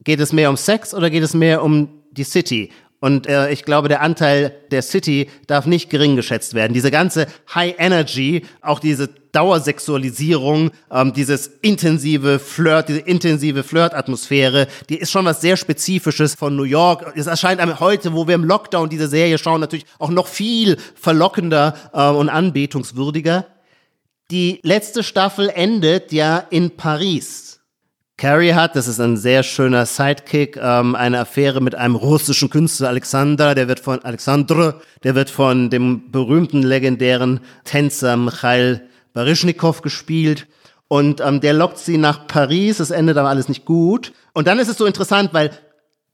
Geht 0.04 0.20
es 0.20 0.34
mehr 0.34 0.50
um 0.50 0.58
Sex 0.58 0.96
oder 0.96 1.12
geht 1.12 1.22
es 1.22 1.36
mehr 1.36 1.64
um 1.64 2.02
die 2.10 2.24
City? 2.24 2.72
Und 3.00 3.28
äh, 3.28 3.52
ich 3.52 3.66
glaube, 3.66 3.88
der 3.88 4.02
Anteil 4.02 4.56
der 4.72 4.82
City 4.82 5.30
darf 5.48 5.66
nicht 5.66 5.90
gering 5.90 6.16
geschätzt 6.16 6.54
werden. 6.54 6.74
Diese 6.74 6.92
ganze 6.92 7.28
High 7.54 7.76
Energy, 7.78 8.46
auch 8.62 8.80
diese 8.80 9.10
Dauersexualisierung, 9.32 10.72
ähm, 10.90 11.14
dieses 11.14 11.48
intensive 11.62 12.40
Flirt, 12.40 12.88
diese 12.88 13.02
intensive 13.02 13.64
Flirtatmosphäre, 13.64 14.68
die 14.90 14.98
ist 14.98 15.12
schon 15.12 15.26
was 15.26 15.42
sehr 15.42 15.58
Spezifisches 15.58 16.36
von 16.36 16.56
New 16.56 16.64
York. 16.64 17.14
Es 17.16 17.28
erscheint 17.28 17.60
einem 17.60 17.80
heute, 17.80 18.14
wo 18.14 18.28
wir 18.28 18.36
im 18.36 18.46
Lockdown 18.46 18.90
diese 18.90 19.10
Serie 19.10 19.38
schauen, 19.38 19.60
natürlich 19.60 19.86
auch 20.00 20.10
noch 20.10 20.28
viel 20.28 20.78
verlockender 20.96 21.76
äh, 21.94 22.10
und 22.10 22.30
anbetungswürdiger. 22.30 23.46
Die 24.32 24.60
letzte 24.64 25.04
Staffel 25.04 25.50
endet 25.50 26.12
ja 26.12 26.38
in 26.50 26.78
Paris. 26.78 27.55
Carrie 28.18 28.54
hat, 28.54 28.78
das 28.78 28.88
ist 28.88 29.02
ein 29.02 29.18
sehr 29.18 29.44
schöner 29.44 29.86
Sidekick, 29.86 30.56
ähm, 30.56 30.96
eine 30.96 31.20
Affäre 31.20 31.60
mit 31.62 31.76
einem 31.76 31.96
russischen 31.96 32.50
Künstler 32.50 32.88
Alexander, 32.88 33.56
der 33.56 33.68
wird 33.68 33.82
von 33.82 34.00
Alexandre, 34.06 34.80
der 35.04 35.16
wird 35.16 35.30
von 35.30 35.70
dem 35.70 36.12
berühmten 36.12 36.64
legendären 36.64 37.42
Tänzer 37.66 38.16
Michail 38.16 38.88
Baryshnikov 39.12 39.82
gespielt. 39.82 40.48
Und 40.88 41.20
ähm, 41.20 41.42
der 41.42 41.54
lockt 41.54 41.78
sie 41.78 41.98
nach 41.98 42.28
Paris, 42.28 42.80
es 42.80 42.92
endet 42.92 43.18
aber 43.18 43.30
alles 43.30 43.50
nicht 43.50 43.66
gut. 43.66 44.14
Und 44.34 44.48
dann 44.48 44.60
ist 44.60 44.70
es 44.70 44.78
so 44.78 44.86
interessant, 44.86 45.34
weil 45.34 45.52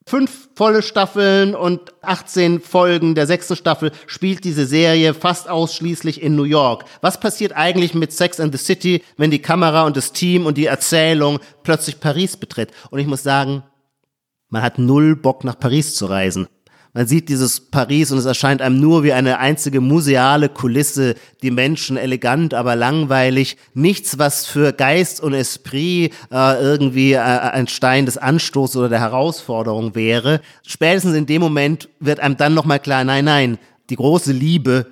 fünf 0.05 0.49
volle 0.55 0.81
Staffeln 0.81 1.55
und 1.55 1.93
18 2.01 2.59
Folgen 2.61 3.15
der 3.15 3.27
sechsten 3.27 3.55
Staffel 3.55 3.91
spielt 4.07 4.43
diese 4.43 4.65
Serie 4.65 5.13
fast 5.13 5.49
ausschließlich 5.49 6.21
in 6.21 6.35
New 6.35 6.43
York. 6.43 6.85
Was 7.01 7.19
passiert 7.19 7.53
eigentlich 7.53 7.93
mit 7.93 8.11
Sex 8.11 8.39
and 8.39 8.57
the 8.57 8.63
City, 8.63 9.03
wenn 9.17 9.31
die 9.31 9.41
Kamera 9.41 9.85
und 9.85 9.97
das 9.97 10.11
Team 10.11 10.45
und 10.45 10.57
die 10.57 10.65
Erzählung 10.65 11.39
plötzlich 11.63 11.99
Paris 11.99 12.37
betritt? 12.37 12.71
Und 12.89 12.99
ich 12.99 13.07
muss 13.07 13.23
sagen, 13.23 13.63
man 14.49 14.63
hat 14.63 14.79
null 14.79 15.15
Bock 15.15 15.43
nach 15.43 15.57
Paris 15.57 15.95
zu 15.95 16.07
reisen. 16.07 16.47
Man 16.93 17.07
sieht 17.07 17.29
dieses 17.29 17.61
Paris 17.71 18.11
und 18.11 18.17
es 18.17 18.25
erscheint 18.25 18.61
einem 18.61 18.81
nur 18.81 19.03
wie 19.03 19.13
eine 19.13 19.39
einzige 19.39 19.79
museale 19.79 20.49
Kulisse, 20.49 21.15
die 21.41 21.51
Menschen 21.51 21.95
elegant, 21.95 22.53
aber 22.53 22.75
langweilig. 22.75 23.55
Nichts, 23.73 24.19
was 24.19 24.45
für 24.45 24.73
Geist 24.73 25.21
und 25.21 25.33
Esprit 25.33 26.13
äh, 26.31 26.61
irgendwie 26.61 27.13
äh, 27.13 27.19
ein 27.19 27.67
Stein 27.67 28.05
des 28.05 28.17
Anstoßes 28.17 28.75
oder 28.75 28.89
der 28.89 28.99
Herausforderung 28.99 29.95
wäre. 29.95 30.41
Spätestens 30.67 31.15
in 31.15 31.25
dem 31.25 31.41
Moment 31.41 31.87
wird 32.01 32.19
einem 32.19 32.35
dann 32.35 32.53
nochmal 32.53 32.79
klar, 32.81 33.05
nein, 33.05 33.23
nein, 33.23 33.57
die 33.89 33.95
große 33.95 34.33
Liebe, 34.33 34.87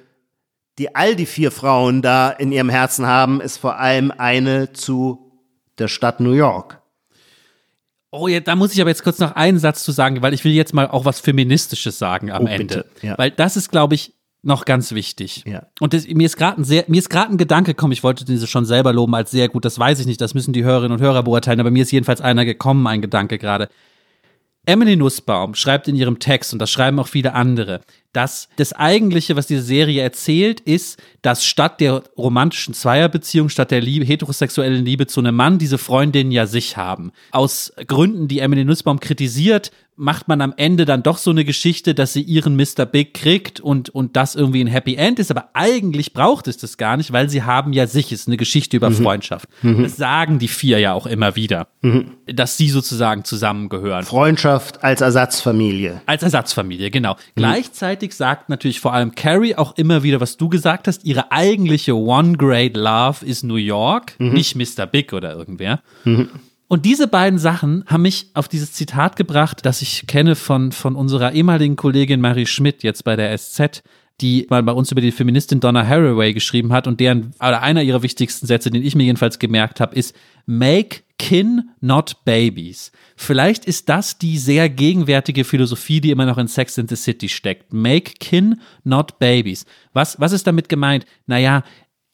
die 0.77 0.95
all 0.95 1.17
die 1.17 1.25
vier 1.25 1.51
Frauen 1.51 2.01
da 2.01 2.29
in 2.29 2.53
ihrem 2.53 2.69
Herzen 2.69 3.07
haben, 3.07 3.41
ist 3.41 3.57
vor 3.57 3.77
allem 3.77 4.11
eine 4.17 4.71
zu 4.71 5.33
der 5.79 5.89
Stadt 5.89 6.21
New 6.21 6.31
York. 6.31 6.78
Oh, 8.11 8.27
ja, 8.27 8.39
da 8.39 8.55
muss 8.55 8.73
ich 8.73 8.81
aber 8.81 8.89
jetzt 8.89 9.03
kurz 9.03 9.19
noch 9.19 9.35
einen 9.35 9.59
Satz 9.59 9.83
zu 9.83 9.91
sagen, 9.91 10.21
weil 10.21 10.33
ich 10.33 10.43
will 10.43 10.51
jetzt 10.51 10.73
mal 10.73 10.87
auch 10.87 11.05
was 11.05 11.19
Feministisches 11.19 11.99
sagen 11.99 12.31
am 12.31 12.43
Oh, 12.45 12.47
Ende. 12.47 12.85
ja. 13.01 13.17
Weil 13.17 13.29
das 13.31 13.55
ist, 13.55 13.69
glaube 13.69 13.93
ich, 13.95 14.13
noch 14.41 14.65
ganz 14.65 14.93
wichtig. 14.93 15.43
Ja. 15.45 15.67
Und 15.79 15.93
das, 15.93 16.07
mir 16.07 16.25
ist 16.25 16.37
gerade 16.37 16.61
ein 16.61 16.63
sehr, 16.63 16.85
mir 16.87 16.97
ist 16.99 17.09
gerade 17.09 17.31
ein 17.31 17.37
Gedanke 17.37 17.71
gekommen, 17.71 17.91
ich 17.93 18.03
wollte 18.03 18.25
diese 18.25 18.47
schon 18.47 18.65
selber 18.65 18.93
loben 18.93 19.13
als 19.13 19.31
sehr 19.31 19.49
gut, 19.49 19.65
das 19.65 19.77
weiß 19.77 19.99
ich 19.99 20.05
nicht, 20.07 20.21
das 20.21 20.33
müssen 20.33 20.53
die 20.53 20.63
Hörerinnen 20.63 20.93
und 20.97 21.01
Hörer 21.03 21.23
beurteilen, 21.23 21.59
aber 21.59 21.71
mir 21.71 21.83
ist 21.83 21.91
jedenfalls 21.91 22.21
einer 22.21 22.45
gekommen, 22.45 22.87
ein 22.87 23.01
Gedanke 23.01 23.37
gerade. 23.37 23.69
Emily 24.69 24.95
Nussbaum 24.95 25.55
schreibt 25.55 25.87
in 25.87 25.95
ihrem 25.95 26.19
Text, 26.19 26.53
und 26.53 26.59
das 26.59 26.69
schreiben 26.69 26.99
auch 26.99 27.07
viele 27.07 27.33
andere, 27.33 27.81
dass 28.13 28.49
das 28.55 28.71
Eigentliche, 28.71 29.35
was 29.35 29.47
diese 29.47 29.63
Serie 29.63 30.03
erzählt, 30.03 30.59
ist, 30.59 31.01
dass 31.23 31.43
statt 31.43 31.81
der 31.81 32.03
romantischen 32.15 32.75
Zweierbeziehung, 32.75 33.49
statt 33.49 33.71
der 33.71 33.81
Liebe, 33.81 34.05
heterosexuellen 34.05 34.85
Liebe 34.85 35.07
zu 35.07 35.21
einem 35.21 35.35
Mann, 35.35 35.57
diese 35.57 35.79
Freundinnen 35.79 36.31
ja 36.31 36.45
sich 36.45 36.77
haben. 36.77 37.11
Aus 37.31 37.73
Gründen, 37.87 38.27
die 38.27 38.39
Emily 38.39 38.63
Nussbaum 38.63 38.99
kritisiert, 38.99 39.71
macht 39.99 40.27
man 40.27 40.41
am 40.41 40.53
Ende 40.55 40.85
dann 40.85 41.03
doch 41.03 41.17
so 41.17 41.29
eine 41.29 41.45
Geschichte, 41.45 41.93
dass 41.93 42.13
sie 42.13 42.21
ihren 42.21 42.55
Mr. 42.55 42.85
Big 42.85 43.13
kriegt 43.13 43.59
und, 43.59 43.89
und 43.89 44.15
das 44.15 44.33
irgendwie 44.35 44.63
ein 44.63 44.67
Happy 44.67 44.95
End 44.95 45.19
ist. 45.19 45.29
Aber 45.29 45.49
eigentlich 45.53 46.13
braucht 46.13 46.47
es 46.47 46.57
das 46.57 46.77
gar 46.77 46.97
nicht, 46.97 47.11
weil 47.11 47.29
sie 47.29 47.43
haben 47.43 47.73
ja 47.73 47.85
sich. 47.85 48.11
Es 48.11 48.21
ist 48.21 48.27
eine 48.27 48.37
Geschichte 48.37 48.77
über 48.77 48.91
Freundschaft. 48.91 49.47
Das 49.83 49.97
sagen 49.97 50.39
die 50.39 50.47
vier 50.47 50.79
ja 50.79 50.93
auch 50.93 51.05
immer 51.05 51.35
wieder, 51.35 51.67
dass 52.25 52.57
sie 52.57 52.69
sozusagen 52.69 53.23
zusammengehören. 53.23 54.03
Freundschaft 54.03 54.83
als 54.83 55.01
Ersatzfamilie. 55.01 56.01
Als 56.05 56.23
Ersatzfamilie, 56.23 56.89
genau. 56.91 57.15
Gleichzeitig 57.35 58.13
sagt 58.15 58.49
natürlich 58.49 58.79
vor 58.79 58.93
allem 58.93 59.15
Carrie 59.15 59.55
auch 59.55 59.77
immer 59.77 60.03
wieder, 60.03 60.21
was 60.21 60.37
du 60.37 60.49
gesagt 60.49 60.87
hast, 60.87 61.03
ihre 61.05 61.31
eigentliche 61.31 61.95
One 61.95 62.37
Great 62.37 62.75
Love 62.77 63.25
ist 63.25 63.43
New 63.43 63.55
York, 63.55 64.15
nicht 64.19 64.55
Mr. 64.55 64.85
Big 64.85 65.13
oder 65.13 65.33
irgendwer. 65.33 65.81
Und 66.69 66.85
diese 66.85 67.07
beiden 67.07 67.39
Sachen 67.39 67.83
haben 67.87 68.03
mich 68.03 68.27
auf 68.35 68.47
dieses 68.47 68.73
Zitat 68.73 69.15
gebracht, 69.15 69.65
das 69.65 69.81
ich 69.81 70.05
kenne 70.05 70.35
von, 70.35 70.71
von 70.71 70.95
unserer 70.95 71.31
ehemaligen 71.31 71.75
Kollegin 71.75 72.21
Marie 72.21 72.45
Schmidt, 72.45 72.83
jetzt 72.83 73.03
bei 73.03 73.15
der 73.15 73.35
SZ, 73.35 73.81
die 74.21 74.45
mal 74.51 74.61
bei 74.61 74.73
uns 74.73 74.91
über 74.91 75.01
die 75.01 75.11
Feministin 75.11 75.61
Donna 75.61 75.85
Haraway 75.85 76.31
geschrieben 76.31 76.71
hat 76.71 76.85
und 76.85 76.99
deren, 76.99 77.31
oder 77.39 77.63
einer 77.63 77.81
ihrer 77.81 78.03
wichtigsten 78.03 78.45
Sätze, 78.45 78.69
den 78.69 78.83
ich 78.83 78.93
mir 78.93 79.05
jedenfalls 79.05 79.39
gemerkt 79.39 79.79
habe, 79.79 79.95
ist 79.95 80.15
Make 80.45 81.01
kin, 81.17 81.71
not 81.81 82.23
babies. 82.23 82.91
Vielleicht 83.15 83.65
ist 83.65 83.89
das 83.89 84.19
die 84.19 84.37
sehr 84.37 84.69
gegenwärtige 84.69 85.45
Philosophie, 85.45 86.01
die 86.01 86.11
immer 86.11 86.27
noch 86.27 86.37
in 86.37 86.47
Sex 86.47 86.77
in 86.77 86.87
the 86.87 86.95
City 86.95 87.29
steckt. 87.29 87.73
Make 87.73 88.13
kin, 88.19 88.61
not 88.83 89.17
babies. 89.17 89.65
Was, 89.93 90.19
was 90.19 90.33
ist 90.33 90.45
damit 90.45 90.69
gemeint? 90.69 91.07
Naja, 91.25 91.63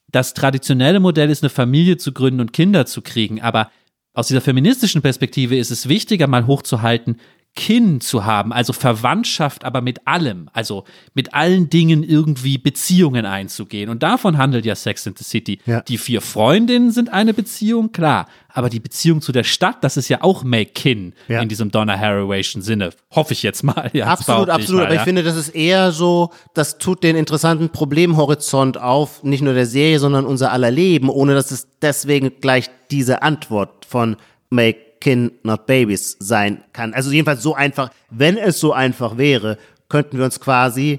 das 0.07 0.33
traditionelle 0.33 1.01
Modell 1.01 1.29
ist, 1.29 1.43
eine 1.43 1.49
Familie 1.49 1.97
zu 1.97 2.13
gründen 2.13 2.39
und 2.39 2.53
Kinder 2.53 2.85
zu 2.85 3.01
kriegen, 3.01 3.41
aber 3.41 3.69
aus 4.15 4.27
dieser 4.27 4.41
feministischen 4.41 5.01
Perspektive 5.01 5.57
ist 5.57 5.71
es 5.71 5.89
wichtiger, 5.89 6.27
mal 6.27 6.47
hochzuhalten, 6.47 7.17
Kin 7.55 8.01
zu 8.01 8.25
haben, 8.25 8.51
also 8.51 8.73
Verwandtschaft, 8.73 9.63
aber 9.63 9.79
mit 9.79 10.05
allem, 10.05 10.49
also 10.51 10.83
mit 11.13 11.33
allen 11.33 11.69
Dingen 11.69 12.03
irgendwie 12.03 12.57
Beziehungen 12.57 13.25
einzugehen. 13.25 13.89
Und 13.89 14.03
davon 14.03 14.37
handelt 14.37 14.65
ja 14.65 14.75
Sex 14.75 15.05
in 15.05 15.15
the 15.17 15.23
City. 15.23 15.59
Ja. 15.65 15.79
Die 15.81 15.97
vier 15.97 16.19
Freundinnen 16.21 16.91
sind 16.91 17.13
eine 17.13 17.33
Beziehung, 17.33 17.93
klar, 17.93 18.27
aber 18.53 18.69
die 18.69 18.79
Beziehung 18.81 19.21
zu 19.21 19.31
der 19.31 19.43
Stadt, 19.45 19.83
das 19.85 19.95
ist 19.95 20.09
ja 20.09 20.21
auch 20.21 20.43
Make 20.43 20.71
Kin 20.73 21.13
Ja. 21.29 21.41
in 21.41 21.47
diesem 21.49 21.71
Donna 21.71 21.95
Haraway'schen 21.97 22.61
Sinne. 22.61 22.89
Hoffe 23.11 23.31
ich 23.33 23.41
jetzt 23.41 23.63
mal. 23.63 23.89
Ja, 23.93 24.07
Absolut, 24.07 24.49
absolut. 24.49 24.81
mal, 24.81 24.87
Aber 24.87 24.95
ich 24.95 25.01
finde, 25.01 25.23
das 25.23 25.37
ist 25.37 25.49
eher 25.49 25.91
so, 25.91 26.31
das 26.53 26.77
tut 26.77 27.03
den 27.03 27.15
interessanten 27.15 27.69
Problemhorizont 27.69 28.77
auf, 28.77 29.23
nicht 29.23 29.41
nur 29.41 29.53
der 29.53 29.65
Serie, 29.65 29.99
sondern 29.99 30.25
unser 30.25 30.51
aller 30.51 30.71
Leben, 30.71 31.09
ohne 31.09 31.33
dass 31.33 31.51
es 31.51 31.67
deswegen 31.81 32.33
gleich 32.41 32.69
diese 32.91 33.21
Antwort 33.21 33.85
von 33.85 34.17
Make 34.49 34.79
Kin 35.05 35.33
Not 35.43 35.67
Babies 35.67 36.17
sein 36.19 36.63
kann. 36.73 36.95
Also 36.95 37.11
jedenfalls 37.11 37.43
so 37.43 37.53
einfach, 37.53 37.91
wenn 38.09 38.37
es 38.37 38.59
so 38.59 38.73
einfach 38.73 39.19
wäre, 39.19 39.59
könnten 39.87 40.17
wir 40.17 40.25
uns 40.25 40.39
quasi 40.39 40.97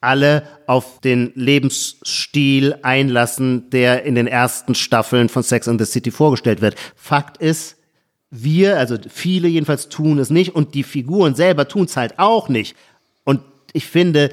alle 0.00 0.44
auf 0.66 0.98
den 1.02 1.30
Lebensstil 1.34 2.74
einlassen, 2.80 3.68
der 3.68 4.04
in 4.04 4.14
den 4.14 4.26
ersten 4.26 4.74
Staffeln 4.74 5.28
von 5.28 5.42
Sex 5.42 5.68
and 5.68 5.78
the 5.78 5.84
City 5.84 6.10
vorgestellt 6.10 6.62
wird. 6.62 6.74
Fakt 6.96 7.36
ist, 7.36 7.76
wir, 8.30 8.78
also 8.78 8.96
viele 9.10 9.46
jedenfalls 9.46 9.90
tun 9.90 10.18
es 10.18 10.30
nicht 10.30 10.54
und 10.54 10.72
die 10.72 10.82
Figuren 10.82 11.34
selber 11.34 11.68
tun 11.68 11.84
es 11.84 11.98
halt 11.98 12.18
auch 12.18 12.48
nicht. 12.48 12.74
Und 13.24 13.42
ich 13.74 13.86
finde, 13.86 14.30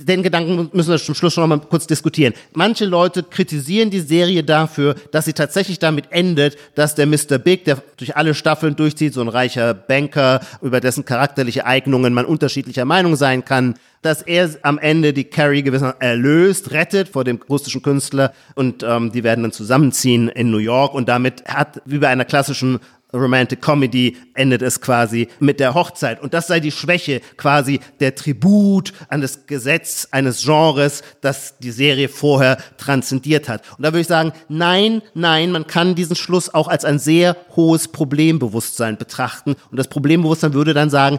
den 0.00 0.22
Gedanken 0.22 0.70
müssen 0.72 0.90
wir 0.90 0.98
zum 0.98 1.14
Schluss 1.14 1.34
schon 1.34 1.48
noch 1.48 1.56
mal 1.56 1.66
kurz 1.66 1.86
diskutieren. 1.86 2.34
Manche 2.52 2.84
Leute 2.84 3.22
kritisieren 3.22 3.90
die 3.90 4.00
Serie 4.00 4.42
dafür, 4.42 4.94
dass 5.12 5.24
sie 5.24 5.32
tatsächlich 5.32 5.78
damit 5.78 6.06
endet, 6.10 6.56
dass 6.74 6.94
der 6.94 7.06
Mr. 7.06 7.38
Big, 7.38 7.64
der 7.64 7.82
durch 7.96 8.16
alle 8.16 8.34
Staffeln 8.34 8.76
durchzieht, 8.76 9.14
so 9.14 9.20
ein 9.20 9.28
reicher 9.28 9.74
Banker, 9.74 10.40
über 10.62 10.80
dessen 10.80 11.04
charakterliche 11.04 11.66
Eignungen 11.66 12.14
man 12.14 12.24
unterschiedlicher 12.24 12.84
Meinung 12.84 13.16
sein 13.16 13.44
kann, 13.44 13.74
dass 14.02 14.22
er 14.22 14.50
am 14.62 14.78
Ende 14.78 15.12
die 15.12 15.24
Carrie 15.24 15.62
gewissermaßen 15.62 16.00
erlöst, 16.00 16.70
rettet 16.70 17.08
vor 17.08 17.24
dem 17.24 17.40
russischen 17.48 17.82
Künstler 17.82 18.32
und 18.54 18.82
ähm, 18.82 19.12
die 19.12 19.24
werden 19.24 19.42
dann 19.42 19.52
zusammenziehen 19.52 20.28
in 20.28 20.50
New 20.50 20.58
York 20.58 20.94
und 20.94 21.08
damit 21.08 21.44
hat, 21.46 21.82
wie 21.84 21.98
bei 21.98 22.08
einer 22.08 22.24
klassischen 22.24 22.80
Romantic 23.12 23.60
Comedy 23.60 24.16
endet 24.34 24.62
es 24.62 24.80
quasi 24.80 25.28
mit 25.38 25.60
der 25.60 25.74
Hochzeit. 25.74 26.20
Und 26.20 26.34
das 26.34 26.46
sei 26.46 26.60
die 26.60 26.70
Schwäche, 26.70 27.20
quasi 27.36 27.80
der 28.00 28.14
Tribut 28.14 28.92
an 29.08 29.20
das 29.20 29.46
Gesetz 29.46 30.08
eines 30.10 30.44
Genres, 30.44 31.02
das 31.20 31.58
die 31.58 31.70
Serie 31.70 32.08
vorher 32.08 32.58
transzendiert 32.76 33.48
hat. 33.48 33.62
Und 33.76 33.84
da 33.84 33.88
würde 33.88 34.00
ich 34.00 34.06
sagen, 34.06 34.32
nein, 34.48 35.02
nein, 35.14 35.52
man 35.52 35.66
kann 35.66 35.94
diesen 35.94 36.16
Schluss 36.16 36.52
auch 36.52 36.68
als 36.68 36.84
ein 36.84 36.98
sehr 36.98 37.36
hohes 37.56 37.88
Problembewusstsein 37.88 38.96
betrachten. 38.96 39.56
Und 39.70 39.76
das 39.76 39.88
Problembewusstsein 39.88 40.54
würde 40.54 40.74
dann 40.74 40.90
sagen, 40.90 41.18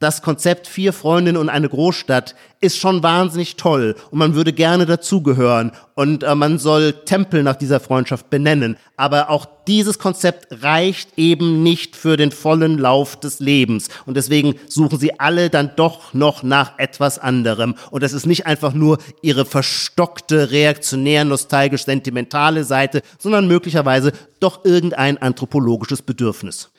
das 0.00 0.22
Konzept 0.22 0.68
vier 0.68 0.92
Freundinnen 0.92 1.36
und 1.36 1.48
eine 1.48 1.68
Großstadt 1.68 2.36
ist 2.60 2.78
schon 2.78 3.02
wahnsinnig 3.02 3.56
toll 3.56 3.96
und 4.12 4.18
man 4.18 4.34
würde 4.34 4.52
gerne 4.52 4.86
dazugehören 4.86 5.72
und 5.94 6.22
äh, 6.22 6.36
man 6.36 6.58
soll 6.60 6.92
Tempel 7.04 7.42
nach 7.42 7.56
dieser 7.56 7.80
Freundschaft 7.80 8.30
benennen. 8.30 8.76
Aber 8.96 9.28
auch 9.28 9.46
dieses 9.66 9.98
Konzept 9.98 10.62
reicht 10.62 11.18
eben 11.18 11.64
nicht 11.64 11.96
für 11.96 12.16
den 12.16 12.30
vollen 12.30 12.78
Lauf 12.78 13.18
des 13.18 13.40
Lebens 13.40 13.88
und 14.06 14.16
deswegen 14.16 14.54
suchen 14.68 15.00
sie 15.00 15.18
alle 15.18 15.50
dann 15.50 15.72
doch 15.74 16.14
noch 16.14 16.44
nach 16.44 16.78
etwas 16.78 17.18
anderem. 17.18 17.74
Und 17.90 18.04
das 18.04 18.12
ist 18.12 18.26
nicht 18.26 18.46
einfach 18.46 18.74
nur 18.74 18.98
ihre 19.22 19.44
verstockte, 19.44 20.52
reaktionär, 20.52 21.24
nostalgisch, 21.24 21.84
sentimentale 21.84 22.62
Seite, 22.62 23.02
sondern 23.18 23.48
möglicherweise 23.48 24.12
doch 24.38 24.64
irgendein 24.64 25.18
anthropologisches 25.18 26.02
Bedürfnis. 26.02 26.70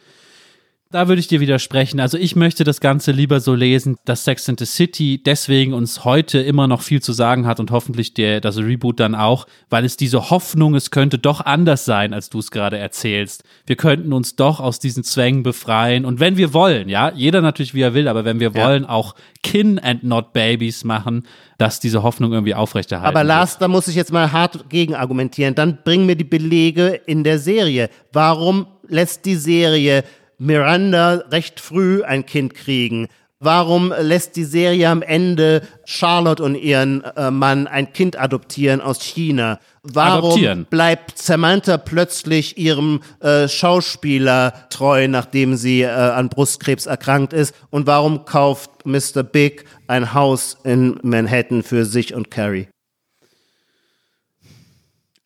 Da 0.91 1.07
würde 1.07 1.19
ich 1.19 1.27
dir 1.27 1.39
widersprechen. 1.39 1.99
Also 1.99 2.17
ich 2.17 2.35
möchte 2.35 2.63
das 2.63 2.79
Ganze 2.79 3.11
lieber 3.11 3.41
so 3.41 3.53
lesen, 3.53 3.97
dass 4.05 4.23
Sex 4.23 4.49
and 4.49 4.59
the 4.59 4.65
City 4.65 5.21
deswegen 5.23 5.75
uns 5.75 6.03
heute 6.03 6.39
immer 6.39 6.67
noch 6.67 6.81
viel 6.81 6.99
zu 6.99 7.13
sagen 7.13 7.45
hat 7.45 7.59
und 7.59 7.69
hoffentlich 7.69 8.15
der, 8.15 8.41
das 8.41 8.57
Reboot 8.57 8.99
dann 8.99 9.13
auch, 9.13 9.45
weil 9.69 9.85
es 9.85 9.97
diese 9.97 10.31
Hoffnung, 10.31 10.73
es 10.73 10.89
könnte 10.89 11.19
doch 11.19 11.41
anders 11.41 11.85
sein, 11.85 12.11
als 12.11 12.31
du 12.31 12.39
es 12.39 12.49
gerade 12.49 12.79
erzählst. 12.79 13.43
Wir 13.67 13.75
könnten 13.75 14.13
uns 14.13 14.35
doch 14.35 14.59
aus 14.59 14.79
diesen 14.79 15.03
Zwängen 15.03 15.43
befreien 15.43 16.05
und 16.05 16.19
wenn 16.19 16.37
wir 16.37 16.55
wollen, 16.55 16.89
ja, 16.89 17.11
jeder 17.13 17.41
natürlich 17.41 17.75
wie 17.75 17.81
er 17.81 17.93
will, 17.93 18.07
aber 18.07 18.25
wenn 18.25 18.39
wir 18.39 18.53
Ja. 18.55 18.65
wollen, 18.65 18.85
auch 18.85 19.13
Kin 19.43 19.77
and 19.77 20.03
not 20.03 20.33
Babies 20.33 20.83
machen, 20.83 21.27
dass 21.59 21.79
diese 21.79 22.01
Hoffnung 22.01 22.33
irgendwie 22.33 22.55
aufrechterhalten 22.55 23.09
Aber 23.09 23.19
wird. 23.19 23.27
Lars, 23.27 23.59
da 23.59 23.67
muss 23.67 23.87
ich 23.87 23.95
jetzt 23.95 24.11
mal 24.11 24.31
hart 24.31 24.71
gegen 24.71 24.95
argumentieren. 24.95 25.53
Dann 25.53 25.77
bring 25.83 26.07
mir 26.07 26.15
die 26.15 26.23
Belege 26.23 26.99
in 27.05 27.23
der 27.23 27.37
Serie. 27.37 27.91
Warum 28.11 28.65
lässt 28.87 29.25
die 29.25 29.35
Serie 29.35 30.03
Miranda 30.39 31.23
recht 31.31 31.59
früh 31.59 32.03
ein 32.03 32.25
Kind 32.25 32.55
kriegen? 32.55 33.07
Warum 33.41 33.93
lässt 33.97 34.35
die 34.35 34.43
Serie 34.43 34.89
am 34.89 35.01
Ende 35.01 35.61
Charlotte 35.85 36.43
und 36.43 36.55
ihren 36.55 37.03
äh, 37.03 37.31
Mann 37.31 37.67
ein 37.67 37.93
Kind 37.93 38.19
adoptieren 38.19 38.81
aus 38.81 39.01
China? 39.01 39.59
Warum 39.81 40.31
Adoptieren. 40.31 40.67
bleibt 40.69 41.17
Samantha 41.17 41.77
plötzlich 41.77 42.57
ihrem 42.57 42.99
äh, 43.21 43.47
Schauspieler 43.47 44.53
treu, 44.69 45.07
nachdem 45.07 45.55
sie 45.55 45.83
äh, 45.83 45.87
an 45.87 46.27
Brustkrebs 46.27 46.85
erkrankt 46.85 47.31
ist? 47.31 47.55
Und 47.69 47.87
warum 47.87 48.25
kauft 48.25 48.85
Mr. 48.85 49.23
Big 49.23 49.63
ein 49.87 50.13
Haus 50.13 50.57
in 50.65 50.99
Manhattan 51.01 51.63
für 51.63 51.85
sich 51.85 52.13
und 52.13 52.29
Carrie? 52.31 52.67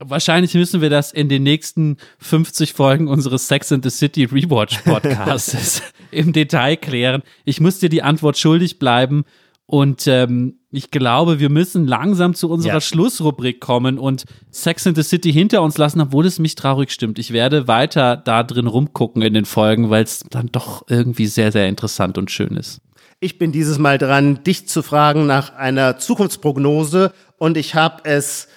Wahrscheinlich 0.06 0.54
müssen 0.54 0.82
wir 0.82 0.90
das 0.90 1.12
in 1.12 1.30
den 1.30 1.44
nächsten 1.44 1.98
50 2.20 2.74
Folgen 2.74 3.08
unseres 3.08 3.48
Sex 3.48 3.72
and 3.72 3.84
the 3.84 3.90
City 3.90 4.26
Rewatch 4.26 4.80
Podcasts 4.80 5.82
im 6.12 6.34
Detail 6.34 6.76
klären. 6.78 7.24
Ich 7.46 7.60
muss 7.60 7.80
dir 7.80 7.90
die 7.90 8.04
Antwort 8.04 8.38
schuldig 8.38 8.80
bleiben. 8.80 9.24
Und 9.66 10.08
ähm, 10.08 10.60
ich 10.72 10.92
glaube, 10.92 11.40
wir 11.40 11.50
müssen 11.50 11.88
langsam 11.88 12.34
zu 12.34 12.50
unserer 12.50 12.76
Ja. 12.76 12.82
Schlussrubrik 12.82 13.62
kommen 13.62 13.98
und 13.98 14.26
Sex 14.52 14.86
and 14.86 14.98
the 14.98 15.04
City 15.04 15.32
hinter 15.32 15.62
uns 15.62 15.78
lassen, 15.78 16.02
obwohl 16.02 16.26
es 16.26 16.38
mich 16.38 16.56
traurig 16.56 16.92
stimmt. 16.92 17.18
Ich 17.18 17.32
werde 17.32 17.68
weiter 17.68 18.18
da 18.18 18.44
drin 18.44 18.68
rumgucken 18.68 19.22
in 19.22 19.34
den 19.34 19.46
Folgen, 19.46 19.90
weil 19.90 20.04
es 20.04 20.26
dann 20.30 20.48
doch 20.52 20.84
irgendwie 20.90 21.28
sehr, 21.28 21.52
sehr 21.52 21.70
interessant 21.70 22.18
und 22.18 22.30
schön 22.30 22.58
ist. 22.58 22.82
Ich 23.22 23.38
bin 23.40 23.54
dieses 23.54 23.80
Mal 23.80 23.98
dran, 23.98 24.44
dich 24.44 24.68
zu 24.68 24.84
fragen 24.84 25.26
nach 25.26 25.56
einer 25.56 25.98
Zukunftsprognose 25.98 27.14
und 27.38 27.56
ich 27.56 27.74
habe 27.74 28.04
es, 28.04 28.50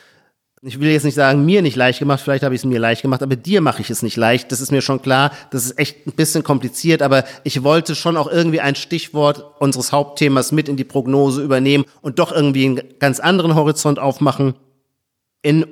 ich 0.62 0.80
will 0.80 0.90
jetzt 0.90 1.04
nicht 1.04 1.14
sagen, 1.14 1.44
mir 1.44 1.60
nicht 1.60 1.76
leicht 1.76 1.98
gemacht, 1.98 2.20
vielleicht 2.22 2.42
habe 2.42 2.54
ich 2.54 2.62
es 2.62 2.64
mir 2.64 2.78
leicht 2.80 3.02
gemacht, 3.02 3.22
aber 3.22 3.36
dir 3.36 3.60
mache 3.60 3.82
ich 3.82 3.90
es 3.90 4.02
nicht 4.02 4.16
leicht. 4.16 4.50
Das 4.50 4.60
ist 4.60 4.72
mir 4.72 4.80
schon 4.80 5.02
klar, 5.02 5.30
das 5.50 5.66
ist 5.66 5.78
echt 5.78 6.06
ein 6.06 6.12
bisschen 6.12 6.42
kompliziert, 6.42 7.02
aber 7.02 7.24
ich 7.44 7.62
wollte 7.62 7.94
schon 7.94 8.16
auch 8.16 8.26
irgendwie 8.26 8.60
ein 8.60 8.74
Stichwort 8.74 9.44
unseres 9.60 9.92
Hauptthemas 9.92 10.52
mit 10.52 10.68
in 10.68 10.76
die 10.76 10.84
Prognose 10.84 11.42
übernehmen 11.42 11.84
und 12.00 12.18
doch 12.18 12.32
irgendwie 12.32 12.64
einen 12.64 12.80
ganz 12.98 13.20
anderen 13.20 13.54
Horizont 13.54 13.98
aufmachen. 13.98 14.54
In 15.42 15.66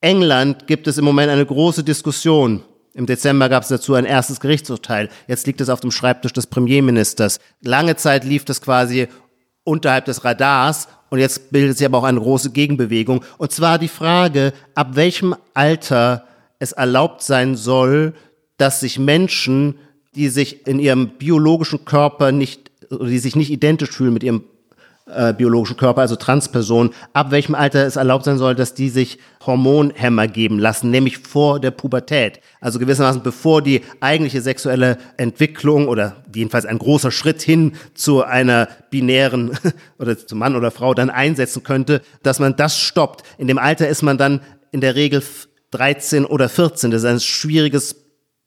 England 0.00 0.68
gibt 0.68 0.86
es 0.86 0.96
im 0.96 1.04
Moment 1.04 1.30
eine 1.30 1.44
große 1.44 1.82
Diskussion. 1.82 2.62
Im 2.94 3.06
Dezember 3.06 3.48
gab 3.48 3.64
es 3.64 3.68
dazu 3.68 3.94
ein 3.94 4.04
erstes 4.04 4.38
Gerichtsurteil. 4.38 5.08
Jetzt 5.26 5.48
liegt 5.48 5.60
es 5.60 5.68
auf 5.68 5.80
dem 5.80 5.90
Schreibtisch 5.90 6.32
des 6.32 6.46
Premierministers. 6.46 7.40
Lange 7.60 7.96
Zeit 7.96 8.22
lief 8.22 8.44
das 8.44 8.60
quasi 8.60 9.08
unterhalb 9.64 10.04
des 10.04 10.24
Radars 10.24 10.86
und 11.14 11.20
jetzt 11.20 11.52
bildet 11.52 11.78
sich 11.78 11.86
aber 11.86 11.98
auch 11.98 12.04
eine 12.04 12.18
große 12.18 12.50
Gegenbewegung. 12.50 13.24
Und 13.38 13.52
zwar 13.52 13.78
die 13.78 13.86
Frage, 13.86 14.52
ab 14.74 14.96
welchem 14.96 15.36
Alter 15.54 16.24
es 16.58 16.72
erlaubt 16.72 17.22
sein 17.22 17.54
soll, 17.54 18.14
dass 18.56 18.80
sich 18.80 18.98
Menschen, 18.98 19.76
die 20.16 20.26
sich 20.26 20.66
in 20.66 20.80
ihrem 20.80 21.10
biologischen 21.10 21.84
Körper 21.84 22.32
nicht, 22.32 22.72
die 22.90 23.20
sich 23.20 23.36
nicht 23.36 23.52
identisch 23.52 23.92
fühlen 23.92 24.12
mit 24.12 24.24
ihrem 24.24 24.42
äh, 25.06 25.32
biologischen 25.34 25.76
Körper, 25.76 26.00
also 26.00 26.16
Transpersonen, 26.16 26.92
ab 27.12 27.30
welchem 27.30 27.54
Alter 27.54 27.86
es 27.86 27.96
erlaubt 27.96 28.24
sein 28.24 28.38
soll, 28.38 28.54
dass 28.54 28.74
die 28.74 28.88
sich 28.88 29.18
Hormonhämmer 29.44 30.28
geben 30.28 30.58
lassen, 30.58 30.90
nämlich 30.90 31.18
vor 31.18 31.60
der 31.60 31.70
Pubertät. 31.70 32.40
Also 32.60 32.78
gewissermaßen 32.78 33.22
bevor 33.22 33.60
die 33.60 33.82
eigentliche 34.00 34.40
sexuelle 34.40 34.96
Entwicklung 35.16 35.88
oder 35.88 36.16
jedenfalls 36.34 36.64
ein 36.64 36.78
großer 36.78 37.10
Schritt 37.10 37.42
hin 37.42 37.72
zu 37.94 38.24
einer 38.24 38.68
binären 38.90 39.58
oder 39.98 40.16
zu 40.16 40.36
Mann 40.36 40.56
oder 40.56 40.70
Frau 40.70 40.94
dann 40.94 41.10
einsetzen 41.10 41.62
könnte, 41.62 42.00
dass 42.22 42.40
man 42.40 42.56
das 42.56 42.78
stoppt. 42.78 43.22
In 43.36 43.46
dem 43.46 43.58
Alter 43.58 43.88
ist 43.88 44.02
man 44.02 44.16
dann 44.16 44.40
in 44.72 44.80
der 44.80 44.94
Regel 44.94 45.22
13 45.72 46.24
oder 46.24 46.48
14. 46.48 46.90
Das 46.90 47.02
ist 47.02 47.08
ein 47.08 47.20
schwieriges 47.20 47.96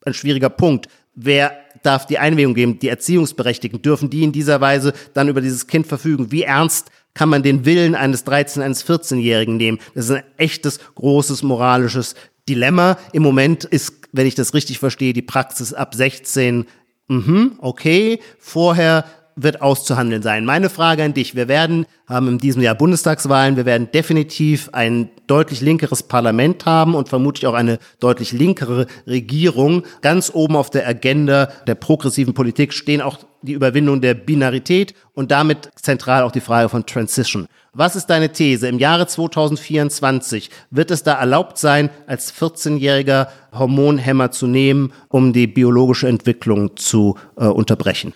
ein 0.08 0.14
schwieriger 0.14 0.50
Punkt. 0.50 0.88
Wer 1.14 1.52
darf 1.88 2.06
die 2.06 2.20
Einwilligung 2.20 2.54
geben? 2.54 2.80
Die 2.80 2.90
Erziehungsberechtigten 2.90 3.82
dürfen 3.82 4.10
die 4.10 4.24
in 4.24 4.32
dieser 4.32 4.62
Weise 4.62 4.94
dann 5.14 5.30
über 5.30 5.42
dieses 5.42 5.68
Kind 5.68 5.88
verfügen? 5.88 6.32
Wie 6.32 6.44
ernst 6.44 6.92
kann 7.14 7.30
man 7.30 7.42
den 7.42 7.66
Willen 7.66 7.96
eines 7.96 8.26
13-, 8.28 8.62
eines 8.62 8.86
14-Jährigen 8.86 9.58
nehmen? 9.58 9.80
Das 9.96 10.06
ist 10.06 10.12
ein 10.12 10.24
echtes, 10.38 10.80
großes 10.96 11.44
moralisches 11.44 12.16
Dilemma. 12.50 12.98
Im 13.14 13.24
Moment 13.24 13.64
ist, 13.64 13.94
wenn 14.12 14.28
ich 14.28 14.36
das 14.36 14.54
richtig 14.54 14.80
verstehe, 14.80 15.14
die 15.14 15.22
Praxis 15.22 15.74
ab 15.74 15.96
16, 15.96 16.66
mhm, 17.08 17.54
okay. 17.60 18.20
Vorher 18.38 19.06
wird 19.38 19.62
auszuhandeln 19.62 20.22
sein. 20.22 20.44
Meine 20.44 20.70
Frage 20.70 21.04
an 21.04 21.14
dich. 21.14 21.36
Wir 21.36 21.48
werden, 21.48 21.86
haben 22.08 22.28
in 22.28 22.38
diesem 22.40 22.62
Jahr 22.62 22.76
Bundestagswahlen, 22.76 23.56
wir 23.56 23.66
werden 23.66 23.90
definitiv 23.94 24.70
ein 24.74 25.10
deutlich 25.28 25.62
linkeres 25.62 26.04
Parlament 26.04 26.66
haben 26.66 26.96
und 26.96 27.08
vermutlich 27.08 27.48
auch 27.48 27.54
eine 27.54 27.78
deutlich 28.00 28.34
linkere 28.34 28.88
Regierung. 29.06 29.84
Ganz 30.02 30.32
oben 30.34 30.56
auf 30.56 30.70
der 30.70 30.88
Agenda 30.88 31.50
der 31.68 31.76
progressiven 31.76 32.34
Politik 32.34 32.74
stehen 32.74 33.02
auch 33.02 33.20
die 33.44 33.54
Überwindung 33.54 34.02
der 34.02 34.16
Binarität 34.16 34.96
und 35.14 35.32
damit 35.32 35.70
zentral 35.76 36.24
auch 36.24 36.32
die 36.32 36.42
Frage 36.42 36.70
von 36.70 36.86
Transition. 36.86 37.48
Was 37.74 37.96
ist 37.96 38.08
deine 38.08 38.32
These? 38.32 38.68
Im 38.68 38.80
Jahre 38.80 39.06
2024 39.06 40.50
wird 40.72 40.90
es 40.90 41.04
da 41.04 41.14
erlaubt 41.14 41.60
sein, 41.60 41.92
als 42.08 42.34
14-jähriger 42.34 43.28
Hormonhämmer 43.54 44.32
zu 44.32 44.48
nehmen, 44.48 44.94
um 45.10 45.32
die 45.32 45.46
biologische 45.46 46.08
Entwicklung 46.08 46.76
zu 46.76 47.18
äh, 47.36 47.46
unterbrechen? 47.46 48.14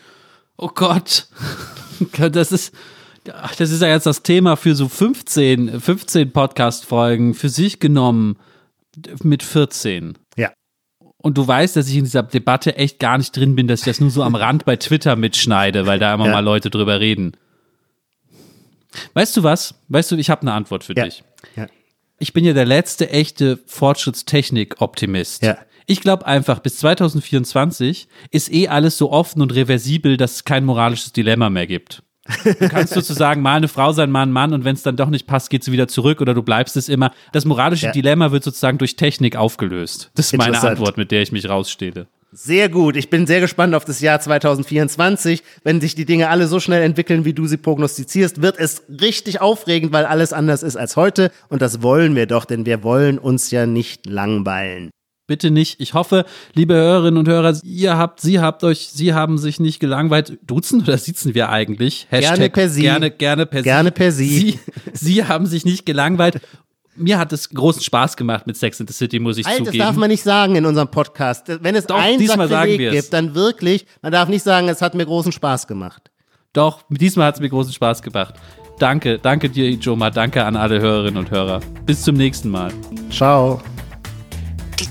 Oh 0.61 0.69
Gott. 0.73 1.27
Das 2.17 2.51
ist, 2.51 2.73
das 3.23 3.59
ist 3.69 3.79
ja 3.81 3.89
jetzt 3.89 4.07
das 4.07 4.23
Thema 4.23 4.55
für 4.55 4.73
so 4.73 4.87
15, 4.89 5.79
15 5.79 6.31
Podcast-Folgen 6.31 7.35
für 7.35 7.49
sich 7.49 7.79
genommen 7.79 8.37
mit 9.21 9.43
14. 9.43 10.17
Ja. 10.35 10.51
Und 11.17 11.37
du 11.37 11.47
weißt, 11.47 11.75
dass 11.75 11.87
ich 11.89 11.97
in 11.97 12.05
dieser 12.05 12.23
Debatte 12.23 12.75
echt 12.75 12.97
gar 12.97 13.19
nicht 13.19 13.37
drin 13.37 13.55
bin, 13.55 13.67
dass 13.67 13.81
ich 13.81 13.85
das 13.85 13.99
nur 13.99 14.09
so 14.09 14.23
am 14.23 14.33
Rand 14.33 14.65
bei 14.65 14.77
Twitter 14.77 15.15
mitschneide, 15.15 15.85
weil 15.85 15.99
da 15.99 16.15
immer 16.15 16.25
Ja. 16.25 16.31
mal 16.31 16.39
Leute 16.43 16.71
drüber 16.71 16.99
reden. 16.99 17.33
Weißt 19.13 19.37
du 19.37 19.43
was? 19.43 19.75
Weißt 19.89 20.09
du, 20.11 20.15
ich 20.15 20.31
habe 20.31 20.41
eine 20.41 20.53
Antwort 20.53 20.83
für 20.83 20.95
Ja. 20.97 21.05
dich. 21.05 21.23
Ja. 21.55 21.67
Ich 22.17 22.33
bin 22.33 22.43
ja 22.43 22.53
der 22.53 22.65
letzte 22.65 23.11
echte 23.11 23.59
Fortschrittstechnik-Optimist. 23.67 25.43
Ja. 25.43 25.57
Ich 25.91 25.99
glaube 25.99 26.25
einfach, 26.25 26.59
bis 26.59 26.77
2024 26.77 28.07
ist 28.31 28.53
eh 28.53 28.69
alles 28.69 28.97
so 28.97 29.11
offen 29.11 29.41
und 29.41 29.53
reversibel, 29.53 30.15
dass 30.15 30.35
es 30.35 30.43
kein 30.45 30.63
moralisches 30.63 31.11
Dilemma 31.11 31.49
mehr 31.49 31.67
gibt. 31.67 32.01
Du 32.45 32.69
kannst 32.69 32.93
sozusagen 32.93 33.41
mal 33.41 33.57
eine 33.57 33.67
Frau 33.67 33.91
sein, 33.91 34.09
mal 34.09 34.21
ein 34.21 34.31
Mann 34.31 34.53
und 34.53 34.63
wenn 34.63 34.73
es 34.73 34.83
dann 34.83 34.95
doch 34.95 35.09
nicht 35.09 35.27
passt, 35.27 35.49
geht 35.49 35.65
sie 35.65 35.73
wieder 35.73 35.89
zurück 35.89 36.21
oder 36.21 36.33
du 36.33 36.43
bleibst 36.43 36.77
es 36.77 36.87
immer. 36.87 37.11
Das 37.33 37.43
moralische 37.43 37.87
Ja. 37.87 37.91
Dilemma 37.91 38.31
wird 38.31 38.45
sozusagen 38.45 38.77
durch 38.77 38.95
Technik 38.95 39.35
aufgelöst. 39.35 40.11
Das 40.15 40.27
ist 40.27 40.37
meine. 40.37 40.61
Antwort, 40.61 40.95
mit 40.95 41.11
der 41.11 41.23
ich 41.23 41.33
mich 41.33 41.49
rausstehle. 41.49 42.07
Sehr 42.31 42.69
gut. 42.69 42.95
Ich 42.95 43.09
bin 43.09 43.27
sehr 43.27 43.41
gespannt 43.41 43.75
auf 43.75 43.83
das 43.83 43.99
Jahr 43.99 44.21
2024. 44.21 45.43
Wenn 45.65 45.81
sich 45.81 45.95
die 45.95 46.05
Dinge 46.05 46.29
alle 46.29 46.47
so 46.47 46.61
schnell 46.61 46.83
entwickeln, 46.83 47.25
wie 47.25 47.33
du 47.33 47.47
sie 47.47 47.57
prognostizierst, 47.57 48.41
wird 48.41 48.57
es 48.57 48.83
richtig 48.87 49.41
aufregend, 49.41 49.91
weil 49.91 50.05
alles 50.05 50.31
anders 50.31 50.63
ist 50.63 50.77
als 50.77 50.95
heute. 50.95 51.31
Und 51.49 51.61
das 51.61 51.81
wollen 51.81 52.15
wir 52.15 52.27
doch, 52.27 52.45
denn 52.45 52.65
wir 52.65 52.81
wollen 52.81 53.19
uns 53.19 53.51
ja 53.51 53.65
nicht 53.65 54.05
langweilen. 54.05 54.89
Bitte 55.31 55.49
nicht. 55.49 55.79
Ich 55.79 55.93
hoffe, 55.93 56.25
liebe 56.55 56.73
Hörerinnen 56.73 57.17
und 57.17 57.25
Hörer, 57.29 57.57
ihr 57.63 57.97
habt, 57.97 58.19
Sie 58.19 58.41
habt 58.41 58.65
euch, 58.65 58.89
Sie 58.91 59.13
haben 59.13 59.37
sich 59.37 59.61
nicht 59.61 59.79
gelangweilt. 59.79 60.37
Duzen 60.45 60.81
oder 60.81 60.97
sitzen 60.97 61.33
wir 61.35 61.47
eigentlich? 61.47 62.05
Gerne 62.11 62.49
per 62.49 62.67
Sie. 62.67 62.81
Gerne, 62.81 63.11
gerne 63.11 63.45
per 63.45 63.61
Gerne 63.61 63.87
Sie. 63.87 63.93
per 63.93 64.11
Sie. 64.11 64.27
Sie. 64.27 64.59
Sie 64.91 65.25
haben 65.25 65.45
sich 65.45 65.63
nicht 65.63 65.85
gelangweilt. 65.85 66.41
Mir 66.97 67.17
hat 67.17 67.31
es 67.31 67.47
großen 67.49 67.81
Spaß 67.81 68.17
gemacht 68.17 68.45
mit 68.45 68.57
Sex 68.57 68.81
in 68.81 68.87
the 68.87 68.93
City, 68.93 69.19
muss 69.19 69.37
ich 69.37 69.45
das 69.45 69.55
zugeben. 69.55 69.77
darf 69.77 69.95
man 69.95 70.09
nicht 70.09 70.21
sagen 70.21 70.57
in 70.57 70.65
unserem 70.65 70.91
Podcast. 70.91 71.45
Wenn 71.61 71.75
es 71.75 71.85
Doch, 71.87 71.95
ein 71.95 72.19
diesmal 72.19 72.49
sagen 72.49 72.63
Sakrileg 72.71 72.79
wir 72.81 72.89
es. 72.89 72.95
gibt, 73.05 73.13
dann 73.13 73.33
wirklich, 73.33 73.85
man 74.01 74.11
darf 74.11 74.27
nicht 74.27 74.43
sagen, 74.43 74.67
es 74.67 74.81
hat 74.81 74.95
mir 74.95 75.05
großen 75.05 75.31
Spaß 75.31 75.65
gemacht. 75.65 76.11
Doch, 76.51 76.81
diesmal 76.89 77.27
hat 77.27 77.35
es 77.35 77.39
mir 77.39 77.47
großen 77.47 77.71
Spaß 77.71 78.01
gemacht. 78.01 78.33
Danke, 78.79 79.17
danke 79.17 79.49
dir, 79.49 79.69
Ijoma. 79.69 80.09
Danke 80.09 80.43
an 80.43 80.57
alle 80.57 80.81
Hörerinnen 80.81 81.17
und 81.17 81.31
Hörer. 81.31 81.61
Bis 81.85 82.01
zum 82.01 82.15
nächsten 82.17 82.49
Mal. 82.49 82.73
Ciao. 83.09 83.61